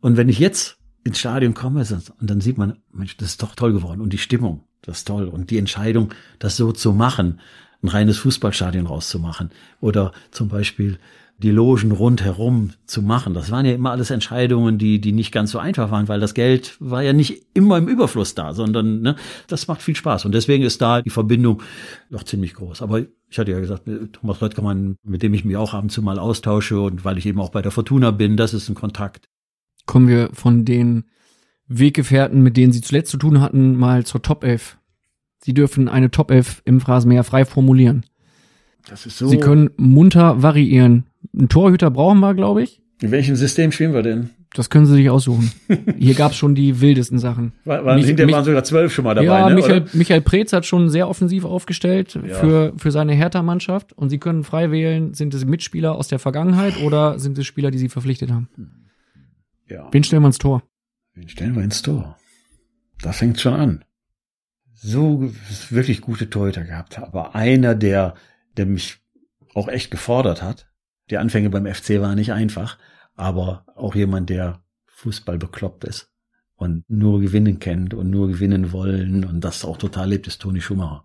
Und 0.00 0.16
wenn 0.16 0.30
ich 0.30 0.38
jetzt 0.38 0.78
ins 1.04 1.18
Stadion 1.18 1.52
komme 1.52 1.84
und 1.90 2.30
dann 2.30 2.40
sieht 2.40 2.56
man, 2.56 2.78
Mensch, 2.92 3.16
das 3.18 3.28
ist 3.28 3.42
doch 3.42 3.54
toll 3.54 3.74
geworden. 3.74 4.00
Und 4.00 4.14
die 4.14 4.18
Stimmung, 4.18 4.64
das 4.80 4.98
ist 4.98 5.08
toll. 5.08 5.28
Und 5.28 5.50
die 5.50 5.58
Entscheidung, 5.58 6.08
das 6.38 6.56
so 6.56 6.72
zu 6.72 6.94
machen, 6.94 7.40
ein 7.82 7.88
reines 7.88 8.16
Fußballstadion 8.18 8.86
rauszumachen. 8.86 9.50
Oder 9.82 10.12
zum 10.30 10.48
Beispiel 10.48 10.98
die 11.38 11.50
Logen 11.50 11.92
rundherum 11.92 12.70
zu 12.86 13.02
machen. 13.02 13.34
Das 13.34 13.50
waren 13.50 13.66
ja 13.66 13.72
immer 13.72 13.90
alles 13.90 14.10
Entscheidungen, 14.10 14.78
die, 14.78 15.00
die 15.00 15.12
nicht 15.12 15.32
ganz 15.32 15.50
so 15.50 15.58
einfach 15.58 15.90
waren, 15.90 16.08
weil 16.08 16.20
das 16.20 16.34
Geld 16.34 16.76
war 16.78 17.02
ja 17.02 17.12
nicht 17.12 17.46
immer 17.54 17.78
im 17.78 17.88
Überfluss 17.88 18.34
da, 18.34 18.54
sondern 18.54 19.02
ne, 19.02 19.16
das 19.48 19.66
macht 19.66 19.82
viel 19.82 19.96
Spaß. 19.96 20.24
Und 20.24 20.32
deswegen 20.32 20.62
ist 20.62 20.80
da 20.80 21.02
die 21.02 21.10
Verbindung 21.10 21.62
doch 22.10 22.22
ziemlich 22.22 22.54
groß. 22.54 22.82
Aber 22.82 23.00
ich 23.28 23.38
hatte 23.38 23.50
ja 23.50 23.60
gesagt, 23.60 23.88
Thomas 24.12 24.40
Röttgermann, 24.40 24.96
mit 25.02 25.22
dem 25.22 25.34
ich 25.34 25.44
mich 25.44 25.56
auch 25.56 25.74
ab 25.74 25.82
und 25.82 25.90
zu 25.90 26.02
mal 26.02 26.18
austausche 26.18 26.80
und 26.80 27.04
weil 27.04 27.18
ich 27.18 27.26
eben 27.26 27.40
auch 27.40 27.50
bei 27.50 27.62
der 27.62 27.72
Fortuna 27.72 28.10
bin, 28.12 28.36
das 28.36 28.54
ist 28.54 28.68
ein 28.68 28.74
Kontakt. 28.74 29.28
Kommen 29.86 30.08
wir 30.08 30.30
von 30.32 30.64
den 30.64 31.04
Weggefährten, 31.66 32.42
mit 32.42 32.56
denen 32.56 32.72
Sie 32.72 32.80
zuletzt 32.80 33.10
zu 33.10 33.16
tun 33.16 33.40
hatten, 33.40 33.76
mal 33.76 34.06
zur 34.06 34.22
Top 34.22 34.44
11 34.44 34.78
Sie 35.44 35.52
dürfen 35.52 35.90
eine 35.90 36.10
Top 36.10 36.30
11 36.30 36.62
im 36.64 36.80
Phrasenmäher 36.80 37.22
frei 37.22 37.44
formulieren. 37.44 38.06
Das 38.88 39.04
ist 39.04 39.18
so. 39.18 39.28
Sie 39.28 39.36
können 39.36 39.68
munter 39.76 40.42
variieren. 40.42 41.04
Einen 41.36 41.48
Torhüter 41.48 41.90
brauchen 41.90 42.20
wir, 42.20 42.34
glaube 42.34 42.62
ich. 42.62 42.80
In 43.00 43.10
welchem 43.10 43.36
System 43.36 43.72
spielen 43.72 43.92
wir 43.92 44.02
denn? 44.02 44.30
Das 44.54 44.70
können 44.70 44.86
Sie 44.86 44.94
sich 44.94 45.10
aussuchen. 45.10 45.50
Hier 45.98 46.14
gab's 46.14 46.36
schon 46.36 46.54
die 46.54 46.80
wildesten 46.80 47.18
Sachen. 47.18 47.52
War, 47.64 47.84
waren, 47.84 47.98
hinterher 47.98 48.32
waren 48.32 48.44
sogar 48.44 48.62
zwölf 48.62 48.94
schon 48.94 49.04
mal 49.04 49.14
dabei. 49.14 49.26
Ja, 49.26 49.48
ne? 49.48 49.56
Michael? 49.56 49.84
Michael 49.94 50.20
Preetz 50.20 50.52
hat 50.52 50.64
schon 50.64 50.88
sehr 50.90 51.08
offensiv 51.08 51.44
aufgestellt 51.44 52.16
Ja. 52.24 52.36
für, 52.36 52.72
für 52.76 52.92
seine 52.92 53.14
Hertha-Mannschaft. 53.14 53.92
Und 53.94 54.10
Sie 54.10 54.18
können 54.18 54.44
frei 54.44 54.70
wählen, 54.70 55.12
sind 55.12 55.34
es 55.34 55.44
Mitspieler 55.44 55.96
aus 55.96 56.06
der 56.06 56.20
Vergangenheit 56.20 56.80
oder 56.82 57.18
sind 57.18 57.36
es 57.36 57.46
Spieler, 57.46 57.72
die 57.72 57.78
Sie 57.78 57.88
verpflichtet 57.88 58.30
haben? 58.30 58.48
Ja. 59.68 59.88
Wen 59.90 60.04
stellen 60.04 60.22
wir 60.22 60.28
ins 60.28 60.38
Tor? 60.38 60.62
Wen 61.14 61.28
stellen 61.28 61.56
wir 61.56 61.64
ins 61.64 61.82
Tor? 61.82 62.16
Da 63.02 63.10
fängt's 63.10 63.42
schon 63.42 63.54
an. 63.54 63.84
So 64.72 65.32
wirklich 65.70 66.00
gute 66.00 66.30
Torhüter 66.30 66.62
gehabt, 66.62 66.98
aber 66.98 67.34
einer, 67.34 67.74
der, 67.74 68.14
der 68.56 68.66
mich 68.66 68.98
auch 69.54 69.66
echt 69.66 69.90
gefordert 69.90 70.42
hat. 70.42 70.68
Die 71.10 71.18
Anfänge 71.18 71.50
beim 71.50 71.66
FC 71.66 72.00
waren 72.00 72.16
nicht 72.16 72.32
einfach, 72.32 72.78
aber 73.14 73.64
auch 73.74 73.94
jemand, 73.94 74.30
der 74.30 74.62
Fußball 74.86 75.38
bekloppt 75.38 75.84
ist 75.84 76.10
und 76.56 76.84
nur 76.88 77.20
gewinnen 77.20 77.58
kennt 77.58 77.94
und 77.94 78.10
nur 78.10 78.28
gewinnen 78.28 78.72
wollen 78.72 79.24
und 79.24 79.40
das 79.42 79.64
auch 79.64 79.76
total 79.76 80.08
lebt, 80.08 80.26
ist 80.26 80.40
Toni 80.40 80.60
Schumacher. 80.60 81.04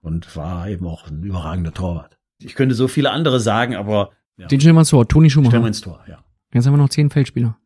Und 0.00 0.36
war 0.36 0.68
eben 0.68 0.86
auch 0.86 1.08
ein 1.08 1.22
überragender 1.22 1.72
Torwart. 1.72 2.18
Ich 2.38 2.54
könnte 2.54 2.74
so 2.74 2.88
viele 2.88 3.10
andere 3.10 3.40
sagen, 3.40 3.74
aber 3.74 4.10
ja. 4.36 4.46
Den 4.48 4.60
stellen 4.60 4.74
wir 4.74 4.80
ins 4.80 4.90
Tor. 4.90 5.08
Toni 5.08 5.30
Schumacher. 5.30 5.50
Stellen 5.52 5.62
wir 5.62 5.68
ins 5.68 5.80
Tor, 5.80 6.04
ja. 6.08 6.24
Jetzt 6.52 6.66
haben 6.66 6.74
wir 6.74 6.78
noch 6.78 6.88
zehn 6.88 7.10
Feldspieler. 7.10 7.56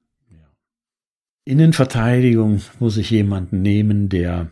Innenverteidigung 1.44 2.60
muss 2.78 2.98
ich 2.98 3.10
jemanden 3.10 3.62
nehmen, 3.62 4.10
der 4.10 4.50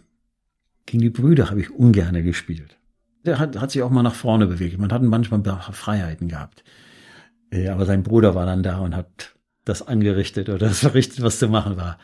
gegen 0.86 1.02
die 1.02 1.10
Brüder 1.10 1.51
habe 1.51 1.60
ich 1.60 1.70
ungerne 1.70 2.22
gespielt. 2.22 2.78
Der 3.26 3.38
hat, 3.38 3.60
hat 3.60 3.70
sich 3.70 3.82
auch 3.82 3.90
mal 3.90 4.02
nach 4.02 4.14
vorne 4.14 4.47
bewegt. 4.47 4.78
Man 4.78 4.90
hat 4.93 5.02
manchmal 5.02 5.43
Freiheiten 5.72 6.28
gehabt. 6.28 6.64
Äh, 7.51 7.68
Aber 7.68 7.86
sein 7.86 8.02
Bruder 8.02 8.35
war 8.35 8.47
dann 8.47 8.62
da 8.62 8.78
und 8.78 8.94
hat 8.97 9.36
das 9.64 9.86
angerichtet 9.86 10.48
oder 10.48 10.59
das 10.68 10.81
verrichtet, 10.81 11.23
was 11.23 11.39
zu 11.39 11.48
machen 11.48 11.77
war. 11.77 11.98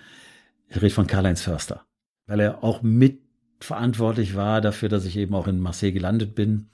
Ich 0.68 0.76
rede 0.76 0.94
von 0.94 1.06
Karl-Heinz 1.06 1.42
Förster. 1.42 1.84
Weil 2.26 2.40
er 2.40 2.64
auch 2.64 2.82
mitverantwortlich 2.82 4.34
war 4.36 4.60
dafür, 4.60 4.88
dass 4.88 5.04
ich 5.04 5.16
eben 5.16 5.34
auch 5.34 5.46
in 5.46 5.60
Marseille 5.60 5.92
gelandet 5.92 6.34
bin. 6.34 6.70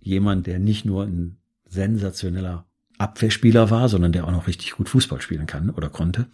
Jemand, 0.00 0.46
der 0.46 0.58
nicht 0.58 0.84
nur 0.84 1.04
ein 1.04 1.38
sensationeller 1.68 2.66
Abwehrspieler 2.98 3.70
war, 3.70 3.88
sondern 3.88 4.12
der 4.12 4.24
auch 4.24 4.30
noch 4.30 4.46
richtig 4.46 4.72
gut 4.72 4.88
Fußball 4.88 5.20
spielen 5.20 5.46
kann 5.46 5.70
oder 5.70 5.90
konnte. 5.90 6.26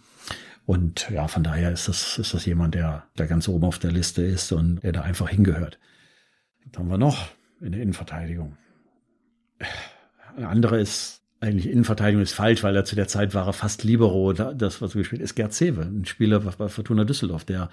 Und 0.65 1.09
ja, 1.09 1.27
von 1.27 1.43
daher 1.43 1.71
ist 1.71 1.89
das, 1.89 2.17
ist 2.17 2.33
das 2.33 2.45
jemand, 2.45 2.75
der, 2.75 3.07
der 3.17 3.27
ganz 3.27 3.47
oben 3.47 3.65
auf 3.65 3.79
der 3.79 3.91
Liste 3.91 4.23
ist 4.23 4.51
und 4.53 4.81
der 4.81 4.93
da 4.93 5.01
einfach 5.01 5.27
hingehört. 5.27 5.77
Was 6.65 6.79
haben 6.79 6.89
wir 6.89 6.97
noch 6.97 7.29
in 7.59 7.73
der 7.73 7.81
Innenverteidigung? 7.81 8.55
Ein 10.37 10.45
anderer 10.45 10.79
ist 10.79 11.22
eigentlich 11.43 11.67
Innenverteidigung 11.69 12.23
ist 12.23 12.33
falsch, 12.33 12.63
weil 12.63 12.75
er 12.75 12.85
zu 12.85 12.95
der 12.95 13.07
Zeit 13.07 13.33
war 13.33 13.47
er 13.47 13.53
fast 13.53 13.83
Libero. 13.83 14.33
Da- 14.33 14.53
Das, 14.53 14.81
was 14.81 14.95
er 14.95 14.99
gespielt 14.99 15.21
ist 15.21 15.35
Gerd 15.35 15.53
Sewe, 15.53 15.83
ein 15.83 16.05
Spieler 16.05 16.39
bei 16.39 16.69
Fortuna 16.69 17.03
Düsseldorf, 17.05 17.45
der 17.45 17.69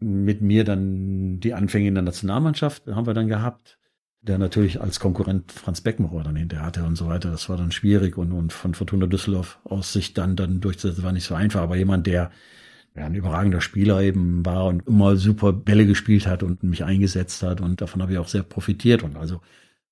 mit 0.00 0.40
mir 0.42 0.64
dann 0.64 1.40
die 1.40 1.54
Anfänge 1.54 1.88
in 1.88 1.94
der 1.94 2.04
Nationalmannschaft 2.04 2.86
haben 2.88 3.06
wir 3.06 3.14
dann 3.14 3.28
gehabt, 3.28 3.78
der 4.20 4.38
natürlich 4.38 4.80
als 4.80 5.00
Konkurrent 5.00 5.50
Franz 5.52 5.80
Beckenbauer 5.80 6.22
dann 6.24 6.36
hinterher 6.36 6.66
hatte 6.66 6.84
und 6.84 6.96
so 6.96 7.08
weiter. 7.08 7.30
Das 7.30 7.48
war 7.48 7.56
dann 7.56 7.72
schwierig 7.72 8.16
und, 8.16 8.32
und 8.32 8.52
von 8.52 8.74
Fortuna 8.74 9.06
Düsseldorf 9.06 9.58
aus 9.64 9.92
sich 9.92 10.14
dann, 10.14 10.36
dann 10.36 10.60
durchzusetzen, 10.60 11.02
war 11.04 11.12
nicht 11.12 11.24
so 11.26 11.34
einfach. 11.34 11.60
Aber 11.62 11.76
jemand, 11.76 12.06
der 12.06 12.30
ja, 12.96 13.06
ein 13.06 13.14
überragender 13.14 13.60
Spieler 13.60 14.00
eben 14.02 14.44
war 14.46 14.66
und 14.66 14.86
immer 14.86 15.16
super 15.16 15.52
Bälle 15.52 15.86
gespielt 15.86 16.26
hat 16.26 16.42
und 16.42 16.62
mich 16.62 16.84
eingesetzt 16.84 17.42
hat 17.42 17.60
und 17.60 17.80
davon 17.80 18.02
habe 18.02 18.12
ich 18.12 18.18
auch 18.18 18.28
sehr 18.28 18.42
profitiert 18.42 19.02
und 19.02 19.16
also 19.16 19.40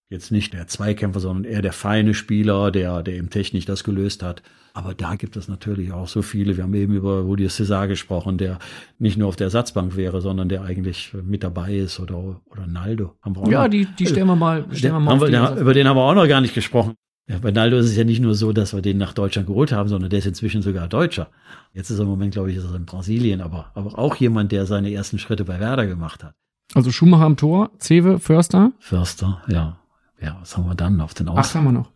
jetzt 0.08 0.30
nicht 0.30 0.52
der 0.52 0.66
Zweikämpfer, 0.68 1.20
sondern 1.20 1.44
eher 1.50 1.62
der 1.62 1.72
feine 1.72 2.14
Spieler, 2.14 2.70
der, 2.70 3.02
der 3.02 3.14
eben 3.14 3.30
technisch 3.30 3.64
das 3.64 3.84
gelöst 3.84 4.22
hat. 4.22 4.42
Aber 4.72 4.92
da 4.94 5.14
gibt 5.16 5.36
es 5.36 5.48
natürlich 5.48 5.90
auch 5.92 6.06
so 6.06 6.20
viele. 6.22 6.56
Wir 6.56 6.64
haben 6.64 6.74
eben 6.74 6.94
über 6.94 7.20
Rudi 7.20 7.48
Cesar 7.48 7.88
gesprochen, 7.88 8.36
der 8.38 8.58
nicht 8.98 9.16
nur 9.16 9.28
auf 9.28 9.36
der 9.36 9.46
Ersatzbank 9.46 9.96
wäre, 9.96 10.20
sondern 10.20 10.48
der 10.48 10.62
eigentlich 10.62 11.12
mit 11.24 11.42
dabei 11.42 11.76
ist 11.76 11.98
oder, 11.98 12.40
oder 12.50 12.66
Naldo. 12.66 13.14
Haben 13.22 13.36
wir 13.36 13.42
auch 13.42 13.48
Ja, 13.50 13.62
noch. 13.64 13.70
die, 13.70 13.86
die 13.98 14.06
stellen 14.06 14.26
wir 14.26 14.36
mal, 14.36 14.66
stellen 14.72 14.94
wir 14.94 15.00
mal 15.00 15.20
wir, 15.20 15.30
den, 15.30 15.58
über 15.58 15.72
den 15.72 15.88
haben 15.88 15.96
wir 15.96 16.02
auch 16.02 16.14
noch 16.14 16.28
gar 16.28 16.40
nicht 16.42 16.54
gesprochen. 16.54 16.94
Ja, 17.28 17.38
bei 17.38 17.50
Naldo 17.50 17.78
ist 17.78 17.86
es 17.86 17.96
ja 17.96 18.04
nicht 18.04 18.20
nur 18.20 18.34
so, 18.36 18.52
dass 18.52 18.72
wir 18.74 18.82
den 18.82 18.98
nach 18.98 19.12
Deutschland 19.14 19.48
geholt 19.48 19.72
haben, 19.72 19.88
sondern 19.88 20.10
der 20.10 20.20
ist 20.20 20.26
inzwischen 20.26 20.62
sogar 20.62 20.86
Deutscher. 20.88 21.28
Jetzt 21.72 21.90
ist 21.90 21.98
er 21.98 22.02
im 22.02 22.08
Moment, 22.08 22.34
glaube 22.34 22.50
ich, 22.52 22.56
ist 22.56 22.64
er 22.64 22.76
in 22.76 22.84
Brasilien, 22.86 23.40
aber, 23.40 23.72
aber 23.74 23.98
auch 23.98 24.14
jemand, 24.16 24.52
der 24.52 24.66
seine 24.66 24.92
ersten 24.92 25.18
Schritte 25.18 25.44
bei 25.44 25.58
Werder 25.58 25.86
gemacht 25.86 26.22
hat. 26.22 26.34
Also 26.74 26.92
Schumacher 26.92 27.24
am 27.24 27.36
Tor, 27.36 27.70
Zewe, 27.78 28.20
Förster. 28.20 28.72
Förster, 28.78 29.42
ja. 29.48 29.78
Ja, 30.26 30.36
was 30.40 30.56
haben 30.56 30.66
wir 30.66 30.74
dann 30.74 31.00
auf 31.00 31.14
den 31.14 31.28
Ach, 31.28 31.34
Außen? 31.38 31.60
haben 31.60 31.66
wir 31.66 31.72
noch. 31.72 31.92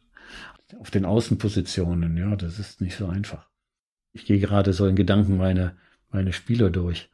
Auf 0.78 0.92
den 0.92 1.04
Außenpositionen, 1.04 2.16
ja, 2.16 2.36
das 2.36 2.60
ist 2.60 2.80
nicht 2.80 2.96
so 2.96 3.08
einfach. 3.08 3.48
Ich 4.12 4.24
gehe 4.24 4.38
gerade 4.38 4.72
so 4.72 4.86
in 4.86 4.94
Gedanken 4.94 5.36
meine, 5.36 5.74
meine 6.10 6.32
Spieler 6.32 6.70
durch. 6.70 7.10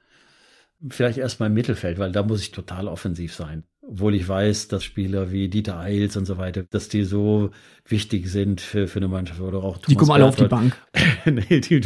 Vielleicht 0.90 1.16
erstmal 1.16 1.48
im 1.48 1.54
Mittelfeld, 1.54 1.98
weil 1.98 2.12
da 2.12 2.22
muss 2.22 2.42
ich 2.42 2.50
total 2.50 2.86
offensiv 2.86 3.34
sein. 3.34 3.64
Obwohl 3.80 4.14
ich 4.14 4.28
weiß, 4.28 4.68
dass 4.68 4.84
Spieler 4.84 5.32
wie 5.32 5.48
Dieter 5.48 5.78
Eils 5.78 6.18
und 6.18 6.26
so 6.26 6.36
weiter, 6.36 6.64
dass 6.64 6.90
die 6.90 7.04
so 7.04 7.50
wichtig 7.86 8.28
sind 8.28 8.60
für, 8.60 8.86
für 8.86 8.98
eine 8.98 9.08
Mannschaft 9.08 9.40
oder 9.40 9.64
auch 9.64 9.78
Die 9.78 9.94
kommen 9.94 10.10
alle 10.10 10.26
auf 10.26 10.36
die. 10.36 10.48
Bank. 10.48 10.76
nee, 11.24 11.60
die, 11.60 11.80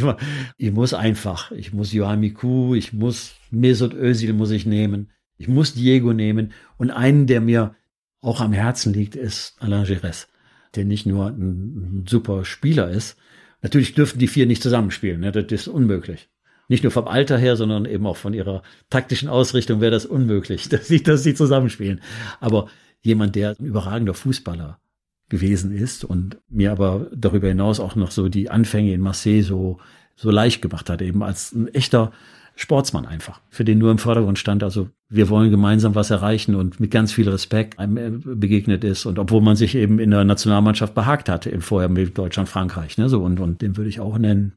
ich 0.57 0.71
muss 0.73 0.93
einfach, 0.93 1.51
ich 1.51 1.71
muss 1.71 1.93
Johan 1.93 2.19
Miku, 2.19 2.75
ich 2.75 2.91
muss 2.91 3.35
Mesut 3.49 3.93
Özil 3.93 4.33
muss 4.33 4.51
ich 4.51 4.65
nehmen, 4.65 5.09
ich 5.37 5.47
muss 5.47 5.73
Diego 5.73 6.11
nehmen 6.11 6.51
und 6.77 6.91
einen, 6.91 7.27
der 7.27 7.39
mir 7.39 7.75
auch 8.21 8.41
am 8.41 8.53
Herzen 8.53 8.93
liegt, 8.93 9.15
ist 9.15 9.55
Alain 9.59 9.85
Giresse, 9.85 10.27
der 10.75 10.85
nicht 10.85 11.05
nur 11.05 11.27
ein, 11.27 12.01
ein 12.01 12.05
super 12.07 12.45
Spieler 12.45 12.89
ist. 12.89 13.17
Natürlich 13.61 13.93
dürften 13.93 14.19
die 14.19 14.27
vier 14.27 14.45
nicht 14.45 14.63
zusammenspielen, 14.63 15.19
ne? 15.19 15.31
das 15.31 15.45
ist 15.51 15.67
unmöglich. 15.67 16.29
Nicht 16.67 16.83
nur 16.83 16.91
vom 16.91 17.07
Alter 17.07 17.37
her, 17.37 17.57
sondern 17.57 17.85
eben 17.85 18.07
auch 18.07 18.15
von 18.15 18.33
ihrer 18.33 18.63
taktischen 18.89 19.27
Ausrichtung 19.27 19.81
wäre 19.81 19.91
das 19.91 20.05
unmöglich, 20.05 20.69
dass 20.69 20.87
sie, 20.87 21.03
dass 21.03 21.23
sie 21.23 21.33
zusammenspielen. 21.33 22.01
Aber 22.39 22.69
jemand, 23.01 23.35
der 23.35 23.55
ein 23.59 23.65
überragender 23.65 24.13
Fußballer 24.13 24.79
gewesen 25.27 25.71
ist 25.71 26.03
und 26.03 26.37
mir 26.49 26.71
aber 26.71 27.07
darüber 27.13 27.47
hinaus 27.47 27.79
auch 27.79 27.95
noch 27.95 28.11
so 28.11 28.29
die 28.29 28.49
Anfänge 28.49 28.93
in 28.93 29.01
Marseille 29.01 29.41
so, 29.43 29.79
so 30.15 30.29
leicht 30.29 30.61
gemacht 30.61 30.89
hat, 30.89 31.01
eben 31.01 31.23
als 31.23 31.53
ein 31.53 31.67
echter 31.69 32.11
Sportsmann 32.55 33.05
einfach, 33.05 33.41
für 33.49 33.63
den 33.63 33.77
nur 33.79 33.91
im 33.91 33.97
Vordergrund 33.97 34.37
stand. 34.37 34.63
Also 34.63 34.89
wir 35.09 35.29
wollen 35.29 35.49
gemeinsam 35.49 35.95
was 35.95 36.11
erreichen 36.11 36.55
und 36.55 36.79
mit 36.79 36.91
ganz 36.91 37.11
viel 37.11 37.27
Respekt 37.27 37.79
einem 37.79 37.97
äh, 37.97 38.35
begegnet 38.35 38.83
ist. 38.83 39.05
Und 39.05 39.19
obwohl 39.19 39.41
man 39.41 39.55
sich 39.55 39.75
eben 39.75 39.99
in 39.99 40.11
der 40.11 40.23
Nationalmannschaft 40.23 40.93
behagt 40.93 41.29
hatte, 41.29 41.49
im 41.49 41.61
vorher 41.61 41.89
mit 41.89 42.17
Deutschland, 42.17 42.49
Frankreich, 42.49 42.97
ne, 42.97 43.09
so 43.09 43.23
und, 43.23 43.39
und 43.39 43.61
den 43.61 43.77
würde 43.77 43.89
ich 43.89 43.99
auch 43.99 44.17
nennen. 44.17 44.53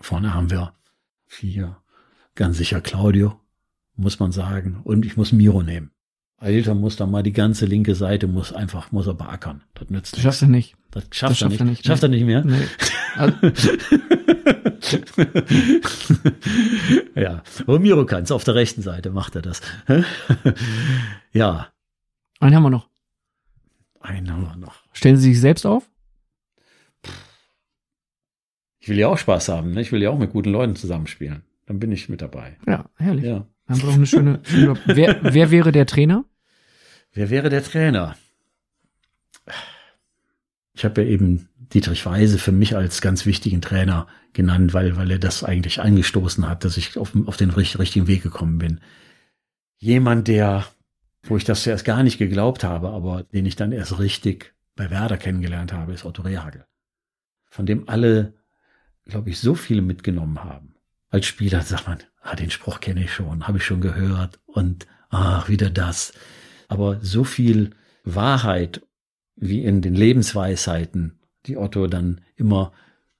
Vorne 0.00 0.34
haben 0.34 0.50
wir 0.50 0.74
vier, 1.26 1.76
ganz 2.34 2.58
sicher 2.58 2.80
Claudio, 2.80 3.40
muss 3.96 4.18
man 4.18 4.32
sagen. 4.32 4.80
Und 4.84 5.06
ich 5.06 5.16
muss 5.16 5.32
Miro 5.32 5.62
nehmen. 5.62 5.90
Ailton 6.38 6.78
muss 6.80 6.96
da 6.96 7.06
mal 7.06 7.22
die 7.22 7.32
ganze 7.32 7.64
linke 7.66 7.94
Seite 7.94 8.26
muss 8.26 8.52
einfach, 8.52 8.92
muss 8.92 9.06
er 9.06 9.14
beackern. 9.14 9.62
Das 9.74 9.88
nützt 9.88 10.14
Das 10.16 10.22
schafft 10.22 10.42
er 10.42 10.48
nicht. 10.48 10.76
Das 10.90 11.04
schafft, 11.10 11.32
Das 11.32 11.42
er, 11.42 11.50
schafft 11.50 11.50
nicht. 11.50 11.60
er 11.60 11.64
nicht, 11.66 11.86
Schafft 11.86 12.02
er 12.02 12.08
nicht 12.10 12.24
mehr? 12.24 12.44
Nee. 12.44 12.66
Also- 13.16 13.36
ja, 17.14 17.42
Miro 17.66 18.04
kann's. 18.06 18.30
Auf 18.30 18.44
der 18.44 18.54
rechten 18.54 18.82
Seite 18.82 19.10
macht 19.10 19.34
er 19.36 19.42
das. 19.42 19.60
ja, 21.32 21.68
Einen 22.40 22.54
haben 22.54 22.62
wir 22.62 22.70
noch. 22.70 22.88
einen 24.00 24.30
haben 24.30 24.42
wir 24.42 24.56
noch. 24.56 24.82
Stellen 24.92 25.16
Sie 25.16 25.30
sich 25.32 25.40
selbst 25.40 25.64
auf? 25.66 25.88
Ich 28.78 28.88
will 28.88 28.98
ja 28.98 29.08
auch 29.08 29.18
Spaß 29.18 29.48
haben. 29.48 29.72
Ne? 29.72 29.80
Ich 29.80 29.90
will 29.90 30.02
ja 30.02 30.10
auch 30.10 30.18
mit 30.18 30.30
guten 30.32 30.50
Leuten 30.50 30.76
zusammenspielen. 30.76 31.42
Dann 31.66 31.80
bin 31.80 31.90
ich 31.90 32.08
mit 32.08 32.22
dabei. 32.22 32.56
Ja, 32.66 32.88
herrlich. 32.96 33.24
Ja. 33.24 33.46
Haben 33.68 33.80
wir 33.80 33.86
doch 33.86 33.94
eine 33.94 34.06
schöne, 34.06 34.40
wer, 34.86 35.18
wer 35.22 35.50
wäre 35.50 35.72
der 35.72 35.86
Trainer? 35.86 36.24
Wer 37.12 37.30
wäre 37.30 37.48
der 37.48 37.64
Trainer? 37.64 38.16
Ich 40.74 40.84
habe 40.84 41.02
ja 41.02 41.08
eben 41.08 41.48
Dietrich 41.58 42.04
Weise 42.06 42.38
für 42.38 42.52
mich 42.52 42.76
als 42.76 43.00
ganz 43.00 43.26
wichtigen 43.26 43.60
Trainer 43.60 44.06
genannt, 44.34 44.74
weil, 44.74 44.96
weil 44.96 45.10
er 45.10 45.18
das 45.18 45.42
eigentlich 45.42 45.80
angestoßen 45.80 46.48
hat, 46.48 46.64
dass 46.64 46.76
ich 46.76 46.96
auf, 46.96 47.12
auf 47.26 47.36
den 47.36 47.50
richt- 47.50 47.78
richtigen 47.78 48.06
Weg 48.06 48.22
gekommen 48.22 48.58
bin. 48.58 48.80
Jemand, 49.78 50.28
der, 50.28 50.66
wo 51.22 51.36
ich 51.36 51.44
das 51.44 51.62
zuerst 51.62 51.84
gar 51.84 52.02
nicht 52.02 52.18
geglaubt 52.18 52.62
habe, 52.62 52.90
aber 52.90 53.24
den 53.24 53.46
ich 53.46 53.56
dann 53.56 53.72
erst 53.72 53.98
richtig 53.98 54.54
bei 54.76 54.90
Werder 54.90 55.16
kennengelernt 55.16 55.72
habe, 55.72 55.92
ist 55.92 56.04
Otto 56.04 56.22
Rehagel. 56.22 56.66
Von 57.46 57.66
dem 57.66 57.88
alle, 57.88 58.34
glaube 59.06 59.30
ich, 59.30 59.40
so 59.40 59.54
viel 59.54 59.80
mitgenommen 59.82 60.44
haben. 60.44 60.75
Als 61.16 61.24
Spieler 61.24 61.62
sagt 61.62 61.88
man, 61.88 61.96
ah, 62.20 62.36
den 62.36 62.50
Spruch 62.50 62.78
kenne 62.80 63.02
ich 63.02 63.10
schon, 63.10 63.48
habe 63.48 63.56
ich 63.56 63.64
schon 63.64 63.80
gehört 63.80 64.38
und 64.44 64.86
ach, 65.08 65.48
wieder 65.48 65.70
das. 65.70 66.12
Aber 66.68 67.00
so 67.00 67.24
viel 67.24 67.70
Wahrheit 68.04 68.82
wie 69.34 69.64
in 69.64 69.80
den 69.80 69.94
Lebensweisheiten, 69.94 71.18
die 71.46 71.56
Otto 71.56 71.86
dann 71.86 72.20
immer 72.36 72.70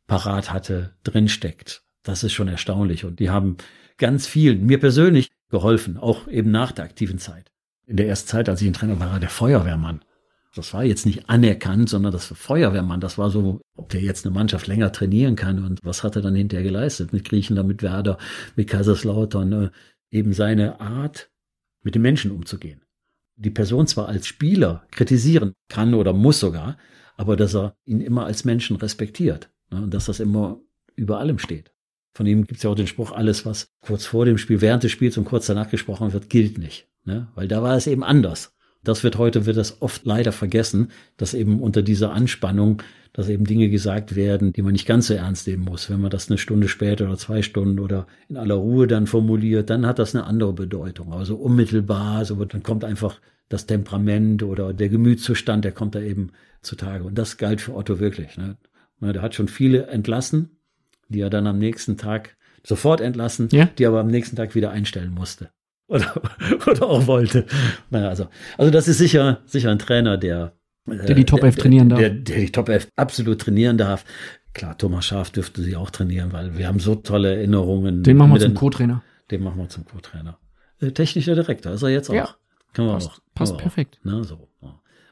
parat 0.06 0.52
hatte, 0.52 0.94
drinsteckt. 1.04 1.84
Das 2.02 2.22
ist 2.22 2.34
schon 2.34 2.48
erstaunlich. 2.48 3.06
Und 3.06 3.18
die 3.18 3.30
haben 3.30 3.56
ganz 3.96 4.26
vielen, 4.26 4.66
mir 4.66 4.78
persönlich, 4.78 5.30
geholfen, 5.48 5.96
auch 5.96 6.28
eben 6.28 6.50
nach 6.50 6.72
der 6.72 6.84
aktiven 6.84 7.18
Zeit. 7.18 7.50
In 7.86 7.96
der 7.96 8.08
ersten 8.08 8.28
Zeit, 8.28 8.50
als 8.50 8.60
ich 8.60 8.68
ein 8.68 8.74
Trainer 8.74 9.00
war 9.00 9.18
der 9.20 9.30
Feuerwehrmann. 9.30 10.04
Das 10.56 10.72
war 10.72 10.84
jetzt 10.84 11.04
nicht 11.04 11.28
anerkannt, 11.28 11.90
sondern 11.90 12.12
das 12.12 12.26
Feuerwehrmann, 12.26 13.00
das 13.00 13.18
war 13.18 13.30
so, 13.30 13.60
ob 13.76 13.90
der 13.90 14.00
jetzt 14.00 14.24
eine 14.24 14.34
Mannschaft 14.34 14.66
länger 14.66 14.90
trainieren 14.90 15.36
kann 15.36 15.62
und 15.62 15.80
was 15.84 16.02
hat 16.02 16.16
er 16.16 16.22
dann 16.22 16.34
hinterher 16.34 16.64
geleistet 16.64 17.12
mit 17.12 17.28
Griechenland, 17.28 17.68
mit 17.68 17.82
Werder, 17.82 18.16
mit 18.56 18.68
Kaiserslautern, 18.68 19.52
äh, 19.52 19.70
eben 20.10 20.32
seine 20.32 20.80
Art, 20.80 21.30
mit 21.82 21.94
den 21.94 22.02
Menschen 22.02 22.30
umzugehen. 22.30 22.80
Die 23.36 23.50
Person 23.50 23.86
zwar 23.86 24.08
als 24.08 24.26
Spieler 24.26 24.86
kritisieren 24.90 25.52
kann 25.68 25.92
oder 25.92 26.14
muss 26.14 26.40
sogar, 26.40 26.78
aber 27.18 27.36
dass 27.36 27.54
er 27.54 27.76
ihn 27.84 28.00
immer 28.00 28.24
als 28.24 28.46
Menschen 28.46 28.76
respektiert 28.76 29.50
ne, 29.70 29.82
und 29.82 29.92
dass 29.92 30.06
das 30.06 30.20
immer 30.20 30.58
über 30.94 31.18
allem 31.18 31.38
steht. 31.38 31.70
Von 32.14 32.26
ihm 32.26 32.46
gibt 32.46 32.56
es 32.56 32.62
ja 32.62 32.70
auch 32.70 32.74
den 32.74 32.86
Spruch, 32.86 33.12
alles, 33.12 33.44
was 33.44 33.68
kurz 33.82 34.06
vor 34.06 34.24
dem 34.24 34.38
Spiel, 34.38 34.62
während 34.62 34.82
des 34.82 34.90
Spiels 34.90 35.18
und 35.18 35.26
kurz 35.26 35.46
danach 35.46 35.68
gesprochen 35.68 36.14
wird, 36.14 36.30
gilt 36.30 36.56
nicht. 36.56 36.88
Ne? 37.04 37.28
Weil 37.34 37.46
da 37.46 37.62
war 37.62 37.76
es 37.76 37.86
eben 37.86 38.02
anders. 38.02 38.55
Das 38.86 39.02
wird 39.02 39.18
heute, 39.18 39.46
wird 39.46 39.56
das 39.56 39.82
oft 39.82 40.06
leider 40.06 40.30
vergessen, 40.30 40.92
dass 41.16 41.34
eben 41.34 41.60
unter 41.60 41.82
dieser 41.82 42.12
Anspannung, 42.12 42.82
dass 43.12 43.28
eben 43.28 43.44
Dinge 43.44 43.68
gesagt 43.68 44.14
werden, 44.14 44.52
die 44.52 44.62
man 44.62 44.72
nicht 44.72 44.86
ganz 44.86 45.08
so 45.08 45.14
ernst 45.14 45.48
nehmen 45.48 45.64
muss. 45.64 45.90
Wenn 45.90 46.00
man 46.00 46.10
das 46.10 46.30
eine 46.30 46.38
Stunde 46.38 46.68
später 46.68 47.06
oder 47.06 47.16
zwei 47.16 47.42
Stunden 47.42 47.80
oder 47.80 48.06
in 48.28 48.36
aller 48.36 48.54
Ruhe 48.54 48.86
dann 48.86 49.08
formuliert, 49.08 49.70
dann 49.70 49.86
hat 49.86 49.98
das 49.98 50.14
eine 50.14 50.24
andere 50.24 50.52
Bedeutung. 50.52 51.12
Also 51.12 51.34
unmittelbar, 51.34 52.24
so 52.24 52.36
dann 52.44 52.62
kommt 52.62 52.84
einfach 52.84 53.20
das 53.48 53.66
Temperament 53.66 54.44
oder 54.44 54.72
der 54.72 54.88
Gemütszustand, 54.88 55.64
der 55.64 55.72
kommt 55.72 55.96
da 55.96 56.00
eben 56.00 56.30
zutage. 56.62 57.02
Und 57.02 57.18
das 57.18 57.38
galt 57.38 57.60
für 57.60 57.74
Otto 57.74 57.98
wirklich. 57.98 58.36
Ne? 58.36 58.56
Der 59.00 59.20
hat 59.20 59.34
schon 59.34 59.48
viele 59.48 59.88
entlassen, 59.88 60.60
die 61.08 61.20
er 61.20 61.30
dann 61.30 61.48
am 61.48 61.58
nächsten 61.58 61.96
Tag 61.96 62.36
sofort 62.62 63.00
entlassen, 63.00 63.48
ja? 63.50 63.64
die 63.78 63.86
aber 63.86 63.98
am 63.98 64.08
nächsten 64.08 64.36
Tag 64.36 64.54
wieder 64.54 64.70
einstellen 64.70 65.12
musste. 65.12 65.50
Oder, 65.88 66.20
oder 66.66 66.82
auch 66.82 67.06
wollte. 67.06 67.46
Naja, 67.90 68.08
also, 68.08 68.28
also 68.58 68.70
das 68.70 68.88
ist 68.88 68.98
sicher, 68.98 69.42
sicher 69.46 69.70
ein 69.70 69.78
Trainer, 69.78 70.16
der, 70.16 70.56
der 70.86 71.14
die 71.14 71.24
Top 71.24 71.42
11 71.42 71.56
trainieren 71.56 71.88
darf. 71.88 72.00
Der, 72.00 72.10
der 72.10 72.38
die 72.38 72.50
Top 72.50 72.68
11 72.68 72.88
absolut 72.96 73.40
trainieren 73.40 73.78
darf. 73.78 74.04
Klar, 74.52 74.76
Thomas 74.78 75.04
Schaaf 75.04 75.30
dürfte 75.30 75.62
sie 75.62 75.76
auch 75.76 75.90
trainieren, 75.90 76.32
weil 76.32 76.56
wir 76.56 76.66
haben 76.66 76.80
so 76.80 76.94
tolle 76.94 77.36
Erinnerungen. 77.36 78.02
Den 78.02 78.16
machen 78.16 78.32
wir 78.32 78.40
zum 78.40 78.54
Co-Trainer. 78.54 79.02
Den 79.30 79.42
machen 79.42 79.58
wir 79.58 79.68
zum 79.68 79.84
Co-Trainer. 79.84 80.38
Äh, 80.80 80.92
technischer 80.92 81.34
Direktor 81.34 81.72
ist 81.72 81.82
er 81.82 81.90
jetzt 81.90 82.10
auch. 82.10 82.14
Ja, 82.14 82.36
Können 82.72 82.88
wir 82.88 82.94
passt, 82.94 83.08
auch. 83.08 83.18
Passt 83.34 83.58
perfekt. 83.58 83.98
Auch, 84.00 84.10
ne, 84.10 84.24
so. 84.24 84.48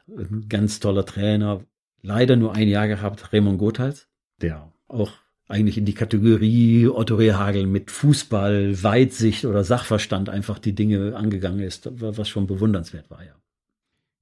Ein 0.07 0.45
ganz 0.49 0.79
toller 0.79 1.05
Trainer. 1.05 1.61
Leider 2.01 2.35
nur 2.35 2.53
ein 2.53 2.67
Jahr 2.67 2.87
gehabt, 2.87 3.33
Raymond 3.33 3.57
Gothals, 3.57 4.07
der 4.41 4.71
auch 4.87 5.11
eigentlich 5.47 5.77
in 5.77 5.85
die 5.85 5.93
Kategorie 5.93 6.87
Otto 6.87 7.15
Rehagel 7.15 7.67
mit 7.67 7.91
Fußball, 7.91 8.81
Weitsicht 8.81 9.45
oder 9.45 9.63
Sachverstand 9.63 10.29
einfach 10.29 10.59
die 10.59 10.73
Dinge 10.73 11.15
angegangen 11.15 11.59
ist, 11.59 11.89
was 11.93 12.27
schon 12.27 12.47
bewundernswert 12.47 13.09
war, 13.09 13.23
ja. 13.23 13.33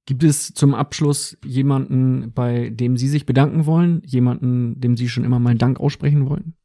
Gibt 0.05 0.23
es 0.23 0.53
zum 0.53 0.75
Abschluss 0.75 1.37
jemanden, 1.45 2.33
bei 2.33 2.69
dem 2.69 2.97
Sie 2.97 3.07
sich 3.07 3.25
bedanken 3.25 3.65
wollen? 3.65 4.01
Jemanden, 4.05 4.79
dem 4.81 4.97
Sie 4.97 5.07
schon 5.07 5.23
immer 5.23 5.39
mal 5.39 5.55
Dank 5.55 5.79
aussprechen 5.79 6.27
wollten? 6.27 6.55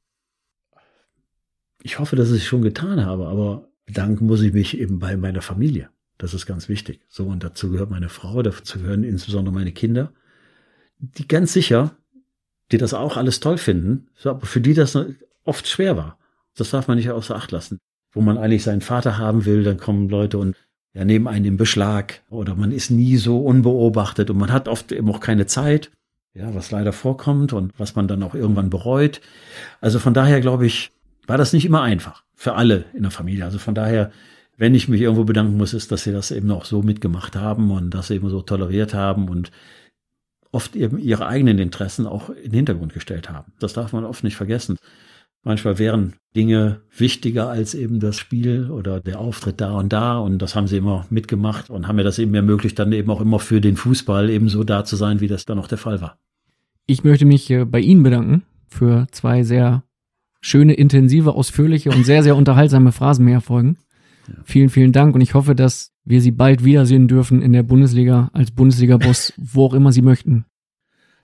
Ich 1.85 2.01
hoffe, 2.01 2.17
dass 2.17 2.33
ich 2.33 2.39
es 2.39 2.45
schon 2.45 2.63
getan 2.63 3.05
habe, 3.05 3.29
aber 3.29 3.69
bedanken 3.87 4.27
muss 4.27 4.43
ich 4.43 4.53
mich 4.53 4.77
eben 4.77 4.99
bei 4.99 5.17
meiner 5.17 5.41
Familie. 5.41 5.91
Das 6.19 6.35
ist 6.35 6.47
ganz 6.47 6.69
wichtig. 6.69 7.01
So, 7.09 7.27
und 7.27 7.45
dazu 7.45 7.71
gehört 7.71 7.91
meine 7.91 8.09
Frau, 8.09 8.43
dazu 8.43 8.81
gehören 8.81 9.05
insbesondere 9.05 9.55
meine 9.55 9.71
Kinder, 9.71 10.13
die 10.99 11.29
ganz 11.29 11.53
sicher 11.53 11.97
die 12.71 12.79
das 12.79 12.95
auch 12.95 13.17
alles 13.17 13.41
toll 13.41 13.59
finden, 13.59 14.09
aber 14.25 14.47
für 14.47 14.61
die 14.61 14.75
das 14.75 14.99
oft 15.45 15.67
schwer 15.67 15.97
war. 15.97 16.19
Das 16.57 16.71
darf 16.71 16.89
man 16.89 16.99
nicht 16.99 17.11
außer 17.11 17.37
Acht 17.37 17.51
lassen. 17.53 17.79
Wo 18.13 18.21
man 18.21 18.39
eigentlich 18.39 18.63
seinen 18.63 18.81
Vater 18.81 19.19
haben 19.19 19.45
will, 19.45 19.63
dann 19.63 19.79
kommen 19.79 20.09
Leute 20.09 20.39
und 20.39 20.57
ja, 20.95 21.05
nehmen 21.05 21.29
einen 21.29 21.45
in 21.45 21.57
Beschlag 21.57 22.23
oder 22.31 22.55
man 22.55 22.73
ist 22.73 22.91
nie 22.91 23.17
so 23.17 23.41
unbeobachtet 23.41 24.31
und 24.31 24.39
man 24.39 24.53
hat 24.53 24.69
oft 24.69 24.91
eben 24.93 25.11
auch 25.11 25.21
keine 25.21 25.47
Zeit, 25.47 25.91
ja, 26.35 26.55
was 26.55 26.71
leider 26.71 26.93
vorkommt 26.93 27.53
und 27.53 27.73
was 27.79 27.95
man 27.95 28.09
dann 28.09 28.23
auch 28.23 28.35
irgendwann 28.35 28.71
bereut. 28.71 29.21
Also 29.81 29.99
von 29.99 30.15
daher 30.15 30.41
glaube 30.41 30.67
ich, 30.67 30.91
war 31.27 31.39
das 31.39 31.53
nicht 31.53 31.67
immer 31.67 31.83
einfach 31.83 32.25
für 32.35 32.55
alle 32.55 32.87
in 32.95 33.03
der 33.03 33.11
Familie. 33.11 33.45
Also 33.45 33.59
von 33.59 33.75
daher, 33.75 34.11
wenn 34.57 34.75
ich 34.75 34.89
mich 34.89 35.01
irgendwo 35.01 35.25
bedanken 35.25 35.57
muss, 35.57 35.75
ist, 35.75 35.93
dass 35.93 36.05
sie 36.05 36.13
das 36.13 36.31
eben 36.31 36.51
auch 36.51 36.65
so 36.65 36.83
mitgemacht 36.83 37.37
haben 37.37 37.71
und 37.71 37.91
das 37.91 38.11
eben 38.11 38.29
so 38.31 38.43
toleriert 38.43 38.95
haben 38.95 39.29
und 39.29 39.53
oft 40.53 40.77
eben 40.77 40.99
ihre 40.99 41.27
eigenen 41.27 41.59
Interessen 41.59 42.07
auch 42.07 42.31
in 42.31 42.51
den 42.51 42.55
Hintergrund 42.55 42.95
gestellt 42.95 43.31
haben. 43.31 43.53
Das 43.61 43.73
darf 43.73 43.93
man 43.93 44.05
oft 44.05 44.25
nicht 44.25 44.37
vergessen. 44.37 44.77
Manchmal 45.45 45.79
wären 45.79 46.15
Dinge 46.35 46.81
wichtiger 46.97 47.49
als 47.49 47.75
eben 47.75 48.01
das 48.01 48.17
Spiel 48.17 48.71
oder 48.71 49.01
der 49.01 49.21
Auftritt 49.21 49.61
da 49.61 49.73
und 49.73 49.93
da 49.93 50.19
und 50.19 50.41
das 50.41 50.55
haben 50.55 50.67
sie 50.67 50.79
immer 50.79 51.07
mitgemacht 51.11 51.71
und 51.71 51.87
haben 51.87 51.97
mir 51.97 52.05
das 52.05 52.19
eben 52.19 52.35
ermöglicht, 52.35 52.79
dann 52.79 52.93
eben 52.93 53.11
auch 53.11 53.21
immer 53.21 53.39
für 53.39 53.61
den 53.61 53.77
Fußball 53.77 54.31
eben 54.31 54.49
so 54.49 54.65
da 54.65 54.85
zu 54.85 54.97
sein, 54.97 55.21
wie 55.21 55.29
das 55.29 55.47
dann 55.47 55.59
auch 55.59 55.69
der 55.69 55.79
Fall 55.79 56.01
war. 56.01 56.19
Ich 56.87 57.05
möchte 57.05 57.25
mich 57.25 57.49
äh, 57.51 57.65
bei 57.65 57.81
Ihnen 57.81 58.03
bedanken 58.03 58.43
für 58.67 59.07
zwei 59.13 59.43
sehr 59.43 59.85
schöne, 60.41 60.75
intensive, 60.75 61.35
ausführliche 61.35 61.91
und 61.91 62.05
sehr, 62.05 62.23
sehr 62.23 62.37
unterhaltsame 62.37 62.93
Phrasenmäherfolgen. 62.93 63.79
Ja. 64.27 64.35
Vielen, 64.45 64.69
vielen 64.71 64.93
Dank 64.93 65.15
und 65.15 65.21
ich 65.21 65.35
hoffe, 65.35 65.55
dass 65.55 65.93
wir 66.09 66.23
sie 66.23 66.31
bald 66.31 66.65
wiedersehen 66.65 67.07
dürfen 67.07 67.43
in 67.43 67.53
der 67.53 67.63
Bundesliga 67.63 68.31
als 68.33 68.51
Bundesliga-Boss, 68.51 69.35
wo 69.37 69.67
auch 69.67 69.75
immer 69.75 69.93
sie 69.93 70.03
möchten. 70.03 70.47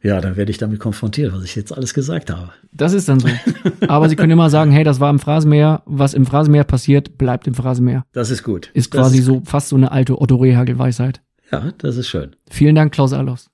Ja, 0.03 0.21
dann 0.21 0.37
werde 0.37 0.51
ich 0.51 0.59
damit 0.59 0.81
konfrontiert, 0.81 1.33
was 1.33 1.45
ich 1.45 1.57
jetzt 1.57 1.73
alles 1.73 1.95
gesagt 1.95 2.31
habe. 2.31 2.51
Das 2.73 2.93
ist 2.93 3.09
dann 3.09 3.21
so. 3.21 3.29
Aber 3.89 4.11
Sie 4.11 4.17
können 4.17 4.33
immer 4.33 4.51
sagen, 4.51 4.71
hey, 4.71 4.85
das 4.85 5.01
war 5.01 5.09
im 5.09 5.19
Phrasenmäher. 5.19 5.83
Was 5.87 6.13
im 6.13 6.27
Phrasenmäher 6.27 6.65
passiert, 6.65 7.17
bleibt 7.17 7.47
im 7.47 7.55
Phrasenmäher. 7.55 8.05
Das 8.13 8.29
ist 8.29 8.43
gut. 8.43 8.71
Ist 8.75 8.93
das 8.93 9.01
quasi 9.01 9.21
ist 9.21 9.25
so 9.25 9.41
fast 9.47 9.71
so 9.71 9.77
eine 9.77 9.93
alte 9.93 10.21
Otto 10.21 10.37
Rehagel-Weisheit. 10.37 11.23
Ja, 11.51 11.73
das 11.79 11.97
ist 11.97 12.09
schön. 12.09 12.37
Vielen 12.51 12.75
Dank, 12.75 12.93
Klaus 12.93 13.15
Allos. 13.15 13.49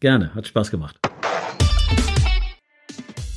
Gerne, 0.00 0.34
hat 0.34 0.46
Spaß 0.46 0.70
gemacht. 0.70 0.98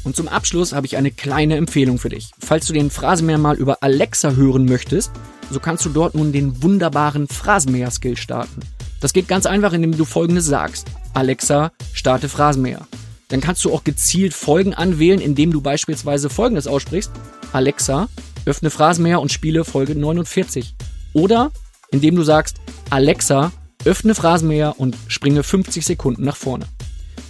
Und 0.03 0.17
zum 0.17 0.27
Abschluss 0.27 0.73
habe 0.73 0.85
ich 0.85 0.97
eine 0.97 1.11
kleine 1.11 1.55
Empfehlung 1.55 1.99
für 1.99 2.09
dich. 2.09 2.31
Falls 2.39 2.67
du 2.67 2.73
den 2.73 2.89
Phrasenmäher 2.89 3.37
mal 3.37 3.55
über 3.55 3.77
Alexa 3.81 4.31
hören 4.31 4.65
möchtest, 4.65 5.11
so 5.49 5.59
kannst 5.59 5.85
du 5.85 5.89
dort 5.89 6.15
nun 6.15 6.31
den 6.31 6.61
wunderbaren 6.61 7.27
Phrasenmäher-Skill 7.27 8.17
starten. 8.17 8.61
Das 8.99 9.13
geht 9.13 9.27
ganz 9.27 9.45
einfach, 9.45 9.73
indem 9.73 9.95
du 9.95 10.05
folgendes 10.05 10.45
sagst. 10.45 10.87
Alexa, 11.13 11.71
starte 11.93 12.29
Phrasenmäher. 12.29 12.87
Dann 13.29 13.41
kannst 13.41 13.63
du 13.65 13.73
auch 13.73 13.83
gezielt 13.83 14.33
Folgen 14.33 14.73
anwählen, 14.73 15.19
indem 15.19 15.51
du 15.51 15.61
beispielsweise 15.61 16.29
folgendes 16.29 16.67
aussprichst. 16.67 17.11
Alexa, 17.51 18.07
öffne 18.45 18.69
Phrasenmäher 18.69 19.19
und 19.19 19.31
spiele 19.31 19.65
Folge 19.65 19.95
49. 19.95 20.75
Oder 21.13 21.51
indem 21.91 22.15
du 22.15 22.23
sagst, 22.23 22.57
Alexa, 22.89 23.51
öffne 23.85 24.15
Phrasenmäher 24.15 24.75
und 24.77 24.95
springe 25.07 25.43
50 25.43 25.85
Sekunden 25.85 26.23
nach 26.23 26.35
vorne. 26.35 26.65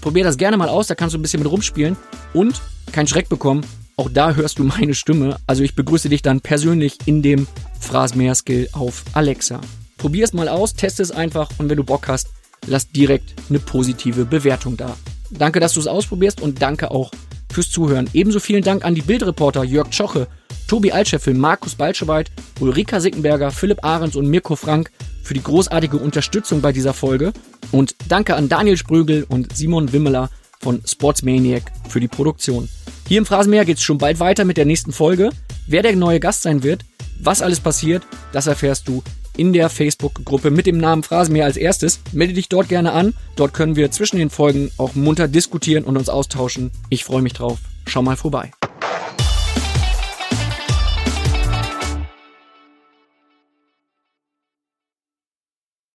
Probier 0.02 0.23
das 0.23 0.38
gerne 0.38 0.57
mal 0.57 0.69
aus, 0.69 0.88
da 0.88 0.95
kannst 0.95 1.14
du 1.14 1.19
ein 1.19 1.22
bisschen 1.22 1.41
mit 1.41 1.52
rumspielen 1.52 1.98
und 2.34 2.61
keinen 2.91 3.07
Schreck 3.07 3.30
bekommen. 3.30 3.65
Auch 3.99 4.10
da 4.14 4.36
hörst 4.36 4.60
du 4.60 4.64
meine 4.64 4.94
Stimme. 4.94 5.38
Also 5.48 5.64
ich 5.64 5.74
begrüße 5.74 6.07
dich 6.07 6.22
dann 6.22 6.40
persönlich 6.40 6.99
in 7.06 7.24
dem 7.24 7.48
Phrasenmäher-Skill 7.80 8.69
auf 8.74 9.03
Alexa. 9.14 9.60
Probier 9.98 10.24
es 10.24 10.34
mal 10.34 10.48
aus, 10.48 10.76
teste 10.76 11.02
es 11.02 11.10
einfach 11.10 11.49
und 11.57 11.68
wenn 11.68 11.78
du 11.78 11.84
Bock 11.84 12.07
hast, 12.07 12.28
lass 12.68 12.91
direkt 12.91 13.34
eine 13.49 13.57
positive 13.57 14.26
Bewertung 14.26 14.78
da. 14.78 14.95
Danke, 15.32 15.60
dass 15.60 15.74
du 15.74 15.80
es 15.80 15.88
ausprobierst 15.88 16.41
und 16.41 16.61
danke 16.61 16.91
auch 16.91 17.10
fürs 17.52 17.72
Zuhören. 17.72 18.07
Ebenso 18.14 18.40
vielen 18.40 18.64
Dank 18.64 18.86
an 18.86 18.94
die 18.94 19.02
Bildreporter 19.02 19.64
Jörg 19.64 19.90
Tschoche, 19.90 20.28
Tobi 20.68 20.91
Altscheffel, 20.91 21.34
Markus 21.34 21.74
Balscheweit, 21.74 22.30
Ulrika 22.60 22.99
Sickenberger, 22.99 23.49
Philipp 23.49 23.84
Ahrens 23.84 24.15
und 24.15 24.28
Mirko 24.28 24.56
Frank 24.56 24.91
für 25.24 25.34
die 25.34 25.41
großartige 25.41 25.98
Unterstützung 25.98 26.61
bei 26.61 26.72
dieser 26.72 26.94
Folge. 26.94 27.34
Und 27.72 27.95
danke 28.07 28.36
an 28.36 28.48
Daniel 28.48 28.78
Sprügel 28.78 29.26
und 29.28 29.57
Simon 29.57 29.91
Wimmeler 29.91 30.30
von 30.60 30.84
Sportsmaniac 30.86 31.72
für 31.90 31.99
die 31.99 32.07
Produktion. 32.07 32.69
Hier 33.08 33.20
im 33.20 33.26
Phrasenmäher 33.26 33.64
geht 33.64 33.78
es 33.78 33.84
schon 33.84 33.98
bald 33.98 34.20
weiter 34.20 34.44
mit 34.44 34.58
der 34.58 34.66
nächsten 34.66 34.92
Folge. 34.92 35.30
Wer 35.66 35.82
der 35.82 35.96
neue 35.96 36.20
Gast 36.20 36.42
sein 36.42 36.62
wird, 36.62 36.84
was 37.22 37.42
alles 37.42 37.62
passiert, 37.62 38.04
das 38.34 38.48
erfährst 38.48 38.90
du 38.90 39.02
in 39.38 39.54
der 39.54 39.70
Facebook-Gruppe 39.70 40.52
mit 40.52 40.66
dem 40.66 40.78
Namen 40.78 41.04
Phrasenmäher 41.04 41.46
als 41.46 41.56
erstes. 41.56 42.02
Melde 42.12 42.34
dich 42.34 42.50
dort 42.50 42.68
gerne 42.68 42.92
an. 42.92 43.14
Dort 43.38 43.54
können 43.54 43.78
wir 43.78 43.92
zwischen 43.92 44.18
den 44.18 44.30
Folgen 44.30 44.72
auch 44.78 44.94
munter 44.96 45.30
diskutieren 45.30 45.86
und 45.86 45.96
uns 45.96 46.10
austauschen. 46.10 46.72
Ich 46.90 47.06
freue 47.06 47.22
mich 47.22 47.34
drauf. 47.34 47.60
Schau 47.86 48.02
mal 48.02 48.18
vorbei. 48.18 48.52